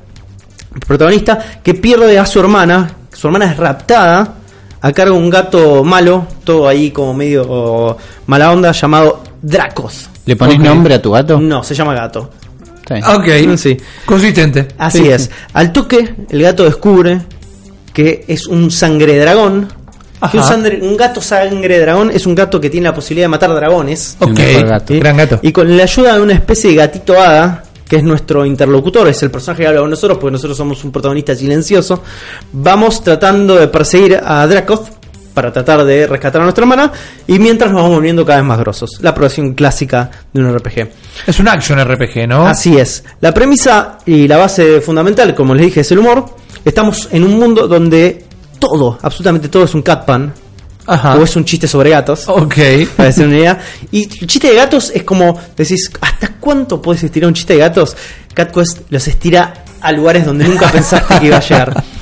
protagonista, 0.88 1.60
que 1.64 1.74
pierde 1.74 2.18
a 2.18 2.26
su 2.26 2.40
hermana, 2.40 2.92
su 3.14 3.28
hermana 3.28 3.52
es 3.52 3.58
raptada, 3.58 4.34
a 4.82 4.92
cargo 4.94 5.16
de 5.16 5.22
un 5.24 5.30
gato 5.30 5.84
malo, 5.84 6.28
todo 6.44 6.68
ahí 6.68 6.92
como 6.92 7.14
medio 7.14 7.98
mala 8.28 8.52
onda, 8.52 8.72
llamado 8.72 9.24
Dracos. 9.42 10.10
¿Le 10.26 10.36
pones 10.36 10.60
nombre 10.60 10.96
a 10.96 11.02
tu 11.02 11.12
gato? 11.12 11.40
No, 11.40 11.64
se 11.64 11.74
llama 11.76 11.94
gato. 11.94 12.32
Bien. 12.90 13.04
Ok. 13.06 13.58
Sí. 13.58 13.78
Consistente. 14.06 14.68
Así 14.78 15.00
Sí, 15.00 15.10
es. 15.10 15.24
sí. 15.24 15.30
Al 15.54 15.72
toque, 15.72 16.14
el 16.30 16.42
gato 16.42 16.64
descubre 16.66 17.22
que 17.94 18.26
es 18.28 18.48
un 18.48 18.70
sangre 18.72 19.18
dragón. 19.20 19.68
Que 20.32 20.38
un, 20.38 20.44
Ajá. 20.44 20.54
sangre- 20.54 20.80
un 20.82 20.98
gato 20.98 21.22
sangre 21.22 21.80
dragón 21.80 22.10
es 22.12 22.26
un 22.26 22.34
gato 22.36 22.60
que 22.60 22.70
tiene 22.70 22.86
la 22.86 22.96
posibilidad 22.96 23.26
de 23.26 23.30
matar 23.30 23.54
dragones. 23.54 24.16
Ok. 24.20 24.40
Gato. 24.66 24.94
¿sí? 24.94 25.00
Gran 25.00 25.18
gato. 25.18 25.40
Y 25.42 25.52
con 25.52 25.76
la 25.78 25.84
ayuda 25.84 26.16
de 26.16 26.22
una 26.22 26.34
especie 26.34 26.72
de 26.72 26.78
gatito 26.78 27.20
hada, 27.20 27.64
que 27.88 27.98
es 27.98 28.04
nuestro 28.04 28.46
interlocutor, 28.46 29.08
es 29.08 29.22
el 29.24 29.30
personaje 29.30 29.64
que 29.64 29.68
habla 29.68 29.82
con 29.82 29.90
nosotros, 29.92 30.18
porque 30.18 30.32
nosotros 30.32 30.58
somos 30.58 30.84
un 30.84 30.92
protagonista 30.92 31.36
silencioso, 31.36 32.02
vamos 32.54 33.04
tratando 33.04 33.56
de 33.56 33.68
perseguir 33.68 34.20
a 34.24 34.48
Dracoth 34.48 34.88
para 35.36 35.54
tratar 35.54 35.84
de 35.84 36.08
rescatar 36.08 36.42
a 36.42 36.46
nuestra 36.46 36.64
hermana, 36.64 36.92
y 37.28 37.38
mientras 37.38 37.70
nos 37.72 37.82
vamos 37.82 37.98
volviendo 37.98 38.26
cada 38.26 38.40
vez 38.40 38.48
más 38.48 38.58
grosos. 38.58 38.98
La 39.02 39.14
progresión 39.14 39.54
clásica 39.54 40.10
de 40.34 40.42
un 40.42 40.58
RPG. 40.58 40.90
Es 41.28 41.40
un 41.40 41.48
action 41.48 41.78
RPG, 41.80 42.28
¿no? 42.28 42.48
Así 42.48 42.78
es. 42.78 43.04
La 43.22 43.34
premisa 43.34 44.00
y 44.06 44.28
la 44.28 44.38
base 44.38 44.82
fundamental, 44.82 45.36
como 45.36 45.54
les 45.54 45.68
dije, 45.68 45.82
es 45.82 45.92
el 45.92 46.00
humor. 46.00 46.26
Estamos 46.64 47.10
en 47.12 47.24
un 47.24 47.38
mundo 47.38 47.68
donde 47.68 48.24
todo, 48.58 48.98
absolutamente 49.02 49.50
todo 49.50 49.66
es 49.66 49.76
un 49.76 49.84
catpan, 49.84 50.34
Ajá. 50.88 51.16
o 51.16 51.24
es 51.24 51.36
un 51.36 51.44
chiste 51.46 51.68
sobre 51.68 51.90
gatos. 51.90 52.28
Ok. 52.28 52.56
Para 52.96 53.10
hacer 53.10 53.28
una 53.28 53.38
idea. 53.38 53.60
Y 53.92 54.04
el 54.04 54.28
chiste 54.28 54.48
de 54.48 54.56
gatos 54.56 54.92
es 54.96 55.04
como 55.04 55.40
decís, 55.56 55.92
¿hasta 56.02 56.30
cuánto 56.40 56.82
puedes 56.82 57.04
estirar 57.04 57.28
un 57.28 57.34
chiste 57.34 57.54
de 57.54 57.60
gatos? 57.60 57.96
CatQuest 58.34 58.82
los 58.90 59.08
estira 59.08 59.66
a 59.82 59.92
lugares 59.92 60.26
donde 60.26 60.48
nunca 60.48 60.70
pensaste 60.72 61.20
que 61.20 61.26
iba 61.28 61.38
a 61.38 61.42
llegar. 61.42 61.84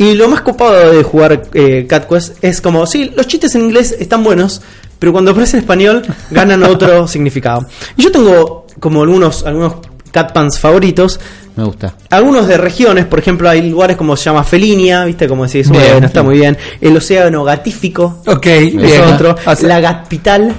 Y 0.00 0.14
lo 0.14 0.28
más 0.28 0.40
copado 0.40 0.90
de 0.92 1.02
jugar 1.02 1.42
eh, 1.52 1.84
CatQuest 1.86 2.42
es 2.42 2.60
como, 2.62 2.86
sí, 2.86 3.12
los 3.14 3.26
chistes 3.26 3.54
en 3.54 3.66
inglés 3.66 3.94
están 4.00 4.24
buenos, 4.24 4.62
pero 4.98 5.12
cuando 5.12 5.30
aparece 5.32 5.58
en 5.58 5.62
español 5.62 6.02
ganan 6.30 6.62
otro 6.62 7.06
significado. 7.06 7.66
Y 7.98 8.04
yo 8.04 8.10
tengo 8.10 8.66
como 8.80 9.02
algunos, 9.02 9.44
algunos 9.44 9.74
Catpans 10.10 10.58
favoritos. 10.58 11.20
Me 11.54 11.64
gusta. 11.64 11.94
Algunos 12.08 12.48
de 12.48 12.56
regiones, 12.56 13.04
por 13.04 13.18
ejemplo, 13.18 13.48
hay 13.50 13.68
lugares 13.68 13.96
como 13.98 14.16
se 14.16 14.24
llama 14.24 14.42
Felinia, 14.42 15.04
¿viste? 15.04 15.28
Como 15.28 15.44
decís, 15.46 15.68
Bien. 15.70 15.84
bueno, 15.92 16.06
está 16.06 16.22
muy 16.22 16.38
bien. 16.38 16.56
El 16.80 16.96
océano 16.96 17.44
gatífico, 17.44 18.22
Ok, 18.26 18.46
es 18.46 18.72
bien. 18.74 19.02
otro. 19.02 19.36
Hace- 19.44 19.66
La 19.68 19.80
Gatpital 19.80 20.54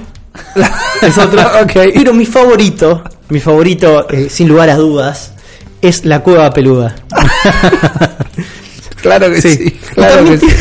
es 1.02 1.18
otro. 1.18 1.42
Ok. 1.62 1.72
Pero 1.94 2.14
mi 2.14 2.26
favorito, 2.26 3.02
mi 3.30 3.40
favorito, 3.40 4.06
eh, 4.08 4.28
sin 4.30 4.48
lugar 4.48 4.70
a 4.70 4.76
dudas, 4.76 5.32
es 5.82 6.04
la 6.04 6.20
cueva 6.20 6.48
peluda. 6.52 6.94
Claro 9.02 9.30
que 9.30 9.42
sí. 9.42 9.58
y, 9.60 9.70
Claro 9.94 10.14
también 10.16 10.40
que 10.40 10.48
sí. 10.48 10.56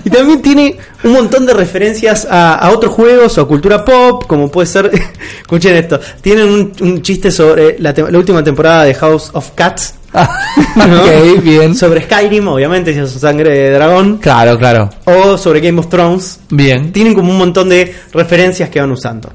y 0.04 0.10
también 0.10 0.40
tiene 0.40 0.76
un 1.02 1.12
montón 1.12 1.44
de 1.44 1.52
referencias 1.52 2.26
a, 2.30 2.54
a 2.54 2.70
otros 2.70 2.92
juegos 2.92 3.36
o 3.36 3.40
a 3.42 3.48
cultura 3.48 3.84
pop, 3.84 4.24
como 4.26 4.50
puede 4.50 4.66
ser. 4.66 4.90
Escuchen 5.40 5.74
esto: 5.74 6.00
tienen 6.20 6.48
un, 6.48 6.72
un 6.80 7.02
chiste 7.02 7.30
sobre 7.30 7.76
la, 7.80 7.92
última 8.16 8.42
temporada 8.42 8.84
de 8.84 8.94
House 8.94 9.30
of 9.32 9.50
Cats. 9.54 9.94
¿no? 10.76 11.02
ok, 11.02 11.42
bien. 11.42 11.74
Sobre 11.74 12.02
Skyrim, 12.04 12.46
obviamente, 12.48 12.94
si 12.94 13.00
es 13.00 13.10
sangre 13.10 13.50
de 13.50 13.70
dragón. 13.72 14.18
Claro, 14.18 14.56
claro. 14.56 14.88
O 15.04 15.36
sobre 15.36 15.60
Game 15.60 15.78
of 15.80 15.88
Thrones. 15.88 16.40
Bien. 16.48 16.92
Tienen 16.92 17.12
como 17.12 17.32
un 17.32 17.38
montón 17.38 17.68
de 17.68 17.94
referencias 18.12 18.70
que 18.70 18.80
van 18.80 18.92
usando. 18.92 19.30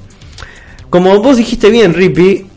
Como 0.90 1.22
vos 1.22 1.38
dijiste 1.38 1.70
bien, 1.70 1.94
Rippy, 1.94 2.48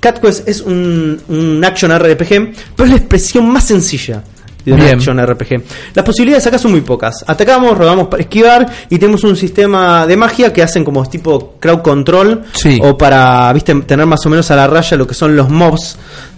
Cat 0.00 0.20
Quest 0.20 0.46
es 0.48 0.60
un, 0.60 1.20
un 1.28 1.64
action 1.64 1.96
RPG, 1.96 2.52
pero 2.76 2.84
es 2.84 2.90
la 2.90 2.96
expresión 2.96 3.48
más 3.48 3.64
sencilla 3.64 4.22
de 4.64 4.72
Bien. 4.74 4.94
action 4.96 5.18
RPG. 5.24 5.62
Las 5.94 6.04
posibilidades 6.04 6.46
acá 6.46 6.58
son 6.58 6.72
muy 6.72 6.80
pocas. 6.82 7.24
Atacamos, 7.26 7.76
rodamos 7.76 8.08
para 8.08 8.22
esquivar 8.22 8.66
y 8.88 8.98
tenemos 8.98 9.24
un 9.24 9.36
sistema 9.36 10.06
de 10.06 10.16
magia 10.16 10.52
que 10.52 10.62
hacen 10.62 10.84
como 10.84 11.04
tipo 11.08 11.54
crowd 11.58 11.80
control 11.82 12.42
Sí. 12.52 12.78
o 12.82 12.96
para 12.96 13.52
viste 13.52 13.74
tener 13.82 14.06
más 14.06 14.24
o 14.26 14.30
menos 14.30 14.50
a 14.50 14.56
la 14.56 14.66
raya 14.66 14.96
lo 14.96 15.06
que 15.06 15.14
son 15.14 15.34
los 15.34 15.48
mobs 15.48 15.96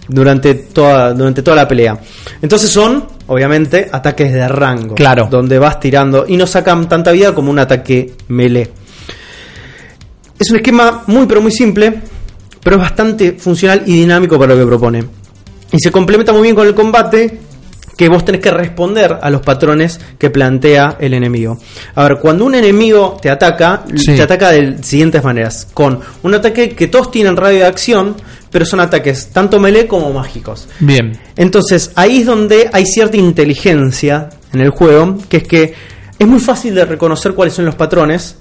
durante 0.08 0.54
toda 0.54 1.12
durante 1.14 1.42
toda 1.42 1.56
la 1.56 1.68
pelea. 1.68 1.98
Entonces 2.40 2.70
son 2.70 3.06
obviamente 3.26 3.88
ataques 3.90 4.32
de 4.32 4.46
rango, 4.48 4.94
Claro. 4.94 5.28
donde 5.30 5.58
vas 5.58 5.78
tirando 5.80 6.24
y 6.28 6.36
no 6.36 6.46
sacan 6.46 6.88
tanta 6.88 7.12
vida 7.12 7.34
como 7.34 7.50
un 7.50 7.58
ataque 7.58 8.12
melee. 8.28 8.70
Es 10.38 10.50
un 10.50 10.56
esquema 10.56 11.04
muy 11.06 11.26
pero 11.26 11.40
muy 11.40 11.52
simple, 11.52 12.00
pero 12.62 12.76
es 12.76 12.82
bastante 12.82 13.32
funcional 13.32 13.82
y 13.86 13.92
dinámico 14.00 14.38
para 14.38 14.54
lo 14.54 14.60
que 14.60 14.66
propone. 14.66 15.04
Y 15.70 15.78
se 15.78 15.90
complementa 15.90 16.32
muy 16.32 16.42
bien 16.42 16.54
con 16.54 16.66
el 16.66 16.74
combate, 16.74 17.38
que 18.02 18.08
vos 18.08 18.24
tenés 18.24 18.40
que 18.40 18.50
responder 18.50 19.16
a 19.22 19.30
los 19.30 19.42
patrones 19.42 20.00
que 20.18 20.28
plantea 20.30 20.96
el 20.98 21.14
enemigo. 21.14 21.58
A 21.94 22.02
ver, 22.08 22.18
cuando 22.20 22.44
un 22.44 22.54
enemigo 22.54 23.16
te 23.22 23.30
ataca, 23.30 23.84
Sí. 23.94 24.14
te 24.16 24.22
ataca 24.22 24.50
de 24.50 24.82
siguientes 24.82 25.22
maneras. 25.22 25.68
Con 25.72 26.00
un 26.22 26.34
ataque 26.34 26.70
que 26.70 26.88
todos 26.88 27.10
tienen 27.12 27.36
radio 27.36 27.58
de 27.60 27.66
acción, 27.66 28.16
pero 28.50 28.64
son 28.66 28.80
ataques 28.80 29.28
tanto 29.32 29.60
melee 29.60 29.86
como 29.86 30.12
mágicos. 30.12 30.66
Bien. 30.80 31.18
Entonces, 31.36 31.92
ahí 31.94 32.20
es 32.20 32.26
donde 32.26 32.68
hay 32.72 32.86
cierta 32.86 33.16
inteligencia 33.16 34.30
en 34.52 34.60
el 34.60 34.70
juego, 34.70 35.18
que 35.28 35.36
es 35.38 35.42
que 35.44 35.74
es 36.18 36.26
muy 36.26 36.40
fácil 36.40 36.74
de 36.74 36.84
reconocer 36.84 37.34
cuáles 37.34 37.54
son 37.54 37.64
los 37.66 37.74
patrones 37.76 38.36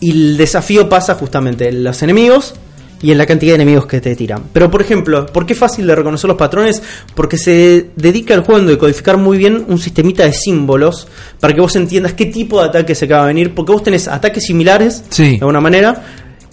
y 0.00 0.10
el 0.10 0.36
desafío 0.36 0.88
pasa 0.88 1.14
justamente 1.14 1.68
en 1.68 1.82
los 1.82 2.02
enemigos 2.02 2.54
y 3.02 3.10
en 3.12 3.18
la 3.18 3.26
cantidad 3.26 3.52
de 3.56 3.62
enemigos 3.62 3.86
que 3.86 4.00
te 4.00 4.16
tiran. 4.16 4.44
Pero, 4.52 4.70
por 4.70 4.80
ejemplo, 4.80 5.26
¿por 5.26 5.44
qué 5.46 5.52
es 5.52 5.58
fácil 5.58 5.86
de 5.86 5.94
reconocer 5.94 6.28
los 6.28 6.36
patrones? 6.36 6.82
Porque 7.14 7.36
se 7.36 7.90
dedica 7.96 8.34
el 8.34 8.40
juego 8.40 8.60
en 8.60 8.66
decodificar 8.66 9.16
muy 9.18 9.36
bien 9.38 9.64
un 9.68 9.78
sistemita 9.78 10.24
de 10.24 10.32
símbolos 10.32 11.06
para 11.38 11.54
que 11.54 11.60
vos 11.60 11.76
entiendas 11.76 12.14
qué 12.14 12.26
tipo 12.26 12.60
de 12.60 12.68
ataque 12.68 12.94
se 12.94 13.04
acaba 13.04 13.22
de 13.22 13.34
venir, 13.34 13.54
porque 13.54 13.72
vos 13.72 13.82
tenés 13.82 14.08
ataques 14.08 14.44
similares 14.44 15.04
Sí. 15.10 15.30
de 15.30 15.34
alguna 15.36 15.60
manera, 15.60 16.02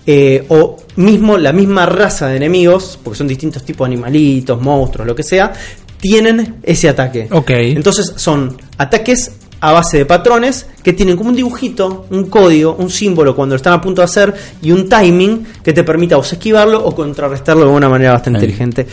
eh, 0.05 0.43
o 0.49 0.77
mismo 0.97 1.37
la 1.37 1.53
misma 1.53 1.85
raza 1.85 2.27
de 2.27 2.35
enemigos, 2.37 2.99
porque 3.01 3.17
son 3.17 3.27
distintos 3.27 3.63
tipos 3.63 3.87
de 3.87 3.93
animalitos, 3.93 4.61
monstruos, 4.61 5.07
lo 5.07 5.15
que 5.15 5.23
sea, 5.23 5.53
tienen 5.99 6.55
ese 6.63 6.89
ataque. 6.89 7.29
Ok. 7.31 7.51
Entonces 7.51 8.11
son 8.17 8.57
ataques 8.77 9.31
a 9.65 9.71
base 9.71 9.97
de 9.99 10.05
patrones 10.05 10.65
que 10.83 10.91
tienen 10.91 11.15
como 11.15 11.29
un 11.29 11.37
dibujito, 11.37 12.05
un 12.09 12.25
código, 12.25 12.75
un 12.77 12.89
símbolo 12.89 13.33
cuando 13.33 13.53
lo 13.53 13.57
están 13.57 13.71
a 13.71 13.79
punto 13.79 14.01
de 14.01 14.05
hacer 14.05 14.33
y 14.61 14.71
un 14.73 14.89
timing 14.89 15.47
que 15.63 15.71
te 15.71 15.85
permita 15.85 16.17
o 16.17 16.21
esquivarlo 16.21 16.83
o 16.83 16.93
contrarrestarlo 16.93 17.63
de 17.65 17.71
una 17.71 17.87
manera 17.87 18.11
bastante 18.11 18.39
Ahí. 18.39 18.43
inteligente. 18.45 18.85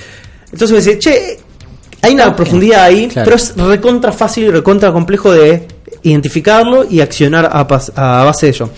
Entonces 0.44 0.70
me 0.70 0.76
dice, 0.76 0.98
che, 1.00 1.38
hay 2.02 2.14
una 2.14 2.36
profundidad 2.36 2.84
ahí, 2.84 3.08
Claro. 3.08 3.24
pero 3.24 3.36
es 3.36 3.56
recontra 3.56 4.12
fácil 4.12 4.44
y 4.44 4.50
recontra 4.52 4.92
complejo 4.92 5.32
de 5.32 5.66
identificarlo 6.04 6.84
y 6.88 7.00
accionar 7.00 7.46
a, 7.46 7.60
a 7.60 8.24
base 8.24 8.46
de 8.46 8.52
ello. 8.52 8.70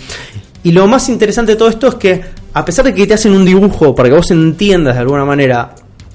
Y 0.65 0.73
lo 0.73 0.87
más 0.87 1.11
interesante 1.11 1.53
de 1.53 1.57
todo 1.57 1.69
esto 1.69 1.89
es 1.89 1.95
que, 1.97 2.23
a 2.55 2.65
pesar 2.65 2.87
de 2.87 2.95
que 2.95 3.07
te 3.07 3.13
hacen 3.13 3.33
un 3.33 3.45
dibujo 3.45 3.95
para 3.95 4.09
que 4.09 4.15
vos 4.15 4.31
entiendas 4.31 4.95
de 4.95 5.01
alguna 5.01 5.27
manera 5.27 5.75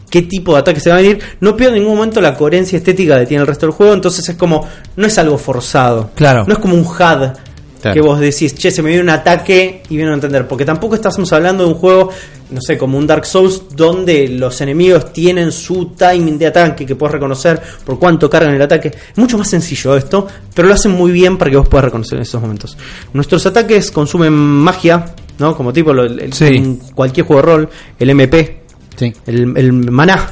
qué 0.10 0.22
tipo 0.24 0.54
de 0.54 0.60
ataque 0.60 0.80
se 0.80 0.90
va 0.90 0.98
a 0.98 1.02
venir, 1.02 1.20
no 1.42 1.56
pierde 1.56 1.76
en 1.78 1.84
ningún 1.84 1.98
momento 1.98 2.22
la 2.22 2.34
coherencia 2.36 2.78
estética 2.78 3.20
que 3.20 3.26
tiene 3.26 3.42
el 3.42 3.48
resto 3.48 3.66
del 3.66 3.74
juego, 3.76 3.94
entonces 3.94 4.28
es 4.30 4.36
como, 4.36 4.66
no 4.96 5.06
es 5.08 5.18
algo 5.18 5.38
forzado. 5.38 6.12
Claro. 6.16 6.46
No 6.48 6.54
es 6.54 6.60
como 6.60 6.76
un 6.76 6.86
HUD 6.86 7.34
Claro. 7.80 7.94
que 7.94 8.02
vos 8.02 8.20
decís, 8.20 8.56
che, 8.56 8.72
se 8.72 8.82
me 8.82 8.90
viene 8.90 9.04
un 9.04 9.10
ataque 9.12 9.84
y 9.88 9.96
viene 9.98 10.10
a 10.10 10.16
entender. 10.16 10.48
Porque 10.48 10.66
tampoco 10.66 10.96
estamos 10.96 11.32
hablando 11.32 11.64
de 11.64 11.70
un 11.70 11.76
juego, 11.76 12.10
no 12.50 12.60
sé, 12.60 12.76
como 12.76 12.98
un 12.98 13.06
Dark 13.06 13.24
Souls, 13.28 13.62
donde 13.76 14.28
los 14.30 14.60
enemigos 14.62 15.14
tienen 15.14 15.52
su 15.52 15.92
timing 15.96 16.40
de 16.40 16.48
ataque 16.48 16.88
que 16.88 16.96
puedes 16.96 17.14
reconocer 17.14 17.62
por 17.86 18.00
cuánto 18.00 18.28
cargan 18.32 18.56
el 18.56 18.62
ataque. 18.64 18.88
Es 18.88 19.18
mucho 19.18 19.38
más 19.38 19.48
sencillo 19.52 19.96
esto, 19.96 20.26
pero 20.56 20.68
lo 20.68 20.74
hacen 20.74 20.92
muy 20.94 21.12
bien 21.12 21.38
para 21.38 21.52
que 21.52 21.58
vos 21.58 21.70
puedas 21.70 21.86
reconocer 21.86 22.16
en 22.18 22.24
esos 22.24 22.42
momentos. 22.42 22.76
Nuestros 23.14 23.46
ataques 23.46 23.92
consumen 23.92 24.34
magia, 24.34 25.14
¿no? 25.38 25.56
Como 25.56 25.72
tipo 25.72 25.94
lo- 25.94 26.06
el- 26.06 26.34
Sí. 26.34 26.46
en 26.48 26.78
cualquier 26.96 27.28
juego 27.28 27.42
de 27.44 27.46
rol, 27.48 27.70
el 28.00 28.10
MP, 28.10 28.62
Sí. 28.98 29.14
el, 29.26 29.54
el 29.58 29.72
maná. 29.74 30.32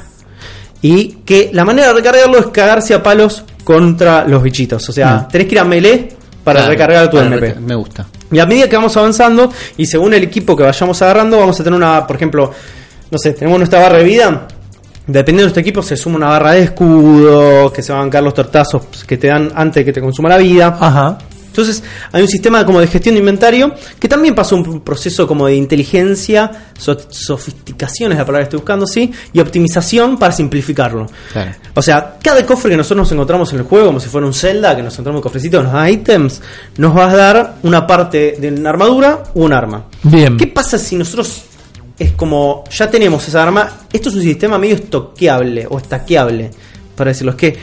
Y 0.81 1.19
que 1.25 1.49
la 1.53 1.65
manera 1.65 1.87
de 1.89 1.93
recargarlo 1.95 2.37
es 2.37 2.47
cagarse 2.47 2.93
a 2.93 3.01
palos 3.01 3.43
contra 3.63 4.27
los 4.27 4.43
bichitos. 4.43 4.87
O 4.89 4.91
sea, 4.91 5.15
Mm. 5.15 5.27
tenés 5.31 5.47
que 5.47 5.55
ir 5.55 5.59
a 5.59 5.63
melee 5.63 6.09
para 6.43 6.59
Claro, 6.59 6.71
recargar 6.71 7.09
tu 7.09 7.17
para 7.17 7.27
MP. 7.27 7.47
reca- 7.53 7.59
Me 7.61 7.75
gusta. 7.75 8.05
Y 8.31 8.39
a 8.39 8.45
medida 8.45 8.67
que 8.69 8.75
vamos 8.75 8.95
avanzando, 8.97 9.51
y 9.77 9.85
según 9.85 10.13
el 10.13 10.23
equipo 10.23 10.55
que 10.55 10.63
vayamos 10.63 11.01
agarrando, 11.01 11.39
vamos 11.39 11.59
a 11.59 11.63
tener 11.63 11.77
una, 11.77 12.05
por 12.05 12.15
ejemplo, 12.17 12.51
no 13.09 13.17
sé, 13.17 13.33
tenemos 13.33 13.57
nuestra 13.57 13.79
barra 13.79 13.97
de 13.99 14.03
vida. 14.03 14.47
Dependiendo 15.07 15.41
de 15.41 15.45
nuestro 15.45 15.61
equipo, 15.61 15.81
se 15.83 15.95
suma 15.95 16.17
una 16.17 16.27
barra 16.29 16.51
de 16.53 16.63
escudo, 16.63 17.71
que 17.71 17.81
se 17.83 17.91
van 17.91 18.01
a 18.01 18.03
bancar 18.05 18.23
los 18.23 18.33
tortazos 18.33 18.81
que 19.07 19.17
te 19.17 19.27
dan 19.27 19.51
antes 19.55 19.75
de 19.81 19.85
que 19.85 19.93
te 19.93 20.01
consuma 20.01 20.29
la 20.29 20.37
vida. 20.37 20.75
Ajá. 20.79 21.17
Entonces 21.55 21.83
hay 22.11 22.21
un 22.21 22.27
sistema 22.27 22.65
como 22.65 22.81
de 22.81 22.87
gestión 22.87 23.15
de 23.15 23.19
inventario 23.19 23.73
que 23.97 24.09
también 24.09 24.35
pasa 24.35 24.55
un 24.55 24.81
proceso 24.81 25.25
como 25.25 25.47
de 25.47 25.55
inteligencia, 25.55 26.51
so- 26.77 26.97
sofisticación 27.09 28.11
es 28.11 28.17
la 28.17 28.25
palabra 28.25 28.41
que 28.43 28.49
estoy 28.49 28.57
buscando, 28.59 28.85
sí, 28.85 29.09
y 29.31 29.39
optimización 29.39 30.17
para 30.19 30.33
simplificarlo. 30.33 31.07
Claro. 31.31 31.51
O 31.73 31.81
sea, 31.81 32.17
cada 32.21 32.45
cofre 32.45 32.71
que 32.71 32.77
nosotros 32.77 32.97
nos 32.97 33.11
encontramos 33.13 33.53
en 33.53 33.59
el 33.59 33.65
juego, 33.65 33.87
como 33.87 33.99
si 34.01 34.09
fuera 34.09 34.27
un 34.27 34.33
Zelda, 34.33 34.75
que 34.75 34.83
nos 34.83 34.93
encontramos 34.95 35.19
un 35.19 35.23
cofrecito, 35.23 35.63
nos 35.63 35.71
da 35.71 35.89
ítems, 35.89 36.41
nos 36.77 36.95
va 36.95 37.09
a 37.09 37.15
dar 37.15 37.55
una 37.63 37.87
parte 37.87 38.35
de 38.39 38.49
una 38.49 38.69
armadura 38.71 39.23
o 39.33 39.45
un 39.45 39.53
arma. 39.53 39.85
Bien. 40.03 40.35
¿Qué 40.35 40.47
pasa 40.47 40.77
si 40.77 40.97
nosotros 40.97 41.43
es 41.97 42.11
como 42.11 42.65
ya 42.69 42.89
tenemos 42.91 43.25
esa 43.27 43.43
arma? 43.43 43.71
Esto 43.93 44.09
es 44.09 44.15
un 44.15 44.21
sistema 44.23 44.57
medio 44.57 44.75
estoqueable 44.75 45.67
o 45.69 45.77
estaqueable, 45.77 46.51
para 46.97 47.11
decirlo. 47.11 47.31
Es 47.31 47.37
que 47.37 47.57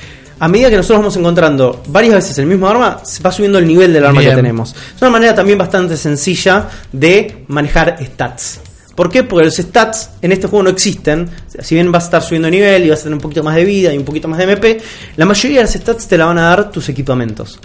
a 0.44 0.48
medida 0.48 0.70
que 0.70 0.76
nosotros 0.76 0.98
vamos 0.98 1.16
encontrando 1.16 1.82
varias 1.86 2.14
veces 2.14 2.36
el 2.38 2.46
mismo 2.46 2.66
arma, 2.68 2.98
se 3.04 3.22
va 3.22 3.30
subiendo 3.30 3.58
el 3.60 3.66
nivel 3.68 3.92
del 3.92 4.04
arma 4.04 4.18
Bien. 4.18 4.32
que 4.32 4.36
tenemos. 4.36 4.74
Es 4.96 5.00
una 5.00 5.10
manera 5.12 5.36
también 5.36 5.56
bastante 5.56 5.96
sencilla 5.96 6.68
de 6.90 7.44
manejar 7.46 7.96
stats. 8.04 8.58
¿Por 8.96 9.08
qué? 9.08 9.22
Porque 9.22 9.44
los 9.44 9.54
stats 9.54 10.10
en 10.20 10.32
este 10.32 10.48
juego 10.48 10.64
no 10.64 10.70
existen. 10.70 11.30
Si 11.60 11.76
bien 11.76 11.92
vas 11.92 12.02
a 12.02 12.06
estar 12.06 12.22
subiendo 12.24 12.46
de 12.46 12.50
nivel 12.52 12.84
y 12.86 12.90
vas 12.90 12.98
a 12.98 13.02
tener 13.04 13.14
un 13.14 13.20
poquito 13.20 13.44
más 13.44 13.54
de 13.54 13.64
vida 13.64 13.94
y 13.94 13.98
un 13.98 14.04
poquito 14.04 14.26
más 14.26 14.36
de 14.38 14.44
MP, 14.44 14.80
la 15.16 15.24
mayoría 15.26 15.58
de 15.58 15.64
los 15.66 15.72
stats 15.74 16.08
te 16.08 16.18
la 16.18 16.26
van 16.26 16.38
a 16.38 16.48
dar 16.48 16.72
tus 16.72 16.88
equipamientos. 16.88 17.60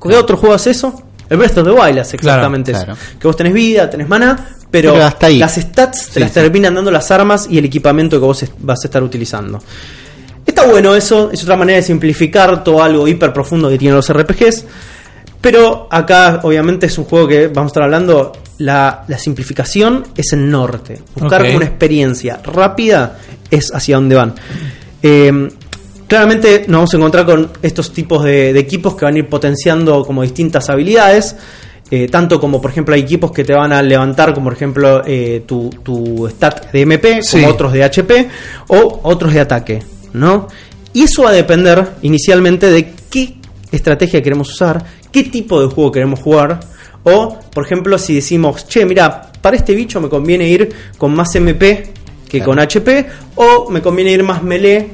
¿Qué 0.00 0.14
otro 0.14 0.36
juego 0.36 0.54
hace 0.54 0.70
eso? 0.70 1.02
El 1.28 1.38
Breath 1.38 1.58
of 1.58 1.64
the 1.64 1.72
Wild 1.72 1.98
hace 1.98 2.16
Claro, 2.18 2.36
exactamente 2.42 2.70
claro. 2.70 2.92
eso. 2.92 3.02
Que 3.18 3.26
vos 3.26 3.36
tenés 3.36 3.52
vida, 3.52 3.90
tenés 3.90 4.08
mana, 4.08 4.50
pero, 4.70 4.92
Pero 4.92 5.04
hasta 5.04 5.26
ahí. 5.26 5.38
las 5.38 5.56
stats 5.56 6.02
Sí, 6.02 6.10
te 6.14 6.20
las 6.20 6.28
sí. 6.30 6.34
terminan 6.34 6.72
dando 6.72 6.92
las 6.92 7.10
armas 7.10 7.48
y 7.50 7.58
el 7.58 7.64
equipamiento 7.64 8.20
que 8.20 8.24
vos 8.24 8.44
vas 8.60 8.84
a 8.84 8.86
estar 8.86 9.02
utilizando. 9.02 9.60
Está 10.56 10.70
bueno 10.70 10.94
eso, 10.94 11.30
es 11.30 11.42
otra 11.42 11.54
manera 11.54 11.76
de 11.76 11.82
simplificar 11.82 12.64
todo 12.64 12.82
algo 12.82 13.06
hiper 13.06 13.30
profundo 13.30 13.68
que 13.68 13.76
tienen 13.76 13.94
los 13.94 14.10
RPGs. 14.10 14.64
Pero 15.38 15.86
acá, 15.90 16.40
obviamente, 16.44 16.86
es 16.86 16.96
un 16.96 17.04
juego 17.04 17.28
que 17.28 17.48
vamos 17.48 17.68
a 17.68 17.72
estar 17.72 17.82
hablando. 17.82 18.32
La, 18.58 19.04
la 19.06 19.18
simplificación 19.18 20.04
es 20.16 20.32
el 20.32 20.50
norte. 20.50 20.98
Buscar 21.14 21.42
una 21.56 21.66
experiencia 21.66 22.40
rápida 22.42 23.18
es 23.50 23.70
hacia 23.74 23.96
donde 23.96 24.14
van. 24.16 24.34
Eh, 25.02 25.48
claramente 26.08 26.60
nos 26.68 26.78
vamos 26.78 26.94
a 26.94 26.96
encontrar 26.96 27.26
con 27.26 27.50
estos 27.60 27.92
tipos 27.92 28.24
de, 28.24 28.54
de 28.54 28.58
equipos 28.60 28.96
que 28.96 29.04
van 29.04 29.14
a 29.14 29.18
ir 29.18 29.28
potenciando 29.28 30.06
como 30.06 30.22
distintas 30.22 30.70
habilidades. 30.70 31.36
eh, 31.90 32.08
tanto 32.10 32.40
como, 32.40 32.62
por 32.62 32.70
ejemplo, 32.70 32.94
hay 32.94 33.02
equipos 33.02 33.30
que 33.30 33.44
te 33.44 33.52
van 33.52 33.72
a 33.74 33.82
levantar, 33.82 34.32
como 34.32 34.44
por 34.46 34.54
ejemplo 34.54 35.02
eh, 35.06 35.42
tu, 35.46 35.68
tu 35.84 36.26
stat 36.30 36.72
de 36.72 36.80
MP, 36.80 37.22
Sí. 37.22 37.42
como 37.42 37.52
otros 37.52 37.72
de 37.74 37.84
HP, 37.84 38.28
o 38.68 39.00
otros 39.02 39.34
de 39.34 39.40
ataque. 39.40 39.82
¿No? 40.16 40.48
Y 40.92 41.02
eso 41.02 41.22
va 41.22 41.30
a 41.30 41.32
depender 41.32 41.86
inicialmente 42.02 42.70
de 42.70 42.92
qué 43.10 43.36
estrategia 43.70 44.22
queremos 44.22 44.50
usar, 44.52 44.84
qué 45.12 45.24
tipo 45.24 45.60
de 45.60 45.68
juego 45.68 45.92
queremos 45.92 46.20
jugar. 46.20 46.60
O, 47.04 47.38
por 47.52 47.64
ejemplo, 47.64 47.98
si 47.98 48.14
decimos, 48.16 48.66
che, 48.66 48.84
mira, 48.84 49.30
para 49.40 49.56
este 49.56 49.74
bicho 49.74 50.00
me 50.00 50.08
conviene 50.08 50.48
ir 50.48 50.72
con 50.98 51.14
más 51.14 51.34
MP 51.36 51.92
que 52.28 52.38
Claro. 52.38 52.46
con 52.50 52.58
HP, 52.58 53.06
o 53.36 53.70
me 53.70 53.80
conviene 53.80 54.10
ir 54.10 54.22
más 54.24 54.42
melee. 54.42 54.88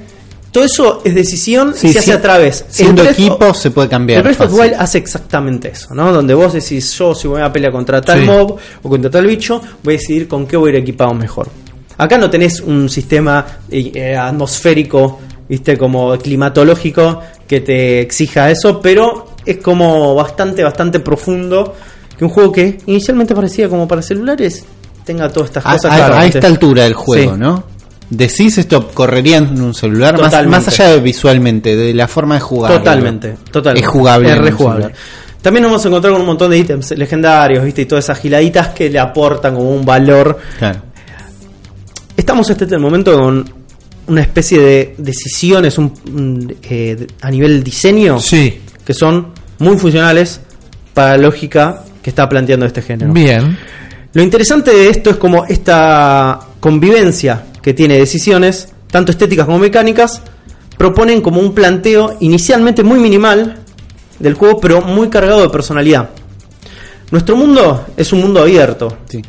Todo 0.51 0.65
eso 0.65 1.01
es 1.03 1.15
decisión 1.15 1.73
Sí, 1.75 1.87
y 1.89 1.93
se 1.95 2.01
hace 2.01 2.13
a 2.13 2.21
través. 2.21 2.67
Siendo 2.69 3.03
equipo 3.05 3.55
se 3.55 3.71
puede 3.71 3.89
cambiar. 3.89 4.27
el 4.27 4.35
fácil. 4.35 4.61
Wild 4.61 4.75
hace 4.79 4.99
exactamente 4.99 5.71
eso, 5.71 5.95
¿no? 5.95 6.13
Donde 6.13 6.35
vos 6.35 6.53
decís, 6.53 6.93
yo 6.99 7.15
si 7.15 7.27
voy 7.27 7.41
a 7.41 7.51
pelear 7.51 7.73
contra 7.73 8.03
tal 8.03 8.21
Sí. 8.21 8.27
mob 8.27 8.59
o 8.83 8.89
contra 8.91 9.11
tal 9.11 9.27
bicho, 9.27 9.63
voy 9.83 9.95
a 9.95 9.97
decidir 9.97 10.29
con 10.29 10.47
qué 10.47 10.59
voy 10.59 10.73
a 10.73 10.75
ir 10.75 10.83
equipado 10.83 11.15
mejor. 11.15 11.49
Acá 12.03 12.19
no 12.19 12.29
tenés 12.31 12.61
un 12.61 12.89
sistema 12.89 13.45
eh, 13.71 13.91
eh, 13.95 14.17
atmosférico, 14.17 15.21
viste, 15.49 15.77
como 15.79 16.17
climatológico 16.19 17.21
que 17.47 17.61
te 17.61 18.01
exija 18.01 18.51
eso, 18.51 18.81
pero 18.81 19.29
es 19.45 19.59
como 19.59 20.15
bastante, 20.15 20.63
bastante 20.63 21.01
profundo 21.01 21.75
que 22.17 22.25
un 22.25 22.31
juego 22.31 22.53
que 22.53 22.79
inicialmente 22.87 23.35
parecía 23.35 23.69
como 23.69 23.87
para 23.89 24.03
celulares 24.03 24.65
tenga 25.05 25.29
todas 25.29 25.51
estas 25.51 25.67
A, 25.67 25.73
cosas. 25.73 25.91
a- 25.91 25.95
a 25.95 25.99
claramente. 26.07 26.39
esta 26.39 26.47
altura 26.49 26.85
del 26.85 26.95
juego, 26.95 27.33
Sí. 27.35 27.39
¿no? 27.39 27.65
Decís 28.11 28.59
esto 28.59 28.89
correría 28.89 29.39
en 29.39 29.61
un 29.61 29.73
celular, 29.75 30.21
más, 30.21 30.47
más 30.47 30.69
allá 30.69 30.91
de 30.91 31.01
visualmente, 31.01 31.75
de 31.77 31.95
la 31.95 32.07
forma 32.07 32.35
de 32.35 32.41
jugar. 32.41 32.73
Totalmente, 32.79 33.37
totalmente. 33.51 33.87
Es 33.87 33.91
jugable. 33.91 34.31
Es 34.31 34.39
rejugable. 34.39 34.91
También 35.41 35.63
nos 35.63 35.73
vamos 35.73 35.85
a 35.85 35.89
encontrar 35.89 36.13
con 36.13 36.21
un 36.21 36.27
montón 36.27 36.51
de 36.51 36.59
ítems 36.59 36.91
legendarios, 36.93 37.65
¿viste? 37.65 37.83
Y 37.83 37.87
todas 37.87 38.05
esas 38.05 38.19
giladitas 38.19 38.69
que 38.69 38.91
le 38.91 38.99
aportan 38.99 39.55
como 39.55 39.71
un 39.71 39.85
valor. 39.85 40.39
Claro. 40.59 40.81
Estamos 42.17 42.49
este 42.51 42.65
es 42.65 42.73
el 42.73 42.79
momento 42.79 43.17
con 43.19 43.45
una 44.07 44.21
especie 44.21 44.61
de 44.61 44.95
decisiones 44.99 45.79
un- 45.79 45.93
un, 46.13 46.57
eh, 46.63 47.07
a 47.21 47.31
nivel 47.31 47.63
diseño 47.63 48.19
Sí. 48.19 48.61
que 48.85 48.93
son 48.95 49.29
muy 49.59 49.79
funcionales 49.79 50.41
para 50.93 51.17
la 51.17 51.23
lógica 51.25 51.85
que 52.03 52.11
está 52.11 52.29
planteando 52.29 52.67
este 52.67 52.83
género. 52.83 53.13
Bien. 53.13 53.57
Lo 54.13 54.23
interesante 54.23 54.73
de 54.73 54.89
esto 54.91 55.11
es 55.11 55.17
como 55.17 55.45
esta 55.47 56.39
convivencia 56.61 57.45
que 57.63 57.73
tiene 57.73 57.97
decisiones, 57.99 58.69
tanto 58.91 59.13
estéticas 59.13 59.47
como 59.47 59.59
mecánicas, 59.59 60.21
proponen 60.77 61.21
como 61.23 61.41
un 61.41 61.55
planteo 61.55 62.17
inicialmente 62.21 62.83
muy 62.83 62.99
minimal 62.99 63.57
del 64.19 64.35
juego, 64.35 64.61
pero 64.61 64.81
muy 64.83 65.09
cargado 65.09 65.43
de 65.43 65.49
personalidad. 65.49 66.11
Nuestro 67.11 67.37
mundo 67.37 67.87
es 67.97 68.13
un 68.13 68.21
mundo 68.21 68.41
abierto, 68.43 68.99
Sí. 69.09 69.23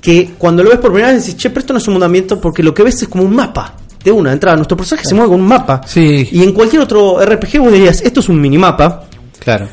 Que 0.00 0.32
cuando 0.38 0.62
lo 0.62 0.70
ves 0.70 0.78
por 0.78 0.92
primera 0.92 1.12
vez 1.12 1.24
decís, 1.26 1.36
che, 1.40 1.50
pero 1.50 1.60
esto 1.60 1.72
no 1.72 1.78
es 1.78 1.86
un 1.88 1.94
mundo 1.94 2.06
abierto 2.06 2.40
porque 2.40 2.62
lo 2.62 2.72
que 2.74 2.82
ves 2.82 3.02
es 3.02 3.08
como 3.08 3.24
un 3.24 3.34
mapa 3.34 3.74
de 4.02 4.10
una 4.10 4.32
entrada. 4.32 4.56
Nuestro 4.56 4.76
personaje 4.76 5.06
se 5.06 5.14
mueve 5.14 5.30
con 5.30 5.40
un 5.40 5.46
mapa. 5.46 5.82
Sí. 5.86 6.28
Y 6.32 6.42
en 6.42 6.52
cualquier 6.52 6.82
otro 6.82 7.20
RPG 7.24 7.58
vos 7.60 7.72
dirías, 7.72 8.00
esto 8.00 8.20
es 8.20 8.28
un 8.28 8.40
minimapa, 8.40 9.04
Claro. 9.38 9.68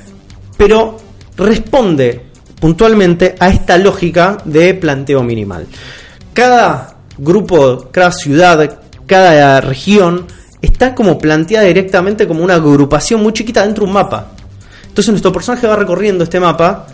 pero 0.58 0.98
responde 1.38 2.24
puntualmente 2.60 3.36
a 3.40 3.49
esta 3.49 3.78
lógica 3.78 4.38
de 4.44 4.74
planteo 4.74 5.24
minimal. 5.24 5.66
Cada 6.34 6.95
grupo, 7.18 7.88
cada 7.91 8.12
ciudad, 8.12 8.80
cada 9.06 9.62
región 9.62 10.26
está 10.62 10.94
como 10.95 11.18
planteada 11.18 11.66
directamente 11.66 12.28
como 12.28 12.44
una 12.44 12.56
agrupación 12.56 13.22
muy 13.22 13.32
chiquita 13.34 13.64
dentro 13.64 13.84
de 13.84 13.88
un 13.90 13.94
mapa. 13.94 14.32
Entonces 14.88 15.10
nuestro 15.12 15.32
personaje 15.32 15.68
va 15.68 15.76
recorriendo 15.76 16.24
este 16.24 16.40
mapa, 16.40 16.88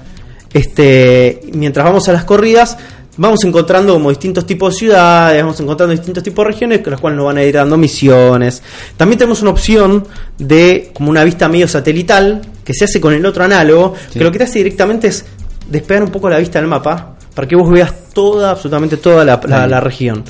este, 0.54 1.42
mientras 1.54 1.86
vamos 1.86 2.08
a 2.10 2.14
las 2.14 2.26
corridas, 2.26 2.78
vamos 3.18 3.44
encontrando 3.44 3.94
como 3.94 4.10
distintos 4.10 4.46
tipos 4.46 4.74
de 4.74 4.80
ciudades, 4.80 5.42
vamos 5.44 5.60
encontrando 5.60 5.92
distintos 5.92 6.24
tipos 6.24 6.46
de 6.46 6.52
regiones 6.52 6.80
con 6.82 6.92
las 6.92 7.00
cuales 7.02 7.18
nos 7.18 7.26
van 7.28 7.38
a 7.38 7.44
ir 7.44 7.54
dando 7.54 7.78
misiones. 7.78 8.62
También 8.98 9.20
tenemos 9.20 9.42
una 9.42 9.52
opción 9.52 10.06
de 10.38 10.92
como 10.94 11.10
una 11.10 11.24
vista 11.24 11.48
medio 11.48 11.68
satelital 11.68 12.42
que 12.64 12.74
se 12.74 12.86
hace 12.86 13.00
con 13.00 13.14
el 13.14 13.26
otro 13.26 13.44
análogo, 13.44 13.94
Sí. 14.12 14.20
que 14.20 14.24
lo 14.26 14.32
que 14.32 14.38
te 14.40 14.44
hace 14.46 14.60
directamente 14.60 15.08
es 15.08 15.26
despegar 15.70 16.04
un 16.04 16.10
poco 16.12 16.30
la 16.30 16.38
vista 16.40 16.60
del 16.60 16.68
mapa 16.68 17.16
para 17.36 17.48
que 17.48 17.56
vos 17.56 17.70
veas 17.70 17.94
toda, 18.14 18.52
absolutamente 18.52 18.98
toda 18.98 19.24
la, 19.26 19.40
la- 19.68 19.80
región. 19.80 20.24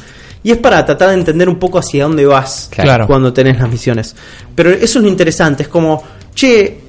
Y 0.45 0.51
es 0.51 0.57
para 0.57 0.85
tratar 0.85 1.09
de 1.09 1.15
entender 1.15 1.47
un 1.47 1.57
poco 1.57 1.79
hacia 1.79 2.03
dónde 2.03 2.25
vas 2.25 2.67
Claro. 2.69 3.07
cuando 3.07 3.31
tenés 3.31 3.57
las 3.59 3.69
misiones. 3.69 4.13
Pero 4.55 4.71
eso 4.71 4.99
es 4.99 5.03
lo 5.03 5.07
interesante, 5.09 5.63
es 5.63 5.69
como, 5.69 6.03
che, 6.35 6.79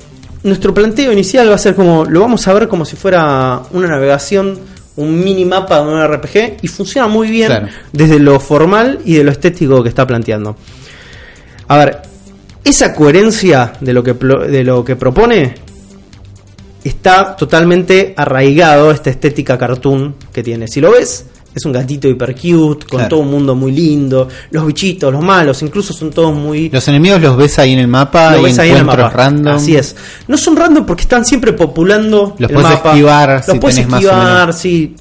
nuestro 0.43 0.75
planteo 0.75 1.13
inicial 1.13 1.49
va 1.51 1.55
a 1.55 1.59
ser 1.59 1.75
como, 1.77 2.05
lo 2.05 2.21
vamos 2.21 2.47
a 2.49 2.53
ver 2.53 2.67
como 2.69 2.85
si 2.85 2.97
fuera 2.97 3.61
una 3.71 3.87
navegación, 3.89 4.59
un 4.97 5.19
mini 5.23 5.45
mapa 5.45 5.81
de 5.83 5.89
un 5.93 6.07
RPG, 6.07 6.59
y 6.63 6.69
funciona 6.69 7.09
muy 7.09 7.29
bien 7.29 7.49
Claro. 7.49 7.69
desde 7.93 8.19
lo 8.19 8.39
formal 8.39 9.01
y 9.05 9.15
de 9.15 9.25
lo 9.25 9.31
estético 9.33 9.83
que 9.83 9.89
está 9.89 10.07
planteando. 10.07 10.57
A 11.69 11.77
ver, 11.79 12.03
esa 12.63 12.95
coherencia 12.95 13.73
de 13.81 13.93
lo 13.93 14.03
que, 14.05 14.15
de 14.15 14.65
lo 14.65 14.85
que 14.85 14.97
propone 14.97 15.55
está 16.85 17.35
totalmente 17.37 18.15
arraigado 18.17 18.91
esta 18.91 19.11
estética 19.11 19.57
cartoon 19.59 20.15
que 20.33 20.43
tiene. 20.43 20.69
Si 20.69 20.81
lo 20.81 20.93
ves, 20.93 21.27
es 21.55 21.65
un 21.65 21.73
gatito 21.73 22.09
hiper 22.09 22.35
cute, 22.35 22.87
con 22.87 22.99
Claro. 22.99 23.09
todo 23.09 23.21
un 23.21 23.31
mundo 23.31 23.55
muy 23.55 23.71
lindo. 23.73 24.29
Los 24.51 24.67
bichitos, 24.67 25.13
los 25.13 25.23
malos, 25.23 25.63
incluso 25.63 25.93
son 25.93 26.11
todos 26.11 26.35
muy. 26.35 26.69
Los 26.71 26.87
enemigos 26.89 27.21
los 27.21 27.37
ves 27.37 27.59
ahí 27.59 27.73
en 27.73 27.79
el 27.79 27.89
mapa 27.89 28.33
lo 28.33 28.41
y 28.41 28.45
ves 28.45 28.59
ahí 28.59 28.71
en 28.71 28.79
el 28.79 28.85
mapa. 28.85 29.09
random. 29.11 29.55
Así 29.57 29.77
es. 29.77 29.95
No 30.27 30.37
son 30.37 30.57
random 30.57 30.85
porque 30.85 31.03
están 31.03 31.25
siempre 31.25 31.53
populando 31.53 32.35
Los 32.39 32.51
el 32.51 32.55
puedes 32.57 32.71
mapa. 32.73 32.91
esquivar 32.91 33.29
Los 33.37 33.47
si 33.47 33.59
puedes 33.61 33.77
tenés 33.77 33.91
más 33.91 34.01
o 34.03 34.07
esquivar, 34.07 34.41
menos. 34.41 34.57
sí. 34.57 34.97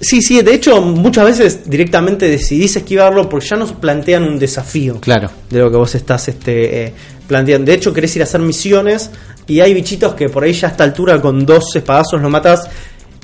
Sí, 0.00 0.22
sí, 0.22 0.40
de 0.42 0.54
hecho 0.54 0.80
muchas 0.80 1.24
veces 1.24 1.68
directamente 1.68 2.28
decidís 2.28 2.76
esquivarlo 2.76 3.28
porque 3.28 3.46
ya 3.48 3.56
nos 3.56 3.72
plantean 3.72 4.22
un 4.22 4.38
desafío 4.38 5.00
Claro. 5.00 5.28
de 5.50 5.58
lo 5.58 5.70
que 5.72 5.76
vos 5.76 5.92
estás 5.96 6.28
este, 6.28 6.84
eh, 6.84 6.94
planteando. 7.26 7.66
De 7.68 7.74
hecho, 7.76 7.92
querés 7.92 8.14
ir 8.14 8.22
a 8.22 8.24
hacer 8.24 8.40
misiones 8.40 9.10
y 9.48 9.58
hay 9.58 9.74
bichitos 9.74 10.14
que 10.14 10.28
por 10.28 10.44
ahí 10.44 10.52
ya 10.52 10.68
a 10.68 10.70
esta 10.70 10.84
altura 10.84 11.20
con 11.20 11.44
dos 11.44 11.74
espadazos 11.74 12.22
lo 12.22 12.30
matás 12.30 12.68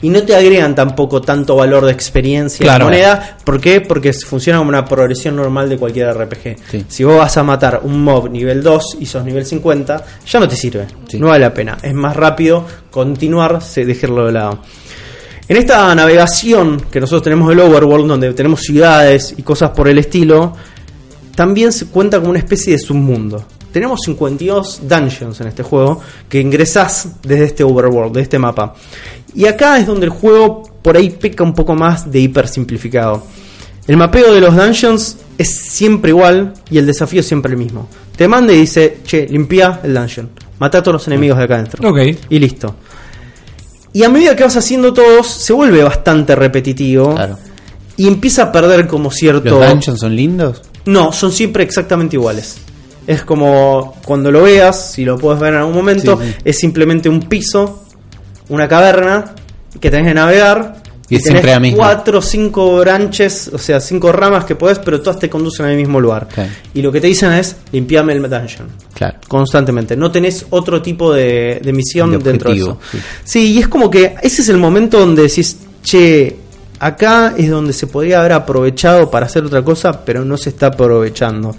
y 0.02 0.10
no 0.10 0.22
te 0.22 0.34
agregan 0.36 0.74
tampoco 0.74 1.20
tanto 1.22 1.56
valor 1.56 1.84
de 1.86 1.92
experiencia 1.92 2.62
Claro. 2.62 2.84
de 2.86 2.90
moneda. 2.92 3.38
¿Por 3.44 3.60
qué? 3.60 3.80
Porque 3.80 4.12
funciona 4.12 4.58
como 4.58 4.68
una 4.68 4.84
progresión 4.84 5.36
normal 5.36 5.68
de 5.68 5.78
cualquier 5.78 6.08
RPG. 6.14 6.56
Sí. 6.70 6.84
Si 6.88 7.04
vos 7.04 7.16
vas 7.18 7.36
a 7.36 7.42
matar 7.42 7.80
un 7.84 8.02
mob 8.04 8.28
nivel 8.30 8.62
2 8.62 8.98
y 9.00 9.06
sos 9.06 9.24
nivel 9.24 9.46
50, 9.46 10.04
ya 10.26 10.40
no 10.40 10.46
te 10.48 10.56
sirve. 10.56 10.86
Sí. 11.08 11.18
No 11.18 11.28
vale 11.28 11.40
la 11.44 11.54
pena. 11.54 11.78
Es 11.82 11.94
más 11.94 12.14
rápido 12.16 12.64
continuar, 12.90 13.62
se- 13.62 13.84
dejarlo 13.86 14.26
de 14.26 14.32
lado. 14.32 14.58
En 15.48 15.56
esta 15.58 15.94
navegación 15.94 16.80
que 16.90 17.00
nosotros 17.00 17.22
tenemos 17.22 17.48
del 17.48 17.60
Overworld, 17.60 18.06
donde 18.08 18.32
tenemos 18.32 18.60
ciudades 18.60 19.34
y 19.36 19.42
cosas 19.42 19.70
por 19.70 19.88
el 19.88 19.98
estilo, 19.98 20.54
también 21.34 21.72
se 21.72 21.86
cuenta 21.86 22.18
como 22.18 22.30
una 22.30 22.38
especie 22.38 22.72
de 22.74 22.78
submundo. 22.78 23.44
Tenemos 23.72 24.00
52 24.04 24.82
dungeons 24.88 25.40
en 25.40 25.48
este 25.48 25.64
juego 25.64 26.00
que 26.28 26.40
ingresás 26.40 27.08
desde 27.22 27.46
este 27.46 27.64
Overworld, 27.64 28.14
de 28.14 28.22
este 28.22 28.38
mapa. 28.38 28.72
Y 29.34 29.46
acá 29.46 29.78
es 29.78 29.86
donde 29.86 30.06
el 30.06 30.10
juego 30.10 30.62
por 30.82 30.96
ahí 30.96 31.10
peca 31.10 31.42
un 31.44 31.54
poco 31.54 31.74
más 31.74 32.10
de 32.10 32.20
hiper 32.20 32.46
simplificado. 32.48 33.24
El 33.86 33.96
mapeo 33.96 34.32
de 34.32 34.40
los 34.40 34.54
dungeons 34.56 35.16
es 35.36 35.56
siempre 35.56 36.10
igual 36.10 36.54
y 36.70 36.78
el 36.78 36.86
desafío 36.86 37.20
es 37.20 37.26
siempre 37.26 37.52
el 37.52 37.58
mismo. 37.58 37.88
Te 38.16 38.28
manda 38.28 38.52
y 38.52 38.60
dice, 38.60 38.98
che, 39.04 39.26
limpia 39.28 39.80
el 39.82 39.92
dungeon. 39.94 40.30
Mata 40.58 40.78
a 40.78 40.82
todos 40.82 40.94
los 40.94 41.06
enemigos 41.08 41.36
de 41.38 41.44
acá 41.44 41.56
adentro. 41.56 41.88
Ok. 41.90 41.98
Y 42.30 42.38
listo. 42.38 42.76
Y 43.92 44.02
a 44.04 44.08
medida 44.08 44.34
que 44.36 44.44
vas 44.44 44.56
haciendo 44.56 44.92
todos, 44.92 45.26
se 45.26 45.52
vuelve 45.52 45.82
bastante 45.82 46.34
repetitivo. 46.34 47.14
Claro. 47.14 47.38
Y 47.96 48.08
empieza 48.08 48.44
a 48.44 48.52
perder 48.52 48.86
como 48.86 49.10
cierto. 49.10 49.58
¿Los 49.58 49.68
dungeons 49.70 50.00
son 50.00 50.16
lindos? 50.16 50.62
No, 50.86 51.12
son 51.12 51.32
siempre 51.32 51.62
exactamente 51.64 52.16
iguales. 52.16 52.56
Es 53.06 53.22
como 53.22 53.96
cuando 54.04 54.30
lo 54.30 54.42
veas, 54.42 54.92
si 54.92 55.04
lo 55.04 55.18
puedes 55.18 55.40
ver 55.40 55.52
en 55.54 55.60
algún 55.60 55.74
momento, 55.74 56.18
Sí, 56.20 56.28
sí. 56.28 56.34
es 56.44 56.58
simplemente 56.58 57.08
un 57.08 57.20
piso, 57.20 57.83
una 58.48 58.68
caverna 58.68 59.34
que 59.80 59.90
tenés 59.90 60.08
que 60.08 60.14
navegar. 60.14 60.82
Y 61.06 61.16
es 61.16 61.22
tenés 61.22 61.40
siempre 61.42 61.50
la 61.52 61.60
misma. 61.60 61.76
cuatro 61.84 62.18
o 62.18 62.22
cinco 62.22 62.78
branches, 62.78 63.50
o 63.52 63.58
sea, 63.58 63.78
cinco 63.78 64.10
ramas 64.10 64.46
que 64.46 64.54
podés, 64.56 64.78
pero 64.78 65.02
todas 65.02 65.18
te 65.18 65.28
conducen 65.28 65.66
al 65.66 65.76
mismo 65.76 66.00
lugar. 66.00 66.26
Y 66.72 66.80
lo 66.80 66.90
que 66.90 66.98
te 67.00 67.08
dicen 67.08 67.30
es 67.32 67.56
limpiame 67.72 68.14
el 68.14 68.22
dungeon 68.22 68.68
Claro. 68.94 69.18
constantemente. 69.28 69.96
No 69.96 70.10
tenés 70.10 70.46
otro 70.50 70.80
tipo 70.80 71.12
de, 71.12 71.60
de 71.62 71.72
misión 71.74 72.10
De 72.10 72.18
dentro 72.18 72.50
de 72.50 72.56
eso. 72.56 72.78
sí. 72.90 72.98
Sí. 73.24 73.52
y 73.52 73.58
es 73.58 73.68
como 73.68 73.90
que 73.90 74.14
ese 74.22 74.40
es 74.40 74.48
el 74.48 74.56
momento 74.56 74.98
donde 74.98 75.22
decís, 75.24 75.58
che, 75.82 76.36
acá 76.78 77.34
es 77.36 77.50
donde 77.50 77.74
se 77.74 77.86
podría 77.86 78.20
haber 78.20 78.32
aprovechado 78.32 79.10
para 79.10 79.26
hacer 79.26 79.44
otra 79.44 79.62
cosa, 79.62 80.04
pero 80.06 80.24
no 80.24 80.38
se 80.38 80.48
está 80.48 80.68
aprovechando. 80.68 81.54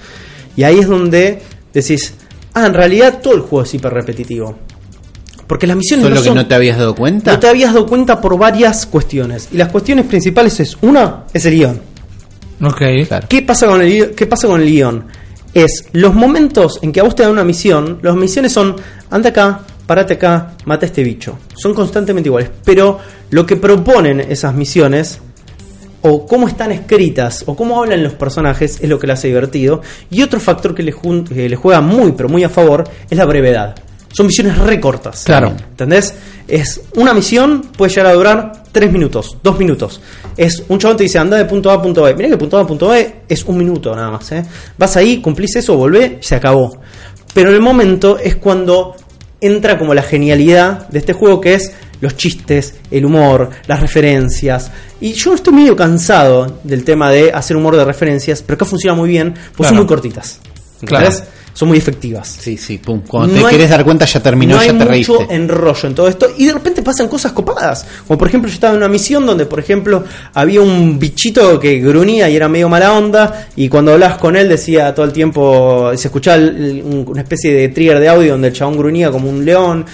Y 0.58 0.64
ahí 0.64 0.80
es 0.80 0.88
donde 0.88 1.40
decís, 1.72 2.16
ah, 2.56 2.66
en 2.66 2.74
realidad 2.74 3.20
todo 3.22 3.36
el 3.36 3.42
juego 3.42 3.62
es 3.64 3.72
hiper 3.76 3.94
repetitivo. 3.94 4.56
Porque 5.48 5.68
las 5.68 5.78
misiones 5.78 6.06
¿Solo 6.06 6.16
no 6.16 6.24
que 6.24 6.34
no 6.34 6.48
te 6.48 6.56
habías 6.56 6.78
dado 6.78 6.96
cuenta? 6.96 7.34
no 7.34 7.40
te 7.40 7.48
habías 7.48 7.74
dado 7.74 7.86
cuenta 7.86 8.20
por 8.20 8.38
varias 8.38 8.86
cuestiones. 8.86 9.50
Y 9.52 9.58
las 9.58 9.70
cuestiones 9.70 10.06
principales 10.06 10.60
es, 10.60 10.78
una, 10.82 11.24
es 11.34 11.46
el 11.46 11.56
guion. 11.56 11.82
Ok. 12.62 12.82
Claro. 13.08 13.28
¿Qué 13.30 13.42
pasa 13.42 13.68
con 13.68 13.82
el 13.82 14.12
qué 14.16 14.26
pasa 14.26 14.48
con 14.48 14.62
el 14.62 14.68
guion? 14.68 15.06
Es 15.54 15.86
los 15.94 16.14
momentos 16.14 16.80
en 16.82 16.92
que 16.92 17.00
a 17.00 17.04
vos 17.04 17.16
te 17.16 17.24
dan 17.24 17.32
una 17.32 17.44
misión, 17.44 18.00
las 18.02 18.16
misiones 18.16 18.52
son 18.52 18.76
anda 19.10 19.30
acá, 19.30 19.62
parate 19.86 20.16
acá, 20.16 20.54
mata 20.66 20.86
a 20.86 20.88
este 20.88 21.04
bicho. 21.04 21.38
Son 21.56 21.74
constantemente 21.74 22.28
iguales, 22.28 22.50
pero 22.64 23.00
lo 23.30 23.46
que 23.46 23.56
proponen 23.56 24.20
esas 24.20 24.54
misiones 24.54 25.20
o 26.02 26.26
cómo 26.26 26.48
están 26.48 26.72
escritas 26.72 27.44
o 27.48 27.56
cómo 27.56 27.82
hablan 27.82 28.04
los 28.04 28.14
personajes 28.14 28.80
es 28.82 28.90
lo 28.90 29.00
que 29.00 29.08
le 29.08 29.14
hace 29.14 29.28
divertido. 29.28 29.82
Y 30.10 30.22
otro 30.22 30.40
factor 30.40 30.76
que 30.76 30.84
le, 30.84 30.94
que 30.94 31.50
le 31.50 31.56
juega 31.56 31.82
muy 31.82 32.12
pero 32.14 32.30
muy 32.30 32.44
a 32.44 32.50
favor 32.50 32.84
es 33.10 33.18
la 33.18 33.26
brevedad. 33.26 33.76
Son 34.16 34.28
misiones 34.28 34.58
recortas. 34.58 35.24
Claro. 35.26 35.50
¿Entendés? 35.50 36.14
Es 36.48 36.80
una 36.96 37.14
misión, 37.14 37.62
puede 37.78 37.90
llegar 37.90 38.08
a 38.08 38.14
durar 38.14 38.64
3 38.72 38.92
minutos, 38.92 39.38
2 39.44 39.60
minutos. 39.60 40.00
Es 40.38 40.64
un 40.70 40.80
chabón 40.80 40.96
te 40.98 41.04
dice 41.04 41.18
anda 41.20 41.36
de 41.38 41.46
punto 41.46 41.70
A 41.70 41.74
a 41.74 41.82
punto 41.82 42.04
B. 42.04 42.14
Mirá 42.16 42.30
que 42.30 42.38
punto 42.38 42.58
A 42.58 42.62
a 42.62 42.68
punto 42.68 42.90
B 42.90 43.24
es 43.28 43.44
un 43.44 43.58
minuto 43.58 43.94
nada 43.96 44.12
más. 44.12 44.32
¿eh? 44.32 44.46
Vas 44.78 44.96
ahí, 44.96 45.18
cumplís 45.22 45.56
eso, 45.58 45.76
volvé, 45.76 46.20
se 46.22 46.36
acabó. 46.36 46.78
Pero 47.34 47.50
el 47.52 47.60
momento 47.62 48.18
es 48.18 48.38
cuando 48.38 48.96
entra 49.42 49.78
como 49.78 49.94
la 49.94 50.02
genialidad 50.04 50.88
de 50.88 51.00
este 51.00 51.12
juego 51.14 51.42
que 51.42 51.56
es 51.56 51.74
los 52.00 52.16
chistes, 52.16 52.76
el 52.92 53.06
humor, 53.06 53.50
las 53.68 53.82
referencias. 53.82 54.72
Y 55.02 55.12
yo 55.14 55.34
estoy 55.34 55.54
medio 55.54 55.76
cansado 55.76 56.60
del 56.64 56.84
tema 56.86 57.10
de 57.12 57.32
hacer 57.34 57.58
humor 57.58 57.76
de 57.76 57.84
referencias, 57.84 58.42
pero 58.42 58.56
acá 58.56 58.66
funciona 58.66 58.96
muy 58.96 59.10
bien, 59.10 59.34
porque 59.34 59.56
Claro. 59.58 59.70
son 59.70 59.78
muy 59.78 59.88
cortitas. 59.88 60.40
Claro. 60.86 61.10
Son 61.58 61.70
muy 61.70 61.78
efectivas. 61.78 62.36
Sí, 62.38 62.58
sí, 62.58 62.80
pum. 62.80 63.00
Cuando 63.08 63.34
No 63.34 63.40
te 63.40 63.46
hay- 63.48 63.52
querés 63.54 63.70
dar 63.70 63.86
cuenta 63.86 64.04
ya 64.04 64.20
terminó, 64.22 64.56
no 64.56 64.60
hay 64.62 64.68
ya 64.68 64.74
te 64.74 64.80
mucho 64.80 64.90
reíste. 65.20 65.34
enrollo 65.36 65.88
en 65.88 65.96
todo 65.96 66.08
esto 66.10 66.28
y 66.38 66.48
de 66.48 66.52
repente 66.54 66.82
pasan 66.82 67.08
cosas 67.08 67.32
copadas. 67.32 67.86
Como 68.06 68.18
por 68.18 68.28
ejemplo 68.28 68.50
yo 68.50 68.54
estaba 68.56 68.74
en 68.74 68.78
una 68.80 68.90
misión 68.90 69.26
donde 69.26 69.46
por 69.46 69.60
ejemplo 69.62 70.04
había 70.34 70.60
un 70.60 71.00
bichito 71.00 71.58
que 71.58 71.80
gruñía 71.80 72.30
y 72.30 72.36
era 72.36 72.50
medio 72.50 72.68
mala 72.68 72.92
onda 72.92 73.48
y 73.56 73.70
cuando 73.70 73.94
hablabas 73.94 74.18
con 74.18 74.36
él 74.36 74.50
decía 74.50 74.94
todo 74.94 75.06
el 75.06 75.14
tiempo, 75.14 75.92
se 75.96 76.10
escuchaba 76.10 76.36
el- 76.36 76.58
el- 76.66 76.84
un- 76.84 77.06
una 77.08 77.22
especie 77.22 77.54
de 77.54 77.70
trigger 77.70 78.00
de 78.02 78.10
audio 78.10 78.34
donde 78.34 78.50
el 78.50 78.54
chabón 78.54 78.78
gruñía 78.78 79.10
como 79.10 79.30
un 79.30 79.46
león 79.46 79.86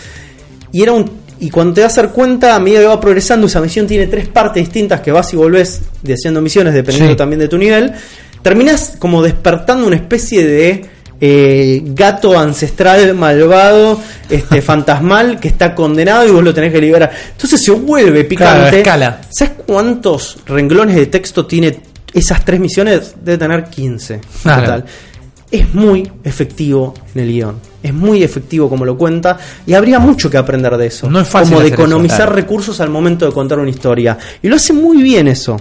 y 0.71 0.81
era 0.81 0.93
un 0.93 1.21
y 1.39 1.49
cuando 1.51 1.73
te 1.75 1.81
das 1.81 1.95
a 1.99 2.03
dar 2.03 2.11
cuenta, 2.11 2.55
a 2.55 2.59
medida 2.59 2.81
que 2.81 2.87
va 2.87 2.99
progresando, 2.99 3.45
esa 3.47 3.61
misión 3.61 3.85
tiene 3.85 4.07
tres 4.07 4.27
partes 4.27 4.63
distintas 4.63 5.01
que 5.01 5.11
vas 5.11 5.31
y 5.33 5.35
volvés 5.37 5.81
de 6.01 6.13
haciendo 6.13 6.41
misiones 6.41 6.73
dependiendo 6.73 7.13
Sí. 7.13 7.17
también 7.17 7.39
de 7.39 7.47
tu 7.47 7.57
nivel. 7.59 7.91
Terminas 8.43 8.93
como 8.97 9.21
despertando 9.23 9.85
una 9.87 9.95
especie 9.95 10.45
de 10.45 10.85
eh, 11.23 11.81
gato 11.85 12.37
ancestral 12.37 13.13
malvado, 13.13 14.01
este 14.27 14.61
fantasmal 14.63 15.39
que 15.39 15.47
está 15.49 15.75
condenado 15.75 16.27
y 16.27 16.31
vos 16.31 16.43
lo 16.43 16.53
tenés 16.53 16.71
que 16.73 16.81
liberar. 16.81 17.11
Entonces 17.31 17.63
se 17.63 17.71
vuelve 17.71 18.27
Claro, 18.27 18.53
picante. 18.61 18.77
escala. 18.79 19.21
¿Sabes 19.29 19.53
cuántos 19.65 20.39
renglones 20.47 20.95
de 20.95 21.05
texto 21.05 21.45
tiene 21.45 21.79
esas 22.13 22.43
tres 22.43 22.59
misiones? 22.59 23.13
Debe 23.23 23.37
tener 23.37 23.65
15 23.65 24.13
en 24.15 24.21
Claro. 24.41 24.61
total. 24.63 24.85
Es 25.51 25.73
muy 25.75 26.09
efectivo 26.23 26.93
en 27.13 27.21
el 27.21 27.27
guion. 27.31 27.55
Es 27.83 27.93
muy 27.93 28.23
efectivo 28.23 28.67
como 28.69 28.85
lo 28.85 28.97
cuenta. 28.97 29.37
Y 29.67 29.73
habría 29.73 29.99
mucho 29.99 30.29
que 30.29 30.37
aprender 30.37 30.75
de 30.77 30.87
eso. 30.87 31.09
No 31.09 31.19
es 31.19 31.27
fácil 31.27 31.49
Como 31.49 31.59
de 31.61 31.67
eso, 31.67 31.75
economizar 31.75 32.17
claro. 32.19 32.33
recursos 32.35 32.79
al 32.79 32.89
momento 32.89 33.25
de 33.25 33.31
contar 33.33 33.59
una 33.59 33.69
historia. 33.69 34.17
Y 34.41 34.47
lo 34.47 34.55
hace 34.55 34.71
muy 34.73 35.03
bien 35.03 35.27
eso. 35.27 35.57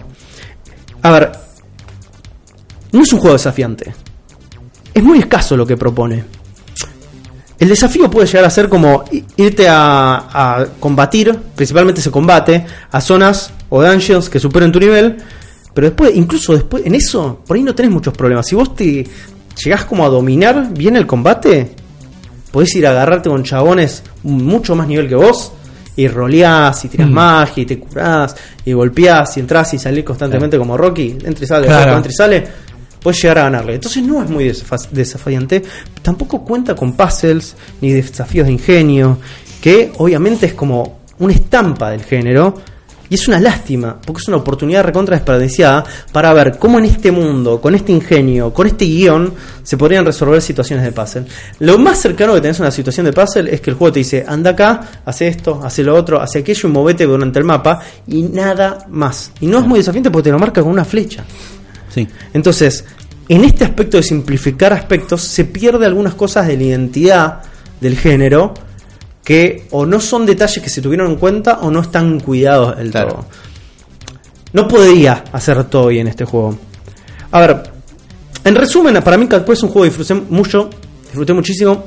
A 1.03 1.11
ver. 1.11 1.33
No 2.93 3.03
es 3.03 3.13
un 3.13 3.19
juego 3.19 3.35
desafiante. 3.37 3.93
Es 5.01 5.07
muy 5.07 5.19
escaso 5.19 5.57
lo 5.57 5.67
que 5.67 5.79
propone. 5.79 6.23
El 7.59 7.69
desafío 7.71 8.11
puede 8.11 8.27
llegar 8.27 8.45
a 8.45 8.51
ser 8.51 8.69
como 8.69 9.03
irte 9.37 9.67
a, 9.67 10.27
a 10.61 10.67
combatir, 10.79 11.35
principalmente 11.57 12.03
se 12.03 12.11
combate, 12.11 12.67
a 12.93 13.01
zonas 13.01 13.51
o 13.71 13.83
dungeons 13.83 14.29
que 14.29 14.39
superen 14.39 14.71
tu 14.71 14.79
nivel, 14.79 15.17
pero 15.73 15.87
después, 15.87 16.15
incluso 16.15 16.53
después, 16.53 16.85
en 16.85 16.95
eso, 16.95 17.43
por 17.47 17.57
ahí 17.57 17.63
no 17.63 17.75
tenés 17.75 17.93
muchos 17.93 18.13
problemas. 18.15 18.47
Si 18.47 18.55
vos 18.55 18.75
te 18.75 19.07
llegás 19.65 19.87
como 19.87 20.05
a 20.05 20.11
dominar 20.11 20.69
bien 20.73 20.97
el 20.97 21.07
combate, 21.07 21.71
podés 22.51 22.75
ir 22.77 22.87
a 22.87 22.91
agarrarte 22.91 23.31
con 23.31 23.43
chabones 23.43 24.03
mucho 24.23 24.77
más 24.77 24.87
nivel 24.87 25.09
que 25.09 25.15
vos, 25.15 25.53
y 25.97 26.09
roleás, 26.09 26.85
y 26.85 26.89
tirás 26.89 27.09
Mm. 27.09 27.13
magia, 27.13 27.63
y 27.63 27.67
te 27.67 27.79
curás, 27.79 28.37
y 28.67 28.73
golpeás, 28.75 29.35
y 29.37 29.41
entras 29.41 29.73
y 29.73 29.79
salís 29.79 30.05
constantemente 30.05 30.59
como 30.59 30.77
Rocky, 30.77 31.17
entra 31.25 31.45
y 31.45 31.47
sale, 31.47 31.67
Claro. 31.67 31.97
entra 31.97 32.11
y 32.11 32.15
sale, 32.15 32.47
puedes 33.03 33.21
llegar 33.23 33.39
a 33.39 33.43
ganarle. 33.45 33.75
Entonces 33.75 34.03
no 34.03 34.23
es 34.23 34.29
muy 34.31 34.45
desafa- 34.49 34.89
desafiante, 34.91 35.63
tampoco 36.03 36.45
cuenta 36.45 36.75
con 36.75 36.93
puzzles 36.93 37.57
ni 37.81 37.93
desafíos 37.93 38.47
de 38.47 38.53
ingenio, 38.53 39.19
que 39.61 39.93
obviamente 39.99 40.47
es 40.47 40.55
como 40.55 41.01
una 41.19 41.33
estampa 41.33 41.91
del 41.91 42.03
género. 42.05 42.55
Y 43.13 43.15
es 43.15 43.27
una 43.27 43.41
lástima, 43.41 44.01
porque 44.07 44.23
es 44.23 44.29
una 44.29 44.37
oportunidad 44.37 44.85
recontra 44.85 45.17
desperdiciada 45.17 45.85
para 46.13 46.33
ver 46.33 46.59
cómo 46.61 46.79
en 46.79 46.85
este 46.85 47.11
mundo, 47.11 47.61
con 47.61 47.75
este 47.75 47.91
ingenio, 47.91 48.55
con 48.55 48.69
este 48.69 48.85
guion, 48.85 49.35
se 49.65 49.77
podrían 49.77 50.05
resolver 50.05 50.41
situaciones 50.41 50.85
de 50.85 50.93
puzzle. 50.93 51.25
Lo 51.59 51.77
más 51.77 51.99
cercano 51.99 52.35
que 52.35 52.41
tenés 52.41 52.61
a 52.61 52.63
una 52.63 52.71
situación 52.71 53.07
de 53.07 53.13
puzzle 53.13 53.53
es 53.53 53.61
que 53.61 53.71
el 53.71 53.77
juego 53.77 53.95
te 53.95 53.99
dice, 53.99 54.25
anda 54.29 54.51
acá, 54.51 54.81
hace 55.05 55.27
esto, 55.27 55.61
hace 55.65 55.83
lo 55.83 55.97
otro, 55.97 56.21
hace 56.21 56.39
aquello 56.39 56.69
y 56.69 56.71
movete 56.71 57.05
durante 57.05 57.41
el 57.41 57.45
mapa, 57.45 57.81
y 58.07 58.23
nada 58.23 58.87
más. 58.89 59.33
Y 59.41 59.49
no 59.49 59.59
es 59.59 59.67
muy 59.67 59.81
desafiante 59.81 60.09
porque 60.09 60.27
te 60.27 60.31
lo 60.31 60.39
marca 60.39 60.63
con 60.63 60.71
una 60.71 60.85
flecha. 60.85 61.25
Sí. 61.91 62.09
Entonces, 62.33 62.85
en 63.29 63.45
este 63.45 63.65
aspecto 63.65 63.97
de 63.97 64.03
simplificar 64.03 64.73
aspectos, 64.73 65.23
se 65.23 65.45
pierde 65.45 65.87
algunas 65.87 66.15
cosas 66.15 66.47
de 66.47 66.57
la 66.57 66.63
identidad 66.65 67.41
del 67.81 67.97
género 67.97 68.55
que 69.25 69.67
o 69.71 69.87
no 69.87 70.01
son 70.01 70.27
detalles 70.27 70.63
que 70.63 70.71
se 70.71 70.81
tuvieron 70.83 71.13
en 71.13 71.17
cuenta 71.17 71.61
o 71.61 71.71
no 71.71 71.81
están 71.81 72.21
cuidados 72.21 72.77
del 72.77 72.91
Claro. 72.91 73.11
todo. 73.11 73.27
no 74.53 74.67
podría 74.67 75.25
hacer 75.33 75.63
todo 75.65 75.89
bien 75.89 76.09
este 76.09 76.25
juego. 76.25 76.59
A 77.31 77.41
ver, 77.41 77.63
en 78.43 78.55
resumen, 78.57 79.01
para 79.03 79.17
mí 79.17 79.29
Cat 79.29 79.45
Quest 79.45 79.59
es 79.59 79.63
un 79.63 79.69
juego 79.69 79.85
que 79.85 79.97
disfruté 79.97 80.15
mucho, 80.29 80.71
disfruté 81.05 81.33
muchísimo, 81.33 81.85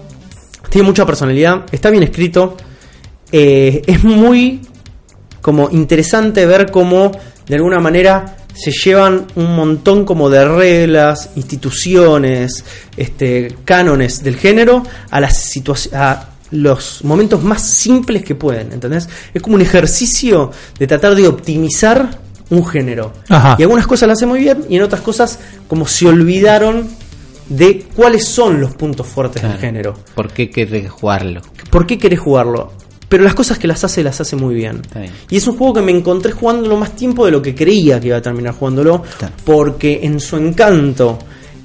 tiene 0.70 0.88
mucha 0.88 1.06
personalidad, 1.06 1.66
está 1.72 1.90
bien 1.90 2.04
escrito, 2.04 2.56
eh, 3.32 3.82
es 3.86 4.04
muy 4.04 4.62
como 5.42 5.70
interesante 5.72 6.46
ver 6.46 6.72
cómo 6.72 7.12
de 7.48 7.56
alguna 7.56 7.80
manera 7.80 8.38
se 8.54 8.72
llevan 8.72 9.28
un 9.36 9.56
montón 9.56 10.06
como 10.06 10.30
de 10.30 10.46
reglas, 10.46 11.32
instituciones, 11.36 12.64
este, 12.96 13.56
cánones 13.66 14.24
del 14.24 14.38
género 14.38 14.84
a 15.10 15.20
las 15.20 15.54
a 15.94 16.30
los 16.52 17.04
momentos 17.04 17.44
más 17.44 17.64
simples 17.64 18.24
que 18.24 18.36
pueden, 18.36 18.72
¿entendés? 18.74 19.10
Es 19.34 19.42
como 19.42 19.56
un 19.56 19.62
ejercicio 19.62 20.52
de 20.78 20.88
tratar 20.88 21.16
de 21.16 21.28
optimizar 21.28 22.20
un 22.50 22.66
género. 22.66 23.14
Ajá. 23.30 23.56
Y 23.58 23.64
algunas 23.64 23.88
cosas 23.88 24.08
las 24.08 24.20
hace 24.20 24.28
muy 24.28 24.40
bien 24.40 24.66
y 24.70 24.76
en 24.76 24.84
otras 24.84 25.02
cosas 25.02 25.40
como 25.68 25.88
se 25.88 26.08
olvidaron 26.08 26.88
de 27.50 27.86
cuáles 27.96 28.26
son 28.26 28.62
los 28.62 28.76
puntos 28.76 29.08
fuertes 29.08 29.42
del 29.42 29.58
género. 29.58 29.96
¿Por 30.16 30.32
qué 30.32 30.50
querés 30.50 30.90
jugarlo? 30.92 31.42
¿Por 31.70 31.88
qué 31.88 31.98
querés 31.98 32.20
jugarlo? 32.20 32.72
Pero 33.14 33.26
las 33.26 33.36
cosas 33.36 33.60
que 33.60 33.68
las 33.68 33.84
hace, 33.84 34.02
las 34.02 34.20
hace 34.22 34.36
muy 34.36 34.56
bien. 34.56 34.82
Y 35.30 35.38
es 35.38 35.46
un 35.46 35.56
juego 35.56 35.76
que 35.76 35.82
me 35.84 35.92
encontré 35.92 36.32
jugándolo 36.32 36.78
más 36.78 36.96
tiempo 36.96 37.26
de 37.28 37.32
lo 37.32 37.44
que 37.44 37.54
creía 37.54 38.00
que 38.00 38.08
iba 38.08 38.18
a 38.18 38.22
terminar 38.24 38.56
jugándolo. 38.56 39.04
Claro. 39.20 39.36
Porque 39.46 40.00
en 40.02 40.20
su 40.20 40.36
encanto 40.38 41.20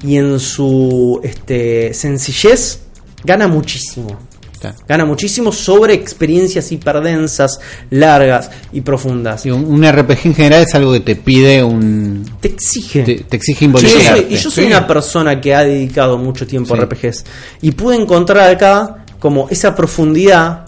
y 0.04 0.16
en 0.18 0.38
su 0.40 1.18
este, 1.22 1.94
sencillez 1.94 2.80
gana 3.24 3.48
muchísimo. 3.48 4.14
Claro. 4.60 4.76
Gana 4.86 5.06
muchísimo 5.06 5.50
sobre 5.50 5.94
experiencias 5.94 6.70
hiperdensas, 6.70 7.58
largas 7.88 8.50
y 8.74 8.82
profundas. 8.82 9.40
Sí, 9.40 9.50
un, 9.50 9.64
un 9.64 9.90
RPG 9.90 10.18
en 10.26 10.34
general 10.34 10.64
es 10.68 10.74
algo 10.74 10.92
que 10.92 11.00
te 11.00 11.16
pide 11.16 11.64
un. 11.64 12.30
Te 12.42 12.48
exige. 12.48 13.04
Te, 13.04 13.14
te 13.20 13.36
exige 13.38 13.64
Y 13.64 13.68
yo 13.72 13.78
soy, 13.78 13.88
involucrarte. 13.88 14.26
y 14.34 14.36
yo 14.36 14.50
soy 14.50 14.64
Sí. 14.64 14.70
una 14.70 14.86
persona 14.86 15.40
que 15.40 15.54
ha 15.54 15.64
dedicado 15.64 16.18
mucho 16.18 16.46
tiempo 16.46 16.74
Sí. 16.74 16.80
a 16.82 16.84
RPGs 16.84 17.24
y 17.62 17.70
pude 17.70 17.96
encontrar 17.96 18.50
acá 18.50 19.06
como 19.18 19.48
esa 19.48 19.74
profundidad 19.74 20.66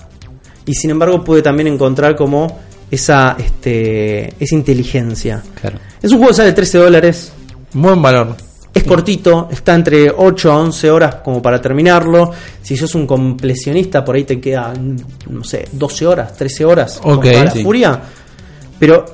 y 0.70 0.74
sin 0.74 0.90
embargo 0.90 1.24
pude 1.24 1.42
también 1.42 1.66
encontrar 1.66 2.14
como 2.14 2.60
esa 2.90 3.36
este 3.38 4.34
esa 4.38 4.54
inteligencia. 4.54 5.42
Claro. 5.60 5.78
Es 6.00 6.12
un 6.12 6.18
juego 6.18 6.28
que 6.30 6.36
sale 6.36 6.52
13 6.52 6.78
dólares, 6.78 7.32
Buen 7.72 8.00
valor. 8.00 8.36
es 8.72 8.84
cortito, 8.84 9.48
está 9.50 9.74
entre 9.74 10.10
8 10.10 10.52
a 10.52 10.58
11 10.58 10.90
horas 10.90 11.14
como 11.16 11.42
para 11.42 11.60
terminarlo. 11.60 12.30
Si 12.62 12.76
sos 12.76 12.94
un 12.94 13.06
completionista, 13.06 14.04
por 14.04 14.14
ahí 14.14 14.24
te 14.24 14.40
quedan, 14.40 14.96
no 15.28 15.42
sé, 15.44 15.66
12 15.72 16.06
horas, 16.06 16.36
13 16.36 16.64
horas 16.64 16.98
como 17.02 17.16
Ok, 17.16 17.24
para 17.24 17.44
la 17.44 17.50
sí. 17.50 17.62
furia. 17.64 18.00
Pero 18.78 19.04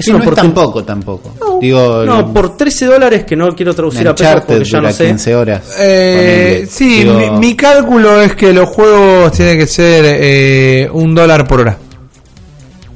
es 0.00 0.04
Sí, 0.06 0.10
una 0.10 0.24
no 0.24 0.32
tampoco, 0.32 0.82
tampoco. 0.84 1.34
No, 1.40 1.58
Digo, 1.60 2.04
no, 2.04 2.20
el- 2.20 2.26
por 2.26 2.56
13 2.56 2.86
dólares 2.86 3.24
que 3.24 3.36
no 3.36 3.54
quiero 3.54 3.74
traducir 3.74 4.06
a 4.08 4.14
pesos 4.14 4.42
porque 4.46 4.64
ya 4.64 4.80
no 4.80 4.92
sé. 4.92 5.06
15 5.06 5.34
horas. 5.34 5.62
Eh, 5.78 6.66
sí, 6.70 7.04
Digo, 7.04 7.14
mi, 7.14 7.30
mi 7.38 7.54
cálculo 7.56 8.20
es 8.20 8.34
que 8.34 8.52
los 8.52 8.68
juegos 8.68 9.32
tienen 9.32 9.58
que 9.58 9.66
ser 9.66 10.04
eh, 10.06 10.88
un 10.92 11.14
dólar 11.14 11.46
por 11.46 11.60
hora. 11.60 11.78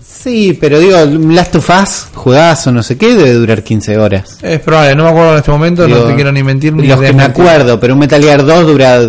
Sí, 0.02 0.56
pero 0.58 0.80
digo, 0.80 0.96
un 1.02 1.34
Last 1.34 1.54
of 1.56 1.68
Us, 1.82 2.06
juegazo, 2.14 2.72
no 2.72 2.82
sé 2.82 2.96
qué, 2.96 3.14
debe 3.14 3.34
durar 3.34 3.62
15 3.62 3.98
horas. 3.98 4.38
Es 4.40 4.58
probable, 4.60 4.94
no 4.94 5.04
me 5.04 5.10
acuerdo 5.10 5.32
en 5.32 5.38
este 5.38 5.50
momento, 5.50 5.82
no 5.86 5.94
Digo, 5.96 6.06
te 6.08 6.14
quiero 6.14 6.32
ni 6.32 6.42
mentir 6.42 6.72
ni 6.72 6.86
Los 6.86 6.98
que 7.00 7.12
me 7.12 7.24
acuerdo, 7.24 7.78
pero 7.78 7.92
un 7.92 8.00
Metal 8.00 8.22
Gear 8.22 8.42
2 8.44 8.66
dura 8.66 9.00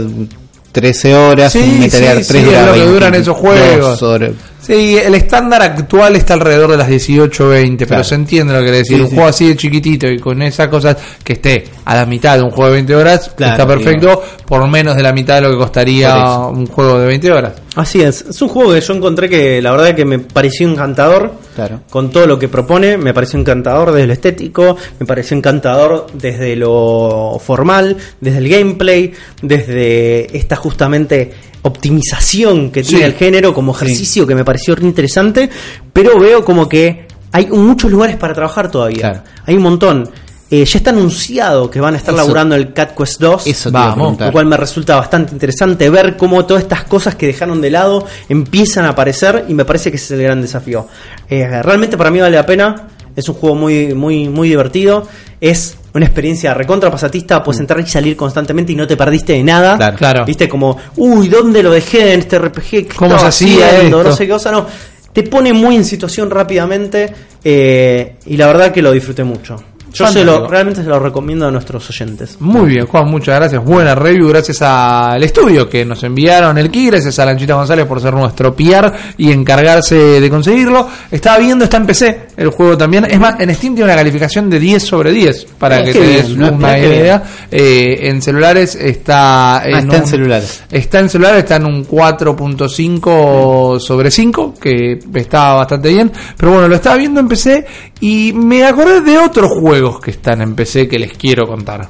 13 0.73 1.15
horas, 1.15 1.53
Sí, 1.53 1.59
un 1.59 1.79
Metal 1.79 1.91
sí, 1.91 2.05
Gear 2.05 2.15
3 2.15 2.27
sí, 2.27 2.41
dura 2.41 2.59
es 2.59 2.65
lo 2.65 2.73
que 2.73 2.79
22 2.79 2.93
duran 2.93 3.15
esos 3.15 3.37
juegos. 3.37 4.03
horas. 4.03 4.31
Sí, 4.65 4.97
el 4.97 5.13
estándar 5.13 5.61
actual 5.61 6.15
está 6.15 6.33
alrededor 6.33 6.71
de 6.71 6.77
las 6.77 6.87
18 6.87 7.49
20, 7.49 7.85
pero 7.85 8.03
se 8.03 8.15
entiende 8.15 8.53
lo 8.53 8.59
que 8.59 8.65
quiere 8.65 8.77
decir. 8.79 8.97
Sí, 8.97 9.03
un 9.03 9.09
sí. 9.09 9.15
juego 9.15 9.29
así 9.29 9.47
de 9.47 9.55
chiquitito 9.55 10.07
y 10.07 10.19
con 10.19 10.41
esas 10.41 10.67
cosas 10.69 10.97
que 11.23 11.33
esté 11.33 11.65
a 11.85 11.95
la 11.95 12.05
mitad 12.05 12.37
de 12.37 12.43
un 12.43 12.49
juego 12.49 12.71
de 12.71 12.73
20 12.73 12.95
horas, 12.95 13.31
Claro, 13.35 13.53
está 13.53 13.67
perfecto, 13.67 14.23
por 14.45 14.67
menos 14.67 14.95
de 14.95 15.03
la 15.03 15.13
mitad 15.13 15.35
de 15.35 15.41
lo 15.41 15.51
que 15.51 15.57
costaría 15.57 16.15
un 16.47 16.65
juego 16.65 16.99
de 16.99 17.07
20 17.07 17.31
horas. 17.31 17.53
Así 17.75 18.01
es, 18.01 18.25
es 18.29 18.41
un 18.41 18.47
juego 18.47 18.73
que 18.73 18.79
yo 18.81 18.93
encontré 18.93 19.27
que 19.27 19.61
la 19.61 19.71
verdad 19.71 19.93
que 19.95 20.05
me 20.05 20.19
pareció 20.19 20.67
encantador 20.69 21.33
Claro. 21.55 21.81
con 21.89 22.09
todo 22.09 22.25
lo 22.25 22.39
que 22.39 22.47
propone, 22.47 22.97
me 22.97 23.13
pareció 23.13 23.37
encantador 23.39 23.91
desde 23.91 24.07
lo 24.07 24.13
estético, 24.13 24.77
me 24.99 25.05
pareció 25.05 25.35
encantador 25.35 26.07
desde 26.13 26.55
lo 26.55 27.37
formal, 27.43 27.97
desde 28.21 28.37
el 28.39 28.47
gameplay, 28.49 29.11
desde 29.41 30.35
esta 30.37 30.55
justamente 30.55 31.33
optimización 31.63 32.71
que 32.71 32.83
tiene 32.83 33.05
el 33.05 33.13
género 33.13 33.53
como 33.53 33.73
ejercicio 33.75 34.25
que 34.25 34.35
me 34.35 34.43
pareció 34.45 34.75
re 34.75 34.85
interesante, 34.85 35.49
pero 35.91 36.19
veo 36.19 36.43
como 36.45 36.67
que 36.69 37.05
hay 37.31 37.47
muchos 37.47 37.91
lugares 37.91 38.15
para 38.15 38.33
trabajar 38.33 38.71
todavía, 38.71 38.99
Claro. 38.99 39.21
hay 39.45 39.55
un 39.55 39.63
montón. 39.63 40.09
Eh, 40.51 40.63
ya 40.63 40.77
está 40.77 40.91
anunciado 40.91 41.71
que 41.71 41.79
van 41.81 41.95
a 41.95 41.97
estar 41.97 42.13
Eso- 42.13 42.23
laburando 42.23 42.55
el 42.55 42.71
Cat 42.71 42.95
Quest 42.95 43.19
2. 43.19 43.47
Eso 43.47 43.71
Vamos. 43.71 44.19
Lo 44.19 44.31
cual 44.31 44.45
me 44.45 44.55
resulta 44.57 44.95
bastante 44.95 45.33
interesante 45.33 45.89
ver 45.89 46.15
cómo 46.17 46.45
todas 46.45 46.61
estas 46.63 46.83
cosas 46.83 47.15
que 47.15 47.25
dejaron 47.25 47.61
de 47.61 47.71
lado 47.71 48.05
empiezan 48.29 48.85
a 48.85 48.89
aparecer 48.89 49.45
y 49.47 49.53
me 49.55 49.65
parece 49.65 49.89
que 49.89 49.97
ese 49.97 50.13
es 50.13 50.19
el 50.19 50.23
gran 50.23 50.41
desafío. 50.41 50.87
Eh, 51.29 51.47
realmente 51.63 51.97
para 51.97 52.11
mí 52.11 52.19
vale 52.19 52.35
la 52.35 52.45
pena, 52.45 52.87
es 53.15 53.27
un 53.27 53.35
juego 53.35 53.55
muy, 53.55 53.95
muy, 53.95 54.29
muy 54.29 54.49
divertido, 54.49 55.07
es 55.41 55.77
una 55.95 56.05
experiencia 56.05 56.53
recontra 56.53 56.91
pasatista, 56.91 57.41
puedes 57.41 57.59
entrar 57.61 57.79
y 57.79 57.87
salir 57.87 58.15
constantemente 58.15 58.71
y 58.71 58.75
no 58.75 58.85
te 58.85 58.95
perdiste 58.95 59.33
de 59.33 59.43
nada. 59.43 59.77
Claro. 59.77 59.97
Claro. 59.97 60.25
Viste 60.25 60.47
como, 60.47 60.77
uy, 60.97 61.27
¿dónde 61.27 61.63
lo 61.63 61.71
dejé 61.71 62.13
en 62.13 62.19
este 62.19 62.37
RPG? 62.37 62.69
¿Qué 62.69 62.87
¿Cómo 62.95 63.17
se 63.17 63.25
hacía 63.25 63.81
esto? 63.81 64.03
No 64.03 64.11
sé 64.15 64.25
qué 64.27 64.33
cosa, 64.33 64.51
no. 64.51 64.67
Te 65.11 65.23
pone 65.23 65.53
muy 65.53 65.75
en 65.77 65.85
situación 65.85 66.29
rápidamente 66.29 67.11
eh, 67.43 68.17
y 68.25 68.37
la 68.37 68.45
verdad 68.47 68.71
que 68.71 68.81
lo 68.81 68.91
disfruté 68.91 69.23
mucho. 69.23 69.55
Yo 69.95 70.07
se 70.07 70.25
lo, 70.25 70.47
realmente 70.47 70.83
se 70.83 70.89
lo 70.89 70.99
recomiendo 70.99 71.47
a 71.47 71.51
nuestros 71.51 71.89
oyentes. 71.89 72.37
Muy 72.39 72.69
bien, 72.69 72.85
Juan, 72.85 73.09
muchas 73.09 73.35
gracias. 73.35 73.63
Buena 73.63 73.95
review, 73.95 74.27
gracias 74.27 74.61
al 74.61 75.23
estudio 75.23 75.69
que 75.69 75.85
nos 75.85 76.03
enviaron 76.03 76.57
el 76.57 76.69
key, 76.69 76.87
gracias 76.87 77.17
a 77.19 77.25
Lanchita 77.25 77.55
González 77.55 77.85
por 77.85 78.01
ser 78.01 78.13
nuestro 78.13 78.53
PR 78.53 78.91
y 79.17 79.31
encargarse 79.31 79.95
de 79.95 80.29
conseguirlo. 80.29 80.87
Estaba 81.09 81.37
viendo, 81.37 81.63
está 81.63 81.77
en 81.77 81.85
PC 81.85 82.27
el 82.35 82.49
juego 82.49 82.77
también. 82.77 83.05
Es 83.05 83.19
más, 83.19 83.39
en 83.39 83.55
Steam 83.55 83.75
tiene 83.75 83.85
una 83.85 83.95
calificación 83.95 84.49
de 84.49 84.59
10 84.59 84.83
sobre 84.83 85.11
10, 85.11 85.45
para 85.57 85.83
que 85.83 85.93
qué 85.93 85.99
te 85.99 86.05
des 86.05 86.29
¿no? 86.29 86.51
una 86.51 86.77
idea. 86.77 87.23
Eh, 87.49 88.09
en 88.09 88.21
celulares 88.21 88.75
está... 88.75 89.59
Ah, 89.59 89.69
está 89.69 89.97
en 89.97 90.07
celulares. 90.07 90.63
Está 90.69 90.99
en 90.99 91.09
celular, 91.09 91.35
está 91.37 91.55
en 91.55 91.65
un 91.65 91.87
4.5 91.87 93.79
sobre 93.79 94.11
5, 94.11 94.55
que 94.59 94.99
está 95.13 95.53
bastante 95.53 95.89
bien. 95.89 96.11
Pero 96.37 96.51
bueno, 96.51 96.67
lo 96.67 96.75
estaba 96.75 96.97
viendo 96.97 97.19
en 97.19 97.27
PC 97.27 97.65
y 97.99 98.33
me 98.33 98.63
acordé 98.65 99.01
de 99.01 99.17
otros 99.17 99.51
juegos 99.59 99.99
que 99.99 100.11
están 100.11 100.41
en 100.41 100.55
PC 100.55 100.87
que 100.87 100.99
les 100.99 101.13
quiero 101.13 101.47
contar. 101.47 101.89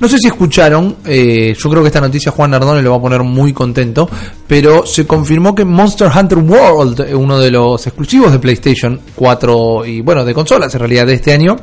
No 0.00 0.08
sé 0.08 0.18
si 0.18 0.26
escucharon, 0.26 0.96
eh, 1.04 1.54
yo 1.56 1.70
creo 1.70 1.80
que 1.80 1.86
esta 1.86 2.00
noticia 2.00 2.32
Juan 2.32 2.50
Nardone 2.50 2.82
lo 2.82 2.90
va 2.90 2.96
a 2.96 3.00
poner 3.00 3.22
muy 3.22 3.52
contento, 3.52 4.10
pero 4.48 4.84
se 4.84 5.06
confirmó 5.06 5.54
que 5.54 5.64
Monster 5.64 6.10
Hunter 6.12 6.38
World, 6.38 7.00
eh, 7.02 7.14
uno 7.14 7.38
de 7.38 7.52
los 7.52 7.86
exclusivos 7.86 8.32
de 8.32 8.40
PlayStation 8.40 9.00
4 9.14 9.86
y 9.86 10.00
bueno, 10.00 10.24
de 10.24 10.34
consolas 10.34 10.74
en 10.74 10.80
realidad 10.80 11.06
de 11.06 11.14
este 11.14 11.32
año, 11.32 11.56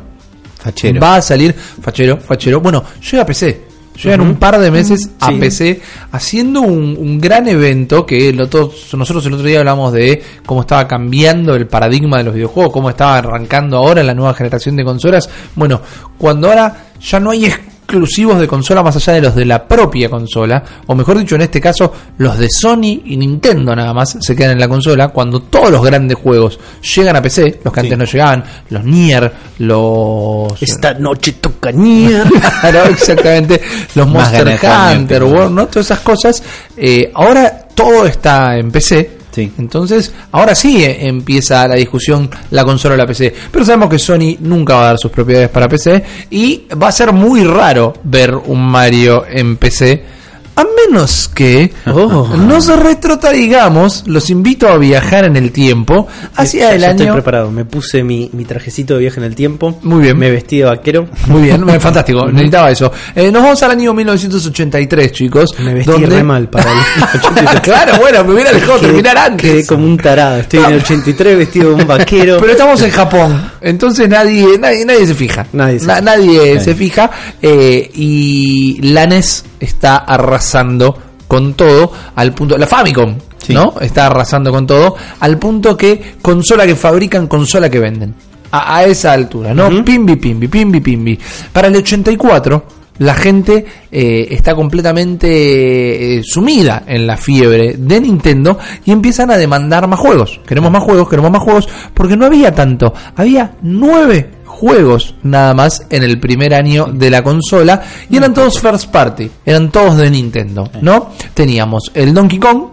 Fachero. 0.58 1.02
va 1.02 1.18
a 1.18 1.22
salir, 1.22 1.54
fachero, 1.54 2.18
fachero, 2.18 2.62
bueno, 2.62 2.82
llega 3.12 3.24
a 3.24 3.26
PC. 3.26 3.69
Llega 4.02 4.16
en 4.16 4.22
un 4.22 4.36
par 4.36 4.58
de 4.60 4.72
meses 4.72 5.10
a 5.20 5.28
Sí. 5.28 5.36
PC 5.40 5.82
haciendo 6.12 6.62
un, 6.62 6.96
un 6.98 7.20
gran 7.20 7.48
evento 7.48 8.06
que 8.06 8.32
todos- 8.50 8.94
nosotros 8.94 9.26
el 9.26 9.34
otro 9.34 9.46
día 9.46 9.60
hablamos 9.60 9.92
de 9.94 10.22
cómo 10.46 10.62
estaba 10.62 10.88
cambiando 10.88 11.54
el 11.56 11.68
paradigma 11.68 12.18
de 12.20 12.24
los 12.24 12.34
videojuegos, 12.34 12.72
cómo 12.72 12.90
estaba 12.90 13.18
arrancando 13.18 13.78
ahora 13.78 14.02
la 14.04 14.14
nueva 14.14 14.34
generación 14.34 14.76
de 14.76 14.84
consolas. 14.86 15.30
Bueno, 15.56 15.82
cuando 16.18 16.48
ahora 16.50 16.86
ya 17.02 17.20
no 17.20 17.32
hay 17.32 17.46
exclusivos 17.90 18.40
de 18.40 18.48
consola 18.48 18.84
más 18.84 18.96
allá 18.96 19.14
de 19.14 19.22
los 19.22 19.36
de 19.36 19.46
la 19.46 19.68
propia 19.68 20.10
consola, 20.10 20.64
o 20.86 20.94
mejor 20.94 21.18
dicho 21.18 21.36
en 21.36 21.42
este 21.42 21.60
caso, 21.60 21.92
los 22.20 22.38
de 22.38 22.48
Sony 22.50 23.02
y 23.06 23.18
Nintendo 23.18 23.76
nada 23.76 23.94
más 23.94 24.18
se 24.20 24.36
quedan 24.36 24.52
en 24.52 24.60
la 24.60 24.68
consola, 24.68 25.08
cuando 25.08 25.42
todos 25.42 25.72
los 25.72 25.84
grandes 25.84 26.18
juegos 26.18 26.60
llegan 26.96 27.16
a 27.16 27.22
PC, 27.22 27.62
los 27.64 27.74
que 27.74 27.80
antes 27.80 27.98
no 27.98 28.06
llegaban, 28.06 28.44
los 28.70 28.84
Nier, 28.84 29.34
los... 29.60 30.62
Esta 30.62 30.94
noche 30.94 31.34
toca 31.34 31.72
Nier. 31.72 32.28
Claro, 32.60 32.90
exactamente. 32.90 33.62
Los 33.96 34.08
Monster 34.08 34.60
Hunter, 34.62 35.24
World, 35.24 35.56
¿no? 35.56 35.68
Todas 35.68 35.86
esas 35.88 36.00
cosas. 36.00 36.44
Eh, 36.76 37.10
ahora 37.14 37.68
todo 37.74 38.06
está 38.06 38.58
en 38.58 38.70
PC. 38.70 39.19
Sí. 39.32 39.52
Entonces, 39.58 40.14
ahora 40.32 40.56
sí 40.56 40.84
eh, 40.84 41.08
empieza 41.08 41.68
la 41.68 41.76
discusión 41.76 42.30
la 42.52 42.64
consola 42.64 42.96
o 42.96 42.98
la 42.98 43.06
PC. 43.06 43.34
Pero 43.52 43.64
sabemos 43.64 43.90
que 43.90 44.00
Sony 44.00 44.38
nunca 44.40 44.76
va 44.76 44.82
a 44.82 44.86
dar 44.86 44.98
sus 44.98 45.12
propiedades 45.12 45.50
para 45.50 45.68
PC. 45.68 46.04
Y 46.32 46.66
va 46.82 46.88
a 46.88 46.92
ser 46.92 47.14
muy 47.14 47.44
raro 47.44 47.94
ver 48.04 48.34
un 48.36 48.66
Mario 48.66 49.26
en 49.28 49.58
PC. 49.58 50.19
A 50.60 50.66
menos 50.88 51.30
que 51.34 51.72
Oh. 51.86 52.28
nos 52.36 52.68
retrotraigamos, 52.68 54.04
los 54.08 54.30
invito 54.30 54.68
a 54.68 54.78
viajar 54.78 55.24
en 55.26 55.38
el 55.38 55.52
tiempo 55.54 56.08
hacia 56.36 56.62
Ya- 56.70 56.76
el 56.76 56.82
ya 56.82 56.90
Estoy 56.92 57.06
año. 57.06 57.14
preparado. 57.14 57.50
Me 57.52 57.64
puse 57.64 58.04
mi, 58.04 58.30
mi 58.34 58.44
trajecito 58.44 58.96
de 58.96 59.00
viaje 59.02 59.20
en 59.20 59.26
el 59.26 59.36
tiempo. 59.36 59.80
Muy 59.84 60.02
bien. 60.04 60.18
Me 60.18 60.30
vestí 60.30 60.58
de 60.58 60.66
vaquero. 60.66 61.08
Muy 61.28 61.44
bien, 61.44 61.64
fantástico, 61.80 62.26
necesitaba 62.28 62.72
eso. 62.72 62.92
Eh, 63.16 63.32
nos 63.32 63.42
vamos 63.42 63.64
al 63.64 63.72
año 63.72 63.94
1983, 63.94 65.12
chicos. 65.14 65.56
Me 65.60 65.74
vestí 65.76 65.92
donde- 65.92 66.08
re 66.08 66.24
mal 66.24 66.50
para 66.50 66.72
el 66.72 66.78
83. 67.20 67.62
claro, 67.62 67.98
bueno, 68.00 68.24
me 68.26 68.34
hubiera 68.34 68.52
dejado 68.52 68.80
terminar 68.80 69.18
antes. 69.18 69.50
Quedé 69.50 69.66
como 69.66 69.86
un 69.86 69.98
tarado. 69.98 70.38
Estoy 70.40 70.60
en 70.60 70.72
el 70.74 70.80
83 70.82 71.38
vestido 71.38 71.70
de 71.70 71.76
un 71.84 71.88
vaquero. 71.88 72.38
Pero 72.40 72.52
estamos 72.52 72.82
en 72.82 72.92
Japón, 72.92 73.52
entonces 73.62 74.10
nadie 74.10 74.58
nadie, 74.60 74.86
nadie 74.86 75.08
se 75.08 75.16
fija. 75.16 75.46
Nadie 75.54 75.80
se 75.80 75.86
Na- 75.88 75.96
fija. 75.96 76.02
nadie 76.06 76.60
se 76.60 76.76
fija. 76.76 77.10
eh, 77.42 77.90
y 77.94 78.80
la 78.82 79.06
NES 79.08 79.46
está 79.60 79.98
arrasando 79.98 80.98
con 81.28 81.54
todo 81.54 81.92
al 82.16 82.34
punto. 82.34 82.58
La 82.58 82.68
Famicom, 82.68 83.16
Sí. 83.38 83.54
¿no? 83.54 83.76
Está 83.80 84.08
arrasando 84.08 84.52
con 84.52 84.68
todo 84.68 84.96
al 85.22 85.38
punto 85.38 85.76
que 85.78 86.16
consola 86.22 86.66
que 86.66 86.76
fabrican, 86.76 87.28
consola 87.28 87.70
que 87.70 87.80
venden. 87.80 88.14
A, 88.52 88.78
a 88.78 88.84
esa 88.86 89.14
altura, 89.14 89.54
¿no? 89.54 89.70
Pimbi, 89.86 90.16
pimbi, 90.16 90.48
pimbi, 90.48 90.80
pimbi. 90.80 91.20
Para 91.54 91.68
el 91.68 91.76
84, 91.76 92.64
la 92.98 93.14
gente 93.14 93.66
eh, 93.92 94.28
está 94.32 94.56
completamente 94.56 96.18
eh, 96.18 96.22
sumida 96.24 96.84
en 96.86 97.08
la 97.08 97.16
fiebre 97.16 97.76
de 97.78 98.02
Nintendo 98.02 98.58
y 98.86 98.92
empiezan 98.92 99.32
a 99.32 99.38
demandar 99.38 99.88
más 99.88 100.00
juegos. 100.00 100.42
Queremos 100.46 100.72
más 100.72 100.84
juegos, 100.84 101.08
queremos 101.10 101.32
más 101.32 101.42
juegos, 101.44 101.70
porque 101.94 102.18
no 102.18 102.26
había 102.26 102.54
tanto. 102.54 102.94
Había 103.16 103.52
nueve 103.62 104.30
juegos 104.60 105.16
nada 105.24 105.54
más 105.54 105.84
en 105.90 106.04
el 106.04 106.20
primer 106.20 106.54
año 106.54 106.88
de 106.92 107.10
la 107.10 107.24
consola 107.24 107.82
y 108.10 108.18
eran 108.18 108.34
todos 108.34 108.60
first 108.60 108.92
party, 108.92 109.30
eran 109.46 109.72
todos 109.72 109.98
de 109.98 110.10
Nintendo, 110.10 110.70
¿no? 110.82 111.12
Teníamos 111.34 111.92
el 111.94 112.14
Donkey 112.14 112.40
Kong, 112.40 112.64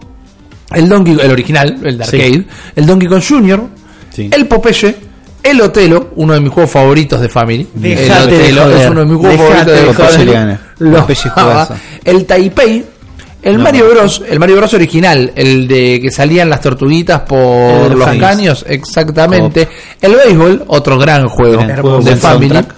el 0.75 0.89
Donkey 0.89 1.17
el 1.21 1.31
original, 1.31 1.79
el 1.83 1.97
de 1.97 2.05
Sí. 2.05 2.15
arcade, 2.21 2.45
el 2.75 2.85
Donkey 2.85 3.07
Kong 3.07 3.23
Jr., 3.27 3.61
Sí. 4.13 4.29
el 4.31 4.47
Popeye, 4.47 4.95
el 5.43 5.61
Otelo, 5.61 6.09
uno 6.17 6.33
de 6.33 6.41
mis 6.41 6.51
juegos 6.51 6.71
favoritos 6.71 7.21
de 7.21 7.29
Family. 7.29 7.67
Dejate 7.73 8.49
el 8.49 8.57
Otelo 8.59 8.77
es 8.77 8.89
uno 8.89 8.99
de 9.01 9.05
mis 9.05 9.17
juegos 9.17 9.39
Dejate 9.39 9.71
favoritos 9.71 9.75
de. 9.75 9.93
Family. 9.93 10.09
Popeye 10.11 10.25
le 10.25 10.33
gana. 10.33 10.61
Lo 10.79 10.99
Popeye 11.01 11.19
amaba. 11.35 11.65
juegazo. 11.65 11.75
El 12.03 12.25
Taipei, 12.25 12.85
el 13.43 13.57
No. 13.57 13.63
Mario 13.63 13.89
Bros, 13.89 14.23
el 14.27 14.39
Mario 14.39 14.57
Bros 14.57 14.73
original, 14.73 15.31
el 15.35 15.67
de 15.67 15.99
que 16.01 16.11
salían 16.11 16.49
las 16.49 16.61
tortuguitas 16.61 17.21
por 17.21 17.95
los 17.95 18.07
años. 18.07 18.21
caños, 18.21 18.65
exactamente. 18.67 19.67
El 20.01 20.15
béisbol, 20.15 20.63
otro 20.67 20.97
gran 20.97 21.27
juego 21.27 21.61
de 21.63 22.15
Family. 22.15 22.49
soundtrack. 22.49 22.75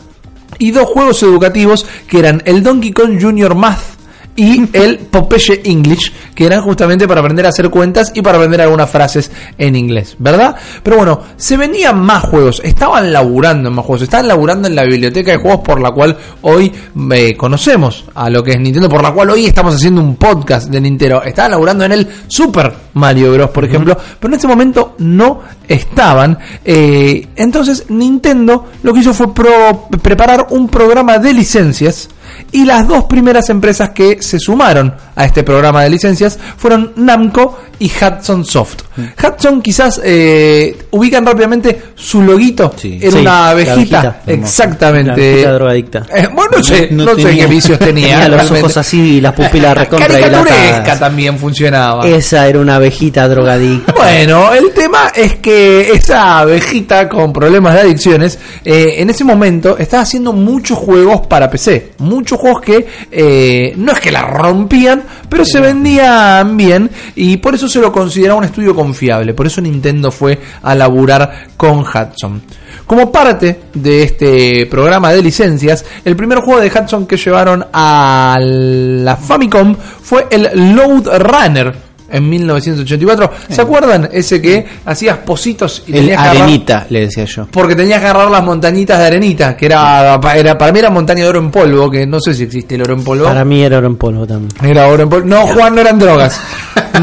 Y 0.60 0.72
dos 0.72 0.88
juegos 0.88 1.24
educativos 1.24 1.86
que 2.08 2.20
eran 2.20 2.42
el 2.46 2.62
Donkey 2.62 2.92
Kong 2.92 3.18
Junior 3.22 3.56
Math 3.56 3.99
y 4.40 4.70
el 4.74 5.00
Popeye 5.00 5.62
English, 5.66 6.12
que 6.34 6.46
eran 6.46 6.62
justamente 6.62 7.08
para 7.08 7.20
aprender 7.20 7.46
a 7.46 7.50
hacer 7.50 7.70
cuentas 7.70 8.12
y 8.16 8.22
para 8.22 8.38
aprender 8.38 8.62
algunas 8.62 8.90
frases 8.90 9.30
en 9.58 9.76
inglés, 9.76 10.16
¿verdad? 10.18 10.56
Pero 10.82 10.96
bueno, 10.98 11.20
se 11.36 11.58
venían 11.58 12.00
más 12.00 12.24
juegos, 12.24 12.62
estaban 12.64 13.12
laburando 13.12 13.68
en 13.68 13.76
más 13.76 13.86
juegos, 13.86 14.04
estaban 14.04 14.28
laburando 14.30 14.68
en 14.70 14.76
la 14.76 14.84
biblioteca 14.84 15.32
de 15.32 15.38
juegos 15.40 15.60
por 15.60 15.82
la 15.82 15.92
cual 15.92 16.18
hoy 16.44 16.72
eh, 17.12 17.36
conocemos 17.36 18.06
a 18.16 18.30
lo 18.30 18.42
que 18.42 18.52
es 18.52 18.60
Nintendo, 18.62 18.88
por 18.88 19.04
la 19.04 19.12
cual 19.12 19.30
hoy 19.32 19.46
estamos 19.46 19.76
haciendo 19.76 20.02
un 20.02 20.16
podcast 20.16 20.70
de 20.70 20.80
Nintendo. 20.80 21.22
Estaban 21.24 21.52
laburando 21.52 21.84
en 21.84 21.92
el 21.92 22.08
Super 22.28 22.74
Mario 22.94 23.34
Bros, 23.34 23.50
por 23.50 23.66
ejemplo, 23.66 23.98
pero 24.20 24.34
en 24.34 24.40
ese 24.40 24.48
momento 24.48 24.96
no 25.00 25.42
estaban. 25.68 26.38
Eh, 26.64 27.28
entonces 27.36 27.86
Nintendo 27.90 28.68
lo 28.84 28.94
que 28.94 29.02
hizo 29.02 29.14
fue 29.14 29.34
pro- 29.34 29.88
preparar 30.02 30.48
un 30.52 30.70
programa 30.70 31.18
de 31.18 31.34
licencias 31.34 32.08
y 32.52 32.66
las 32.66 32.88
dos 32.88 33.06
primeras 33.06 33.50
empresas 33.50 33.90
que 33.92 34.22
se 34.22 34.40
sumaron 34.40 34.94
a 35.16 35.26
este 35.26 35.44
programa 35.44 35.84
de 35.84 35.90
licencias 35.90 36.38
fueron 36.58 36.94
Namco 36.98 37.60
y 37.80 37.90
Hudson 37.90 38.44
Soft. 38.46 38.76
Hudson 39.24 39.62
quizás 39.62 40.02
eh, 40.04 40.78
ubican 40.92 41.26
rápidamente 41.26 41.82
su 41.96 42.22
loguito. 42.22 42.74
Sí. 42.78 43.00
Sí, 43.02 43.08
una 43.08 43.22
la 43.24 43.50
abejita. 43.52 44.22
Exactamente. 44.28 45.08
La 45.08 45.14
abejita 45.14 45.54
drogadicta. 45.54 46.06
Eh, 46.14 46.28
bueno, 46.34 46.52
no 46.58 46.64
sé, 46.64 46.90
no, 46.92 47.06
No 47.06 47.16
sé 47.16 47.24
tenía- 47.24 47.46
qué 47.46 47.50
vicios 47.50 47.80
tenía. 47.80 47.90
Tenía 48.10 48.18
los 48.28 48.30
realmente. 48.38 48.60
ojos 48.60 48.78
así 48.78 49.00
y 49.16 49.22
las 49.22 49.34
pupilas 49.34 49.78
recontra 49.78 50.16
dilatadas. 50.18 51.00
también 51.00 51.38
funcionaba. 51.40 52.06
Esa 52.08 52.48
era 52.48 52.60
una 52.60 52.76
abejita 52.76 53.28
drogadicta. 53.30 53.94
Bueno, 53.94 54.54
el 54.54 54.72
tema 54.74 55.12
es 55.16 55.36
que 55.36 55.92
esa 55.92 56.40
abejita 56.40 57.08
con 57.08 57.32
problemas 57.32 57.76
de 57.76 57.80
adicciones, 57.82 58.38
eh, 58.66 58.96
en 58.98 59.10
ese 59.10 59.24
momento 59.24 59.78
estaba 59.78 60.04
haciendo 60.04 60.34
muchos 60.34 60.78
juegos 60.78 61.26
para 61.28 61.50
PC. 61.50 61.94
Muchos 62.00 62.29
juegos 62.38 62.62
que 62.62 62.88
eh, 63.12 63.74
no 63.78 63.94
es 63.94 64.00
que 64.00 64.12
la 64.12 64.24
rompían, 64.24 65.04
pero 65.30 65.46
se 65.46 65.60
vendían 65.60 66.56
bien 66.58 66.90
y 67.16 67.38
por 67.38 67.56
eso 67.56 67.70
se 67.70 67.80
lo 67.80 67.92
consideraba 67.92 68.40
un 68.40 68.46
estudio 68.46 68.76
confiable. 68.76 69.34
Por 69.34 69.48
eso 69.48 69.62
Nintendo 69.62 70.12
fue 70.12 70.40
a 70.62 70.76
laburar 70.76 71.48
con 71.56 71.80
Hudson. 71.80 72.42
Como 72.86 73.12
parte 73.12 73.60
de 73.74 74.04
este 74.04 74.66
programa 74.66 75.12
de 75.12 75.22
licencias, 75.22 75.86
el 76.04 76.16
primer 76.16 76.40
juego 76.40 76.60
de 76.60 76.72
Hudson 76.72 77.06
que 77.06 77.18
llevaron 77.18 77.66
a 77.72 78.38
la 78.42 79.16
Famicom 79.16 79.76
fue 79.76 80.28
el 80.32 80.76
Load 80.76 81.20
Runner 81.20 81.89
en 82.12 82.30
1984. 82.30 83.32
¿Se 83.50 83.62
acuerdan? 83.62 84.10
Ese 84.12 84.42
que 84.42 84.66
hacías 84.86 85.18
positos 85.20 85.84
y 85.88 85.92
El 85.92 86.00
tenías 86.02 86.20
agarrar- 86.20 86.42
arenita, 86.44 86.86
le 86.90 87.00
decía 87.02 87.26
yo. 87.26 87.48
porque 87.52 87.76
tenías 87.76 88.00
que 88.00 88.08
agarrar 88.08 88.32
las 88.32 88.44
montañitas 88.44 89.00
de 89.00 89.06
arenita, 89.06 89.56
que 89.58 89.66
era, 89.68 90.20
pa- 90.22 90.36
era 90.38 90.58
para 90.58 90.72
mí 90.72 90.80
era 90.80 90.90
montaña 90.90 91.24
de 91.24 91.30
oro 91.30 91.40
en 91.40 91.52
polvo, 91.52 91.90
que 91.90 92.06
no 92.06 92.20
sé 92.20 92.34
si 92.34 92.44
existe 92.44 92.76
el 92.76 92.82
oro 92.82 92.94
en 92.94 93.04
polvo. 93.04 93.26
Para 93.26 93.46
mí 93.46 93.62
era 93.64 93.78
oro 93.78 93.88
en 93.88 93.96
polvo 93.98 94.26
también. 94.28 94.52
Era 94.64 94.88
oro 94.88 95.04
en 95.04 95.10
polvo. 95.10 95.28
No, 95.28 95.48
Juan, 95.48 95.76
no 95.76 95.82
eran 95.82 96.00
drogas. 96.00 96.40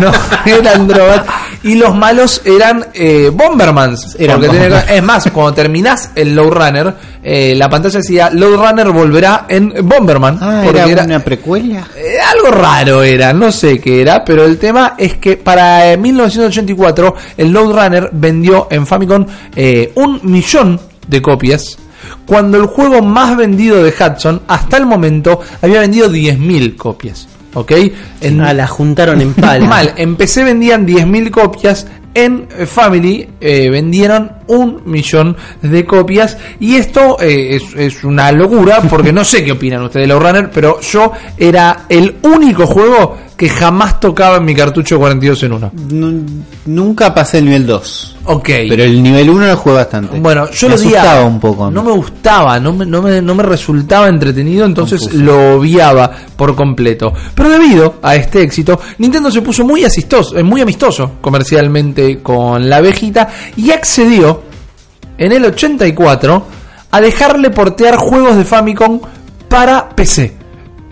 No 0.00 0.12
eran 0.44 0.86
drogas. 0.88 1.22
Y 1.62 1.76
los 1.76 1.94
malos 1.96 2.42
eran 2.44 2.86
eh, 2.92 3.30
Bombermans. 3.32 4.16
Eran 4.18 4.36
Porque 4.40 4.48
Bomberman. 4.52 4.84
es 4.90 5.02
más, 5.02 5.30
cuando 5.32 5.54
terminás 5.54 6.10
el 6.14 6.34
Low 6.34 6.50
Runner, 6.50 6.92
eh, 7.28 7.56
la 7.56 7.68
pantalla 7.68 7.98
decía 7.98 8.30
Low 8.30 8.56
Runner 8.56 8.88
volverá 8.90 9.46
en 9.48 9.72
Bomberman. 9.82 10.38
Ah, 10.40 10.62
porque 10.64 10.92
era, 10.92 11.02
una 11.02 11.18
precuela. 11.18 11.88
eh, 11.96 12.18
algo 12.20 12.52
raro 12.56 13.02
era, 13.02 13.32
no 13.32 13.50
sé 13.50 13.80
qué 13.80 14.00
era, 14.00 14.24
pero 14.24 14.44
el 14.44 14.58
tema 14.58 14.94
es 14.96 15.16
que 15.16 15.36
para 15.36 15.90
eh, 15.92 15.96
1984 15.96 17.14
el 17.36 17.50
Load 17.50 17.72
Runner 17.72 18.10
vendió 18.12 18.68
en 18.70 18.86
Famicom 18.86 19.26
eh, 19.56 19.90
un 19.96 20.20
millón 20.22 20.78
de 21.08 21.20
copias, 21.20 21.76
cuando 22.24 22.58
el 22.58 22.66
juego 22.66 23.02
más 23.02 23.36
vendido 23.36 23.82
de 23.82 23.90
Hudson 23.92 24.42
hasta 24.46 24.76
el 24.76 24.86
momento 24.86 25.40
había 25.62 25.80
vendido 25.80 26.08
10.000 26.08 26.76
copias. 26.76 27.26
¿Ok? 27.54 27.72
En, 28.20 28.40
Ah, 28.40 28.52
la 28.52 28.66
juntaron 28.66 29.20
en 29.20 29.32
pala. 29.34 29.66
Mal, 29.66 29.94
en 29.96 30.14
PC 30.14 30.44
vendían 30.44 30.86
10.000 30.86 31.30
copias, 31.30 31.86
en 32.14 32.46
eh, 32.56 32.66
Family 32.66 33.28
eh, 33.40 33.68
vendieron 33.70 34.30
un 34.48 34.82
millón 34.86 35.36
de 35.62 35.84
copias 35.84 36.36
y 36.60 36.76
esto 36.76 37.16
eh, 37.20 37.56
es, 37.56 37.74
es 37.74 38.04
una 38.04 38.30
locura 38.32 38.80
porque 38.88 39.12
no 39.12 39.24
sé 39.24 39.44
qué 39.44 39.52
opinan 39.52 39.82
ustedes 39.82 40.04
de 40.06 40.12
Low 40.14 40.20
Runner, 40.20 40.50
pero 40.52 40.80
yo 40.80 41.12
era 41.36 41.84
el 41.88 42.16
único 42.22 42.66
juego 42.66 43.26
que 43.36 43.50
jamás 43.50 44.00
tocaba 44.00 44.38
en 44.38 44.46
mi 44.46 44.54
cartucho 44.54 44.98
42 44.98 45.42
en 45.42 45.52
1. 45.52 45.72
Nu- 45.90 46.24
nunca 46.64 47.12
pasé 47.12 47.36
el 47.38 47.44
nivel 47.44 47.66
2. 47.66 48.16
Ok. 48.24 48.48
Pero 48.66 48.82
el 48.82 49.02
nivel 49.02 49.28
1 49.28 49.46
lo 49.46 49.56
jugué 49.58 49.74
bastante. 49.76 50.18
Bueno, 50.18 50.50
yo 50.50 50.70
me 50.70 50.76
lo 50.76 50.80
odiaba. 50.80 51.24
un 51.26 51.38
poco. 51.38 51.70
No 51.70 51.82
me 51.82 51.92
gustaba, 51.92 52.58
no 52.58 52.72
me, 52.72 52.86
no 52.86 53.02
me, 53.02 53.20
no 53.20 53.34
me 53.34 53.42
resultaba 53.42 54.08
entretenido, 54.08 54.64
entonces 54.64 55.02
Confuso. 55.02 55.22
lo 55.22 55.56
odiaba 55.58 56.10
por 56.34 56.56
completo. 56.56 57.12
Pero 57.34 57.50
debido 57.50 57.96
a 58.02 58.16
este 58.16 58.40
éxito, 58.40 58.80
Nintendo 58.98 59.30
se 59.30 59.42
puso 59.42 59.66
muy, 59.66 59.84
asistoso, 59.84 60.34
eh, 60.38 60.42
muy 60.42 60.62
amistoso 60.62 61.12
comercialmente 61.20 62.20
con 62.22 62.66
la 62.68 62.78
abejita 62.78 63.28
y 63.56 63.70
accedió 63.70 64.35
en 65.18 65.32
el 65.32 65.44
84 65.44 66.46
a 66.90 67.00
dejarle 67.00 67.50
portear 67.50 67.96
juegos 67.96 68.36
de 68.36 68.44
Famicom 68.44 69.00
para 69.48 69.88
PC. 69.90 70.34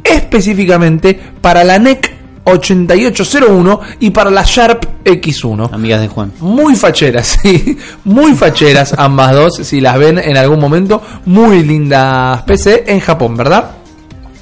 Específicamente 0.03 1.19
para 1.41 1.65
la 1.65 1.79
NEC 1.79 2.13
8801 2.45 3.81
y 4.01 4.11
para 4.11 4.31
la 4.31 4.43
Sharp 4.45 4.85
X1. 5.05 5.73
Amigas 5.73 6.01
de 6.01 6.09
Juan. 6.09 6.33
Muy 6.41 6.77
facheras, 6.77 7.39
sí. 7.43 7.79
Muy 8.05 8.35
facheras 8.35 8.95
ambas 8.97 9.33
dos, 9.33 9.57
si 9.63 9.81
las 9.81 9.99
ven 9.99 10.19
en 10.19 10.37
algún 10.37 10.61
momento. 10.61 11.03
Muy 11.27 11.63
lindas 11.63 12.43
PC 12.43 12.85
en 12.87 13.01
Japón, 13.01 13.37
¿verdad? 13.37 13.71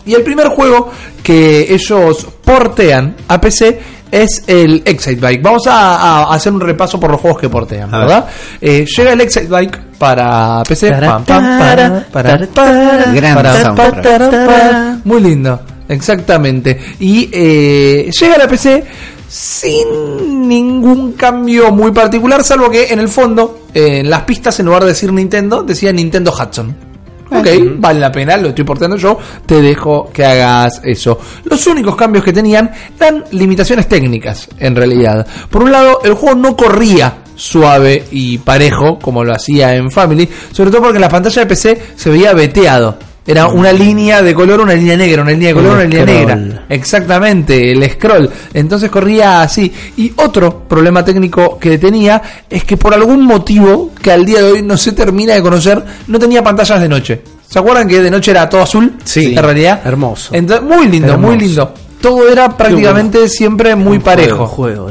Y 0.04 0.14
el 0.14 0.22
primer 0.22 0.48
juego 0.48 0.90
que 1.22 1.72
ellos 1.72 2.26
portean 2.44 3.14
a 3.28 3.40
PC 3.40 3.80
es 4.12 4.44
el 4.46 4.82
Excite 4.84 5.20
Bike. 5.20 5.42
Vamos 5.42 5.66
a, 5.66 5.96
a 5.96 6.34
hacer 6.34 6.52
un 6.52 6.60
repaso 6.60 7.00
por 7.00 7.10
los 7.10 7.20
juegos 7.20 7.40
que 7.40 7.48
portean, 7.48 7.90
¿verdad? 7.90 8.26
Eh, 8.60 8.84
llega 8.84 9.14
el 9.14 9.20
Excite 9.22 9.46
Bike 9.48 9.78
para 9.98 10.62
PC. 10.62 10.90
Pam, 10.92 11.24
pam, 11.24 11.58
para, 11.58 12.06
para, 12.12 12.46
para, 12.46 13.12
Gran 13.12 13.34
para, 13.34 13.62
soundtrack. 13.62 14.02
para, 14.02 14.30
para. 14.30 14.98
Muy 15.04 15.20
lindo, 15.22 15.60
exactamente. 15.88 16.78
Y 17.00 17.30
eh, 17.32 18.10
llega 18.20 18.36
la 18.36 18.46
PC 18.46 18.84
sin 19.28 20.46
ningún 20.46 21.12
cambio 21.12 21.72
muy 21.72 21.90
particular, 21.90 22.44
salvo 22.44 22.68
que 22.68 22.92
en 22.92 23.00
el 23.00 23.08
fondo, 23.08 23.62
eh, 23.72 24.00
en 24.00 24.10
las 24.10 24.22
pistas, 24.24 24.60
en 24.60 24.66
lugar 24.66 24.82
de 24.82 24.88
decir 24.88 25.10
Nintendo, 25.10 25.62
decía 25.62 25.90
Nintendo 25.90 26.32
Hudson. 26.32 26.91
Ok, 27.34 27.48
vale 27.78 28.00
la 28.00 28.12
pena, 28.12 28.36
lo 28.36 28.48
estoy 28.48 28.64
portando 28.64 28.96
yo, 28.96 29.18
te 29.46 29.60
dejo 29.60 30.10
que 30.12 30.24
hagas 30.24 30.80
eso. 30.84 31.18
Los 31.44 31.66
únicos 31.66 31.96
cambios 31.96 32.24
que 32.24 32.32
tenían 32.32 32.70
eran 32.98 33.24
limitaciones 33.32 33.88
técnicas, 33.88 34.48
en 34.58 34.76
realidad. 34.76 35.26
Por 35.50 35.62
un 35.62 35.72
lado, 35.72 36.00
el 36.04 36.14
juego 36.14 36.36
no 36.36 36.56
corría 36.56 37.18
suave 37.34 38.04
y 38.10 38.38
parejo 38.38 38.98
como 38.98 39.24
lo 39.24 39.32
hacía 39.32 39.74
en 39.74 39.90
Family, 39.90 40.28
sobre 40.52 40.70
todo 40.70 40.82
porque 40.82 40.98
la 40.98 41.08
pantalla 41.08 41.42
de 41.42 41.46
PC 41.46 41.82
se 41.96 42.10
veía 42.10 42.32
veteado. 42.32 43.11
Era 43.24 43.46
una 43.46 43.72
línea 43.72 44.20
de 44.20 44.34
color, 44.34 44.60
una 44.60 44.74
línea 44.74 44.96
negra, 44.96 45.22
una 45.22 45.30
línea 45.30 45.48
de 45.48 45.54
color, 45.54 45.80
El 45.80 45.86
una 45.86 46.04
línea 46.04 46.04
negra. 46.36 46.64
Exactamente, 46.68 47.70
el 47.70 47.88
scroll. 47.90 48.28
Entonces 48.52 48.90
corría 48.90 49.42
así. 49.42 49.72
Y 49.96 50.12
otro 50.16 50.64
problema 50.68 51.04
técnico 51.04 51.58
que 51.58 51.78
tenía 51.78 52.20
es 52.50 52.64
que 52.64 52.76
por 52.76 52.92
algún 52.94 53.24
motivo 53.24 53.92
que 54.02 54.10
al 54.10 54.24
día 54.24 54.38
de 54.42 54.52
hoy 54.52 54.62
no 54.62 54.76
se 54.76 54.92
termina 54.92 55.34
de 55.34 55.42
conocer, 55.42 55.82
no 56.08 56.18
tenía 56.18 56.42
pantallas 56.42 56.80
de 56.80 56.88
noche. 56.88 57.22
¿Se 57.48 57.58
acuerdan 57.58 57.86
que 57.86 58.00
de 58.00 58.10
noche 58.10 58.30
era 58.32 58.48
todo 58.48 58.62
azul? 58.62 58.94
Sí. 59.04 59.34
en 59.36 59.42
realidad. 59.42 59.80
Hermoso. 59.84 60.34
Entonces, 60.34 60.66
muy 60.66 60.88
lindo, 60.88 61.16
muy 61.18 61.38
lindo. 61.38 61.72
Todo 62.00 62.28
era 62.28 62.56
prácticamente 62.56 63.28
siempre 63.28 63.76
muy 63.76 64.00
parejo. 64.00 64.46
Juego. 64.46 64.90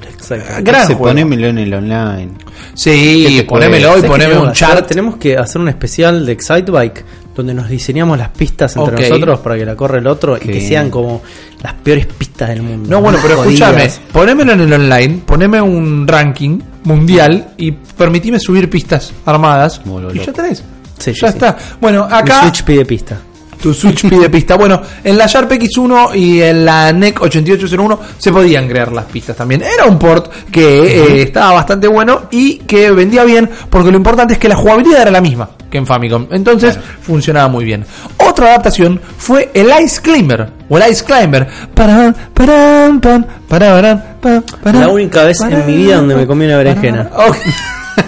Gran 0.62 0.88
Se 0.88 0.94
juego. 0.94 1.10
ponémelo 1.10 1.48
en 1.48 1.58
el 1.58 1.74
online. 1.74 2.30
Sí, 2.74 3.26
¿Qué 3.28 3.38
te 3.42 3.44
ponémelo 3.44 3.80
y 3.80 3.84
¿Sabes 3.90 4.02
qué 4.04 4.08
poneme 4.08 4.24
tenemos 4.30 4.48
un 4.48 4.54
que 4.54 4.64
hacer? 4.64 4.76
chart. 4.78 4.88
Tenemos 4.88 5.16
que 5.18 5.38
hacer 5.38 5.62
un 5.62 5.68
especial 5.68 6.26
de 6.26 6.32
Excitebike 6.32 7.04
donde 7.36 7.54
nos 7.54 7.70
diseñamos 7.70 8.18
las 8.18 8.30
pistas 8.30 8.76
entre 8.76 9.10
nosotros 9.10 9.40
para 9.40 9.58
que 9.58 9.66
la 9.66 9.76
corra 9.76 9.98
el 10.00 10.08
otro 10.08 10.38
y 10.38 10.48
que 10.48 10.62
sean 10.62 10.90
como 10.90 11.22
las 11.62 11.74
peores 11.76 12.06
pistas 12.06 12.50
del 12.50 12.62
mundo. 12.62 12.90
No, 12.90 13.02
bueno, 13.02 13.20
pero 13.22 13.38
Jodidas. 13.38 13.70
escúchame, 13.72 14.08
ponémelo 14.12 14.54
en 14.54 14.62
el 14.62 14.74
online, 14.74 15.22
poneme 15.26 15.62
un 15.62 16.08
ranking 16.08 16.60
mundial 16.84 17.54
y 17.58 17.72
permitime 17.72 18.40
subir 18.40 18.70
pistas 18.70 19.14
armadas. 19.26 19.82
Y 20.14 20.20
ya 20.20 20.34
tenés. 20.34 20.64
Sí, 20.98 21.14
ya 21.14 21.28
sí. 21.28 21.34
está. 21.34 21.58
Bueno, 21.80 22.04
acá 22.04 22.42
Switch 22.42 22.64
pide 22.64 22.86
pista. 22.86 23.20
Tu 23.62 23.74
Switch 23.74 24.08
pide 24.10 24.30
pista. 24.30 24.56
Bueno, 24.56 24.82
en 25.04 25.18
la 25.18 25.28
Sharp 25.28 25.52
X1 25.52 26.16
y 26.16 26.42
en 26.42 26.66
la 26.66 26.92
NEC 26.92 27.22
8801 27.22 28.00
se 28.18 28.32
podían 28.32 28.68
crear 28.68 28.92
las 28.92 29.06
pistas 29.06 29.36
también. 29.36 29.62
Era 29.62 29.86
un 29.86 29.98
port 29.98 30.32
que 30.52 30.62
eh, 30.62 31.22
estaba 31.22 31.54
bastante 31.54 31.88
bueno 31.88 32.24
y 32.32 32.58
que 32.60 32.92
vendía 32.92 33.24
bien 33.24 33.50
porque 33.70 33.92
lo 33.92 33.98
importante 33.98 34.34
es 34.34 34.40
que 34.40 34.50
la 34.50 34.56
jugabilidad 34.56 35.04
era 35.04 35.12
la 35.12 35.22
misma 35.22 35.50
que 35.70 35.78
en 35.78 35.88
Famicom. 35.88 36.28
Entonces 36.32 36.78
funcionaba 37.02 37.48
muy 37.48 37.64
bien. 37.64 37.86
Otra 38.18 38.48
adaptación 38.48 39.00
fue 39.18 39.50
el 39.54 39.72
Ice 39.84 40.02
Climber 40.02 40.50
o 40.70 40.78
el 40.78 40.92
Ice 40.92 41.04
Climber. 41.06 41.48
Parán, 41.74 42.14
pan, 42.34 43.26
parán, 43.48 44.10
pan, 44.20 44.44
parán, 44.62 44.82
La 44.82 44.90
única 44.90 45.24
vez 45.24 45.40
en 45.42 45.66
mi 45.66 45.78
vida 45.78 45.96
donde 45.98 46.16
me 46.16 46.28
comí 46.28 46.46
una 46.46 46.58
berenjena. 46.58 47.10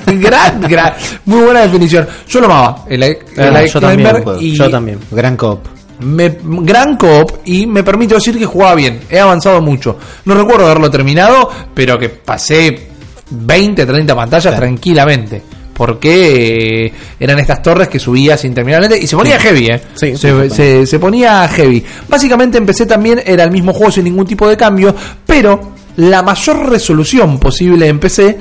gran, 0.07 0.61
gran, 0.61 0.93
muy 1.25 1.41
buena 1.43 1.61
definición. 1.61 2.07
Yo 2.27 2.39
lo 2.39 2.45
amaba, 2.47 2.85
el, 2.89 3.03
el 3.03 3.17
Ah, 3.37 3.63
Ice 3.63 3.73
yo 3.73 3.79
también, 3.81 4.23
y 4.39 4.51
yo 4.55 4.69
también. 4.69 4.99
Gran 5.11 5.35
cop. 5.37 5.65
me, 5.99 6.37
gran 6.41 6.97
coop 6.97 7.31
y 7.45 7.65
me 7.67 7.83
permito 7.83 8.15
decir 8.15 8.37
que 8.37 8.45
jugaba 8.45 8.75
bien. 8.75 8.99
He 9.09 9.19
avanzado 9.19 9.61
mucho. 9.61 9.97
No 10.25 10.33
recuerdo 10.35 10.65
haberlo 10.65 10.89
terminado, 10.91 11.49
pero 11.73 11.97
que 11.97 12.09
pasé 12.09 12.89
20, 13.29 13.85
30 13.85 14.15
pantallas 14.15 14.55
tranquilamente. 14.55 15.41
Porque 15.73 16.85
eh, 16.85 16.93
eran 17.19 17.39
estas 17.39 17.61
torres 17.63 17.87
que 17.87 17.97
subías 17.97 18.45
interminablemente 18.45 19.03
y 19.03 19.07
se 19.07 19.15
ponía 19.15 19.39
heavy, 19.39 19.69
¿eh? 19.71 19.81
Sí, 19.95 20.15
se, 20.15 20.49
sí, 20.49 20.55
se- 20.55 20.85
se 20.85 20.99
ponía 20.99 21.47
heavy. 21.47 21.83
Básicamente 22.07 22.59
empecé 22.59 22.85
también, 22.85 23.21
era 23.25 23.43
el 23.43 23.49
mismo 23.49 23.73
juego 23.73 23.91
sin 23.91 24.03
ningún 24.03 24.27
tipo 24.27 24.47
de 24.47 24.55
cambio, 24.55 24.95
pero 25.25 25.71
la 25.97 26.21
mayor 26.21 26.69
resolución 26.69 27.39
posible 27.39 27.87
en 27.87 27.99
PC 27.99 28.37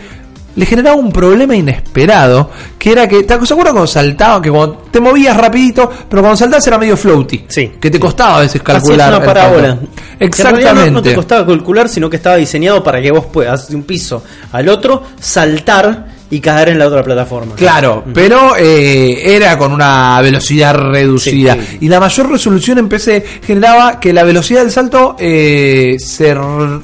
le 0.54 0.66
generaba 0.66 0.96
un 0.96 1.10
problema 1.10 1.56
inesperado, 1.56 2.50
que 2.78 2.92
era 2.92 3.08
que, 3.08 3.22
¿te 3.22 3.34
acuerdas 3.34 3.72
cuando 3.72 3.86
saltaba? 3.86 4.42
Que 4.42 4.50
cuando 4.50 4.84
te 4.90 5.00
movías 5.00 5.36
rapidito, 5.36 5.90
pero 6.08 6.22
cuando 6.22 6.36
saltabas 6.36 6.66
era 6.66 6.78
medio 6.78 6.96
floaty. 6.96 7.44
Sí. 7.48 7.72
Que 7.80 7.90
te 7.90 7.98
costaba 7.98 8.38
a 8.38 8.40
veces 8.40 8.62
calcular. 8.62 9.14
Una 9.14 9.24
parábola. 9.24 9.78
Exactamente. 10.18 10.90
No, 10.90 10.96
no 10.98 11.02
te 11.02 11.14
costaba 11.14 11.46
calcular, 11.46 11.88
sino 11.88 12.10
que 12.10 12.16
estaba 12.16 12.36
diseñado 12.36 12.82
para 12.82 13.00
que 13.00 13.10
vos 13.10 13.26
puedas 13.26 13.68
de 13.68 13.76
un 13.76 13.84
piso 13.84 14.22
al 14.52 14.68
otro 14.68 15.02
saltar 15.18 16.06
y 16.32 16.40
caer 16.40 16.70
en 16.70 16.78
la 16.78 16.86
otra 16.86 17.02
plataforma. 17.02 17.54
Claro, 17.56 18.04
pero 18.14 18.56
eh, 18.56 19.34
era 19.36 19.58
con 19.58 19.70
una 19.70 20.18
velocidad 20.22 20.74
reducida. 20.74 21.54
Sí, 21.54 21.60
sí. 21.72 21.78
Y 21.82 21.88
la 21.88 22.00
mayor 22.00 22.30
resolución 22.30 22.78
en 22.78 22.88
PC 22.88 23.22
generaba 23.44 24.00
que 24.00 24.14
la 24.14 24.24
velocidad 24.24 24.62
del 24.62 24.70
salto 24.70 25.14
eh, 25.18 25.96
se, 25.98 26.34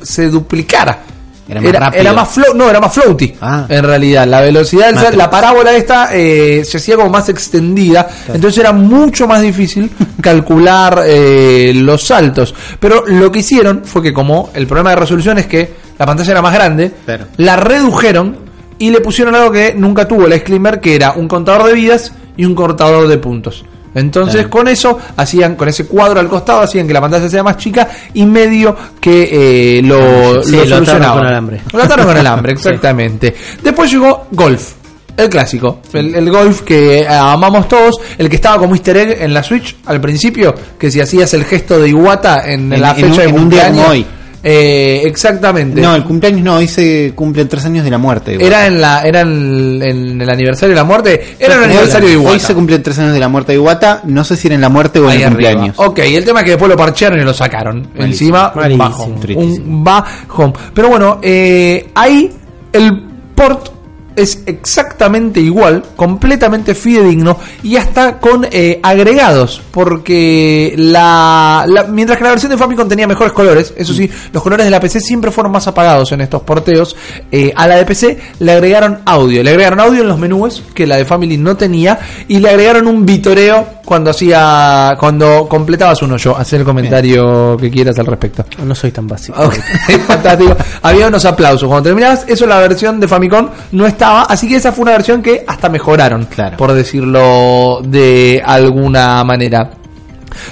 se 0.03 0.29
duplicara. 0.29 0.99
Era 1.49 1.61
más 1.61 1.73
rápido. 1.73 2.01
era 2.01 2.13
más 2.13 2.29
flow, 2.29 2.55
no, 2.55 2.69
era 2.69 2.81
más 2.81 2.93
floaty. 2.93 3.35
Ah. 3.41 3.67
En 3.69 3.83
realidad, 3.83 4.27
la 4.27 4.41
velocidad 4.43 4.93
del 4.93 5.17
la 5.17 5.31
parábola 5.31 5.73
esta 5.75 6.11
eh, 6.15 6.63
se 6.65 6.77
hacía 6.77 6.97
como 6.97 7.09
más 7.11 7.29
extendida. 7.29 8.07
Entonces 8.33 8.59
era 8.59 8.73
mucho 8.73 9.27
más 9.27 9.41
difícil 9.41 9.91
calcular 10.21 11.03
eh, 11.07 11.73
los 11.75 12.03
saltos. 12.05 12.55
Pero 12.79 13.05
lo 13.07 13.33
que 13.33 13.39
hicieron 13.41 13.83
fue 13.85 14.03
que 14.03 14.13
como 14.13 14.51
el 14.55 14.67
problema 14.67 14.91
de 14.91 14.97
resolución 14.97 15.39
es 15.39 15.47
que 15.47 15.73
la 15.99 16.07
pantalla 16.07 16.31
era 16.33 16.43
más 16.43 16.55
grande, 16.55 16.93
Claro. 17.05 17.27
la 17.39 17.57
redujeron 17.57 18.37
y 18.79 18.91
le 18.91 19.01
pusieron 19.01 19.35
algo 19.35 19.51
que 19.51 19.75
nunca 19.75 20.07
tuvo 20.07 20.27
el 20.27 20.33
Ice 20.35 20.45
Climber, 20.45 20.81
que 20.81 20.95
era 20.95 21.13
un 21.13 21.27
contador 21.27 21.65
de 21.67 21.73
vidas 21.73 22.13
y 22.37 22.45
un 22.45 22.55
contador 22.55 23.09
de 23.09 23.19
puntos. 23.19 23.65
Entonces 23.99 24.47
con 24.49 24.69
eso 24.69 24.99
hacían, 25.17 25.55
con 25.57 25.69
ese 25.69 25.87
cuadro 25.87 26.21
al 26.21 26.29
costado, 26.29 26.61
hacían 26.63 26.87
que 26.87 26.93
la 26.95 27.01
pantalla 27.01 27.29
sea 27.29 27.43
más 27.43 27.57
chica 27.57 27.89
y 28.15 28.25
medio 28.27 28.77
que 29.01 29.79
eh, 29.79 29.83
lo, 29.83 30.43
Sí, 30.43 30.53
lo 30.53 30.65
lo 30.65 30.67
solucionaban. 30.77 31.19
con 31.19 31.27
alambre. 31.27 31.61
Lo 31.73 31.83
ataron 31.83 32.07
con 32.07 32.17
alambre, 32.17 32.53
exactamente. 32.55 33.35
Después 33.63 33.91
llegó 33.91 34.27
Golf. 34.33 34.73
El 35.17 35.29
clásico, 35.29 35.81
el, 35.95 36.15
el 36.15 36.31
golf 36.31 36.61
que 36.63 37.01
eh, 37.01 37.09
amamos 37.09 37.67
todos, 37.67 37.97
el 38.17 38.29
que 38.31 38.37
estaba 38.37 38.57
como 38.59 38.77
easter 38.77 38.97
egg 38.99 39.23
en 39.23 39.35
la 39.35 39.43
Switch 39.43 39.75
al 39.87 40.01
principio, 40.01 40.55
que 40.79 40.93
si 40.93 41.01
hacías 41.01 41.35
el 41.35 41.45
gesto 41.45 41.77
de 41.81 41.89
Iwata 41.89 42.49
en, 42.49 42.73
En- 42.73 42.81
la 42.81 42.91
en 42.91 42.97
fecha 42.97 43.09
un- 43.11 43.17
de 43.17 43.25
en 43.25 43.35
un 43.35 43.49
día 43.51 43.67
cumpleaños. 43.67 44.07
Eh, 44.43 45.03
exactamente. 45.05 45.81
No, 45.81 45.95
el 45.95 46.05
cumpleaños 46.05 46.43
no, 46.43 46.57
hoy 46.57 46.69
se 46.69 47.13
cumplen 47.15 47.49
tres 47.49 47.65
años 47.65 47.85
de 47.85 47.91
la 47.91 47.99
muerte. 47.99 48.35
igual. 48.35 48.47
Era 48.47 48.67
en 48.67 48.81
la 48.81 49.03
era 49.03 49.21
en, 49.23 49.81
en 49.83 50.21
el 50.21 50.31
aniversario 50.31 50.71
de 50.71 50.77
la 50.77 50.85
muerte. 50.85 51.37
Era 51.39 51.57
el 51.57 51.65
aniversario 51.65 52.09
de 52.09 52.15
Iwata. 52.15 52.31
Hoy 52.33 52.41
se 52.41 52.55
cumplen 52.55 52.83
tres 52.83 52.99
años 52.99 53.13
de 53.15 53.21
la 53.21 53.29
muerte 53.29 53.53
de 53.53 53.57
Iwata. 53.59 54.03
No 54.05 54.23
sé 54.25 54.37
si 54.37 54.47
era 54.49 54.55
en 54.55 54.61
la 54.61 54.69
muerte 54.69 54.99
o 55.01 55.05
en 55.05 55.11
Ahí 55.11 55.17
el 55.23 55.25
arriba. 55.25 55.51
cumpleaños. 55.51 55.75
Ok, 55.79 55.99
el 56.01 56.25
tema 56.25 56.41
es 56.41 56.45
que 56.45 56.51
después 56.53 56.69
lo 56.71 56.77
parchearon 56.77 57.19
y 57.21 57.25
lo 57.25 57.35
sacaron. 57.35 57.89
Encima, 57.97 58.53
un 58.55 58.61
Malísimo. 58.61 58.85
bajón. 58.85 59.21
Tristísimo. 59.21 59.67
Un 59.79 59.85
bajón. 59.85 60.55
Pero 60.75 60.89
bueno, 60.89 61.19
eh, 61.23 61.91
ahí 61.95 62.31
el 62.73 63.03
port 63.35 63.71
es 64.19 64.43
exactamente 64.47 65.41
igual, 65.41 65.83
completamente 65.97 66.75
fidedigno 66.75 67.39
y 67.63 67.77
hasta 67.77 68.19
con 68.19 68.47
eh, 68.51 68.81
agregados, 68.83 69.63
porque 69.71 70.75
la, 70.77 71.65
la- 71.67 71.85
mientras 71.85 72.19
que 72.19 72.25
la 72.25 72.31
versión 72.31 72.51
de 72.51 72.59
Famicom 72.59 72.89
tenía 72.89 73.07
mejores 73.07 73.33
colores, 73.33 73.73
eso 73.77 73.93
sí, 73.95 74.11
los 74.33 74.43
colores 74.43 74.65
de 74.67 74.71
la 74.71 74.81
PC 74.81 75.01
siempre 75.01 75.31
fueron 75.31 75.53
más 75.53 75.67
apagados 75.69 76.13
en 76.13 76.21
estos 76.21 76.43
porteos, 76.43 76.97
eh, 77.33 77.53
a 77.57 77.67
la 77.67 77.77
de 77.77 77.85
PC 77.85 78.19
le 78.41 78.53
agregaron 78.53 79.01
audio, 79.05 79.43
le 79.43 79.51
agregaron 79.51 79.81
audio 79.81 80.03
en 80.03 80.09
los 80.09 80.19
menús 80.19 80.63
que 80.75 80.87
la 80.87 80.97
de 80.97 81.05
Family 81.05 81.37
no 81.39 81.57
tenía 81.57 81.99
y 82.29 82.39
le 82.39 82.49
agregaron 82.51 82.87
un 82.87 83.07
vitoreo 83.07 83.78
cuando 83.89 84.11
hacía 84.11 84.95
cuando 85.01 85.49
completabas 85.49 86.03
un 86.03 86.13
hoyo, 86.13 86.37
hacer 86.37 86.61
el 86.61 86.67
comentario 86.67 87.57
que 87.57 87.71
quieras 87.71 87.99
al 87.99 88.05
respecto. 88.05 88.45
No 88.63 88.75
soy 88.75 88.91
tan 88.93 89.07
básico. 89.07 89.41
Ok, 89.43 89.55
fantástico. 90.07 90.55
Había 90.83 91.09
unos 91.09 91.25
aplausos. 91.25 91.67
Cuando 91.67 91.85
terminabas, 91.89 92.27
eso 92.29 92.47
la 92.47 92.59
versión 92.59 93.01
de 93.01 93.09
Famicom 93.09 93.49
no 93.73 93.87
estaba. 93.87 94.25
Así 94.25 94.47
que 94.47 94.57
esa 94.57 94.73
fue 94.73 94.83
una 94.83 94.93
versión 94.93 95.23
que 95.23 95.43
hasta 95.47 95.71
mejoraron, 95.71 96.27
Claro. 96.27 96.59
por 96.59 96.73
decirlo 96.75 97.81
de 97.83 98.43
alguna 98.45 99.25
manera. 99.25 99.71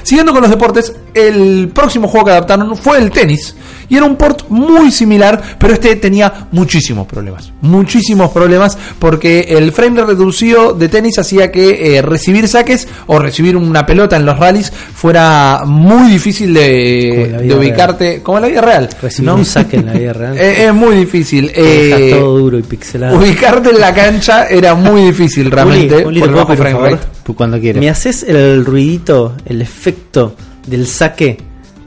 Siguiendo 0.03 0.33
con 0.33 0.41
los 0.41 0.51
deportes, 0.51 0.95
el 1.17 1.71
próximo 1.73 2.09
juego 2.09 2.27
que 2.27 2.33
adaptaron 2.33 2.77
fue 2.77 2.99
el 2.99 3.11
tenis. 3.11 3.55
Y 3.89 3.97
era 3.97 4.05
un 4.05 4.17
port 4.17 4.49
muy 4.49 4.91
similar, 4.91 5.41
pero 5.59 5.75
este 5.75 5.97
tenía 5.97 6.49
muchísimos 6.53 7.07
problemas. 7.07 7.53
Muchísimos 7.61 8.31
problemas 8.31 8.77
porque 8.99 9.47
el 9.51 9.73
frame 9.73 10.05
reducido 10.05 10.73
de 10.73 10.89
tenis 10.89 11.19
hacía 11.19 11.53
que 11.53 11.97
eh, 11.97 12.03
recibir 12.03 12.49
saques 12.49 12.89
o 13.07 13.19
recibir 13.19 13.57
una 13.57 13.87
pelota 13.87 14.17
en 14.17 14.27
los 14.27 14.39
rallies 14.39 14.73
fuera 14.73 15.63
muy 15.65 16.11
difícil 16.11 16.53
de, 16.53 17.55
ubicarte, 17.57 18.23
como 18.23 18.39
en 18.39 18.43
la 18.43 18.49
vida 18.49 18.61
real. 18.61 18.89
Recibir 19.01 19.31
¿no? 19.31 19.37
un 19.37 19.45
saque 19.45 19.77
en 19.77 19.87
la 19.87 19.93
vida 19.93 20.13
real. 20.13 20.37
Eh, 20.47 20.67
es 20.67 20.75
muy 20.75 20.97
difícil. 20.97 21.51
Eh, 21.55 22.11
todo 22.19 22.39
duro 22.39 22.59
y 22.59 22.63
pixelado. 22.63 23.17
ubicarte 23.17 23.71
en 23.71 23.81
la 23.81 23.95
cancha 23.95 24.47
era 24.47 24.75
muy 24.75 25.03
difícil 25.07 25.51
realmente 25.51 26.05
Juli, 26.05 26.21
por 26.21 26.29
¿te 26.29 26.35
el 26.39 26.45
puedo 26.45 26.47
bajo 26.47 26.49
pedir 26.49 26.61
un 26.61 26.81
frame 26.81 26.91
favor? 26.91 27.07
rate. 27.07 27.35
Cuando 27.35 27.61
quieras. 27.61 27.81
¿Me 27.81 27.91
haces 27.91 28.23
el 28.23 28.65
ruidito, 28.65 29.35
el 29.47 29.63
efecto 29.63 30.35
del 30.67 30.87
saque 30.87 31.39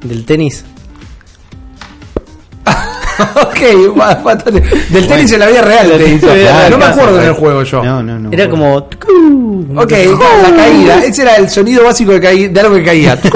del 0.04 0.26
tenis? 0.26 0.64
ok, 3.36 3.96
ba- 3.96 4.16
bastante. 4.16 4.62
Del 4.90 5.08
tenis 5.08 5.32
en 5.34 5.40
la 5.40 5.48
vida 5.48 5.62
real 5.62 5.92
te 5.98 6.10
hizo. 6.14 6.28
Claro, 6.28 6.70
no 6.70 6.78
me 6.78 6.86
acuerdo 6.86 7.10
claro. 7.10 7.22
en 7.22 7.28
el 7.28 7.34
juego 7.34 7.64
yo. 7.64 7.84
No, 7.84 8.04
no, 8.04 8.20
no. 8.20 8.32
Era 8.32 8.50
como. 8.50 8.76
Ok, 8.78 9.92
la, 9.92 10.50
la 10.50 10.56
caída. 10.56 11.04
Ese 11.06 11.24
era 11.24 11.36
el 11.36 11.50
sonido 11.50 11.84
básico 11.84 12.12
de, 12.14 12.22
caí- 12.22 12.48
de 12.52 12.60
algo 12.60 12.76
que 12.76 12.84
caía. 12.84 13.20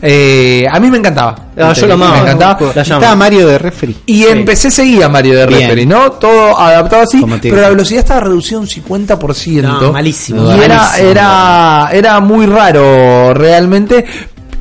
Eh, 0.00 0.66
a 0.70 0.78
mí 0.78 0.88
me 0.90 0.98
encantaba. 0.98 1.34
Ah, 1.58 1.72
yo 1.72 1.86
lo 1.86 1.94
amaba. 1.94 2.12
Me 2.14 2.20
encantaba. 2.22 2.72
La. 2.74 2.82
Estaba 2.82 3.16
Mario 3.16 3.46
de 3.48 3.58
referee. 3.58 3.96
Y 4.06 4.24
empecé 4.24 4.70
seguía 4.70 5.08
Mario 5.08 5.36
de 5.36 5.46
Bien. 5.46 5.60
Referee, 5.62 5.84
¿no? 5.86 6.12
Todo 6.12 6.56
adaptado 6.58 7.02
así, 7.02 7.20
Como 7.20 7.38
pero 7.40 7.56
la 7.60 7.68
velocidad 7.70 8.00
estaba 8.00 8.20
reducida 8.20 8.60
un 8.60 8.66
50%. 8.68 9.62
No, 9.62 9.92
malísimo. 9.92 10.54
Y 10.56 10.60
era, 10.62 10.76
Malísimo. 10.78 11.08
era, 11.10 11.88
era 11.92 12.20
muy 12.20 12.46
raro 12.46 13.34
realmente. 13.34 14.04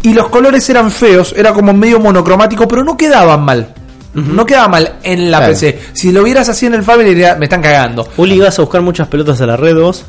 Y 0.04 0.14
los 0.14 0.30
colores 0.30 0.70
eran 0.70 0.92
feos, 0.92 1.34
era 1.36 1.54
como 1.54 1.74
medio 1.74 2.00
monocromático, 2.00 2.68
pero 2.68 2.84
no 2.84 2.96
quedaban 2.96 3.42
mal. 3.44 3.74
No 4.14 4.46
quedaba 4.46 4.68
mal 4.68 4.96
en 5.02 5.32
la 5.32 5.38
Claro. 5.40 5.54
PC. 5.54 5.80
Si 5.94 6.12
lo 6.12 6.24
vieras 6.24 6.48
así 6.48 6.68
en 6.68 6.76
el 6.76 6.84
Family, 6.84 7.16
me 7.40 7.46
están 7.46 7.62
cagando. 7.64 8.08
Uli, 8.18 8.36
ibas 8.36 8.60
a 8.60 8.62
buscar 8.62 8.82
muchas 8.82 9.08
pelotas 9.08 9.42
a 9.42 9.48
la 9.48 9.58
red 9.58 9.76
vos. 9.76 10.04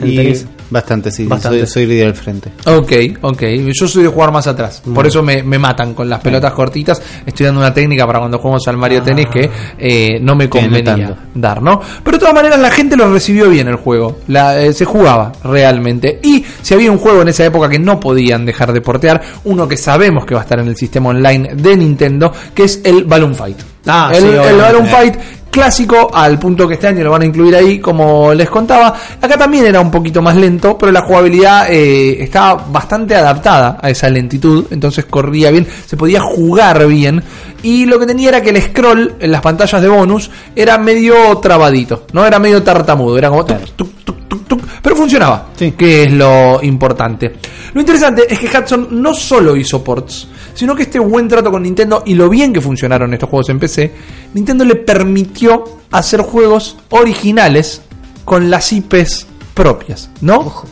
En 0.00 0.08
Y 0.08 0.16
tenis. 0.16 0.46
Bastante, 0.70 1.10
sí. 1.10 1.26
Bastante. 1.26 1.60
Soy, 1.60 1.66
soy 1.66 1.86
líder 1.86 2.06
del 2.06 2.14
frente. 2.14 2.52
Ok, 2.66 2.92
ok. 3.22 3.42
Yo 3.72 3.88
soy 3.88 4.04
de 4.04 4.08
jugar 4.08 4.32
más 4.32 4.46
atrás. 4.46 4.82
Por 4.94 5.06
eso 5.06 5.22
me, 5.22 5.42
me 5.42 5.58
matan 5.58 5.94
con 5.94 6.08
las 6.08 6.20
pelotas 6.20 6.52
cortitas. 6.52 7.00
Estoy 7.24 7.46
dando 7.46 7.60
una 7.60 7.72
técnica 7.72 8.06
para 8.06 8.18
cuando 8.18 8.38
jugamos 8.38 8.66
al 8.68 8.76
Mario 8.76 9.02
Tennis 9.02 9.28
que 9.28 9.50
eh, 9.78 10.18
no 10.20 10.34
me 10.34 10.48
convenía 10.48 11.16
dar, 11.34 11.62
¿no? 11.62 11.80
Pero 12.02 12.16
de 12.16 12.20
todas 12.20 12.34
maneras 12.34 12.58
la 12.58 12.70
gente 12.70 12.96
lo 12.96 13.12
recibió 13.12 13.48
bien 13.48 13.68
el 13.68 13.76
juego. 13.76 14.18
La, 14.28 14.60
eh, 14.60 14.72
se 14.72 14.84
jugaba 14.84 15.32
realmente. 15.44 16.20
Y 16.22 16.44
si 16.62 16.74
había 16.74 16.90
un 16.90 16.98
juego 16.98 17.22
en 17.22 17.28
esa 17.28 17.44
época 17.44 17.68
que 17.68 17.78
no 17.78 18.00
podían 18.00 18.44
dejar 18.44 18.72
de 18.72 18.80
portear, 18.80 19.20
uno 19.44 19.68
que 19.68 19.76
sabemos 19.76 20.24
que 20.24 20.34
va 20.34 20.40
a 20.40 20.44
estar 20.44 20.58
en 20.58 20.68
el 20.68 20.76
sistema 20.76 21.10
online 21.10 21.54
de 21.54 21.76
Nintendo, 21.76 22.32
que 22.54 22.64
es 22.64 22.80
el 22.84 23.04
Balloon 23.04 23.34
Fight. 23.34 23.58
Ah, 23.86 24.10
el, 24.12 24.22
sí, 24.22 24.28
el. 24.28 24.56
Balloon 24.56 24.86
Fight 24.86 25.14
clásico 25.56 26.10
al 26.12 26.38
punto 26.38 26.68
que 26.68 26.74
este 26.74 26.88
año 26.88 27.02
lo 27.02 27.12
van 27.12 27.22
a 27.22 27.24
incluir 27.24 27.56
ahí 27.56 27.78
como 27.78 28.34
les 28.34 28.50
contaba. 28.50 28.94
Acá 29.22 29.38
también 29.38 29.64
era 29.64 29.80
un 29.80 29.90
poquito 29.90 30.20
más 30.20 30.36
lento 30.36 30.76
pero 30.76 30.92
la 30.92 31.00
jugabilidad 31.00 31.70
eh, 31.70 32.22
estaba 32.22 32.62
bastante 32.70 33.14
adaptada 33.14 33.78
a 33.80 33.88
esa 33.88 34.10
lentitud 34.10 34.66
entonces 34.70 35.06
corría 35.06 35.50
bien 35.50 35.66
se 35.86 35.96
podía 35.96 36.20
jugar 36.20 36.86
bien 36.86 37.22
y 37.62 37.86
lo 37.86 37.98
que 37.98 38.04
tenía 38.04 38.28
era 38.28 38.42
que 38.42 38.50
el 38.50 38.60
scroll 38.60 39.14
en 39.18 39.32
las 39.32 39.40
pantallas 39.40 39.80
de 39.80 39.88
bonus 39.88 40.30
era 40.54 40.76
medio 40.76 41.38
trabadito 41.38 42.04
no 42.12 42.26
era 42.26 42.38
medio 42.38 42.62
tartamudo 42.62 43.16
era 43.16 43.30
como 43.30 43.46
tuc, 43.46 43.66
tuc, 43.76 44.05
tuc, 44.06 44.26
tuc, 44.26 44.46
tuc, 44.46 44.62
pero 44.80 44.96
funcionaba 44.96 45.48
Sí. 45.54 45.72
que 45.72 46.04
es 46.04 46.12
lo 46.12 46.62
importante 46.62 47.34
lo 47.74 47.80
interesante 47.80 48.24
es 48.32 48.38
que 48.38 48.46
Hudson 48.46 48.88
no 49.02 49.12
solo 49.12 49.54
hizo 49.54 49.84
ports 49.84 50.28
sino 50.54 50.74
que 50.74 50.84
este 50.84 50.98
buen 50.98 51.28
trato 51.28 51.50
con 51.50 51.62
Nintendo 51.62 52.02
y 52.06 52.14
lo 52.14 52.30
bien 52.30 52.50
que 52.54 52.62
funcionaron 52.62 53.12
estos 53.12 53.28
juegos 53.28 53.50
en 53.50 53.58
PC, 53.58 53.92
Nintendo 54.32 54.64
le 54.64 54.76
permitió 54.76 55.64
hacer 55.90 56.22
juegos 56.22 56.78
originales 56.88 57.82
con 58.24 58.48
las 58.48 58.72
IPs 58.72 59.26
propias, 59.52 60.08
¿no? 60.22 60.64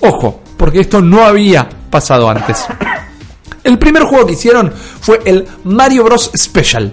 Ojo, 0.00 0.40
porque 0.56 0.80
esto 0.80 1.02
no 1.02 1.22
había 1.22 1.68
pasado 1.90 2.30
antes. 2.30 2.64
El 3.62 3.78
primer 3.78 4.04
juego 4.04 4.24
que 4.24 4.32
hicieron 4.32 4.72
fue 4.72 5.20
el 5.26 5.46
Mario 5.64 6.04
Bros. 6.04 6.30
Special. 6.34 6.92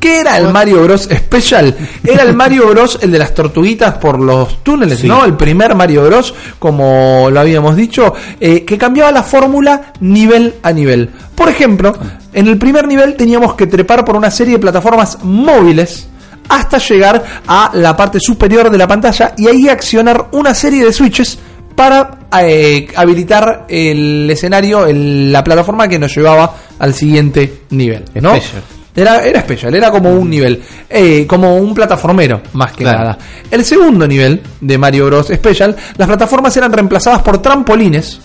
¿Qué 0.00 0.20
era 0.20 0.38
el 0.38 0.48
Mario 0.48 0.82
Bros. 0.84 1.02
Special? 1.14 1.76
Era 2.02 2.22
el 2.22 2.34
Mario 2.34 2.66
Bros. 2.68 2.98
el 3.02 3.12
de 3.12 3.18
las 3.18 3.34
tortuguitas 3.34 3.98
por 3.98 4.18
los 4.18 4.64
túneles, 4.64 5.00
Sí. 5.00 5.06
¿no? 5.06 5.24
El 5.24 5.34
primer 5.36 5.74
Mario 5.74 6.04
Bros. 6.06 6.34
como 6.58 7.28
lo 7.30 7.38
habíamos 7.38 7.76
dicho, 7.76 8.14
eh, 8.40 8.64
que 8.64 8.78
cambiaba 8.78 9.12
la 9.12 9.22
fórmula 9.22 9.92
nivel 10.00 10.54
a 10.62 10.72
nivel. 10.72 11.10
Por 11.34 11.48
ejemplo, 11.50 11.96
en 12.32 12.46
el 12.48 12.56
primer 12.58 12.88
nivel 12.88 13.14
teníamos 13.14 13.54
que 13.54 13.66
trepar 13.66 14.04
por 14.04 14.16
una 14.16 14.30
serie 14.30 14.54
de 14.54 14.58
plataformas 14.60 15.18
móviles 15.22 16.08
hasta 16.48 16.78
llegar 16.78 17.22
a 17.46 17.70
la 17.74 17.94
parte 17.96 18.18
superior 18.20 18.70
de 18.70 18.78
la 18.78 18.88
pantalla 18.88 19.34
y 19.36 19.46
ahí 19.48 19.68
accionar 19.68 20.28
una 20.32 20.54
serie 20.54 20.84
de 20.84 20.92
switches 20.92 21.38
para 21.76 22.18
eh, 22.42 22.88
habilitar 22.96 23.66
el 23.68 24.28
escenario, 24.30 24.86
el- 24.86 25.30
la 25.32 25.44
plataforma 25.44 25.86
que 25.88 25.98
nos 25.98 26.14
llevaba 26.14 26.54
al 26.78 26.94
siguiente 26.94 27.62
nivel. 27.70 28.04
¿no? 28.14 28.30
Special. 28.36 28.62
Era, 28.94 29.24
era 29.24 29.38
especial, 29.38 29.74
era 29.74 29.90
como 29.90 30.10
un 30.12 30.28
nivel, 30.28 30.60
eh, 30.88 31.24
como 31.26 31.56
un 31.56 31.72
plataformero, 31.74 32.40
más 32.54 32.72
que 32.72 32.82
Claro. 32.84 32.98
nada. 32.98 33.18
El 33.50 33.64
segundo 33.64 34.06
nivel 34.08 34.40
de 34.60 34.78
Mario 34.78 35.06
Bros. 35.06 35.28
Special, 35.28 35.76
las 35.96 36.08
plataformas 36.08 36.56
eran 36.56 36.72
reemplazadas 36.72 37.22
por 37.22 37.38
trampolines. 37.38 38.20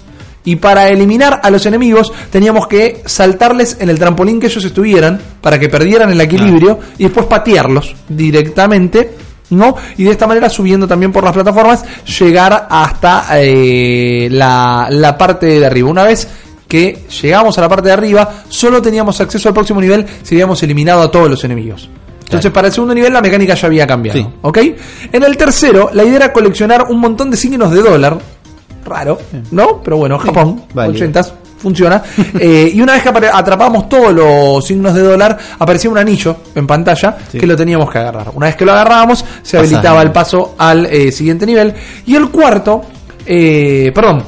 Y 0.47 0.57
para 0.57 0.89
eliminar 0.89 1.39
a 1.41 1.49
los 1.49 1.65
enemigos 1.65 2.11
teníamos 2.31 2.67
que 2.67 3.01
saltarles 3.05 3.77
en 3.79 3.89
el 3.89 3.97
trampolín 3.97 4.39
que 4.39 4.45
ellos 4.45 4.63
estuvieran 4.63 5.19
para 5.41 5.57
que 5.59 5.69
perdieran 5.69 6.11
el 6.11 6.21
equilibrio 6.21 6.79
y 6.99 7.03
después 7.05 7.25
patearlos 7.25 7.95
directamente, 8.07 9.11
¿no? 9.49 9.75
Y 9.97 10.03
de 10.03 10.11
esta 10.11 10.27
manera 10.27 10.47
subiendo 10.49 10.87
también 10.87 11.11
por 11.11 11.23
las 11.23 11.33
plataformas 11.33 11.83
llegar 12.19 12.67
hasta 12.69 13.25
eh, 13.39 14.27
la, 14.31 14.87
la 14.91 15.17
parte 15.17 15.47
de 15.47 15.65
arriba. 15.65 15.89
Una 15.89 16.03
vez 16.03 16.27
que 16.75 17.05
llegamos 17.21 17.57
a 17.57 17.61
la 17.61 17.69
parte 17.69 17.87
de 17.87 17.93
arriba, 17.93 18.43
solo 18.49 18.81
teníamos 18.81 19.21
acceso 19.21 19.47
al 19.47 19.53
próximo 19.53 19.79
nivel 19.79 20.05
si 20.23 20.35
habíamos 20.35 20.61
eliminado 20.61 21.03
a 21.03 21.09
todos 21.09 21.29
los 21.29 21.41
enemigos. 21.45 21.89
Entonces, 22.25 22.51
para 22.51 22.67
el 22.67 22.73
segundo 22.73 22.93
nivel 22.93 23.13
la 23.13 23.21
mecánica 23.21 23.53
ya 23.53 23.67
había 23.67 23.87
cambiado. 23.87 24.19
Sí. 24.19 24.27
¿Ok? 24.41 24.57
En 25.13 25.23
el 25.23 25.37
tercero, 25.37 25.89
la 25.93 26.03
idea 26.03 26.17
era 26.17 26.33
coleccionar 26.33 26.87
un 26.89 26.99
montón 26.99 27.31
de 27.31 27.37
signos 27.37 27.71
de 27.71 27.81
dólar. 27.81 28.17
Raro, 28.83 29.17
¿no? 29.51 29.81
Pero 29.81 29.97
bueno, 29.97 30.19
Japón, 30.19 30.63
válido. 30.73 31.07
80s, 31.07 31.31
funciona. 31.59 32.03
Eh, 32.39 32.71
y 32.73 32.81
una 32.81 32.93
vez 32.93 33.03
que 33.03 33.09
atrapamos 33.09 33.87
todos 33.87 34.13
los 34.13 34.65
signos 34.65 34.93
de 34.93 35.01
dólar, 35.01 35.37
aparecía 35.57 35.89
un 35.89 35.97
anillo 35.97 36.35
en 36.55 36.67
pantalla 36.67 37.17
Sí. 37.31 37.37
que 37.37 37.47
lo 37.47 37.55
teníamos 37.55 37.89
que 37.89 37.99
agarrar. 37.99 38.31
Una 38.33 38.47
vez 38.47 38.57
que 38.57 38.65
lo 38.65 38.73
agarrábamos, 38.73 39.23
se 39.41 39.57
habilitaba 39.57 40.01
el 40.01 40.11
paso 40.11 40.55
al 40.57 40.87
eh, 40.87 41.09
siguiente 41.13 41.45
nivel. 41.45 41.73
Y 42.05 42.15
el 42.15 42.29
cuarto, 42.29 42.81
eh, 43.25 43.91
perdón, 43.95 44.23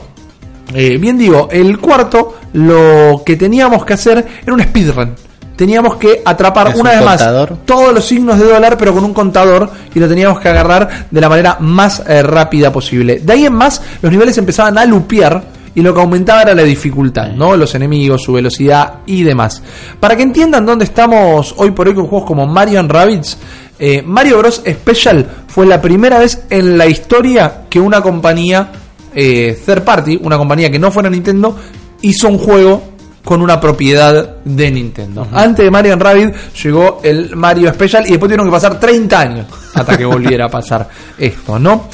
bien 0.74 1.18
digo, 1.18 1.48
el 1.52 1.80
cuarto 1.80 2.36
lo 2.53 3.24
que 3.26 3.36
teníamos 3.36 3.86
que 3.86 3.94
hacer 3.94 4.26
era 4.44 4.53
un 4.53 4.61
speedrun. 4.61 5.15
Teníamos 5.56 5.95
que 5.95 6.22
atrapar 6.24 6.68
¿Es 6.68 6.76
una 6.76 6.91
un 6.91 6.99
vez 6.99 7.07
contador? 7.07 7.49
más 7.52 7.65
todos 7.65 7.91
los 7.91 8.06
signos 8.06 8.38
de 8.38 8.45
dólar, 8.45 8.78
pero 8.78 8.94
con 8.94 9.03
un 9.03 9.14
contador, 9.14 9.69
y 9.94 9.99
lo 9.99 10.07
teníamos 10.07 10.40
que 10.40 10.49
agarrar 10.49 11.07
de 11.10 11.22
la 11.22 11.30
manera 11.30 11.57
más 11.60 12.03
eh, 12.07 12.22
rápida 12.22 12.72
posible. 12.72 13.19
De 13.19 13.34
ahí 13.34 13.45
en 13.45 13.53
más, 13.53 13.82
los 14.02 14.11
niveles 14.11 14.38
empezaban 14.38 14.78
a 14.78 14.86
lupear, 14.86 15.44
y 15.74 15.82
lo 15.82 15.94
que 15.94 16.02
aumentaba 16.02 16.41
era 16.41 16.56
la 16.56 16.64
dificultad, 16.64 17.32
¿no? 17.34 17.56
Los 17.56 17.76
enemigos, 17.76 18.24
su 18.24 18.34
velocidad 18.34 18.95
y 19.06 19.22
demás. 19.22 19.61
Para 19.99 20.15
que 20.15 20.24
entiendan 20.24 20.65
dónde 20.65 20.86
estamos 20.86 21.53
hoy 21.57 21.69
por 21.69 21.88
hoy 21.88 21.94
con 21.94 22.07
juegos 22.07 22.28
como 22.28 22.48
Mario 22.48 22.80
and 22.80 22.91
Rabbids, 22.91 23.38
eh, 23.78 24.02
Mario 24.03 24.40
Bros. 24.40 24.64
Special 24.68 25.28
fue 25.48 25.68
la 25.68 25.80
primera 25.80 26.18
vez 26.18 26.45
en 26.49 26.80
la 26.80 26.88
historia 26.88 27.65
que 27.69 27.80
una 27.80 28.02
compañía 28.02 28.72
eh, 29.14 29.60
third 29.65 29.84
party, 29.84 30.19
una 30.24 30.38
compañía 30.38 30.72
que 30.72 30.80
no 30.80 30.91
fuera 30.91 31.10
Nintendo, 31.10 31.56
hizo 32.02 32.28
un 32.28 32.38
juego 32.38 32.84
con 33.24 33.41
una 33.41 33.60
propiedad 33.60 34.38
de 34.45 34.72
Nintendo. 34.72 35.28
Antes 35.34 35.65
de 35.65 35.72
Mario 35.72 35.98
Rabbit 35.98 36.34
llegó 36.64 37.02
el 37.03 37.36
Mario 37.36 37.74
Special 37.74 38.06
y 38.06 38.11
después 38.11 38.30
tuvieron 38.30 38.45
que 38.48 38.52
pasar 38.52 38.80
30 38.80 39.19
años 39.19 39.45
hasta 39.74 39.98
que 39.98 40.06
volviera 40.06 40.45
a 40.45 40.49
pasar 40.49 40.88
esto, 41.18 41.60
¿no? 41.60 41.90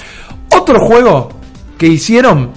Otro 0.56 0.80
juego 0.86 1.30
que 1.78 1.88
hicieron 1.88 2.52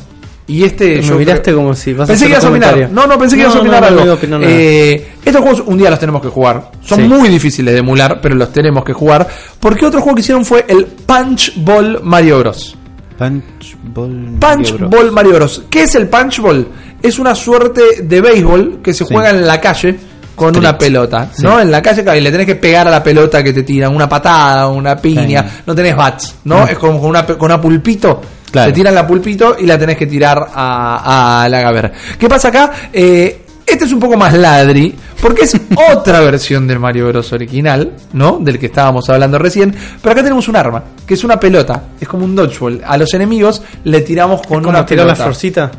y 0.48 0.62
este 0.62 1.00
Me 1.02 1.10
miraste 1.16 1.42
creo- 1.44 1.56
como 1.56 1.74
si 1.74 1.92
vas 1.94 2.06
pensé 2.06 2.26
que 2.26 2.32
ibas 2.32 2.44
a 2.44 2.50
opinar. 2.50 2.88
No, 2.92 3.06
no, 3.06 3.18
pensé 3.18 3.34
que 3.36 3.42
ibas 3.42 3.54
a 3.54 3.56
No, 3.56 3.62
opinar 3.62 3.80
no, 3.80 3.86
no, 3.86 3.86
algo. 3.88 4.00
no 4.00 4.04
iba 4.04 4.12
a 4.12 4.16
opinar 4.16 4.40
nada. 4.40 4.52
Eh, 4.52 5.08
estos 5.24 5.42
juegos 5.42 5.62
un 5.66 5.78
día 5.78 5.90
los 5.90 5.98
tenemos 5.98 6.20
que 6.22 6.28
jugar. 6.28 6.70
Son 6.82 6.98
Sí. 7.00 7.08
muy 7.08 7.28
difíciles 7.30 7.72
de 7.74 7.80
emular, 7.80 8.20
pero 8.20 8.34
los 8.36 8.52
tenemos 8.52 8.84
que 8.84 8.92
jugar. 8.92 9.26
Porque 9.58 9.86
otro 9.86 10.00
juego 10.02 10.14
que 10.16 10.20
hicieron 10.20 10.44
fue 10.44 10.64
el 10.68 10.84
Punch 10.84 11.54
Ball 11.56 12.00
Mario 12.04 12.38
Bros. 12.40 12.76
Punch 13.18 13.76
Ball. 13.94 14.36
Punch 14.38 14.40
Mario 14.40 14.78
Bros. 14.78 14.90
Ball 14.90 15.12
Mario 15.12 15.32
Bros. 15.34 15.62
¿Qué 15.70 15.82
es 15.84 15.94
el 15.96 16.08
Punch 16.08 16.38
Ball? 16.40 16.68
Es 17.02 17.18
una 17.18 17.34
suerte 17.34 18.02
de 18.02 18.20
béisbol 18.20 18.80
que 18.82 18.92
se 18.94 19.04
Sí. 19.04 19.12
juega 19.14 19.30
en 19.30 19.46
la 19.46 19.60
calle 19.60 19.96
con 20.34 20.48
Street. 20.48 20.60
una 20.68 20.76
pelota, 20.78 21.28
Sí. 21.32 21.42
¿no? 21.42 21.60
En 21.60 21.70
la 21.70 21.80
calle 21.80 22.04
y 22.18 22.20
le 22.20 22.30
tenés 22.30 22.46
que 22.46 22.56
pegar 22.56 22.86
a 22.86 22.90
la 22.90 23.02
pelota 23.02 23.42
que 23.42 23.52
te 23.52 23.62
tiran, 23.62 23.94
una 23.94 24.08
patada, 24.08 24.68
una 24.68 24.96
piña, 24.96 25.42
Sí. 25.42 25.62
no 25.66 25.74
tenés 25.74 25.94
bats, 25.96 26.34
¿no? 26.44 26.66
Es 26.66 26.76
como 26.78 27.00
con 27.00 27.10
una, 27.10 27.24
con 27.26 27.44
una 27.44 27.60
pulpito. 27.60 28.20
Claro. 28.50 28.68
Te 28.70 28.74
tiran 28.74 28.94
la 28.94 29.06
pulpito 29.06 29.56
y 29.58 29.66
la 29.66 29.78
tenés 29.78 29.96
que 29.96 30.06
tirar 30.06 30.48
a, 30.54 31.42
a 31.44 31.48
la 31.48 31.60
gaber. 31.62 31.92
¿Qué 32.18 32.28
pasa 32.28 32.48
acá? 32.48 32.70
Eh, 32.92 33.42
este 33.66 33.84
es 33.84 33.92
un 33.92 33.98
poco 33.98 34.16
más 34.16 34.32
ladri, 34.34 34.94
porque 35.20 35.42
es 35.42 35.56
otra 35.92 36.20
versión 36.20 36.66
del 36.66 36.78
Mario 36.78 37.08
Bros. 37.08 37.32
original, 37.32 37.92
¿no? 38.12 38.38
Del 38.40 38.58
que 38.58 38.66
estábamos 38.66 39.08
hablando 39.10 39.38
recién. 39.38 39.74
Pero 40.00 40.12
acá 40.12 40.22
tenemos 40.22 40.46
un 40.48 40.56
arma, 40.56 40.82
que 41.06 41.14
es 41.14 41.24
una 41.24 41.38
pelota. 41.40 41.82
Es 42.00 42.06
como 42.08 42.24
un 42.24 42.34
dodgeball. 42.36 42.82
A 42.86 42.96
los 42.96 43.12
enemigos 43.14 43.62
le 43.84 44.00
tiramos 44.02 44.40
con 44.42 44.58
¿Cómo 44.62 44.70
una 44.70 44.86
tirar 44.86 45.06
la 45.06 45.12
pelota. 45.14 45.24
florcita? 45.24 45.70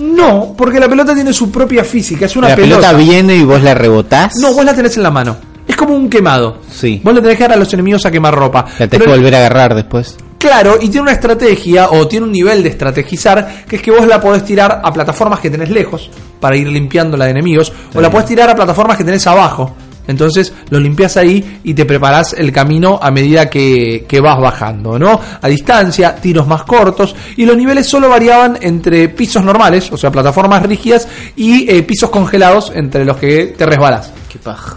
No, 0.00 0.54
porque 0.56 0.80
la 0.80 0.88
pelota 0.88 1.14
tiene 1.14 1.32
su 1.32 1.50
propia 1.50 1.84
física. 1.84 2.26
Es 2.26 2.34
una 2.34 2.48
la 2.48 2.56
pelota. 2.56 2.92
viene 2.94 3.36
y 3.36 3.44
vos 3.44 3.62
la 3.62 3.74
rebotás. 3.74 4.36
No, 4.36 4.54
vos 4.54 4.64
la 4.64 4.74
tenés 4.74 4.96
en 4.96 5.02
la 5.02 5.10
mano. 5.10 5.36
Es 5.68 5.76
como 5.76 5.94
un 5.94 6.08
quemado. 6.08 6.58
Sí. 6.70 7.00
Vos 7.04 7.14
le 7.14 7.20
tenés 7.20 7.36
que 7.36 7.44
dar 7.44 7.52
a 7.52 7.56
los 7.56 7.72
enemigos 7.74 8.04
a 8.06 8.10
quemar 8.10 8.34
ropa. 8.34 8.64
La 8.78 8.88
tenés 8.88 9.06
que 9.06 9.12
volver 9.12 9.34
a 9.34 9.38
agarrar 9.38 9.74
después. 9.74 10.16
Claro, 10.38 10.78
y 10.80 10.88
tiene 10.88 11.02
una 11.02 11.12
estrategia 11.12 11.90
o 11.90 12.08
tiene 12.08 12.24
un 12.24 12.32
nivel 12.32 12.62
de 12.62 12.70
estrategizar 12.70 13.66
que 13.68 13.76
es 13.76 13.82
que 13.82 13.90
vos 13.90 14.06
la 14.06 14.18
podés 14.22 14.42
tirar 14.42 14.80
a 14.82 14.90
plataformas 14.90 15.38
que 15.38 15.50
tenés 15.50 15.68
lejos 15.68 16.08
para 16.40 16.56
ir 16.56 16.66
limpiándola 16.66 17.26
de 17.26 17.32
enemigos 17.32 17.70
o 17.94 18.00
la 18.00 18.10
podés 18.10 18.28
tirar 18.28 18.48
a 18.48 18.54
plataformas 18.54 18.96
que 18.96 19.04
tenés 19.04 19.26
abajo 19.26 19.76
Entonces 20.10 20.52
lo 20.70 20.78
limpias 20.78 21.16
ahí 21.16 21.60
y 21.64 21.72
te 21.74 21.84
preparas 21.86 22.34
el 22.34 22.52
camino 22.52 22.98
a 23.00 23.10
medida 23.10 23.48
que, 23.48 24.04
que 24.08 24.20
vas 24.20 24.38
bajando, 24.38 24.98
¿no? 24.98 25.18
A 25.40 25.48
distancia, 25.48 26.14
tiros 26.16 26.46
más 26.46 26.64
cortos 26.64 27.14
y 27.36 27.46
los 27.46 27.56
niveles 27.56 27.86
solo 27.86 28.08
variaban 28.08 28.58
entre 28.60 29.08
pisos 29.08 29.42
normales, 29.44 29.90
o 29.92 29.96
sea, 29.96 30.10
plataformas 30.10 30.62
rígidas 30.64 31.08
y 31.36 31.70
eh, 31.70 31.82
pisos 31.82 32.10
congelados 32.10 32.72
entre 32.74 33.04
los 33.04 33.16
que 33.16 33.54
te 33.56 33.64
resbalas. 33.64 34.12
Qué 34.30 34.38
paja. 34.38 34.76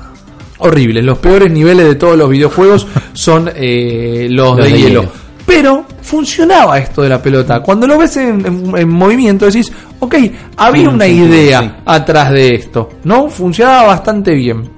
Horrible, 0.60 1.01
los 1.01 1.18
peores 1.18 1.51
niveles 1.51 1.85
de 1.85 1.95
todos 1.95 2.18
los 2.18 2.30
videojuegos 2.30 2.88
son 3.11 3.49
eh, 3.53 4.27
los, 4.30 4.55
Los 4.57 4.65
de, 4.65 4.72
de 4.72 4.77
hielo. 4.80 5.01
hielo. 5.01 5.11
Pero 5.45 5.85
funcionaba 6.01 6.80
esto 6.80 7.01
de 7.01 7.10
la 7.10 7.22
pelota. 7.22 7.60
Cuando 7.60 7.85
lo 7.85 7.97
ves 7.97 8.15
en, 8.15 8.45
en- 8.45 8.77
en 8.77 8.89
movimiento 8.89 9.45
decís, 9.45 9.69
ok, 9.99 10.15
había 10.55 10.84
Sí, 10.84 10.88
una 10.88 11.05
sí, 11.05 11.11
idea 11.11 11.60
sí. 11.61 11.72
atrás 11.85 12.31
de 12.31 12.55
esto, 12.55 12.89
¿no? 13.03 13.27
Funcionaba 13.30 13.88
bastante 13.88 14.34
bien. 14.34 14.69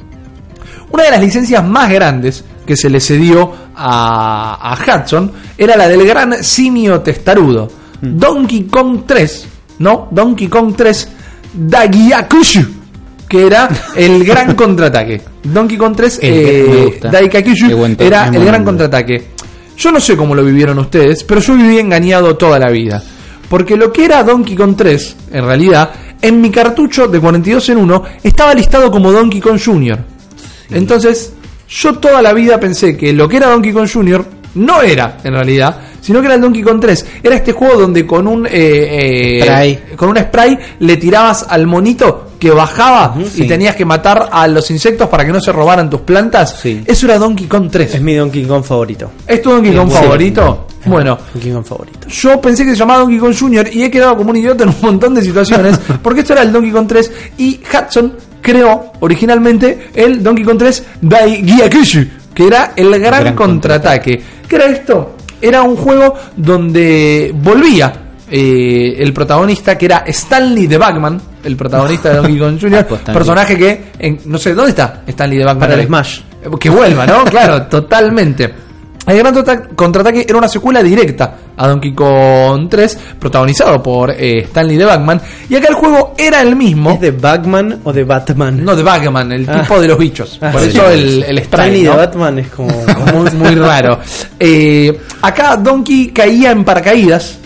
Una 0.95 1.03
de 1.03 1.11
las 1.11 1.19
licencias 1.19 1.61
más 1.61 1.91
grandes 1.91 2.41
que 2.65 2.77
se 2.77 2.89
le 2.89 3.01
cedió 3.01 3.51
a, 3.75 4.73
a 4.73 5.01
Hudson 5.01 5.29
era 5.57 5.75
la 5.75 5.89
del 5.89 6.07
gran 6.07 6.41
simio 6.41 7.01
testarudo. 7.01 7.67
Mm. 7.99 8.17
Donkey 8.17 8.63
Kong 8.63 9.01
3, 9.05 9.47
¿no? 9.79 10.07
Donkey 10.09 10.47
Kong 10.47 10.73
3 10.73 11.09
Daigakushu, 11.53 12.61
que 13.27 13.45
era 13.45 13.67
el 13.93 14.23
gran 14.25 14.55
contraataque. 14.55 15.21
Donkey 15.43 15.75
Kong 15.75 15.97
3 15.97 16.19
El 16.21 16.31
que 16.31 16.63
me 16.63 17.91
eh, 17.91 17.95
era 17.99 18.27
el 18.27 18.45
gran 18.45 18.63
contraataque. 18.63 19.31
Yo 19.75 19.91
no 19.91 19.99
sé 19.99 20.15
cómo 20.15 20.33
lo 20.33 20.45
vivieron 20.45 20.79
ustedes, 20.79 21.25
pero 21.25 21.41
yo 21.41 21.55
viví 21.55 21.77
engañado 21.77 22.37
toda 22.37 22.57
la 22.57 22.71
vida. 22.71 23.03
Porque 23.49 23.75
lo 23.75 23.91
que 23.91 24.05
era 24.05 24.23
Donkey 24.23 24.55
Kong 24.55 24.75
3, 24.77 25.15
en 25.33 25.43
realidad, 25.43 25.91
en 26.21 26.39
mi 26.39 26.49
cartucho 26.51 27.09
de 27.09 27.19
42 27.19 27.67
en 27.67 27.79
1 27.79 28.03
estaba 28.23 28.53
listado 28.53 28.89
como 28.89 29.11
Donkey 29.11 29.41
Kong 29.41 29.59
Jr. 29.61 30.14
Entonces, 30.71 31.33
yo 31.69 31.97
toda 31.99 32.21
la 32.21 32.33
vida 32.33 32.59
pensé 32.59 32.95
que 32.97 33.13
lo 33.13 33.27
que 33.27 33.37
era 33.37 33.47
Donkey 33.49 33.71
Kong 33.73 33.89
Jr. 33.91 34.25
no 34.55 34.81
era, 34.81 35.17
en 35.23 35.33
realidad, 35.33 35.77
sino 36.01 36.19
que 36.21 36.27
era 36.27 36.35
el 36.35 36.41
Donkey 36.41 36.61
Kong 36.61 36.79
3. 36.79 37.05
Era 37.23 37.35
este 37.35 37.51
juego 37.51 37.79
donde 37.81 38.05
con 38.05 38.27
un, 38.27 38.45
eh, 38.45 38.51
eh, 38.51 39.41
Spray. 39.41 39.83
con 39.95 40.09
un 40.09 40.17
spray 40.17 40.57
le 40.79 40.97
tirabas 40.97 41.45
al 41.49 41.65
monito 41.65 42.31
que 42.39 42.51
bajaba 42.51 43.15
y 43.19 43.25
sí. 43.25 43.47
tenías 43.47 43.75
que 43.75 43.85
matar 43.85 44.29
a 44.31 44.47
los 44.47 44.69
insectos 44.69 45.09
para 45.09 45.25
que 45.25 45.31
no 45.31 45.39
se 45.41 45.51
robaran 45.51 45.89
tus 45.89 46.01
plantas. 46.01 46.59
Sí. 46.61 46.83
Eso 46.85 47.07
era 47.07 47.17
Donkey 47.17 47.47
Kong 47.47 47.69
3. 47.71 47.95
Es 47.95 48.01
mi 48.01 48.13
Donkey 48.13 48.43
Kong 48.45 48.63
favorito. 48.63 49.11
¿Es 49.27 49.41
tu 49.41 49.49
Donkey 49.49 49.73
Kong 49.73 49.89
Sí. 49.89 49.95
favorito? 49.97 50.67
Bueno, 50.85 51.17
Donkey 51.33 51.51
Kong 51.51 51.65
favorito. 51.65 52.07
yo 52.07 52.39
pensé 52.39 52.63
que 52.63 52.71
se 52.71 52.75
llamaba 52.75 52.99
Donkey 52.99 53.17
Kong 53.17 53.33
Jr. 53.37 53.69
y 53.73 53.83
he 53.83 53.89
quedado 53.89 54.15
como 54.15 54.29
un 54.29 54.35
idiota 54.35 54.63
en 54.63 54.69
un 54.69 54.75
montón 54.81 55.15
de 55.15 55.23
situaciones 55.23 55.79
porque 56.03 56.19
esto 56.21 56.33
era 56.33 56.43
el 56.43 56.51
Donkey 56.53 56.71
Kong 56.71 56.85
3 56.87 57.11
y 57.39 57.59
Hudson 57.73 58.13
creó 58.45 58.91
originalmente 58.99 59.87
el 59.95 60.21
Donkey 60.21 60.45
Kong 60.45 60.59
3 60.59 60.83
Daigakushu, 61.01 62.05
que 62.33 62.45
era 62.47 62.73
el 62.75 62.91
gran, 62.99 63.21
gran 63.23 63.35
contraataque. 63.35 64.21
¿Qué 64.47 64.55
era 64.55 64.65
esto? 64.65 65.15
Era 65.41 65.63
un 65.63 65.75
juego 65.75 66.13
donde 66.37 67.33
volvía 67.35 67.91
eh, 68.29 68.95
el 68.99 69.11
protagonista 69.13 69.77
que 69.77 69.85
era 69.85 70.03
Stanley 70.05 70.67
de 70.67 70.77
Batman, 70.77 71.19
el 71.43 71.55
protagonista 71.55 72.09
de 72.09 72.15
Donkey 72.17 72.37
Kong 72.37 72.57
Jr., 72.61 72.87
Ah, 72.89 72.95
personaje 73.13 73.57
que, 73.57 73.83
en- 73.99 74.19
no 74.25 74.37
sé, 74.37 74.53
¿dónde 74.53 74.69
está 74.69 75.01
Stanley 75.07 75.39
de 75.39 75.45
Batman? 75.45 75.69
Para 75.69 75.81
el. 75.81 75.87
Smash. 75.87 76.19
Que 76.59 76.69
vuelva, 76.69 77.07
¿no? 77.07 77.25
Claro, 77.25 77.63
totalmente. 77.63 78.53
El 79.07 79.17
Gran 79.19 79.35
Contraataque 79.75 80.25
era 80.27 80.37
una 80.37 80.47
secuela 80.47 80.81
directa 80.81 81.35
a 81.55 81.67
Donkey 81.67 81.93
Kong 81.93 82.67
3, 82.69 82.97
protagonizado 83.19 83.81
por 83.83 84.09
eh, 84.11 84.41
Stanley 84.45 84.77
de 84.77 84.85
Batman. 84.85 85.21
Y 85.47 85.55
acá 85.55 85.67
el 85.69 85.75
juego 85.75 86.15
era 86.17 86.41
el 86.41 86.55
mismo. 86.55 86.91
¿Es 86.91 87.01
de 87.01 87.11
Batman 87.11 87.81
o 87.83 87.93
de 87.93 88.03
Batman? 88.03 88.65
No, 88.65 88.75
de 88.75 88.81
Batman, 88.83 89.31
el 89.31 89.47
Ah. 89.49 89.61
tipo 89.61 89.79
de 89.79 89.87
los 89.87 89.97
bichos. 89.99 90.39
Ah, 90.41 90.49
por 90.51 90.61
sí. 90.61 90.69
eso 90.69 90.89
el, 90.89 91.23
el 91.23 91.37
Stanley 91.37 91.83
de 91.83 91.89
Batman 91.89 92.39
es 92.39 92.47
como. 92.55 92.69
muy, 93.13 93.29
muy 93.31 93.55
raro. 93.55 93.99
Eh, 94.39 94.99
acá 95.21 95.55
Donkey 95.57 96.07
caía 96.07 96.51
en 96.51 96.63
paracaídas. 96.63 97.39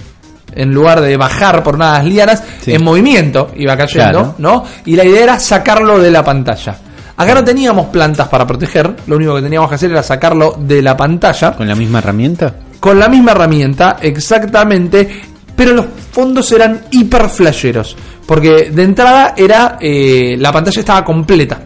En 0.56 0.74
lugar 0.74 1.00
de 1.00 1.16
bajar 1.16 1.62
por 1.62 1.76
unas 1.76 2.04
lianas, 2.04 2.42
Sí. 2.62 2.74
en 2.74 2.84
movimiento 2.84 3.52
iba 3.56 3.78
cayendo, 3.78 4.10
Claro. 4.12 4.36
¿no? 4.40 4.66
Y 4.86 4.96
la 4.96 5.06
idea 5.06 5.24
era 5.24 5.40
sacarlo 5.40 6.00
de 6.00 6.10
la 6.10 6.24
pantalla. 6.24 6.76
Acá 7.20 7.36
no 7.36 7.44
teníamos 7.44 7.88
plantas 7.88 8.28
para 8.30 8.48
proteger, 8.48 8.96
lo 9.08 9.18
único 9.18 9.36
que 9.36 9.42
teníamos 9.42 9.68
que 9.70 9.76
hacer 9.76 9.92
era 9.92 10.02
sacarlo 10.02 10.56
de 10.58 10.82
la 10.82 10.96
pantalla 10.96 11.52
¿Con 11.52 11.68
la 11.68 11.76
misma 11.76 12.00
herramienta? 12.00 12.56
con 12.80 12.98
la 12.98 13.10
misma 13.10 13.32
herramienta, 13.32 13.98
exactamente, 14.02 15.22
pero 15.54 15.74
los 15.74 15.86
fondos 16.12 16.50
eran 16.54 16.84
hiper 16.92 17.28
flasheros. 17.28 17.96
Porque 18.26 18.70
de 18.72 18.84
entrada 18.84 19.34
era. 19.36 19.78
eh, 19.82 20.36
la 20.38 20.52
pantalla 20.54 20.80
estaba 20.80 21.04
completa. 21.04 21.60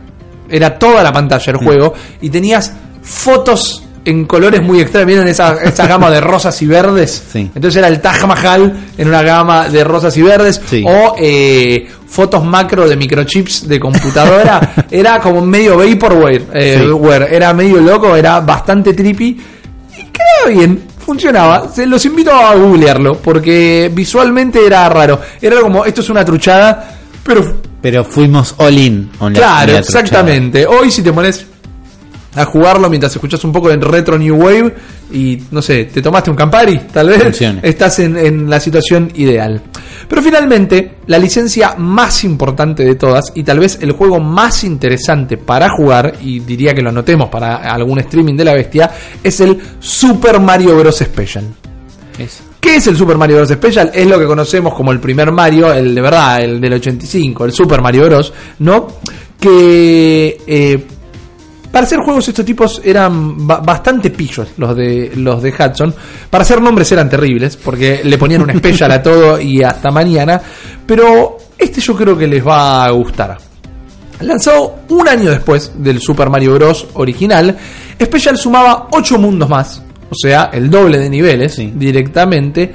Era 0.49 0.79
toda 0.79 1.03
la 1.03 1.11
pantalla 1.11 1.51
el 1.51 1.57
juego. 1.57 1.93
Y 2.21 2.29
tenías 2.29 2.73
fotos 3.03 3.83
en 4.05 4.25
colores 4.25 4.61
muy 4.61 4.79
extraños. 4.81 5.07
¿Vieron 5.07 5.27
esa, 5.27 5.55
esa 5.63 5.87
gama 5.87 6.09
de 6.11 6.19
rosas 6.21 6.61
y 6.61 6.65
verdes? 6.67 7.23
Sí. 7.31 7.49
Entonces 7.55 7.77
era 7.77 7.87
el 7.87 7.99
Taj 8.01 8.25
Mahal 8.25 8.73
en 8.97 9.07
una 9.07 9.21
gama 9.21 9.69
de 9.69 9.83
rosas 9.83 10.15
y 10.17 10.21
verdes. 10.21 10.61
Sí. 10.69 10.83
O 10.87 11.15
eh, 11.19 11.87
fotos 12.07 12.43
macro 12.43 12.87
de 12.87 12.95
microchips 12.95 13.67
de 13.67 13.79
computadora. 13.79 14.73
era 14.91 15.19
como 15.19 15.41
medio 15.41 15.77
vaporware. 15.77 16.47
eh, 16.53 16.79
Sí. 16.83 17.35
Era 17.35 17.53
medio 17.53 17.77
loco, 17.81 18.15
era 18.15 18.39
bastante 18.41 18.93
trippy. 18.93 19.25
Y 19.97 20.03
quedaba 20.11 20.57
bien, 20.59 20.83
funcionaba. 21.05 21.69
Se 21.73 21.85
los 21.85 22.03
invito 22.05 22.31
a 22.31 22.55
googlearlo, 22.55 23.13
porque 23.17 23.91
visualmente 23.93 24.65
era 24.65 24.87
raro. 24.89 25.19
Era 25.41 25.61
como, 25.61 25.85
esto 25.85 26.01
es 26.01 26.09
una 26.09 26.25
truchada, 26.25 26.97
pero 27.23 27.57
Pero 27.81 28.03
fuimos 28.03 28.55
all 28.57 28.77
in. 28.77 29.09
la- 29.19 29.31
claro, 29.31 29.73
la 29.73 29.79
exactamente. 29.79 30.65
Hoy 30.65 30.89
si 30.91 31.01
te 31.03 31.13
pones 31.13 31.45
a 32.35 32.45
jugarlo 32.45 32.89
mientras 32.89 33.13
escuchas 33.13 33.43
un 33.43 33.51
poco 33.51 33.69
de 33.69 33.77
retro 33.77 34.17
new 34.17 34.35
wave 34.35 34.73
y 35.11 35.39
no 35.51 35.61
sé, 35.61 35.85
te 35.85 36.01
tomaste 36.01 36.31
un 36.31 36.35
Campari, 36.35 36.79
tal 36.91 37.09
vez 37.09 37.41
estás 37.61 37.99
en, 37.99 38.17
en 38.17 38.49
la 38.49 38.59
situación 38.59 39.11
ideal. 39.15 39.61
Pero 40.07 40.21
finalmente, 40.21 40.95
la 41.07 41.17
licencia 41.17 41.75
más 41.77 42.23
importante 42.23 42.83
de 42.83 42.95
todas 42.95 43.31
y 43.35 43.43
tal 43.43 43.59
vez 43.59 43.77
el 43.81 43.91
juego 43.91 44.19
más 44.19 44.63
interesante 44.63 45.37
para 45.37 45.69
jugar, 45.69 46.15
y 46.21 46.39
diría 46.39 46.73
que 46.73 46.81
lo 46.81 46.89
anotemos 46.89 47.29
para 47.29 47.57
algún 47.73 47.99
streaming 47.99 48.35
de 48.35 48.45
la 48.45 48.53
bestia, 48.53 48.89
es 49.23 49.39
el 49.39 49.59
Super 49.79 50.39
Mario 50.39 50.77
Bros. 50.77 50.97
Special. 50.97 51.45
¿Qué 52.59 52.77
es 52.77 52.87
el 52.87 52.95
Super 52.95 53.17
Mario 53.17 53.37
Bros. 53.37 53.49
Special? 53.49 53.91
Es 53.93 54.07
lo 54.07 54.17
que 54.17 54.25
conocemos 54.25 54.73
como 54.73 54.91
el 54.91 54.99
primer 54.99 55.31
Mario, 55.31 55.73
el 55.73 55.93
de 55.93 56.01
verdad, 56.01 56.41
el 56.41 56.61
del 56.61 56.73
85, 56.73 57.45
el 57.45 57.51
Super 57.51 57.81
Mario 57.81 58.05
Bros. 58.05 58.33
¿No? 58.59 58.87
Que 59.39 60.37
eh, 60.47 60.83
para 61.73 61.85
hacer 61.87 61.99
juegos 62.05 62.27
estos 62.29 62.45
tipos 62.45 62.79
eran 62.85 63.47
ba- 63.47 63.57
bastante 63.59 64.11
pillos 64.11 64.49
los 64.57 64.75
de 64.77 65.11
los 65.15 65.41
de 65.41 65.49
Hudson. 65.51 65.93
Para 66.29 66.43
hacer 66.43 66.61
nombres 66.61 66.91
eran 66.91 67.09
terribles, 67.09 67.57
porque 67.57 68.01
le 68.03 68.17
ponían 68.19 68.43
un 68.43 68.51
special 68.55 68.91
a 68.91 69.01
todo 69.01 69.41
y 69.41 69.63
hasta 69.63 69.89
mañana. 69.89 70.39
Pero 70.85 71.37
este 71.57 71.81
yo 71.81 71.95
creo 71.95 72.15
que 72.15 72.27
les 72.27 72.45
va 72.45 72.85
a 72.85 72.91
gustar. 72.91 73.37
Lanzado 74.21 74.75
un 74.89 75.07
año 75.07 75.31
después 75.31 75.71
del 75.75 75.99
Super 75.99 76.29
Mario 76.29 76.53
Bros. 76.53 76.85
original, 76.93 77.57
Special 78.01 78.37
sumaba 78.37 78.87
8 78.91 79.17
mundos 79.17 79.49
más, 79.49 79.81
o 80.09 80.15
sea, 80.15 80.49
el 80.53 80.69
doble 80.69 80.99
de 80.99 81.09
niveles 81.09 81.55
Sí. 81.55 81.73
directamente, 81.75 82.71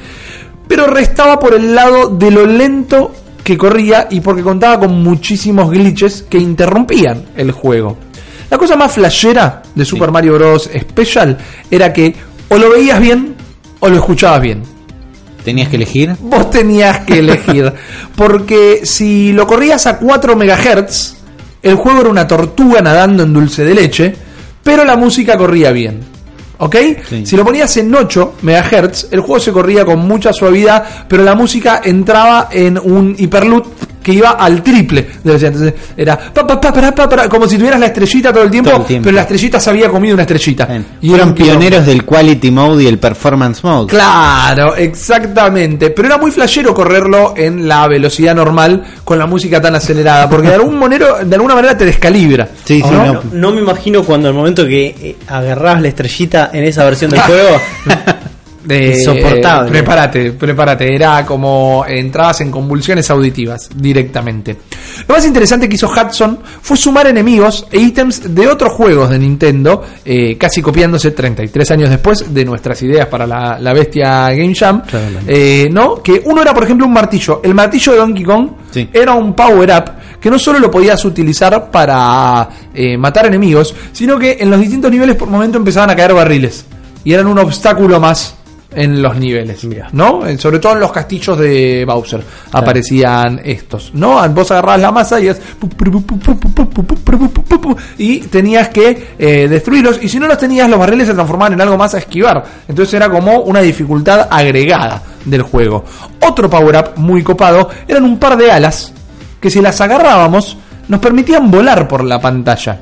pero 0.66 0.86
restaba 0.88 1.38
por 1.38 1.54
el 1.54 1.74
lado 1.74 2.08
de 2.08 2.30
lo 2.32 2.44
lento 2.46 3.12
que 3.44 3.56
corría 3.56 4.08
y 4.10 4.20
porque 4.20 4.42
contaba 4.42 4.80
con 4.80 5.02
muchísimos 5.02 5.70
glitches 5.70 6.22
que 6.28 6.38
interrumpían 6.38 7.26
el 7.36 7.52
juego. 7.52 7.96
La 8.50 8.58
cosa 8.58 8.76
más 8.76 8.92
flashera 8.92 9.62
de 9.74 9.84
Super 9.84 10.10
Mario 10.10 10.34
Bros. 10.34 10.70
Special 10.80 11.36
era 11.70 11.92
que 11.92 12.14
o 12.48 12.56
lo 12.56 12.70
veías 12.70 13.00
bien 13.00 13.34
o 13.80 13.88
lo 13.88 13.96
escuchabas 13.96 14.40
bien 14.40 14.62
¿Tenías 15.44 15.68
que 15.68 15.76
elegir? 15.76 16.14
vos 16.20 16.50
tenías 16.50 17.00
que 17.00 17.20
elegir. 17.20 17.72
Porque 18.16 18.80
si 18.84 19.32
lo 19.32 19.46
corrías 19.46 19.86
a 19.86 19.98
4 19.98 20.36
MHz, 20.36 21.14
el 21.62 21.74
juego 21.76 22.00
era 22.00 22.10
una 22.10 22.26
tortuga 22.26 22.80
nadando 22.82 23.22
en 23.22 23.32
dulce 23.32 23.64
de 23.64 23.74
leche, 23.74 24.14
pero 24.62 24.84
la 24.84 24.96
música 24.96 25.38
corría 25.38 25.72
bien. 25.72 26.00
¿Ok? 26.58 26.76
Sí. 27.08 27.24
Si 27.24 27.36
lo 27.36 27.44
ponías 27.44 27.74
en 27.76 27.94
8 27.94 28.34
MHz, 28.42 29.06
el 29.12 29.20
juego 29.20 29.40
se 29.40 29.52
corría 29.52 29.84
con 29.84 30.00
mucha 30.00 30.32
suavidad, 30.32 31.06
pero 31.08 31.22
la 31.22 31.34
música 31.34 31.80
entraba 31.84 32.48
en 32.50 32.76
un 32.76 33.14
hiperloop 33.16 33.66
que 34.08 34.14
iba 34.14 34.30
al 34.30 34.62
triple. 34.62 35.02
de 35.02 35.08
velocidad. 35.24 35.52
Entonces 35.52 35.74
era 35.96 36.16
pa, 36.18 36.46
pa, 36.46 36.58
pa, 36.58 36.72
para, 36.72 36.94
pa, 36.94 37.06
para, 37.08 37.28
como 37.28 37.46
si 37.46 37.58
tuvieras 37.58 37.78
la 37.78 37.86
estrellita 37.86 38.32
todo 38.32 38.42
el 38.44 38.50
tiempo, 38.50 38.70
Todo 38.70 38.80
el 38.80 38.86
tiempo. 38.86 39.04
pero 39.04 39.16
la 39.16 39.20
estrellita 39.22 39.60
se 39.60 39.68
había 39.68 39.90
comido 39.90 40.14
una 40.14 40.22
estrellita. 40.22 40.64
Bien. 40.64 40.84
Y 41.02 41.08
era 41.08 41.16
Fueron 41.16 41.28
un 41.28 41.34
quilombo. 41.34 41.58
pioneros 41.60 41.86
del 41.86 42.04
quality 42.06 42.50
mode 42.50 42.84
y 42.84 42.86
el 42.86 42.98
performance 42.98 43.62
mode. 43.62 43.88
Claro, 43.88 44.74
exactamente. 44.76 45.90
Pero 45.90 46.08
era 46.08 46.16
muy 46.18 46.30
flashero 46.30 46.72
correrlo 46.72 47.34
en 47.36 47.68
la 47.68 47.86
velocidad 47.88 48.34
normal 48.34 48.82
con 49.04 49.18
la 49.18 49.26
música 49.26 49.60
tan 49.60 49.74
acelerada, 49.74 50.28
porque 50.30 50.48
de 50.48 50.54
algún 50.54 50.78
monero, 50.78 51.18
de 51.24 51.34
alguna 51.34 51.54
manera 51.54 51.76
te 51.76 51.84
descalibra. 51.84 52.48
Sí, 52.64 52.80
sí, 52.80 52.82
¿O 52.82 52.90
no. 52.92 53.12
No, 53.12 53.22
no 53.32 53.50
me 53.52 53.60
imagino 53.60 54.02
cuando 54.04 54.28
el 54.28 54.34
momento 54.34 54.66
que 54.66 54.86
eh, 54.86 55.16
agarrabas 55.26 55.82
la 55.82 55.88
estrellita 55.88 56.50
en 56.52 56.64
esa 56.64 56.84
versión 56.84 57.10
del 57.10 57.20
juego. 57.28 57.60
Eh, 58.68 58.94
Insoportable. 58.98 59.70
prepárate, 59.70 60.32
prepárate. 60.32 60.94
Era 60.94 61.24
como 61.24 61.84
entrabas 61.88 62.40
en 62.42 62.50
convulsiones 62.50 63.10
auditivas 63.10 63.68
directamente. 63.74 64.56
Lo 65.06 65.14
más 65.14 65.24
interesante 65.24 65.68
que 65.68 65.76
hizo 65.76 65.88
Hudson 65.88 66.38
fue 66.60 66.76
sumar 66.76 67.06
enemigos 67.06 67.66
e 67.70 67.78
ítems 67.78 68.34
de 68.34 68.46
otros 68.48 68.72
juegos 68.72 69.10
de 69.10 69.18
Nintendo, 69.18 69.82
eh, 70.04 70.36
casi 70.36 70.60
copiándose 70.60 71.12
33 71.12 71.70
años 71.70 71.90
después 71.90 72.32
de 72.34 72.44
nuestras 72.44 72.82
ideas 72.82 73.06
para 73.08 73.26
la, 73.26 73.58
la 73.58 73.72
bestia 73.72 74.30
Game 74.30 74.54
Jam. 74.54 74.82
Eh, 75.26 75.68
¿no? 75.70 76.02
Que 76.02 76.22
uno 76.24 76.42
era, 76.42 76.52
por 76.52 76.64
ejemplo, 76.64 76.86
un 76.86 76.92
martillo. 76.92 77.40
El 77.42 77.54
martillo 77.54 77.92
de 77.92 77.98
Donkey 77.98 78.24
Kong 78.24 78.48
Sí. 78.70 78.88
era 78.92 79.14
un 79.14 79.32
power-up 79.34 79.92
que 80.20 80.30
no 80.30 80.38
solo 80.38 80.58
lo 80.58 80.70
podías 80.70 81.02
utilizar 81.04 81.70
para 81.70 82.48
eh, 82.74 82.98
matar 82.98 83.24
enemigos, 83.26 83.74
sino 83.92 84.18
que 84.18 84.36
en 84.40 84.50
los 84.50 84.60
distintos 84.60 84.90
niveles 84.90 85.16
por 85.16 85.28
momento 85.28 85.56
empezaban 85.58 85.90
a 85.90 85.96
caer 85.96 86.12
barriles. 86.12 86.66
Y 87.04 87.12
eran 87.14 87.28
un 87.28 87.38
obstáculo 87.38 87.98
más 88.00 88.34
en 88.78 89.02
los 89.02 89.16
niveles, 89.16 89.64
Mirá. 89.64 89.88
¿no? 89.92 90.24
Eh, 90.24 90.38
Sobre 90.38 90.60
todo 90.60 90.74
en 90.74 90.80
los 90.80 90.92
castillos 90.92 91.36
de 91.36 91.84
Bowser 91.84 92.22
aparecían 92.52 93.40
estos, 93.42 93.92
¿no? 93.94 94.26
Vos 94.30 94.50
agarrabas 94.52 94.80
la 94.80 94.92
masa 94.92 95.20
y 95.20 95.26
es 95.26 95.40
y 97.98 98.20
tenías 98.20 98.68
que 98.68 99.14
eh, 99.18 99.48
destruirlos 99.48 99.98
y 100.02 100.08
si 100.08 100.20
no 100.20 100.28
los 100.28 100.38
tenías 100.38 100.70
los 100.70 100.78
barriles 100.78 101.08
se 101.08 101.14
transformaban 101.14 101.54
en 101.54 101.60
algo 101.60 101.76
más 101.76 101.94
a 101.94 101.98
esquivar. 101.98 102.44
Entonces 102.68 102.94
era 102.94 103.10
como 103.10 103.40
una 103.40 103.60
dificultad 103.60 104.28
agregada 104.30 105.02
del 105.24 105.42
juego. 105.42 105.84
Otro 106.24 106.48
power 106.48 106.76
up 106.76 107.00
muy 107.00 107.22
copado 107.22 107.68
eran 107.86 108.04
un 108.04 108.18
par 108.18 108.36
de 108.36 108.50
alas 108.50 108.92
que 109.40 109.50
si 109.50 109.60
las 109.60 109.80
agarrábamos 109.80 110.56
nos 110.86 111.00
permitían 111.00 111.50
volar 111.50 111.88
por 111.88 112.04
la 112.04 112.20
pantalla. 112.20 112.80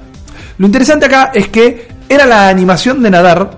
Lo 0.58 0.66
interesante 0.66 1.06
acá 1.06 1.30
es 1.34 1.48
que 1.48 1.88
era 2.08 2.26
la 2.26 2.48
animación 2.48 3.02
de 3.02 3.10
nadar, 3.10 3.50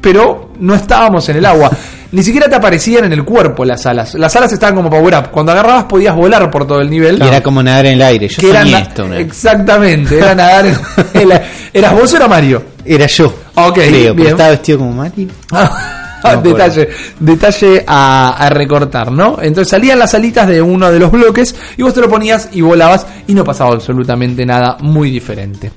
pero 0.00 0.50
no 0.60 0.74
estábamos 0.74 1.28
en 1.28 1.36
el 1.36 1.44
agua. 1.46 1.70
Ni 2.12 2.22
siquiera 2.22 2.48
te 2.48 2.54
aparecían 2.54 3.04
en 3.04 3.12
el 3.12 3.24
cuerpo 3.24 3.64
las 3.64 3.84
alas. 3.84 4.14
Las 4.14 4.34
alas 4.36 4.52
estaban 4.52 4.76
como 4.76 4.88
power 4.88 5.14
up. 5.16 5.30
Cuando 5.30 5.52
agarrabas 5.52 5.84
podías 5.84 6.14
volar 6.14 6.50
por 6.50 6.66
todo 6.66 6.80
el 6.80 6.88
nivel. 6.88 7.18
Y 7.22 7.26
era 7.26 7.42
como 7.42 7.62
nadar 7.62 7.86
en 7.86 7.94
el 7.94 8.02
aire. 8.02 8.28
Yo 8.28 8.48
era 8.48 8.60
soñé 8.60 8.72
na- 8.72 8.78
esto 8.78 9.08
vez. 9.08 9.20
Exactamente, 9.20 10.16
era 10.18 10.34
nadar 10.34 10.66
en, 10.66 10.76
en 11.14 11.28
la- 11.28 11.42
¿Eras 11.72 11.92
vos 11.92 12.12
o 12.12 12.16
era 12.16 12.28
Mario? 12.28 12.62
Era 12.84 13.06
yo. 13.06 13.26
Ok, 13.56 13.74
creo, 13.74 14.14
bien. 14.14 14.28
estaba 14.28 14.50
vestido 14.50 14.78
como 14.78 14.92
Mario. 14.92 15.28
Detalle, 16.42 16.88
detalle 17.18 17.84
a, 17.86 18.36
a 18.38 18.50
recortar, 18.50 19.10
¿no? 19.12 19.38
Entonces 19.40 19.70
salían 19.70 19.98
las 19.98 20.14
alitas 20.14 20.48
de 20.48 20.60
uno 20.62 20.90
de 20.90 20.98
los 20.98 21.10
bloques 21.10 21.54
y 21.76 21.82
vos 21.82 21.94
te 21.94 22.00
lo 22.00 22.08
ponías 22.08 22.48
y 22.52 22.60
volabas 22.60 23.06
y 23.26 23.34
no 23.34 23.44
pasaba 23.44 23.72
absolutamente 23.72 24.44
nada 24.44 24.76
muy 24.80 25.10
diferente. 25.10 25.72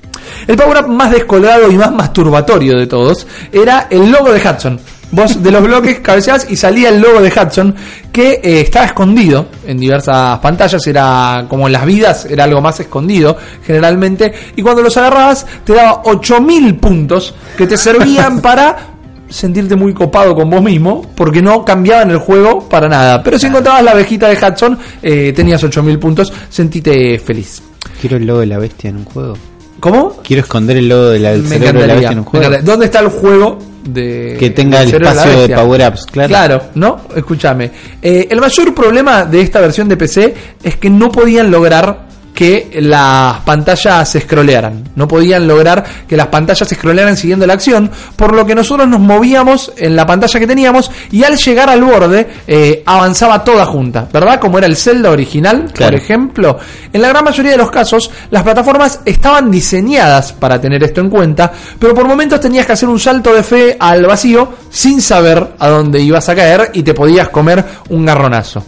El 0.46 0.56
power 0.56 0.84
up 0.84 0.88
más 0.88 1.10
descolgado 1.10 1.70
y 1.70 1.76
más 1.76 1.92
masturbatorio 1.92 2.78
de 2.78 2.86
todos 2.86 3.26
era 3.52 3.86
el 3.90 4.10
logo 4.10 4.32
de 4.32 4.40
Hudson. 4.40 4.80
Vos 5.12 5.42
de 5.42 5.50
los 5.50 5.62
bloques 5.62 5.98
cabeceabas 6.02 6.48
y 6.50 6.56
salía 6.56 6.88
el 6.88 7.00
logo 7.00 7.20
de 7.20 7.30
Hudson 7.30 7.74
que 8.12 8.40
eh, 8.42 8.60
estaba 8.60 8.86
escondido 8.86 9.46
en 9.66 9.78
diversas 9.78 10.38
pantallas, 10.38 10.86
era 10.86 11.46
como 11.48 11.66
en 11.66 11.72
las 11.72 11.84
vidas, 11.84 12.26
era 12.26 12.44
algo 12.44 12.60
más 12.60 12.78
escondido 12.80 13.36
generalmente, 13.64 14.32
y 14.56 14.62
cuando 14.62 14.82
los 14.82 14.96
agarrabas 14.96 15.46
te 15.64 15.74
daba 15.74 16.02
8000 16.04 16.76
puntos 16.76 17.34
que 17.56 17.66
te 17.66 17.76
servían 17.76 18.40
para 18.42 18.89
sentirte 19.30 19.76
muy 19.76 19.94
copado 19.94 20.34
con 20.34 20.50
vos 20.50 20.62
mismo 20.62 21.10
porque 21.14 21.40
no 21.40 21.64
cambiaban 21.64 22.10
el 22.10 22.18
juego 22.18 22.68
para 22.68 22.88
nada. 22.88 23.22
Pero 23.22 23.38
si 23.38 23.46
encontrabas 23.46 23.82
la 23.82 23.92
abejita 23.92 24.28
de 24.28 24.36
Hudson, 24.36 24.78
eh, 25.02 25.32
tenías 25.34 25.62
8000 25.62 25.98
puntos, 25.98 26.32
sentite 26.48 27.18
feliz. 27.18 27.62
Quiero 28.00 28.16
el 28.16 28.26
logo 28.26 28.40
de 28.40 28.46
la 28.46 28.58
bestia 28.58 28.90
en 28.90 28.96
un 28.98 29.04
juego. 29.04 29.36
¿Cómo? 29.80 30.16
Quiero 30.22 30.42
esconder 30.42 30.76
el 30.76 30.88
logo 30.88 31.08
de 31.08 31.18
la, 31.20 31.30
del 31.32 31.46
cerebro 31.46 31.80
de 31.80 31.86
la 31.86 31.94
bestia 31.94 32.12
en 32.12 32.18
un 32.18 32.24
juego. 32.24 32.56
¿Dónde 32.62 32.84
está 32.86 33.00
el 33.00 33.08
juego 33.08 33.58
de 33.84 34.36
Que 34.38 34.50
tenga 34.50 34.82
el 34.82 34.90
de 34.90 34.96
espacio 34.98 35.30
de 35.30 35.36
bestia? 35.38 35.56
power-ups, 35.56 36.06
claro. 36.06 36.28
Claro, 36.28 36.62
¿no? 36.74 37.00
Escúchame. 37.16 37.70
Eh, 38.02 38.28
el 38.30 38.40
mayor 38.40 38.74
problema 38.74 39.24
de 39.24 39.40
esta 39.40 39.60
versión 39.60 39.88
de 39.88 39.96
PC 39.96 40.34
es 40.62 40.76
que 40.76 40.90
no 40.90 41.10
podían 41.10 41.50
lograr 41.50 42.09
que 42.34 42.70
las 42.80 43.40
pantallas 43.40 44.08
se 44.08 44.20
scrollearan. 44.20 44.84
No 44.96 45.06
podían 45.06 45.46
lograr 45.46 45.84
que 46.08 46.16
las 46.16 46.28
pantallas 46.28 46.66
se 46.68 46.74
scrollearan 46.74 47.16
siguiendo 47.16 47.46
la 47.46 47.54
acción, 47.54 47.90
por 48.16 48.34
lo 48.34 48.46
que 48.46 48.54
nosotros 48.54 48.88
nos 48.88 49.00
movíamos 49.00 49.72
en 49.76 49.94
la 49.96 50.06
pantalla 50.06 50.40
que 50.40 50.46
teníamos 50.46 50.90
y 51.10 51.22
al 51.24 51.36
llegar 51.36 51.68
al 51.68 51.82
borde 51.82 52.26
eh, 52.46 52.82
avanzaba 52.86 53.44
toda 53.44 53.66
junta, 53.66 54.08
¿verdad? 54.12 54.40
Como 54.40 54.58
era 54.58 54.66
el 54.66 54.76
Zelda 54.76 55.10
original, 55.10 55.70
Claro. 55.74 55.92
por 55.92 56.00
ejemplo. 56.00 56.58
En 56.92 57.02
la 57.02 57.08
gran 57.08 57.24
mayoría 57.24 57.52
de 57.52 57.58
los 57.58 57.70
casos, 57.70 58.10
las 58.30 58.42
plataformas 58.42 59.00
estaban 59.04 59.50
diseñadas 59.50 60.32
para 60.32 60.60
tener 60.60 60.82
esto 60.82 61.00
en 61.00 61.10
cuenta, 61.10 61.52
pero 61.78 61.94
por 61.94 62.06
momentos 62.08 62.40
tenías 62.40 62.66
que 62.66 62.72
hacer 62.72 62.88
un 62.88 62.98
salto 63.00 63.34
de 63.34 63.42
fe 63.42 63.76
al 63.78 64.06
vacío 64.06 64.52
sin 64.70 65.00
saber 65.02 65.54
a 65.58 65.68
dónde 65.68 66.00
ibas 66.00 66.28
a 66.28 66.34
caer 66.34 66.70
y 66.74 66.82
te 66.82 66.94
podías 66.94 67.28
comer 67.28 67.64
un 67.90 68.04
garronazo. 68.06 68.64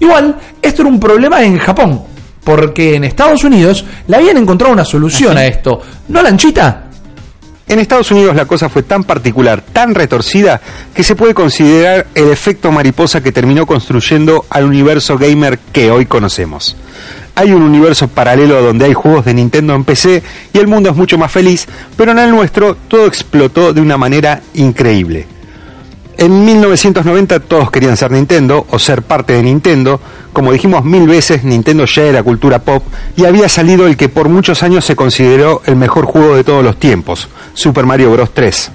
Igual, 0.00 0.34
esto 0.60 0.82
era 0.82 0.90
un 0.90 0.98
problema 0.98 1.42
en 1.42 1.58
Japón, 1.58 2.02
porque 2.44 2.94
en 2.94 3.04
Estados 3.04 3.44
Unidos 3.44 3.84
le 4.06 4.16
habían 4.16 4.36
encontrado 4.36 4.72
una 4.72 4.84
solución 4.84 5.36
a 5.36 5.46
esto. 5.46 5.80
¿No, 6.08 6.22
Lanchita? 6.22 6.84
En 7.68 7.78
Estados 7.78 8.10
Unidos 8.10 8.36
la 8.36 8.44
cosa 8.44 8.68
fue 8.68 8.82
tan 8.82 9.04
particular, 9.04 9.62
tan 9.62 9.94
retorcida, 9.94 10.60
que 10.92 11.02
se 11.02 11.16
puede 11.16 11.32
considerar 11.32 12.06
el 12.14 12.28
efecto 12.30 12.70
mariposa 12.70 13.22
que 13.22 13.32
terminó 13.32 13.64
construyendo 13.64 14.44
al 14.50 14.64
universo 14.64 15.16
gamer 15.16 15.58
que 15.72 15.90
hoy 15.90 16.04
conocemos. 16.04 16.76
Hay 17.34 17.52
un 17.52 17.62
universo 17.62 18.08
paralelo 18.08 18.60
donde 18.60 18.84
hay 18.84 18.92
juegos 18.92 19.24
de 19.24 19.32
Nintendo 19.32 19.74
en 19.74 19.84
PC 19.84 20.22
y 20.52 20.58
el 20.58 20.66
mundo 20.66 20.90
es 20.90 20.96
mucho 20.96 21.16
más 21.16 21.32
feliz, 21.32 21.66
pero 21.96 22.12
en 22.12 22.18
el 22.18 22.30
nuestro 22.30 22.74
todo 22.88 23.06
explotó 23.06 23.72
de 23.72 23.80
una 23.80 23.96
manera 23.96 24.42
increíble. 24.52 25.26
En 26.18 26.44
1990 26.44 27.40
todos 27.40 27.70
querían 27.70 27.96
ser 27.96 28.10
Nintendo 28.10 28.66
o 28.70 28.78
ser 28.78 29.02
parte 29.02 29.32
de 29.32 29.42
Nintendo. 29.42 30.00
Como 30.32 30.52
dijimos 30.52 30.84
mil 30.84 31.08
veces, 31.08 31.42
Nintendo 31.42 31.84
ya 31.86 32.02
era 32.02 32.22
cultura 32.22 32.60
pop 32.60 32.84
y 33.16 33.24
había 33.24 33.48
salido 33.48 33.86
el 33.86 33.96
que 33.96 34.08
por 34.08 34.28
muchos 34.28 34.62
años 34.62 34.84
se 34.84 34.96
consideró 34.96 35.62
el 35.64 35.76
mejor 35.76 36.06
juego 36.06 36.36
de 36.36 36.44
todos 36.44 36.62
los 36.62 36.78
tiempos, 36.78 37.28
Super 37.54 37.86
Mario 37.86 38.12
Bros. 38.12 38.30
3. 38.32 38.70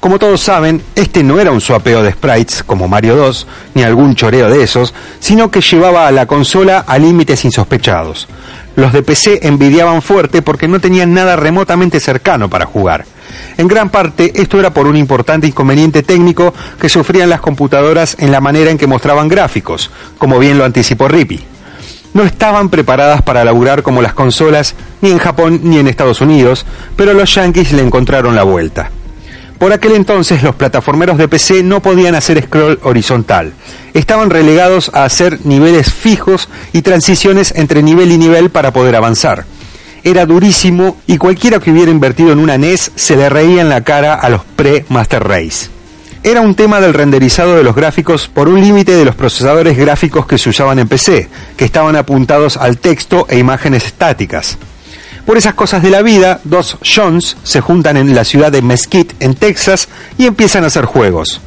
Como 0.00 0.18
todos 0.18 0.42
saben, 0.42 0.82
este 0.94 1.22
no 1.22 1.40
era 1.40 1.50
un 1.50 1.62
swapeo 1.62 2.02
de 2.02 2.12
sprites 2.12 2.62
como 2.62 2.88
Mario 2.88 3.16
2, 3.16 3.46
ni 3.74 3.82
algún 3.82 4.14
choreo 4.14 4.50
de 4.50 4.62
esos, 4.62 4.92
sino 5.18 5.50
que 5.50 5.62
llevaba 5.62 6.06
a 6.06 6.12
la 6.12 6.26
consola 6.26 6.84
a 6.86 6.98
límites 6.98 7.44
insospechados. 7.46 8.28
Los 8.76 8.92
de 8.92 9.02
PC 9.02 9.46
envidiaban 9.46 10.02
fuerte 10.02 10.42
porque 10.42 10.68
no 10.68 10.80
tenían 10.80 11.14
nada 11.14 11.36
remotamente 11.36 12.00
cercano 12.00 12.50
para 12.50 12.66
jugar. 12.66 13.06
En 13.56 13.68
gran 13.68 13.90
parte 13.90 14.32
esto 14.34 14.58
era 14.58 14.70
por 14.70 14.86
un 14.86 14.96
importante 14.96 15.46
inconveniente 15.46 16.02
técnico 16.02 16.52
que 16.80 16.88
sufrían 16.88 17.30
las 17.30 17.40
computadoras 17.40 18.16
en 18.18 18.32
la 18.32 18.40
manera 18.40 18.70
en 18.70 18.78
que 18.78 18.86
mostraban 18.86 19.28
gráficos, 19.28 19.90
como 20.18 20.38
bien 20.38 20.58
lo 20.58 20.64
anticipó 20.64 21.08
Rippy 21.08 21.54
no 22.14 22.22
estaban 22.22 22.70
preparadas 22.70 23.22
para 23.22 23.44
laburar 23.44 23.82
como 23.82 24.00
las 24.00 24.14
consolas 24.14 24.74
ni 25.02 25.10
en 25.10 25.18
Japón 25.18 25.60
ni 25.64 25.78
en 25.78 25.88
Estados 25.88 26.20
Unidos, 26.20 26.64
pero 26.96 27.12
los 27.12 27.34
yankees 27.34 27.72
le 27.72 27.82
encontraron 27.82 28.34
la 28.36 28.44
vuelta. 28.44 28.90
Por 29.58 29.72
aquel 29.72 29.92
entonces 29.92 30.42
los 30.42 30.54
plataformeros 30.54 31.18
de 31.18 31.28
PC 31.28 31.62
no 31.62 31.80
podían 31.80 32.14
hacer 32.14 32.42
scroll 32.42 32.78
horizontal. 32.82 33.52
Estaban 33.94 34.30
relegados 34.30 34.90
a 34.94 35.04
hacer 35.04 35.44
niveles 35.44 35.92
fijos 35.92 36.48
y 36.72 36.82
transiciones 36.82 37.52
entre 37.56 37.82
nivel 37.82 38.10
y 38.12 38.18
nivel 38.18 38.50
para 38.50 38.72
poder 38.72 38.96
avanzar. 38.96 39.44
Era 40.04 40.26
durísimo 40.26 40.98
y 41.06 41.18
cualquiera 41.18 41.58
que 41.58 41.72
hubiera 41.72 41.90
invertido 41.90 42.30
en 42.32 42.38
una 42.38 42.56
NES 42.58 42.92
se 42.94 43.16
le 43.16 43.28
reía 43.28 43.62
en 43.62 43.68
la 43.68 43.82
cara 43.82 44.14
a 44.14 44.28
los 44.28 44.44
pre-Master 44.44 45.26
Race 45.26 45.74
era 46.24 46.40
un 46.40 46.54
tema 46.54 46.80
del 46.80 46.94
renderizado 46.94 47.54
de 47.54 47.62
los 47.62 47.76
gráficos 47.76 48.28
por 48.28 48.48
un 48.48 48.58
límite 48.58 48.96
de 48.96 49.04
los 49.04 49.14
procesadores 49.14 49.76
gráficos 49.76 50.24
que 50.26 50.38
se 50.38 50.48
usaban 50.48 50.78
en 50.78 50.88
PC, 50.88 51.28
que 51.54 51.66
estaban 51.66 51.96
apuntados 51.96 52.56
al 52.56 52.78
texto 52.78 53.26
e 53.28 53.38
imágenes 53.38 53.84
estáticas. 53.84 54.56
Por 55.26 55.36
esas 55.36 55.52
cosas 55.52 55.82
de 55.82 55.90
la 55.90 56.00
vida, 56.00 56.40
dos 56.44 56.78
Johns 56.82 57.36
se 57.42 57.60
juntan 57.60 57.98
en 57.98 58.14
la 58.14 58.24
ciudad 58.24 58.50
de 58.50 58.62
Mesquite, 58.62 59.14
en 59.20 59.34
Texas, 59.34 59.88
y 60.16 60.24
empiezan 60.24 60.64
a 60.64 60.68
hacer 60.68 60.86
juegos. 60.86 61.42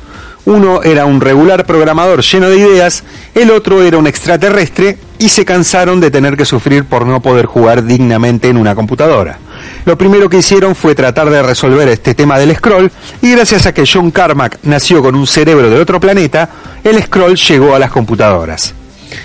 Uno 0.47 0.81
era 0.81 1.05
un 1.05 1.19
regular 1.19 1.65
programador 1.65 2.23
lleno 2.23 2.49
de 2.49 2.57
ideas, 2.57 3.03
el 3.35 3.51
otro 3.51 3.83
era 3.83 3.97
un 3.97 4.07
extraterrestre 4.07 4.97
y 5.19 5.27
se 5.27 5.43
cansaron 5.43 5.99
de 5.99 6.09
tener 6.09 6.37
que 6.37 6.45
sufrir 6.45 6.85
por 6.85 7.05
no 7.05 7.21
poder 7.21 7.47
jugar 7.47 7.83
dignamente 7.83 8.47
en 8.47 8.55
una 8.55 8.73
computadora. 8.73 9.39
Lo 9.83 9.97
primero 9.97 10.29
que 10.29 10.37
hicieron 10.37 10.73
fue 10.73 10.95
tratar 10.95 11.29
de 11.29 11.43
resolver 11.43 11.89
este 11.89 12.15
tema 12.15 12.39
del 12.39 12.55
scroll 12.55 12.89
y 13.21 13.33
gracias 13.33 13.65
a 13.65 13.73
que 13.73 13.83
John 13.85 14.09
Carmack 14.09 14.59
nació 14.63 15.03
con 15.03 15.15
un 15.15 15.27
cerebro 15.27 15.69
de 15.69 15.81
otro 15.81 15.99
planeta, 15.99 16.49
el 16.81 17.03
scroll 17.03 17.35
llegó 17.35 17.75
a 17.75 17.79
las 17.79 17.91
computadoras. 17.91 18.73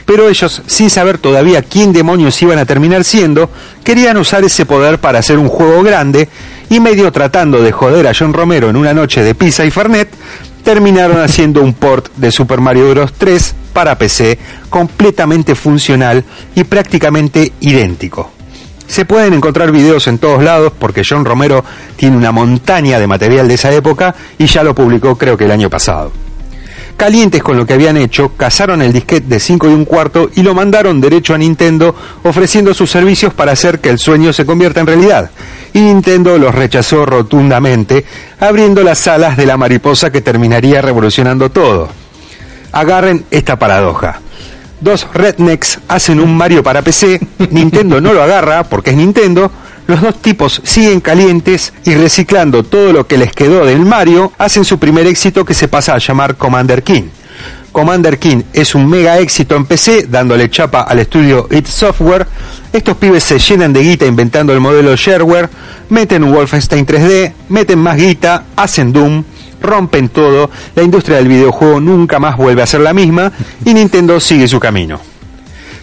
Pero 0.04 0.28
ellos, 0.28 0.62
sin 0.66 0.90
saber 0.90 1.18
todavía 1.18 1.62
quién 1.62 1.92
demonios 1.92 2.42
iban 2.42 2.58
a 2.58 2.66
terminar 2.66 3.04
siendo, 3.04 3.48
querían 3.84 4.16
usar 4.16 4.42
ese 4.42 4.66
poder 4.66 4.98
para 4.98 5.20
hacer 5.20 5.38
un 5.38 5.48
juego 5.48 5.84
grande 5.84 6.28
y 6.68 6.80
medio 6.80 7.12
tratando 7.12 7.62
de 7.62 7.70
joder 7.70 8.06
a 8.06 8.12
John 8.18 8.32
Romero 8.32 8.70
en 8.70 8.76
una 8.76 8.94
noche 8.94 9.22
de 9.22 9.34
pizza 9.34 9.64
y 9.64 9.70
fernet, 9.70 10.08
terminaron 10.62 11.20
haciendo 11.20 11.60
un 11.62 11.74
port 11.74 12.14
de 12.16 12.30
Super 12.30 12.60
Mario 12.60 12.90
Bros. 12.90 13.12
3 13.12 13.54
para 13.72 13.96
PC 13.96 14.38
completamente 14.70 15.54
funcional 15.54 16.24
y 16.54 16.64
prácticamente 16.64 17.52
idéntico. 17.60 18.30
Se 18.86 19.04
pueden 19.04 19.32
encontrar 19.32 19.72
videos 19.72 20.06
en 20.06 20.18
todos 20.18 20.42
lados 20.42 20.72
porque 20.78 21.02
John 21.08 21.24
Romero 21.24 21.64
tiene 21.96 22.16
una 22.16 22.32
montaña 22.32 22.98
de 22.98 23.06
material 23.06 23.48
de 23.48 23.54
esa 23.54 23.72
época 23.72 24.14
y 24.38 24.46
ya 24.46 24.62
lo 24.62 24.74
publicó 24.74 25.16
creo 25.16 25.36
que 25.36 25.44
el 25.44 25.50
año 25.50 25.70
pasado. 25.70 26.12
Calientes 27.02 27.42
con 27.42 27.56
lo 27.56 27.66
que 27.66 27.74
habían 27.74 27.96
hecho, 27.96 28.28
cazaron 28.36 28.80
el 28.80 28.92
disquete 28.92 29.26
de 29.26 29.40
5 29.40 29.68
y 29.68 29.72
un 29.74 29.84
cuarto 29.84 30.30
y 30.36 30.42
lo 30.44 30.54
mandaron 30.54 31.00
derecho 31.00 31.34
a 31.34 31.38
Nintendo 31.38 31.96
ofreciendo 32.22 32.72
sus 32.74 32.92
servicios 32.92 33.34
para 33.34 33.50
hacer 33.50 33.80
que 33.80 33.88
el 33.88 33.98
sueño 33.98 34.32
se 34.32 34.46
convierta 34.46 34.78
en 34.78 34.86
realidad. 34.86 35.32
Y 35.72 35.80
Nintendo 35.80 36.38
los 36.38 36.54
rechazó 36.54 37.04
rotundamente, 37.04 38.04
abriendo 38.38 38.84
las 38.84 39.08
alas 39.08 39.36
de 39.36 39.46
la 39.46 39.56
mariposa 39.56 40.12
que 40.12 40.20
terminaría 40.20 40.80
revolucionando 40.80 41.50
todo. 41.50 41.88
Agarren 42.70 43.24
esta 43.32 43.58
paradoja. 43.58 44.20
Dos 44.80 45.08
rednecks 45.12 45.80
hacen 45.88 46.20
un 46.20 46.36
Mario 46.36 46.62
para 46.62 46.82
PC, 46.82 47.20
Nintendo 47.50 48.00
no 48.00 48.12
lo 48.12 48.22
agarra 48.22 48.62
porque 48.62 48.90
es 48.90 48.96
Nintendo, 48.96 49.50
los 49.86 50.00
dos 50.00 50.20
tipos 50.20 50.60
siguen 50.64 51.00
calientes 51.00 51.72
y 51.84 51.94
reciclando 51.94 52.62
todo 52.62 52.92
lo 52.92 53.06
que 53.06 53.18
les 53.18 53.32
quedó 53.32 53.64
del 53.64 53.80
Mario, 53.80 54.32
hacen 54.38 54.64
su 54.64 54.78
primer 54.78 55.06
éxito 55.06 55.44
que 55.44 55.54
se 55.54 55.68
pasa 55.68 55.94
a 55.94 55.98
llamar 55.98 56.36
Commander 56.36 56.82
King. 56.82 57.04
Commander 57.72 58.18
King 58.18 58.42
es 58.52 58.74
un 58.74 58.88
mega 58.88 59.18
éxito 59.18 59.56
en 59.56 59.64
PC, 59.64 60.06
dándole 60.08 60.50
chapa 60.50 60.82
al 60.82 60.98
estudio 60.98 61.48
It 61.50 61.66
Software. 61.66 62.26
Estos 62.72 62.96
pibes 62.98 63.24
se 63.24 63.38
llenan 63.38 63.72
de 63.72 63.82
guita 63.82 64.06
inventando 64.06 64.52
el 64.52 64.60
modelo 64.60 64.94
shareware, 64.94 65.48
meten 65.88 66.22
un 66.22 66.32
Wolfenstein 66.32 66.86
3D, 66.86 67.32
meten 67.48 67.78
más 67.78 67.96
guita, 67.96 68.44
hacen 68.56 68.92
Doom, 68.92 69.24
rompen 69.60 70.10
todo, 70.10 70.50
la 70.74 70.82
industria 70.82 71.16
del 71.16 71.28
videojuego 71.28 71.80
nunca 71.80 72.18
más 72.18 72.36
vuelve 72.36 72.62
a 72.62 72.66
ser 72.66 72.80
la 72.80 72.92
misma 72.92 73.32
y 73.64 73.72
Nintendo 73.72 74.20
sigue 74.20 74.46
su 74.46 74.60
camino. 74.60 75.11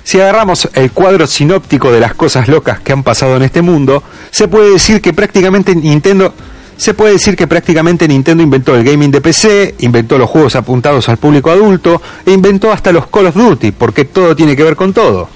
Si 0.10 0.20
agarramos 0.20 0.68
el 0.74 0.92
cuadro 0.92 1.28
sinóptico 1.28 1.92
de 1.92 2.00
las 2.00 2.16
cosas 2.16 2.48
locas 2.48 2.80
que 2.80 2.92
han 2.92 3.04
pasado 3.04 3.36
en 3.36 3.44
este 3.44 3.62
mundo, 3.62 4.02
se 4.32 4.48
puede 4.48 4.72
decir 4.72 5.02
que 5.02 5.14
prácticamente 5.14 5.76
Nintendo 5.76 6.34
se 6.78 6.96
puede 6.96 7.12
decir 7.12 7.36
que 7.36 7.46
prácticamente 7.46 8.08
Nintendo 8.08 8.42
inventó 8.42 8.76
el 8.76 8.84
gaming 8.84 9.12
de 9.12 9.22
PC, 9.22 9.76
inventó 9.82 10.18
los 10.18 10.28
juegos 10.28 10.56
apuntados 10.56 11.08
al 11.10 11.18
público 11.18 11.52
adulto 11.52 12.02
e 12.26 12.32
inventó 12.32 12.72
hasta 12.72 12.92
los 12.92 13.06
Call 13.06 13.28
of 13.28 13.36
Duty, 13.36 13.72
porque 13.72 14.04
todo 14.04 14.36
tiene 14.36 14.56
que 14.56 14.64
ver 14.64 14.76
con 14.76 14.94
todo. 14.94 15.30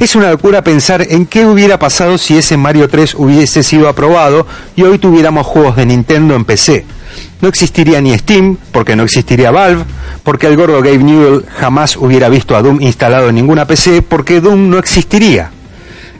Es 0.00 0.16
una 0.16 0.28
locura 0.28 0.64
pensar 0.64 1.06
en 1.08 1.24
qué 1.24 1.46
hubiera 1.46 1.78
pasado 1.78 2.18
si 2.18 2.36
ese 2.36 2.56
Mario 2.56 2.88
3 2.88 3.14
hubiese 3.14 3.62
sido 3.62 3.88
aprobado 3.88 4.44
y 4.74 4.82
hoy 4.82 4.98
tuviéramos 4.98 5.46
juegos 5.46 5.76
de 5.76 5.86
Nintendo 5.86 6.34
en 6.34 6.44
PC. 6.44 6.84
No 7.40 7.48
existiría 7.48 8.00
ni 8.00 8.16
Steam, 8.18 8.56
porque 8.72 8.96
no 8.96 9.02
existiría 9.02 9.50
Valve, 9.50 9.84
porque 10.22 10.46
el 10.46 10.56
gordo 10.56 10.82
Gabe 10.82 10.98
Newell 10.98 11.46
jamás 11.58 11.96
hubiera 11.96 12.28
visto 12.28 12.54
a 12.54 12.62
Doom 12.62 12.82
instalado 12.82 13.28
en 13.28 13.34
ninguna 13.36 13.66
PC, 13.66 14.02
porque 14.02 14.40
Doom 14.40 14.68
no 14.68 14.78
existiría. 14.78 15.50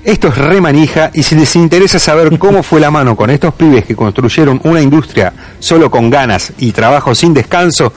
Esto 0.03 0.29
es 0.29 0.39
re 0.39 0.63
manija 0.63 1.11
y 1.13 1.23
si 1.23 1.35
les 1.35 1.55
interesa 1.57 1.99
saber 1.99 2.39
cómo 2.39 2.63
fue 2.63 2.81
la 2.81 2.91
mano 2.91 3.15
con 3.15 3.29
estos 3.29 3.53
pibes 3.53 3.85
que 3.85 3.95
construyeron 3.95 4.59
una 4.65 4.81
industria 4.81 5.31
solo 5.59 5.91
con 5.91 6.09
ganas 6.09 6.55
y 6.59 6.73
trabajo 6.73 7.15
sin 7.15 7.35
descanso, 7.35 7.93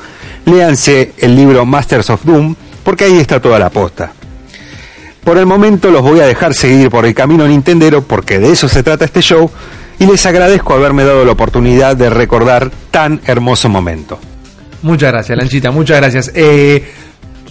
léanse 0.46 1.14
el 1.18 1.34
libro 1.34 1.66
Masters 1.66 2.10
of 2.10 2.26
Doom, 2.26 2.56
porque 2.84 3.06
ahí 3.06 3.20
está 3.20 3.42
toda 3.42 3.58
la 3.58 3.70
posta. 3.70 4.12
Por 5.24 5.38
el 5.38 5.46
momento 5.46 5.90
los 5.90 6.02
voy 6.02 6.20
a 6.20 6.28
dejar 6.28 6.54
seguir 6.54 6.90
por 6.90 7.06
el 7.06 7.14
camino 7.14 7.48
nintendero 7.48 8.02
porque 8.02 8.40
de 8.40 8.52
eso 8.52 8.68
se 8.68 8.84
trata 8.84 9.06
este 9.06 9.22
show 9.22 9.50
y 10.00 10.06
les 10.06 10.26
agradezco 10.26 10.74
haberme 10.74 11.04
dado 11.04 11.26
la 11.26 11.32
oportunidad 11.32 11.96
de 11.96 12.10
recordar 12.10 12.72
tan 12.92 13.22
hermoso 13.26 13.70
momento. 13.70 14.20
Muchas 14.82 15.12
gracias, 15.12 15.38
Lanchita, 15.38 15.72
muchas 15.72 15.98
gracias. 15.98 16.32
Eh, 16.36 16.84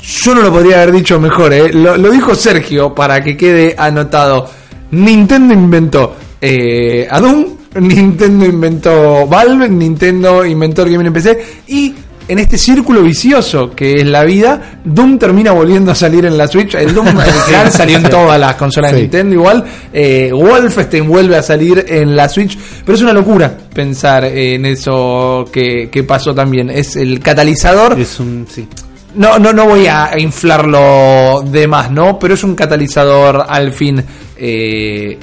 yo 0.03 0.35
no 0.35 0.43
lo 0.43 0.53
podría 0.53 0.83
haber 0.83 0.93
dicho 0.93 1.19
mejor, 1.21 1.53
eh. 1.53 1.73
lo, 1.73 2.11
dijo 2.11 2.35
Sergio 2.35 2.95
para 2.95 3.23
que 3.23 3.37
quede 3.37 3.75
anotado. 3.79 4.49
Nintendo 4.91 5.55
inventó 5.55 6.17
eh, 6.41 7.09
Nintendo 7.81 8.45
inventó 8.45 9.27
Valve, 9.27 9.69
Nintendo 9.69 10.45
inventó 10.45 10.83
el 10.83 10.91
gaming 10.91 11.07
en 11.07 11.13
PC 11.13 11.39
y 11.69 11.95
en 12.29 12.39
este 12.39 12.57
círculo 12.59 13.03
vicioso 13.03 13.71
que 13.71 13.95
es 13.95 14.07
la 14.07 14.25
vida, 14.25 14.79
Doom 14.85 15.19
termina 15.19 15.53
volviendo 15.53 15.93
a 15.93 15.95
salir 15.95 16.25
en 16.25 16.37
la 16.39 16.47
Switch. 16.47 16.75
El 16.75 16.95
Doom 16.95 17.07
salió 17.71 17.97
en 17.97 18.05
todas 18.05 18.39
las 18.39 18.55
consolas 18.57 18.93
de. 18.93 19.03
Nintendo 19.03 19.35
igual. 19.35 19.65
Eh, 19.93 20.31
Wolfenstein 20.33 21.07
vuelve 21.09 21.37
a 21.37 21.43
salir 21.43 21.85
en 21.89 22.15
la 22.17 22.29
Switch. 22.29 22.57
Pero 22.85 22.95
es 22.97 23.03
una 23.03 23.13
locura 23.13 23.57
pensar 23.75 24.25
en 24.25 24.67
eso 24.67 25.45
que, 25.53 25.89
que 25.91 26.03
pasó 26.05 26.35
también. 26.35 26.71
Es 26.71 26.97
el 26.97 27.21
catalizador. 27.21 27.99
Es 27.99 28.19
un. 28.21 28.47
Sí. 28.51 28.67
No, 29.15 29.39
no, 29.39 29.53
no 29.53 29.67
voy 29.67 29.87
a 29.87 30.11
inflarlo 30.19 31.43
de 31.47 31.67
más, 31.67 31.91
¿no? 31.91 32.19
Pero 32.19 32.35
es 32.35 32.45
un 32.45 32.55
catalizador 32.55 33.45
al 33.49 33.73
fin. 33.73 34.03
eh, 34.37 35.19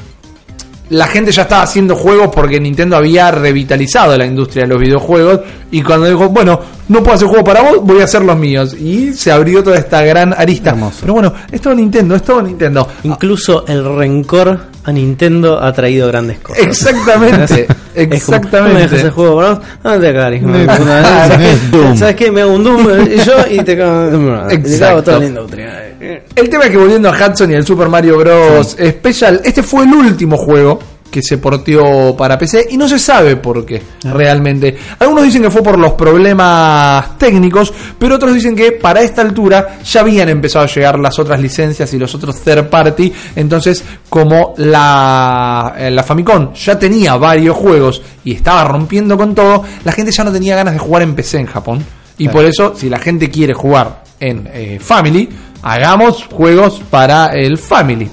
la 0.89 1.07
gente 1.07 1.31
ya 1.31 1.43
estaba 1.43 1.63
haciendo 1.63 1.95
juegos 1.95 2.29
porque 2.33 2.59
Nintendo 2.59 2.97
había 2.97 3.29
revitalizado 3.31 4.17
la 4.17 4.25
industria 4.25 4.63
de 4.63 4.69
los 4.69 4.79
videojuegos. 4.79 5.41
Y 5.71 5.83
cuando 5.83 6.07
dijo, 6.07 6.29
bueno, 6.29 6.59
no 6.87 7.03
puedo 7.03 7.15
hacer 7.15 7.27
juego 7.27 7.43
para 7.43 7.61
vos, 7.61 7.83
voy 7.83 8.01
a 8.01 8.05
hacer 8.05 8.23
los 8.23 8.37
míos. 8.37 8.73
Y 8.73 9.13
se 9.13 9.31
abrió 9.31 9.63
toda 9.63 9.77
esta 9.77 10.01
gran 10.01 10.33
arista. 10.33 10.71
Hermoso. 10.71 10.97
Pero 11.01 11.13
bueno, 11.13 11.33
es 11.51 11.61
todo 11.61 11.75
Nintendo, 11.75 12.15
es 12.15 12.23
todo 12.23 12.41
Nintendo. 12.41 12.87
Incluso 13.03 13.65
el 13.67 13.85
rencor 13.85 14.59
a 14.83 14.91
Nintendo 14.91 15.61
ha 15.61 15.71
traído 15.71 16.07
grandes 16.07 16.39
cosas. 16.39 16.63
Exactamente, 16.63 17.67
Es 17.93 18.07
como, 18.07 18.15
exactamente. 18.15 18.73
¿No 18.73 18.79
me 18.79 18.87
dejas 18.87 19.03
el 19.03 19.11
juego 19.11 19.35
para 19.37 19.49
vos? 19.49 19.59
Ah, 19.83 19.97
te. 19.99 20.39
Doom. 20.39 20.65
¿Sabes, 20.65 21.99
¿Sabes 21.99 22.15
qué? 22.15 22.31
Me 22.31 22.41
hago 22.41 22.53
un 22.53 22.63
Doom 22.63 22.87
y 23.11 23.17
yo 23.23 23.33
y 23.49 23.63
te 23.63 23.77
cago, 23.77 24.47
te 24.47 24.79
cago 24.79 25.03
toda 25.03 25.19
la 25.19 25.25
industria. 25.25 25.88
El 25.99 26.49
tema 26.49 26.65
es 26.65 26.71
que 26.71 26.77
volviendo 26.77 27.09
a 27.09 27.11
Hudson 27.13 27.51
y 27.51 27.55
el 27.55 27.65
Super 27.65 27.89
Mario 27.89 28.17
Bros. 28.17 28.77
Special, 28.79 29.41
este 29.43 29.63
fue 29.63 29.83
el 29.83 29.93
último 29.93 30.37
juego 30.37 30.79
que 31.09 31.21
se 31.21 31.37
porteó 31.37 32.15
para 32.15 32.37
PC 32.37 32.67
y 32.71 32.77
no 32.77 32.87
se 32.87 32.99
sabe 32.99 33.35
por 33.35 33.65
qué 33.65 33.81
realmente. 34.03 34.77
Algunos 34.99 35.23
dicen 35.23 35.41
que 35.41 35.49
fue 35.49 35.63
por 35.63 35.77
los 35.77 35.93
problemas 35.93 37.17
técnicos, 37.17 37.73
pero 37.97 38.15
otros 38.15 38.33
dicen 38.33 38.55
que 38.55 38.73
para 38.73 39.01
esta 39.01 39.21
altura 39.21 39.79
ya 39.83 40.01
habían 40.01 40.29
empezado 40.29 40.65
a 40.65 40.67
llegar 40.67 40.99
las 40.99 41.17
otras 41.19 41.39
licencias 41.39 41.93
y 41.93 41.97
los 41.97 42.13
otros 42.15 42.39
third 42.41 42.69
party. 42.69 43.11
Entonces, 43.35 43.83
como 44.07 44.53
la, 44.57 45.75
eh, 45.77 45.91
la 45.91 46.03
Famicom 46.03 46.53
ya 46.53 46.77
tenía 46.77 47.15
varios 47.17 47.57
juegos 47.57 48.01
y 48.23 48.33
estaba 48.33 48.63
rompiendo 48.65 49.17
con 49.17 49.33
todo, 49.33 49.63
la 49.83 49.91
gente 49.91 50.11
ya 50.11 50.23
no 50.23 50.31
tenía 50.31 50.55
ganas 50.55 50.73
de 50.73 50.79
jugar 50.79 51.01
en 51.01 51.15
PC 51.15 51.39
en 51.39 51.47
Japón. 51.47 51.83
Y 52.17 52.27
por 52.27 52.43
eso, 52.43 52.75
si 52.75 52.89
la 52.89 52.99
gente 52.99 53.29
quiere 53.29 53.53
jugar 53.53 54.03
en 54.19 54.49
eh, 54.51 54.77
Family, 54.81 55.29
hagamos 55.61 56.25
juegos 56.31 56.81
para 56.89 57.27
el 57.27 57.57
Family. 57.57 58.09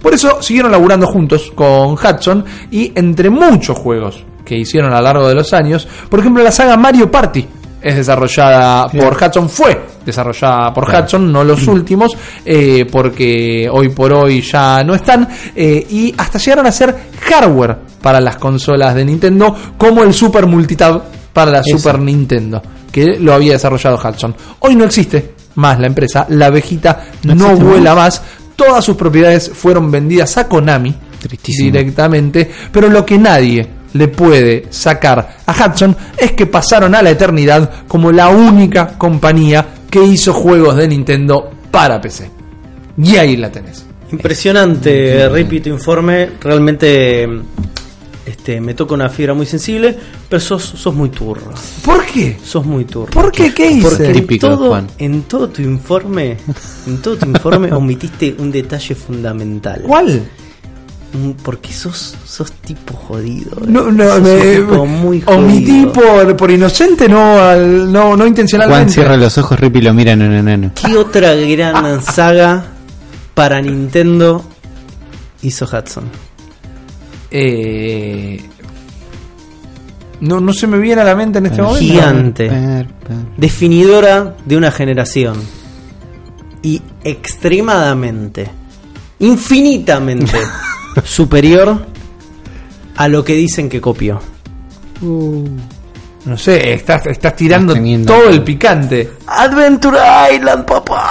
Por 0.00 0.14
eso 0.14 0.42
siguieron 0.42 0.72
laburando 0.72 1.06
juntos 1.06 1.52
con 1.54 1.92
Hudson 1.92 2.44
y 2.70 2.92
entre 2.94 3.30
muchos 3.30 3.78
juegos 3.78 4.24
que 4.44 4.56
hicieron 4.56 4.92
a 4.92 4.96
lo 4.96 5.02
largo 5.02 5.28
de 5.28 5.34
los 5.34 5.52
años, 5.52 5.86
por 6.10 6.20
ejemplo 6.20 6.42
la 6.42 6.50
saga 6.50 6.76
Mario 6.76 7.10
Party 7.10 7.46
es 7.82 7.96
desarrollada 7.96 8.88
por 8.88 9.16
Hudson, 9.16 9.48
fue 9.48 9.80
desarrollada 10.04 10.72
por 10.72 10.84
Hudson, 10.88 11.32
no 11.32 11.42
los 11.44 11.66
últimos, 11.68 12.16
eh, 12.44 12.86
porque 12.90 13.68
hoy 13.70 13.88
por 13.90 14.12
hoy 14.12 14.40
ya 14.40 14.82
no 14.84 14.94
están, 14.94 15.28
eh, 15.54 15.86
y 15.90 16.14
hasta 16.16 16.38
llegaron 16.38 16.66
a 16.66 16.72
ser 16.72 16.94
hardware 17.20 17.78
para 18.00 18.20
las 18.20 18.36
consolas 18.36 18.94
de 18.94 19.04
Nintendo, 19.04 19.54
como 19.76 20.02
el 20.02 20.14
Super 20.14 20.46
Multitab 20.46 21.02
para 21.32 21.50
la 21.50 21.62
Super 21.62 21.98
Nintendo, 21.98 22.62
que 22.90 23.18
lo 23.18 23.32
había 23.32 23.52
desarrollado 23.52 23.96
Hudson. 23.96 24.34
Hoy 24.60 24.76
no 24.76 24.84
existe 24.84 25.41
más 25.56 25.78
la 25.78 25.86
empresa, 25.86 26.26
la 26.28 26.46
abejita 26.46 27.04
no, 27.24 27.56
vuela 27.56 27.94
más, 27.94 28.22
todas 28.56 28.84
sus 28.84 28.96
propiedades 28.96 29.50
fueron 29.52 29.90
vendidas 29.90 30.36
a 30.38 30.48
Konami 30.48 30.94
Tristísimo. 31.20 31.66
directamente, 31.66 32.50
pero 32.70 32.88
lo 32.88 33.04
que 33.04 33.18
nadie 33.18 33.68
le 33.94 34.08
puede 34.08 34.66
sacar 34.70 35.36
a 35.46 35.52
Hudson 35.52 35.96
es 36.16 36.32
que 36.32 36.46
pasaron 36.46 36.94
a 36.94 37.02
la 37.02 37.10
eternidad 37.10 37.70
como 37.86 38.10
la 38.10 38.28
única 38.28 38.96
compañía 38.98 39.66
que 39.90 40.02
hizo 40.02 40.32
juegos 40.32 40.76
de 40.76 40.88
Nintendo 40.88 41.50
para 41.70 42.00
PC. 42.00 42.30
Y 42.98 43.16
ahí 43.16 43.36
la 43.36 43.50
tenés. 43.50 43.84
Impresionante, 44.10 45.28
repito, 45.28 45.68
informe. 45.68 46.30
Realmente 46.40 47.28
este, 48.26 48.60
me 48.60 48.74
toca 48.74 48.94
una 48.94 49.08
fibra 49.08 49.34
muy 49.34 49.46
sensible, 49.46 49.96
pero 50.28 50.40
sos, 50.40 50.62
sos 50.62 50.94
muy 50.94 51.08
turro. 51.10 51.52
¿Por 51.84 52.04
qué? 52.06 52.38
Sos 52.44 52.64
muy 52.64 52.84
turro. 52.84 53.10
¿Por 53.10 53.32
qué? 53.32 53.52
¿Qué 53.52 53.70
hice? 53.70 53.88
Porque 53.88 54.06
en 54.06 54.12
Típico 54.12 54.48
todo, 54.48 54.68
Juan. 54.68 54.86
en 54.98 55.22
todo 55.22 55.48
tu 55.48 55.62
informe, 55.62 56.36
en 56.86 56.98
todo 57.02 57.16
tu 57.16 57.26
informe 57.26 57.72
omitiste 57.72 58.34
un 58.38 58.50
detalle 58.52 58.94
fundamental. 58.94 59.82
¿Cuál? 59.86 60.22
Mm, 61.14 61.32
Porque 61.42 61.72
sos, 61.72 62.16
sos 62.24 62.52
tipo 62.52 62.94
jodido. 62.94 63.50
eh. 63.58 63.64
No, 63.66 63.90
no, 63.92 64.18
me, 64.20 64.56
tipo 64.56 64.86
muy 64.86 65.22
omití 65.26 65.82
jodido. 65.84 65.92
por, 65.92 66.36
por 66.36 66.50
inocente, 66.50 67.08
no, 67.08 67.38
al- 67.38 67.92
no, 67.92 68.16
no 68.16 68.26
intencionalmente. 68.26 68.84
Juan 68.84 68.90
cierra 68.90 69.16
los 69.18 69.36
ojos, 69.36 69.58
Rippy 69.60 69.82
lo 69.82 69.92
mira 69.92 70.12
en 70.12 70.22
un 70.22 70.32
enano. 70.32 70.70
¿Qué 70.74 70.96
otra 70.96 71.34
gran 71.34 72.02
saga 72.02 72.64
para 73.34 73.60
Nintendo 73.60 74.42
hizo 75.42 75.66
Hudson? 75.66 76.04
Eh, 77.34 78.40
no, 80.20 80.40
no 80.40 80.52
se 80.52 80.66
me 80.66 80.78
viene 80.78 81.00
a 81.00 81.04
la 81.04 81.16
mente 81.16 81.38
en 81.38 81.46
este 81.46 81.62
momento. 81.62 81.80
Gigante. 81.80 82.48
Per, 82.48 82.86
per. 82.86 83.16
definidora 83.36 84.36
de 84.44 84.56
una 84.56 84.70
generación 84.70 85.36
y 86.62 86.80
extremadamente, 87.02 88.48
infinitamente 89.18 90.38
superior 91.04 91.86
a 92.96 93.08
lo 93.08 93.24
que 93.24 93.34
dicen 93.34 93.68
que 93.68 93.80
copió. 93.80 94.20
No 96.24 96.38
sé, 96.38 96.74
estás, 96.74 97.04
estás 97.06 97.34
tirando 97.34 97.72
Estás 97.72 97.82
teniendo- 97.82 98.12
todo 98.14 98.28
el 98.30 98.42
picante. 98.42 99.10
Adventure 99.26 99.98
Island, 100.32 100.64
papá. 100.64 101.02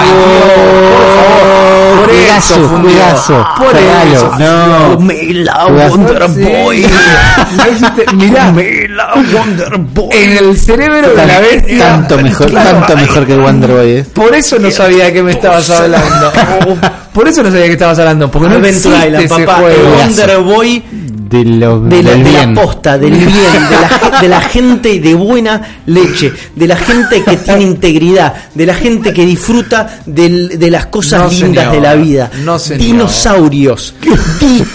Ay, 0.00 0.08
Dios, 0.08 0.52
por 0.92 1.06
favor. 1.14 2.02
Por 2.02 2.10
eso. 2.10 3.46
Por 3.56 3.72
Regalo. 3.74 4.12
eso. 4.12 4.32
No. 4.38 5.00
Me 5.00 5.22
la. 5.34 5.66
Wonder 5.88 6.28
Sí. 6.34 6.42
Boy. 6.42 6.86
Mirá, 8.14 8.52
Me 8.52 8.88
la 8.88 9.14
Wonder 9.32 9.78
Boy. 9.78 10.08
en 10.12 10.36
el 10.44 10.58
cerebro 10.58 11.08
de 11.14 11.26
la 11.26 11.40
bestia. 11.40 11.78
Tanto 11.78 12.18
mejor, 12.18 12.50
Claro, 12.50 12.70
tanto 12.78 12.96
mejor 12.96 13.26
que 13.26 13.36
Wonder 13.36 13.70
Boy. 13.70 13.90
¿eh? 13.90 14.04
Por 14.12 14.34
eso 14.34 14.58
no 14.58 14.70
sabía 14.70 15.12
qué 15.12 15.22
me 15.22 15.32
estabas 15.32 15.70
hablando. 15.70 16.30
Por 17.12 17.28
eso 17.28 17.42
no 17.42 17.50
sabía 17.50 17.66
qué 17.66 17.72
estabas 17.72 17.98
hablando. 17.98 18.30
Porque 18.30 18.48
no 18.48 18.54
Adventure 18.56 18.96
Island, 19.06 19.28
papá. 19.28 19.56
El 19.58 19.76
juego. 19.76 19.96
Wonder 19.96 20.38
Boy 20.40 20.82
De, 21.32 21.44
lo, 21.44 21.80
de 21.80 22.02
la, 22.02 22.10
del 22.10 22.24
de 22.24 22.32
la 22.32 22.38
bien. 22.40 22.54
posta, 22.54 22.98
del 22.98 23.10
bien, 23.12 23.26
de 23.26 24.10
la, 24.10 24.20
de 24.20 24.28
la 24.28 24.40
gente 24.42 25.00
de 25.00 25.14
buena 25.14 25.60
leche, 25.86 26.32
de 26.54 26.66
la 26.68 26.76
gente 26.76 27.22
que 27.24 27.36
tiene 27.38 27.62
integridad, 27.62 28.34
de 28.54 28.66
la 28.66 28.74
gente 28.74 29.12
que 29.14 29.24
disfruta 29.24 30.00
del- 30.06 30.58
de 30.58 30.70
las 30.70 30.86
cosas 30.86 31.22
No, 31.22 31.28
lindas 31.30 31.64
señor. 31.64 31.72
de 31.72 31.80
la 31.80 31.94
vida. 31.94 32.30
No, 32.44 32.58
señor. 32.58 32.80
Dinosaurios. 32.82 33.94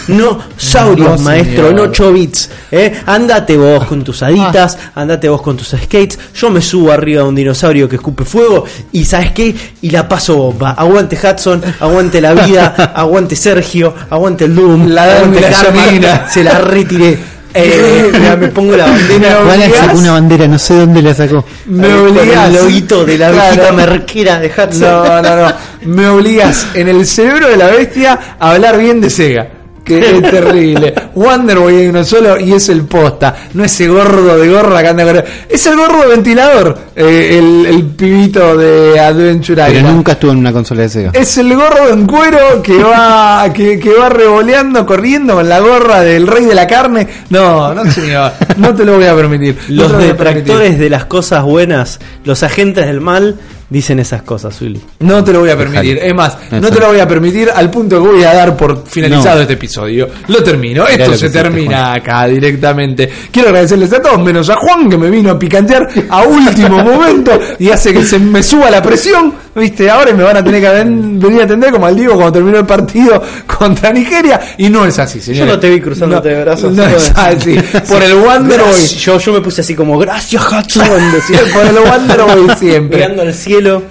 Dinosaurios, 0.08 1.20
No, 1.20 1.24
maestro, 1.24 1.66
en 1.70 1.76
señor. 1.76 1.90
8 1.90 2.14
bits. 2.14 2.50
¿eh? 2.72 2.94
Andate 3.06 3.58
vos 3.58 3.86
con 3.86 4.04
tus 4.04 4.22
haditas, 4.24 4.78
andate 4.96 5.30
vos 5.30 5.42
con 5.42 5.58
tus 5.58 5.68
skates. 5.70 6.18
Yo 6.36 6.50
me 6.50 6.62
subo 6.62 6.92
arriba 6.92 7.22
de 7.24 7.30
un 7.30 7.36
dinosaurio 7.36 7.88
que 7.88 7.98
escupe 7.98 8.26
fuego 8.26 8.66
y 8.92 9.06
¿sabes 9.06 9.32
qué? 9.32 9.56
Y 9.82 9.90
la 9.90 10.08
paso 10.08 10.36
bomba. 10.38 10.72
Aguante 10.72 11.18
Hudson, 11.18 11.62
aguante 11.80 12.20
la 12.22 12.34
vida, 12.34 12.92
aguante 12.96 13.36
Sergio, 13.36 13.94
aguante 14.10 14.46
el 14.46 14.56
Doom, 14.56 14.88
La 14.88 15.04
aguante 15.04 15.42
llamina. 15.52 16.28
Se 16.30 16.44
la 16.54 16.60
retiré. 16.60 17.18
Eh, 17.60 18.12
mira, 18.14 18.36
me 18.36 18.50
pongo 18.50 18.76
la 18.78 18.86
bandera. 18.86 19.40
Sacó 19.74 19.98
una 19.98 20.12
bandera, 20.12 20.48
no 20.48 20.60
sé 20.60 20.76
dónde 20.76 21.02
la 21.02 21.16
sacó. 21.16 21.44
Me 21.66 21.88
Ahí 21.88 21.94
con 21.94 22.18
obligás. 22.18 22.48
El 22.50 22.54
loguito 22.56 23.06
de 23.06 23.18
la 23.18 23.32
Claro. 23.32 23.74
merquera 23.74 24.40
de 24.40 24.48
Hudson. 24.50 24.80
No, 24.82 25.22
no, 25.24 25.36
no. 25.48 25.54
Me 25.82 26.08
obligas 26.08 26.68
en 26.76 26.88
el 26.90 27.08
cerebro 27.08 27.48
de 27.50 27.58
la 27.58 27.68
bestia 27.68 28.20
a 28.38 28.52
hablar 28.52 28.78
bien 28.78 29.02
de 29.02 29.10
Sega. 29.10 29.48
Que 29.88 30.18
es 30.18 30.22
terrible. 30.22 30.94
Wonder 31.16 31.60
Boy 31.60 31.76
hay 31.76 31.88
uno 31.88 32.04
solo 32.04 32.40
y 32.40 32.54
es 32.54 32.68
el 32.70 32.82
posta. 32.84 33.34
No 33.54 33.64
ese 33.64 33.88
gordo 33.88 34.38
de 34.38 34.50
gorra 34.50 34.82
que 34.82 34.88
anda 34.90 35.04
con. 35.06 35.24
Es 35.50 35.66
el 35.66 35.78
gordo 35.78 36.02
de 36.02 36.08
ventilador. 36.08 36.78
eh, 36.96 37.38
el, 37.40 37.66
el 37.66 37.84
pibito 37.86 38.58
de 38.58 39.00
Adventure 39.00 39.64
Pero 39.66 39.78
Island. 39.78 39.96
nunca 39.96 40.12
estuvo 40.14 40.32
en 40.32 40.38
una 40.40 40.52
consola 40.52 40.82
de 40.84 40.90
Sega. 40.90 41.12
Es 41.14 41.38
el 41.38 41.56
gordo 41.56 41.90
en 41.90 42.06
cuero 42.06 42.62
que 42.62 42.78
va 42.84 43.52
que, 43.54 43.80
que 43.80 43.94
va 43.94 44.10
revoleando, 44.10 44.86
corriendo 44.86 45.36
con 45.36 45.48
la 45.48 45.60
gorra 45.60 46.02
del 46.02 46.28
rey 46.28 46.46
de 46.46 46.56
la 46.56 46.68
carne. 46.68 47.08
No, 47.30 47.74
no 47.74 47.90
señor, 47.92 48.32
no 48.58 48.74
te 48.76 48.84
lo 48.86 48.96
voy 48.98 49.06
a 49.06 49.16
permitir. 49.16 49.58
No 49.70 49.84
Los 49.84 49.92
permitir. 49.94 50.14
detractores 50.18 50.80
de 50.80 50.90
las 50.90 51.06
cosas 51.06 51.44
buenas, 51.44 52.00
los 52.26 52.44
agentes 52.44 52.86
del 52.86 53.00
mal, 53.02 53.36
dicen 53.70 54.00
esas 54.00 54.22
cosas, 54.22 54.60
Willy. 54.62 54.82
No 55.00 55.24
te 55.24 55.34
lo 55.34 55.40
voy 55.42 55.50
a 55.50 55.58
permitir. 55.58 55.98
Es 56.02 56.14
más, 56.14 56.38
no 56.52 56.70
te 56.72 56.80
lo 56.80 56.88
voy 56.88 57.00
a 57.00 57.08
permitir 57.08 57.50
al 57.54 57.70
punto 57.70 58.02
que 58.02 58.08
voy 58.10 58.24
a 58.24 58.34
dar 58.34 58.56
por 58.56 58.84
finalizado 58.88 59.36
No. 59.36 59.42
este 59.42 59.54
episodio. 59.54 60.08
Lo 60.28 60.42
termino. 60.44 60.84
Mirá 60.84 60.94
Esto 60.96 61.12
lo 61.12 61.18
se 61.18 61.26
hiciste, 61.28 61.42
termina 61.44 61.94
acá 61.94 62.26
directamente. 62.28 63.10
Quiero 63.32 63.50
agradecerles 63.50 63.92
a 63.94 64.02
todos, 64.02 64.20
menos 64.24 64.50
a 64.50 64.56
Juan 64.56 64.90
que 64.90 64.98
me 64.98 65.10
vino 65.10 65.32
a 65.32 65.40
picantear 65.40 65.88
a 66.10 66.24
último 66.24 66.84
momento 66.84 67.40
y 67.60 67.70
hace 67.70 67.94
que 67.94 68.04
se 68.04 68.20
me 68.20 68.42
suba 68.44 68.70
la 68.70 68.82
presión. 68.82 69.34
Viste, 69.58 69.90
ahora 69.90 70.14
me 70.14 70.24
van 70.24 70.38
a 70.38 70.44
tener 70.44 70.62
que 70.62 70.70
ven- 70.70 71.20
venir 71.20 71.42
a 71.42 71.46
atender 71.46 71.72
como 71.72 71.88
al 71.88 71.96
Diego 71.96 72.14
cuando 72.14 72.32
terminó 72.34 72.60
el 72.60 72.66
partido 72.68 73.22
contra 73.58 73.92
Nigeria. 73.92 74.40
Y 74.60 74.70
no 74.70 74.86
es 74.86 75.00
así, 75.00 75.20
señor. 75.20 75.48
Yo 75.48 75.54
no 75.54 75.60
te 75.60 75.68
vi 75.72 75.82
cruzándote 75.82 76.30
de 76.30 76.42
brazos. 76.44 76.74
No 76.74 76.84
es 76.86 77.12
así. 77.16 77.58
Por 77.90 78.04
el 78.04 78.14
Wonder 78.18 78.60
Boy. 78.60 78.70
Gracias. 78.70 78.92
Yo, 79.02 79.18
yo 79.18 79.34
me 79.34 79.42
puse 79.42 79.62
así 79.62 79.74
como, 79.74 79.98
gracias 79.98 80.44
Hudson. 80.46 80.88
Por 81.54 81.66
el 81.66 81.80
Wonder 81.80 82.22
Boy 82.22 82.56
siempre. 82.60 82.98
mirando 83.00 83.24
al 83.24 83.34
cielo, 83.34 83.57
là, 83.62 83.82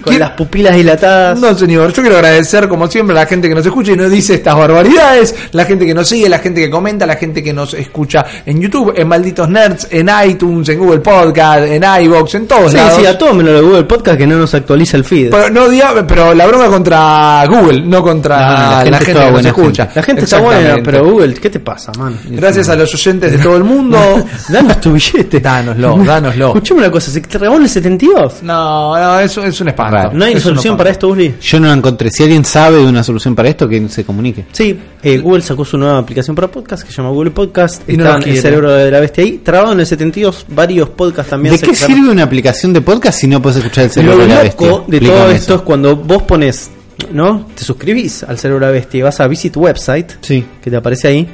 con 0.00 0.12
¿Qué? 0.12 0.18
las 0.18 0.30
pupilas 0.30 0.74
dilatadas. 0.74 1.38
No, 1.38 1.54
señor, 1.54 1.92
yo 1.92 2.02
quiero 2.02 2.16
agradecer 2.16 2.68
como 2.68 2.86
siempre 2.88 3.16
a 3.16 3.20
la 3.22 3.26
gente 3.26 3.48
que 3.48 3.54
nos 3.54 3.64
escucha 3.66 3.92
y 3.92 3.96
nos 3.96 4.10
dice 4.10 4.34
estas 4.34 4.56
barbaridades, 4.56 5.34
la 5.52 5.64
gente 5.64 5.86
que 5.86 5.94
nos 5.94 6.08
sigue, 6.08 6.28
la 6.28 6.38
gente 6.38 6.60
que 6.60 6.70
comenta, 6.70 7.06
la 7.06 7.16
gente 7.16 7.42
que 7.42 7.52
nos 7.52 7.74
escucha 7.74 8.24
en 8.46 8.60
YouTube, 8.60 8.92
en 8.96 9.08
Malditos 9.08 9.48
Nerds, 9.48 9.88
en 9.90 10.10
iTunes, 10.26 10.68
en 10.68 10.78
Google 10.78 11.00
Podcast, 11.00 11.64
en 11.64 11.84
iBox, 12.04 12.34
en 12.34 12.46
todos 12.46 12.70
Sí, 12.70 12.76
lados. 12.76 12.94
sí, 13.00 13.06
a 13.06 13.16
todos 13.18 13.34
menos 13.34 13.52
lo 13.52 13.58
de 13.60 13.64
Google 13.66 13.84
Podcast 13.84 14.18
que 14.18 14.26
no 14.26 14.36
nos 14.36 14.54
actualiza 14.54 14.96
el 14.96 15.04
feed. 15.04 15.30
pero, 15.30 15.50
no 15.50 15.68
pero 16.06 16.34
la 16.34 16.46
bronca 16.46 16.68
contra 16.68 17.44
Google, 17.46 17.82
no 17.82 18.02
contra 18.02 18.36
No, 18.38 18.52
la 18.52 18.90
la 18.90 18.98
gente 19.00 19.20
que 19.22 19.30
nos 19.32 19.44
escucha. 19.44 19.88
la 19.94 20.02
gente 20.02 20.24
está 20.24 20.38
buena, 20.40 20.76
pero 20.84 21.04
Google, 21.10 21.34
¿qué 21.34 21.50
te 21.50 21.60
pasa, 21.60 21.92
man? 21.98 22.18
Gracias 22.28 22.68
a 22.68 22.76
los 22.76 22.92
oyentes 22.94 23.32
de 23.32 23.38
todo 23.38 23.56
el 23.56 23.64
mundo. 23.64 23.98
Danos 24.48 24.80
tu 24.80 24.92
billete. 24.92 25.40
Dánoslo, 25.40 25.98
dánoslo. 26.04 26.46
Escuchame 26.48 26.80
una 26.80 26.90
cosa, 26.90 27.10
¿se 27.10 27.20
te 27.20 27.38
el 27.46 27.68
72? 27.68 28.42
No, 28.42 28.98
no, 28.98 29.20
eso 29.20 29.44
es 29.44 29.60
un 29.60 29.68
Raro. 29.90 30.10
¿No 30.12 30.24
hay 30.24 30.38
solución 30.40 30.76
para 30.76 30.90
esto, 30.90 31.08
Uli? 31.08 31.34
Yo 31.40 31.60
no 31.60 31.66
la 31.68 31.74
encontré. 31.74 32.10
Si 32.10 32.22
alguien 32.22 32.44
sabe 32.44 32.78
de 32.78 32.86
una 32.86 33.02
solución 33.02 33.34
para 33.34 33.48
esto, 33.48 33.68
que 33.68 33.88
se 33.88 34.04
comunique. 34.04 34.44
Sí, 34.52 34.78
eh, 35.02 35.18
Google 35.18 35.42
sacó 35.42 35.64
su 35.64 35.76
nueva 35.78 35.98
aplicación 35.98 36.34
para 36.36 36.48
podcast 36.48 36.82
que 36.84 36.90
se 36.90 36.96
llama 36.96 37.10
Google 37.10 37.30
Podcast. 37.30 37.88
Y 37.88 37.96
no 37.96 38.04
Está 38.04 38.18
en 38.28 38.34
el 38.34 38.40
cerebro 38.42 38.72
de 38.72 38.90
la 38.90 39.00
bestia 39.00 39.24
ahí. 39.24 39.38
Trabado 39.38 39.72
en 39.72 39.80
el 39.80 39.86
72, 39.86 40.46
varios 40.48 40.88
podcasts 40.90 41.30
también. 41.30 41.52
¿De 41.54 41.58
se 41.58 41.66
qué 41.66 41.74
sirve 41.74 42.10
una 42.10 42.22
aplicación 42.24 42.72
de 42.72 42.80
podcast 42.80 43.18
si 43.20 43.26
no 43.26 43.40
puedes 43.42 43.58
escuchar 43.58 43.84
el 43.84 43.88
Lo 43.88 43.94
cerebro 43.94 44.18
de 44.18 44.28
la 44.28 44.42
bestia? 44.42 44.66
loco 44.68 44.84
de 44.88 45.00
todo 45.00 45.24
eso. 45.26 45.30
esto 45.32 45.54
es 45.56 45.60
cuando 45.62 45.96
vos 45.96 46.22
pones, 46.22 46.70
¿no? 47.12 47.46
Te 47.54 47.64
suscribís 47.64 48.22
al 48.24 48.38
cerebro 48.38 48.66
de 48.66 48.72
la 48.72 48.78
bestia 48.78 48.98
y 48.98 49.02
vas 49.02 49.20
a 49.20 49.26
Visit 49.26 49.56
Website, 49.56 50.12
Sí. 50.20 50.44
que 50.62 50.70
te 50.70 50.76
aparece 50.76 51.08
ahí, 51.08 51.28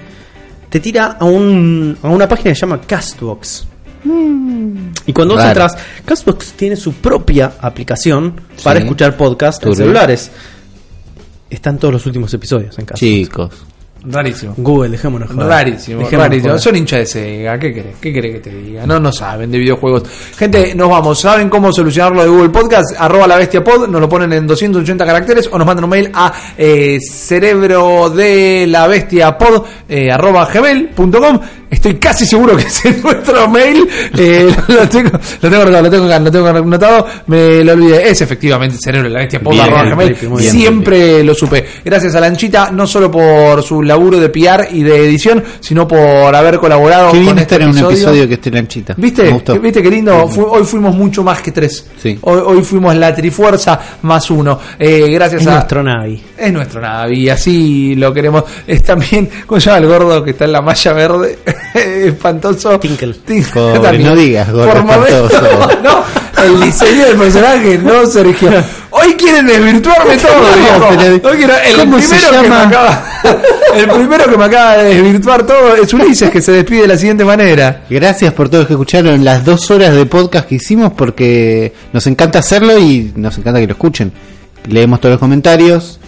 te 0.68 0.80
tira 0.80 1.16
a, 1.20 1.24
un, 1.24 1.96
a 2.02 2.08
una 2.08 2.28
página 2.28 2.50
que 2.50 2.54
se 2.56 2.60
llama 2.62 2.80
Castbox. 2.80 3.66
Y 5.06 5.12
cuando 5.12 5.34
vos 5.34 5.42
Raro. 5.42 5.50
entras, 5.62 5.76
Castbox 6.04 6.52
tiene 6.52 6.76
su 6.76 6.92
propia 6.94 7.52
aplicación 7.60 8.34
para 8.62 8.78
Sí. 8.80 8.84
escuchar 8.84 9.16
podcast 9.16 9.64
en 9.66 9.74
celulares. 9.76 10.30
Están 11.50 11.78
todos 11.78 11.94
los 11.94 12.06
últimos 12.06 12.32
episodios 12.34 12.78
en 12.78 12.84
Castbox. 12.84 13.00
Chicos. 13.00 13.50
Rarísimo. 14.06 14.52
Google, 14.58 14.90
dejémonos 14.90 15.30
joder. 15.30 15.46
Rarísimo, 15.48 16.00
Dejémonos 16.00 16.28
rarísimo. 16.28 16.48
joder. 16.50 16.60
Son 16.62 16.76
hinchas 16.76 16.98
de 16.98 17.06
Sega. 17.06 17.58
¿Qué 17.58 17.72
querés? 17.72 17.96
¿Qué 18.02 18.12
querés 18.12 18.34
que 18.34 18.40
te 18.50 18.54
diga? 18.54 18.86
No, 18.86 19.00
no 19.00 19.10
saben 19.10 19.50
de 19.50 19.56
videojuegos. 19.58 20.02
Gente, 20.36 20.74
nos 20.74 20.90
vamos. 20.90 21.18
¿Saben 21.20 21.48
cómo 21.48 21.72
solucionarlo 21.72 22.22
de 22.22 22.28
Google 22.28 22.50
Podcast? 22.50 22.94
Arroba 22.98 23.26
la 23.26 23.38
bestia 23.38 23.64
pod. 23.64 23.88
Nos 23.88 24.02
lo 24.02 24.06
ponen 24.08 24.30
en 24.34 24.46
280 24.46 25.06
caracteres 25.06 25.48
o 25.50 25.56
nos 25.56 25.66
mandan 25.66 25.84
un 25.84 25.90
mail 25.90 26.10
a 26.12 26.30
eh, 26.58 26.98
cerebro 27.00 28.10
de 28.10 28.66
la 28.68 28.86
bestia 28.86 29.38
pod 29.38 29.64
eh, 29.88 30.10
arroba 30.12 30.50
gmail.com. 30.52 31.40
Estoy 31.70 31.94
casi 31.96 32.24
seguro 32.26 32.56
que 32.56 32.62
es 32.66 33.02
nuestro 33.02 33.48
mail. 33.48 33.86
Eh, 34.16 34.54
lo 34.68 34.88
tengo, 34.88 35.10
lo 35.40 35.50
tengo 35.50 35.62
anotado, 35.62 35.82
lo 35.82 35.90
tengo 35.90 36.04
acá, 36.06 36.18
lo 36.20 36.30
tengo 36.30 36.46
anotado. 36.48 37.06
Me 37.26 37.64
lo 37.64 37.72
olvidé. 37.72 38.08
Es 38.10 38.20
efectivamente 38.20 38.76
cerebro 38.82 39.08
de 39.08 39.14
la 39.14 39.20
bestia 39.20 39.40
Bien, 39.40 39.60
arroba 39.60 40.04
bien, 40.04 40.16
bien, 40.20 40.38
Siempre 40.40 41.22
lo 41.24 41.34
supe. 41.34 41.64
Gracias 41.84 42.14
a 42.14 42.20
Lanchita, 42.20 42.70
no 42.70 42.86
solo 42.86 43.10
por 43.10 43.62
su 43.62 43.82
laburo 43.82 44.18
de 44.20 44.28
PR 44.28 44.68
y 44.72 44.82
de 44.82 44.96
edición, 45.06 45.42
sino 45.60 45.86
por 45.88 46.34
haber 46.34 46.58
colaborado 46.58 47.10
Qué 47.12 47.18
bien 47.18 47.30
con 47.30 47.38
estar 47.40 47.60
este 47.60 47.70
en 47.78 47.84
un 47.84 47.90
episodio. 47.90 48.28
que 48.28 48.34
esté 48.34 48.50
lanchita. 48.50 48.94
¿Viste? 48.96 49.24
Me 49.24 49.30
gustó. 49.30 49.58
¿Viste 49.58 49.82
qué 49.82 49.90
lindo? 49.90 50.28
Fu- 50.28 50.44
hoy 50.46 50.64
fuimos 50.64 50.94
mucho 50.94 51.22
más 51.24 51.40
que 51.40 51.50
tres. 51.52 51.86
Sí. 52.00 52.18
Hoy, 52.22 52.40
hoy 52.44 52.62
fuimos 52.62 52.94
la 52.96 53.14
trifuerza 53.14 53.80
más 54.02 54.30
uno. 54.30 54.58
Eh, 54.78 55.08
gracias 55.10 55.42
Es 55.42 55.48
a. 55.48 55.52
nuestro 55.54 55.82
Navi. 55.82 56.22
Es 56.38 56.52
nuestro 56.52 56.80
Navi, 56.80 57.28
así 57.28 57.94
lo 57.96 58.12
queremos. 58.12 58.44
Es 58.66 58.82
también, 58.82 59.28
¿cómo 59.46 59.60
se 59.60 59.70
llama 59.70 59.78
el 59.82 59.86
gordo 59.88 60.22
que 60.24 60.30
está 60.30 60.44
en 60.44 60.52
la 60.52 60.60
malla 60.62 60.92
verde? 60.92 61.38
espantoso. 61.74 62.78
Tinkle. 62.80 63.14
Tinkle 63.14 63.74
Pobre, 63.74 63.98
no 64.04 64.14
digas 64.16 64.50
gordo 64.50 64.72
Por 64.72 64.84
no, 65.82 66.04
el 66.44 66.60
diseño 66.60 67.06
del 67.06 67.16
personaje, 67.16 67.78
no, 67.78 68.06
Sergio. 68.06 68.50
Hoy 68.90 69.14
quieren 69.14 69.46
desvirtuarme 69.46 70.16
todo, 70.18 70.32
No, 70.32 70.56
viejo. 70.56 70.88
pero- 71.20 71.30
Hoy 71.30 71.36
quiero- 71.38 71.54
el 71.66 71.76
¿cómo 71.76 71.98
se 72.00 72.08
primero 72.14 72.42
que 72.42 72.48
me 72.48 72.54
acaba, 72.56 73.04
el 73.76 73.88
primero 73.90 74.24
que 74.30 74.36
me 74.38 74.44
acaba 74.44 74.76
de 74.76 74.94
desvirtuar 74.94 75.42
todo 75.46 75.74
es 75.76 75.92
Ulises, 75.94 76.30
que 76.30 76.40
se 76.40 76.52
despide 76.52 76.82
de 76.82 76.88
la 76.88 76.96
siguiente 76.96 77.24
manera. 77.24 77.82
Gracias 77.90 78.32
por 78.34 78.48
todos 78.48 78.66
que 78.66 78.74
escucharon 78.74 79.24
las 79.24 79.44
dos 79.44 79.68
horas 79.70 79.94
de 79.94 80.06
podcast 80.06 80.46
que 80.48 80.56
hicimos 80.56 80.92
porque 80.92 81.72
nos 81.92 82.06
encanta 82.06 82.38
hacerlo 82.38 82.78
y 82.78 83.12
nos 83.16 83.36
encanta 83.38 83.58
que 83.60 83.66
lo 83.66 83.72
escuchen. 83.72 84.12
Leemos 84.68 85.00
todos 85.00 85.14
los 85.14 85.20
comentarios. 85.20 85.98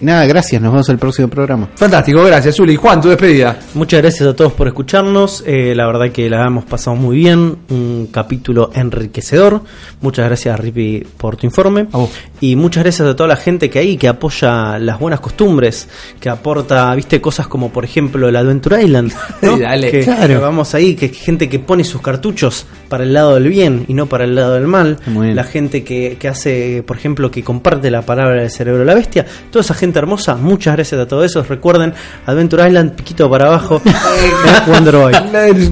Nada, 0.00 0.26
gracias. 0.26 0.60
Nos 0.62 0.72
vemos 0.72 0.88
en 0.88 0.92
el 0.94 0.98
próximo 0.98 1.28
programa. 1.28 1.68
Fantástico, 1.74 2.22
gracias, 2.24 2.58
Uli. 2.60 2.76
Juan, 2.76 3.00
tu 3.00 3.08
despedida. 3.08 3.58
Muchas 3.74 4.00
gracias 4.00 4.28
a 4.28 4.34
todos 4.36 4.52
por 4.52 4.66
escucharnos. 4.68 5.42
eh, 5.46 5.74
la 5.74 5.86
verdad 5.86 6.10
que 6.12 6.28
la 6.30 6.46
hemos 6.46 6.64
pasado 6.64 6.96
muy 6.96 7.16
bien. 7.16 7.56
Un 7.70 8.08
capítulo 8.12 8.70
enriquecedor. 8.74 9.62
Muchas 10.00 10.26
gracias, 10.26 10.58
Rippy, 10.60 11.04
por 11.16 11.36
tu 11.36 11.46
informe. 11.46 11.88
A 11.92 11.96
vos. 11.98 12.10
Y 12.40 12.54
muchas 12.56 12.84
gracias 12.84 13.08
a 13.08 13.16
toda 13.16 13.28
la 13.28 13.36
gente 13.36 13.68
que 13.70 13.80
hay 13.80 13.96
que 13.96 14.06
apoya 14.08 14.78
las 14.78 14.98
buenas 15.00 15.20
costumbres. 15.20 15.88
Que 16.20 16.28
aporta, 16.28 16.94
viste, 16.94 17.20
cosas 17.20 17.48
como 17.48 17.70
por 17.72 17.84
ejemplo 17.84 18.28
el 18.28 18.36
Adventure 18.36 18.82
Island. 18.82 19.12
¿no? 19.42 19.56
Sí, 19.56 19.62
dale. 19.62 19.90
que, 19.90 20.00
Claro. 20.04 20.26
que 20.28 20.36
vamos 20.38 20.74
ahí, 20.74 20.94
que 20.94 21.08
gente 21.08 21.48
que 21.48 21.58
pone 21.58 21.82
sus 21.84 22.00
cartuchos 22.02 22.66
para 22.88 23.02
el 23.04 23.12
lado 23.12 23.34
del 23.34 23.48
bien 23.48 23.84
y 23.88 23.94
no 23.94 24.06
para 24.06 24.24
el 24.24 24.34
lado 24.36 24.54
del 24.54 24.66
mal. 24.68 24.98
Muy 25.06 25.26
bien. 25.26 25.36
La 25.36 25.44
gente 25.44 25.82
que, 25.82 26.16
que 26.20 26.28
hace, 26.28 26.82
por 26.86 26.96
ejemplo, 26.96 27.30
que 27.30 27.42
comparte 27.42 27.90
la 27.90 28.02
palabra 28.02 28.42
del 28.42 28.50
cerebro 28.50 28.80
de 28.80 28.84
la 28.86 28.94
bestia. 28.94 29.26
Toda 29.50 29.62
esa 29.62 29.74
gente 29.74 29.87
gente 29.88 29.98
hermosa. 29.98 30.34
Muchas 30.36 30.74
gracias 30.76 31.00
a 31.00 31.06
todos 31.06 31.24
esos. 31.24 31.48
Recuerden, 31.48 31.92
Adventure 32.26 32.66
Island, 32.68 32.92
piquito 32.92 33.28
para 33.30 33.46
abajo, 33.46 33.80
eh, 33.86 34.32
Wonder 34.66 34.96
Boy. 34.96 35.12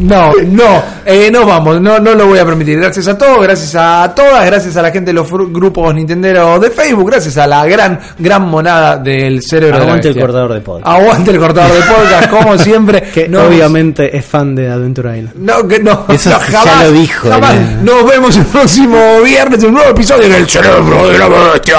No, 0.00 0.32
no, 0.46 0.82
eh, 1.04 1.30
no 1.30 1.46
vamos, 1.46 1.80
no, 1.80 1.98
no 1.98 2.14
lo 2.14 2.26
voy 2.26 2.38
a 2.38 2.44
permitir. 2.44 2.78
Gracias 2.80 3.06
a 3.08 3.16
todos, 3.16 3.42
gracias 3.42 3.74
a 3.76 4.12
todas, 4.14 4.44
gracias 4.46 4.76
a 4.76 4.82
la 4.82 4.90
gente 4.90 5.10
de 5.10 5.14
los 5.14 5.30
grupos 5.30 5.94
Nintendo 5.94 6.58
de 6.58 6.70
Facebook, 6.70 7.10
gracias 7.10 7.36
a 7.38 7.46
la 7.46 7.64
gran, 7.66 7.98
gran 8.18 8.42
monada 8.42 8.96
del 8.96 9.42
cerebro. 9.42 9.76
de 9.76 9.80
la 9.80 9.84
Aguante 9.86 10.08
el 10.08 10.14
bestia. 10.14 10.26
cortador 10.26 10.52
de 10.54 10.60
podcast. 10.60 10.86
Aguante 10.88 11.30
el 11.30 11.38
cortador 11.38 11.72
de 11.72 11.82
podcast, 11.82 12.30
como 12.30 12.58
siempre. 12.66 13.02
Que 13.02 13.28
Nos- 13.28 13.46
obviamente 13.46 14.16
es 14.16 14.24
fan 14.24 14.54
de 14.54 14.68
Adventure 14.70 15.18
Island. 15.18 15.36
No, 15.36 15.66
que 15.68 15.78
no, 15.80 16.06
Eso 16.08 16.30
no, 16.30 16.38
ya 16.50 16.84
lo 16.84 16.92
dijo, 16.92 17.28
jamás. 17.30 17.54
¿no? 17.82 17.96
Nos 18.02 18.10
vemos 18.10 18.36
el 18.36 18.46
próximo 18.46 19.20
viernes 19.22 19.62
en 19.62 19.68
un 19.68 19.74
nuevo 19.74 19.90
episodio 19.90 20.28
del 20.28 20.48
cerebro 20.48 21.08
de 21.08 21.18
la 21.18 21.28
bestia. 21.28 21.78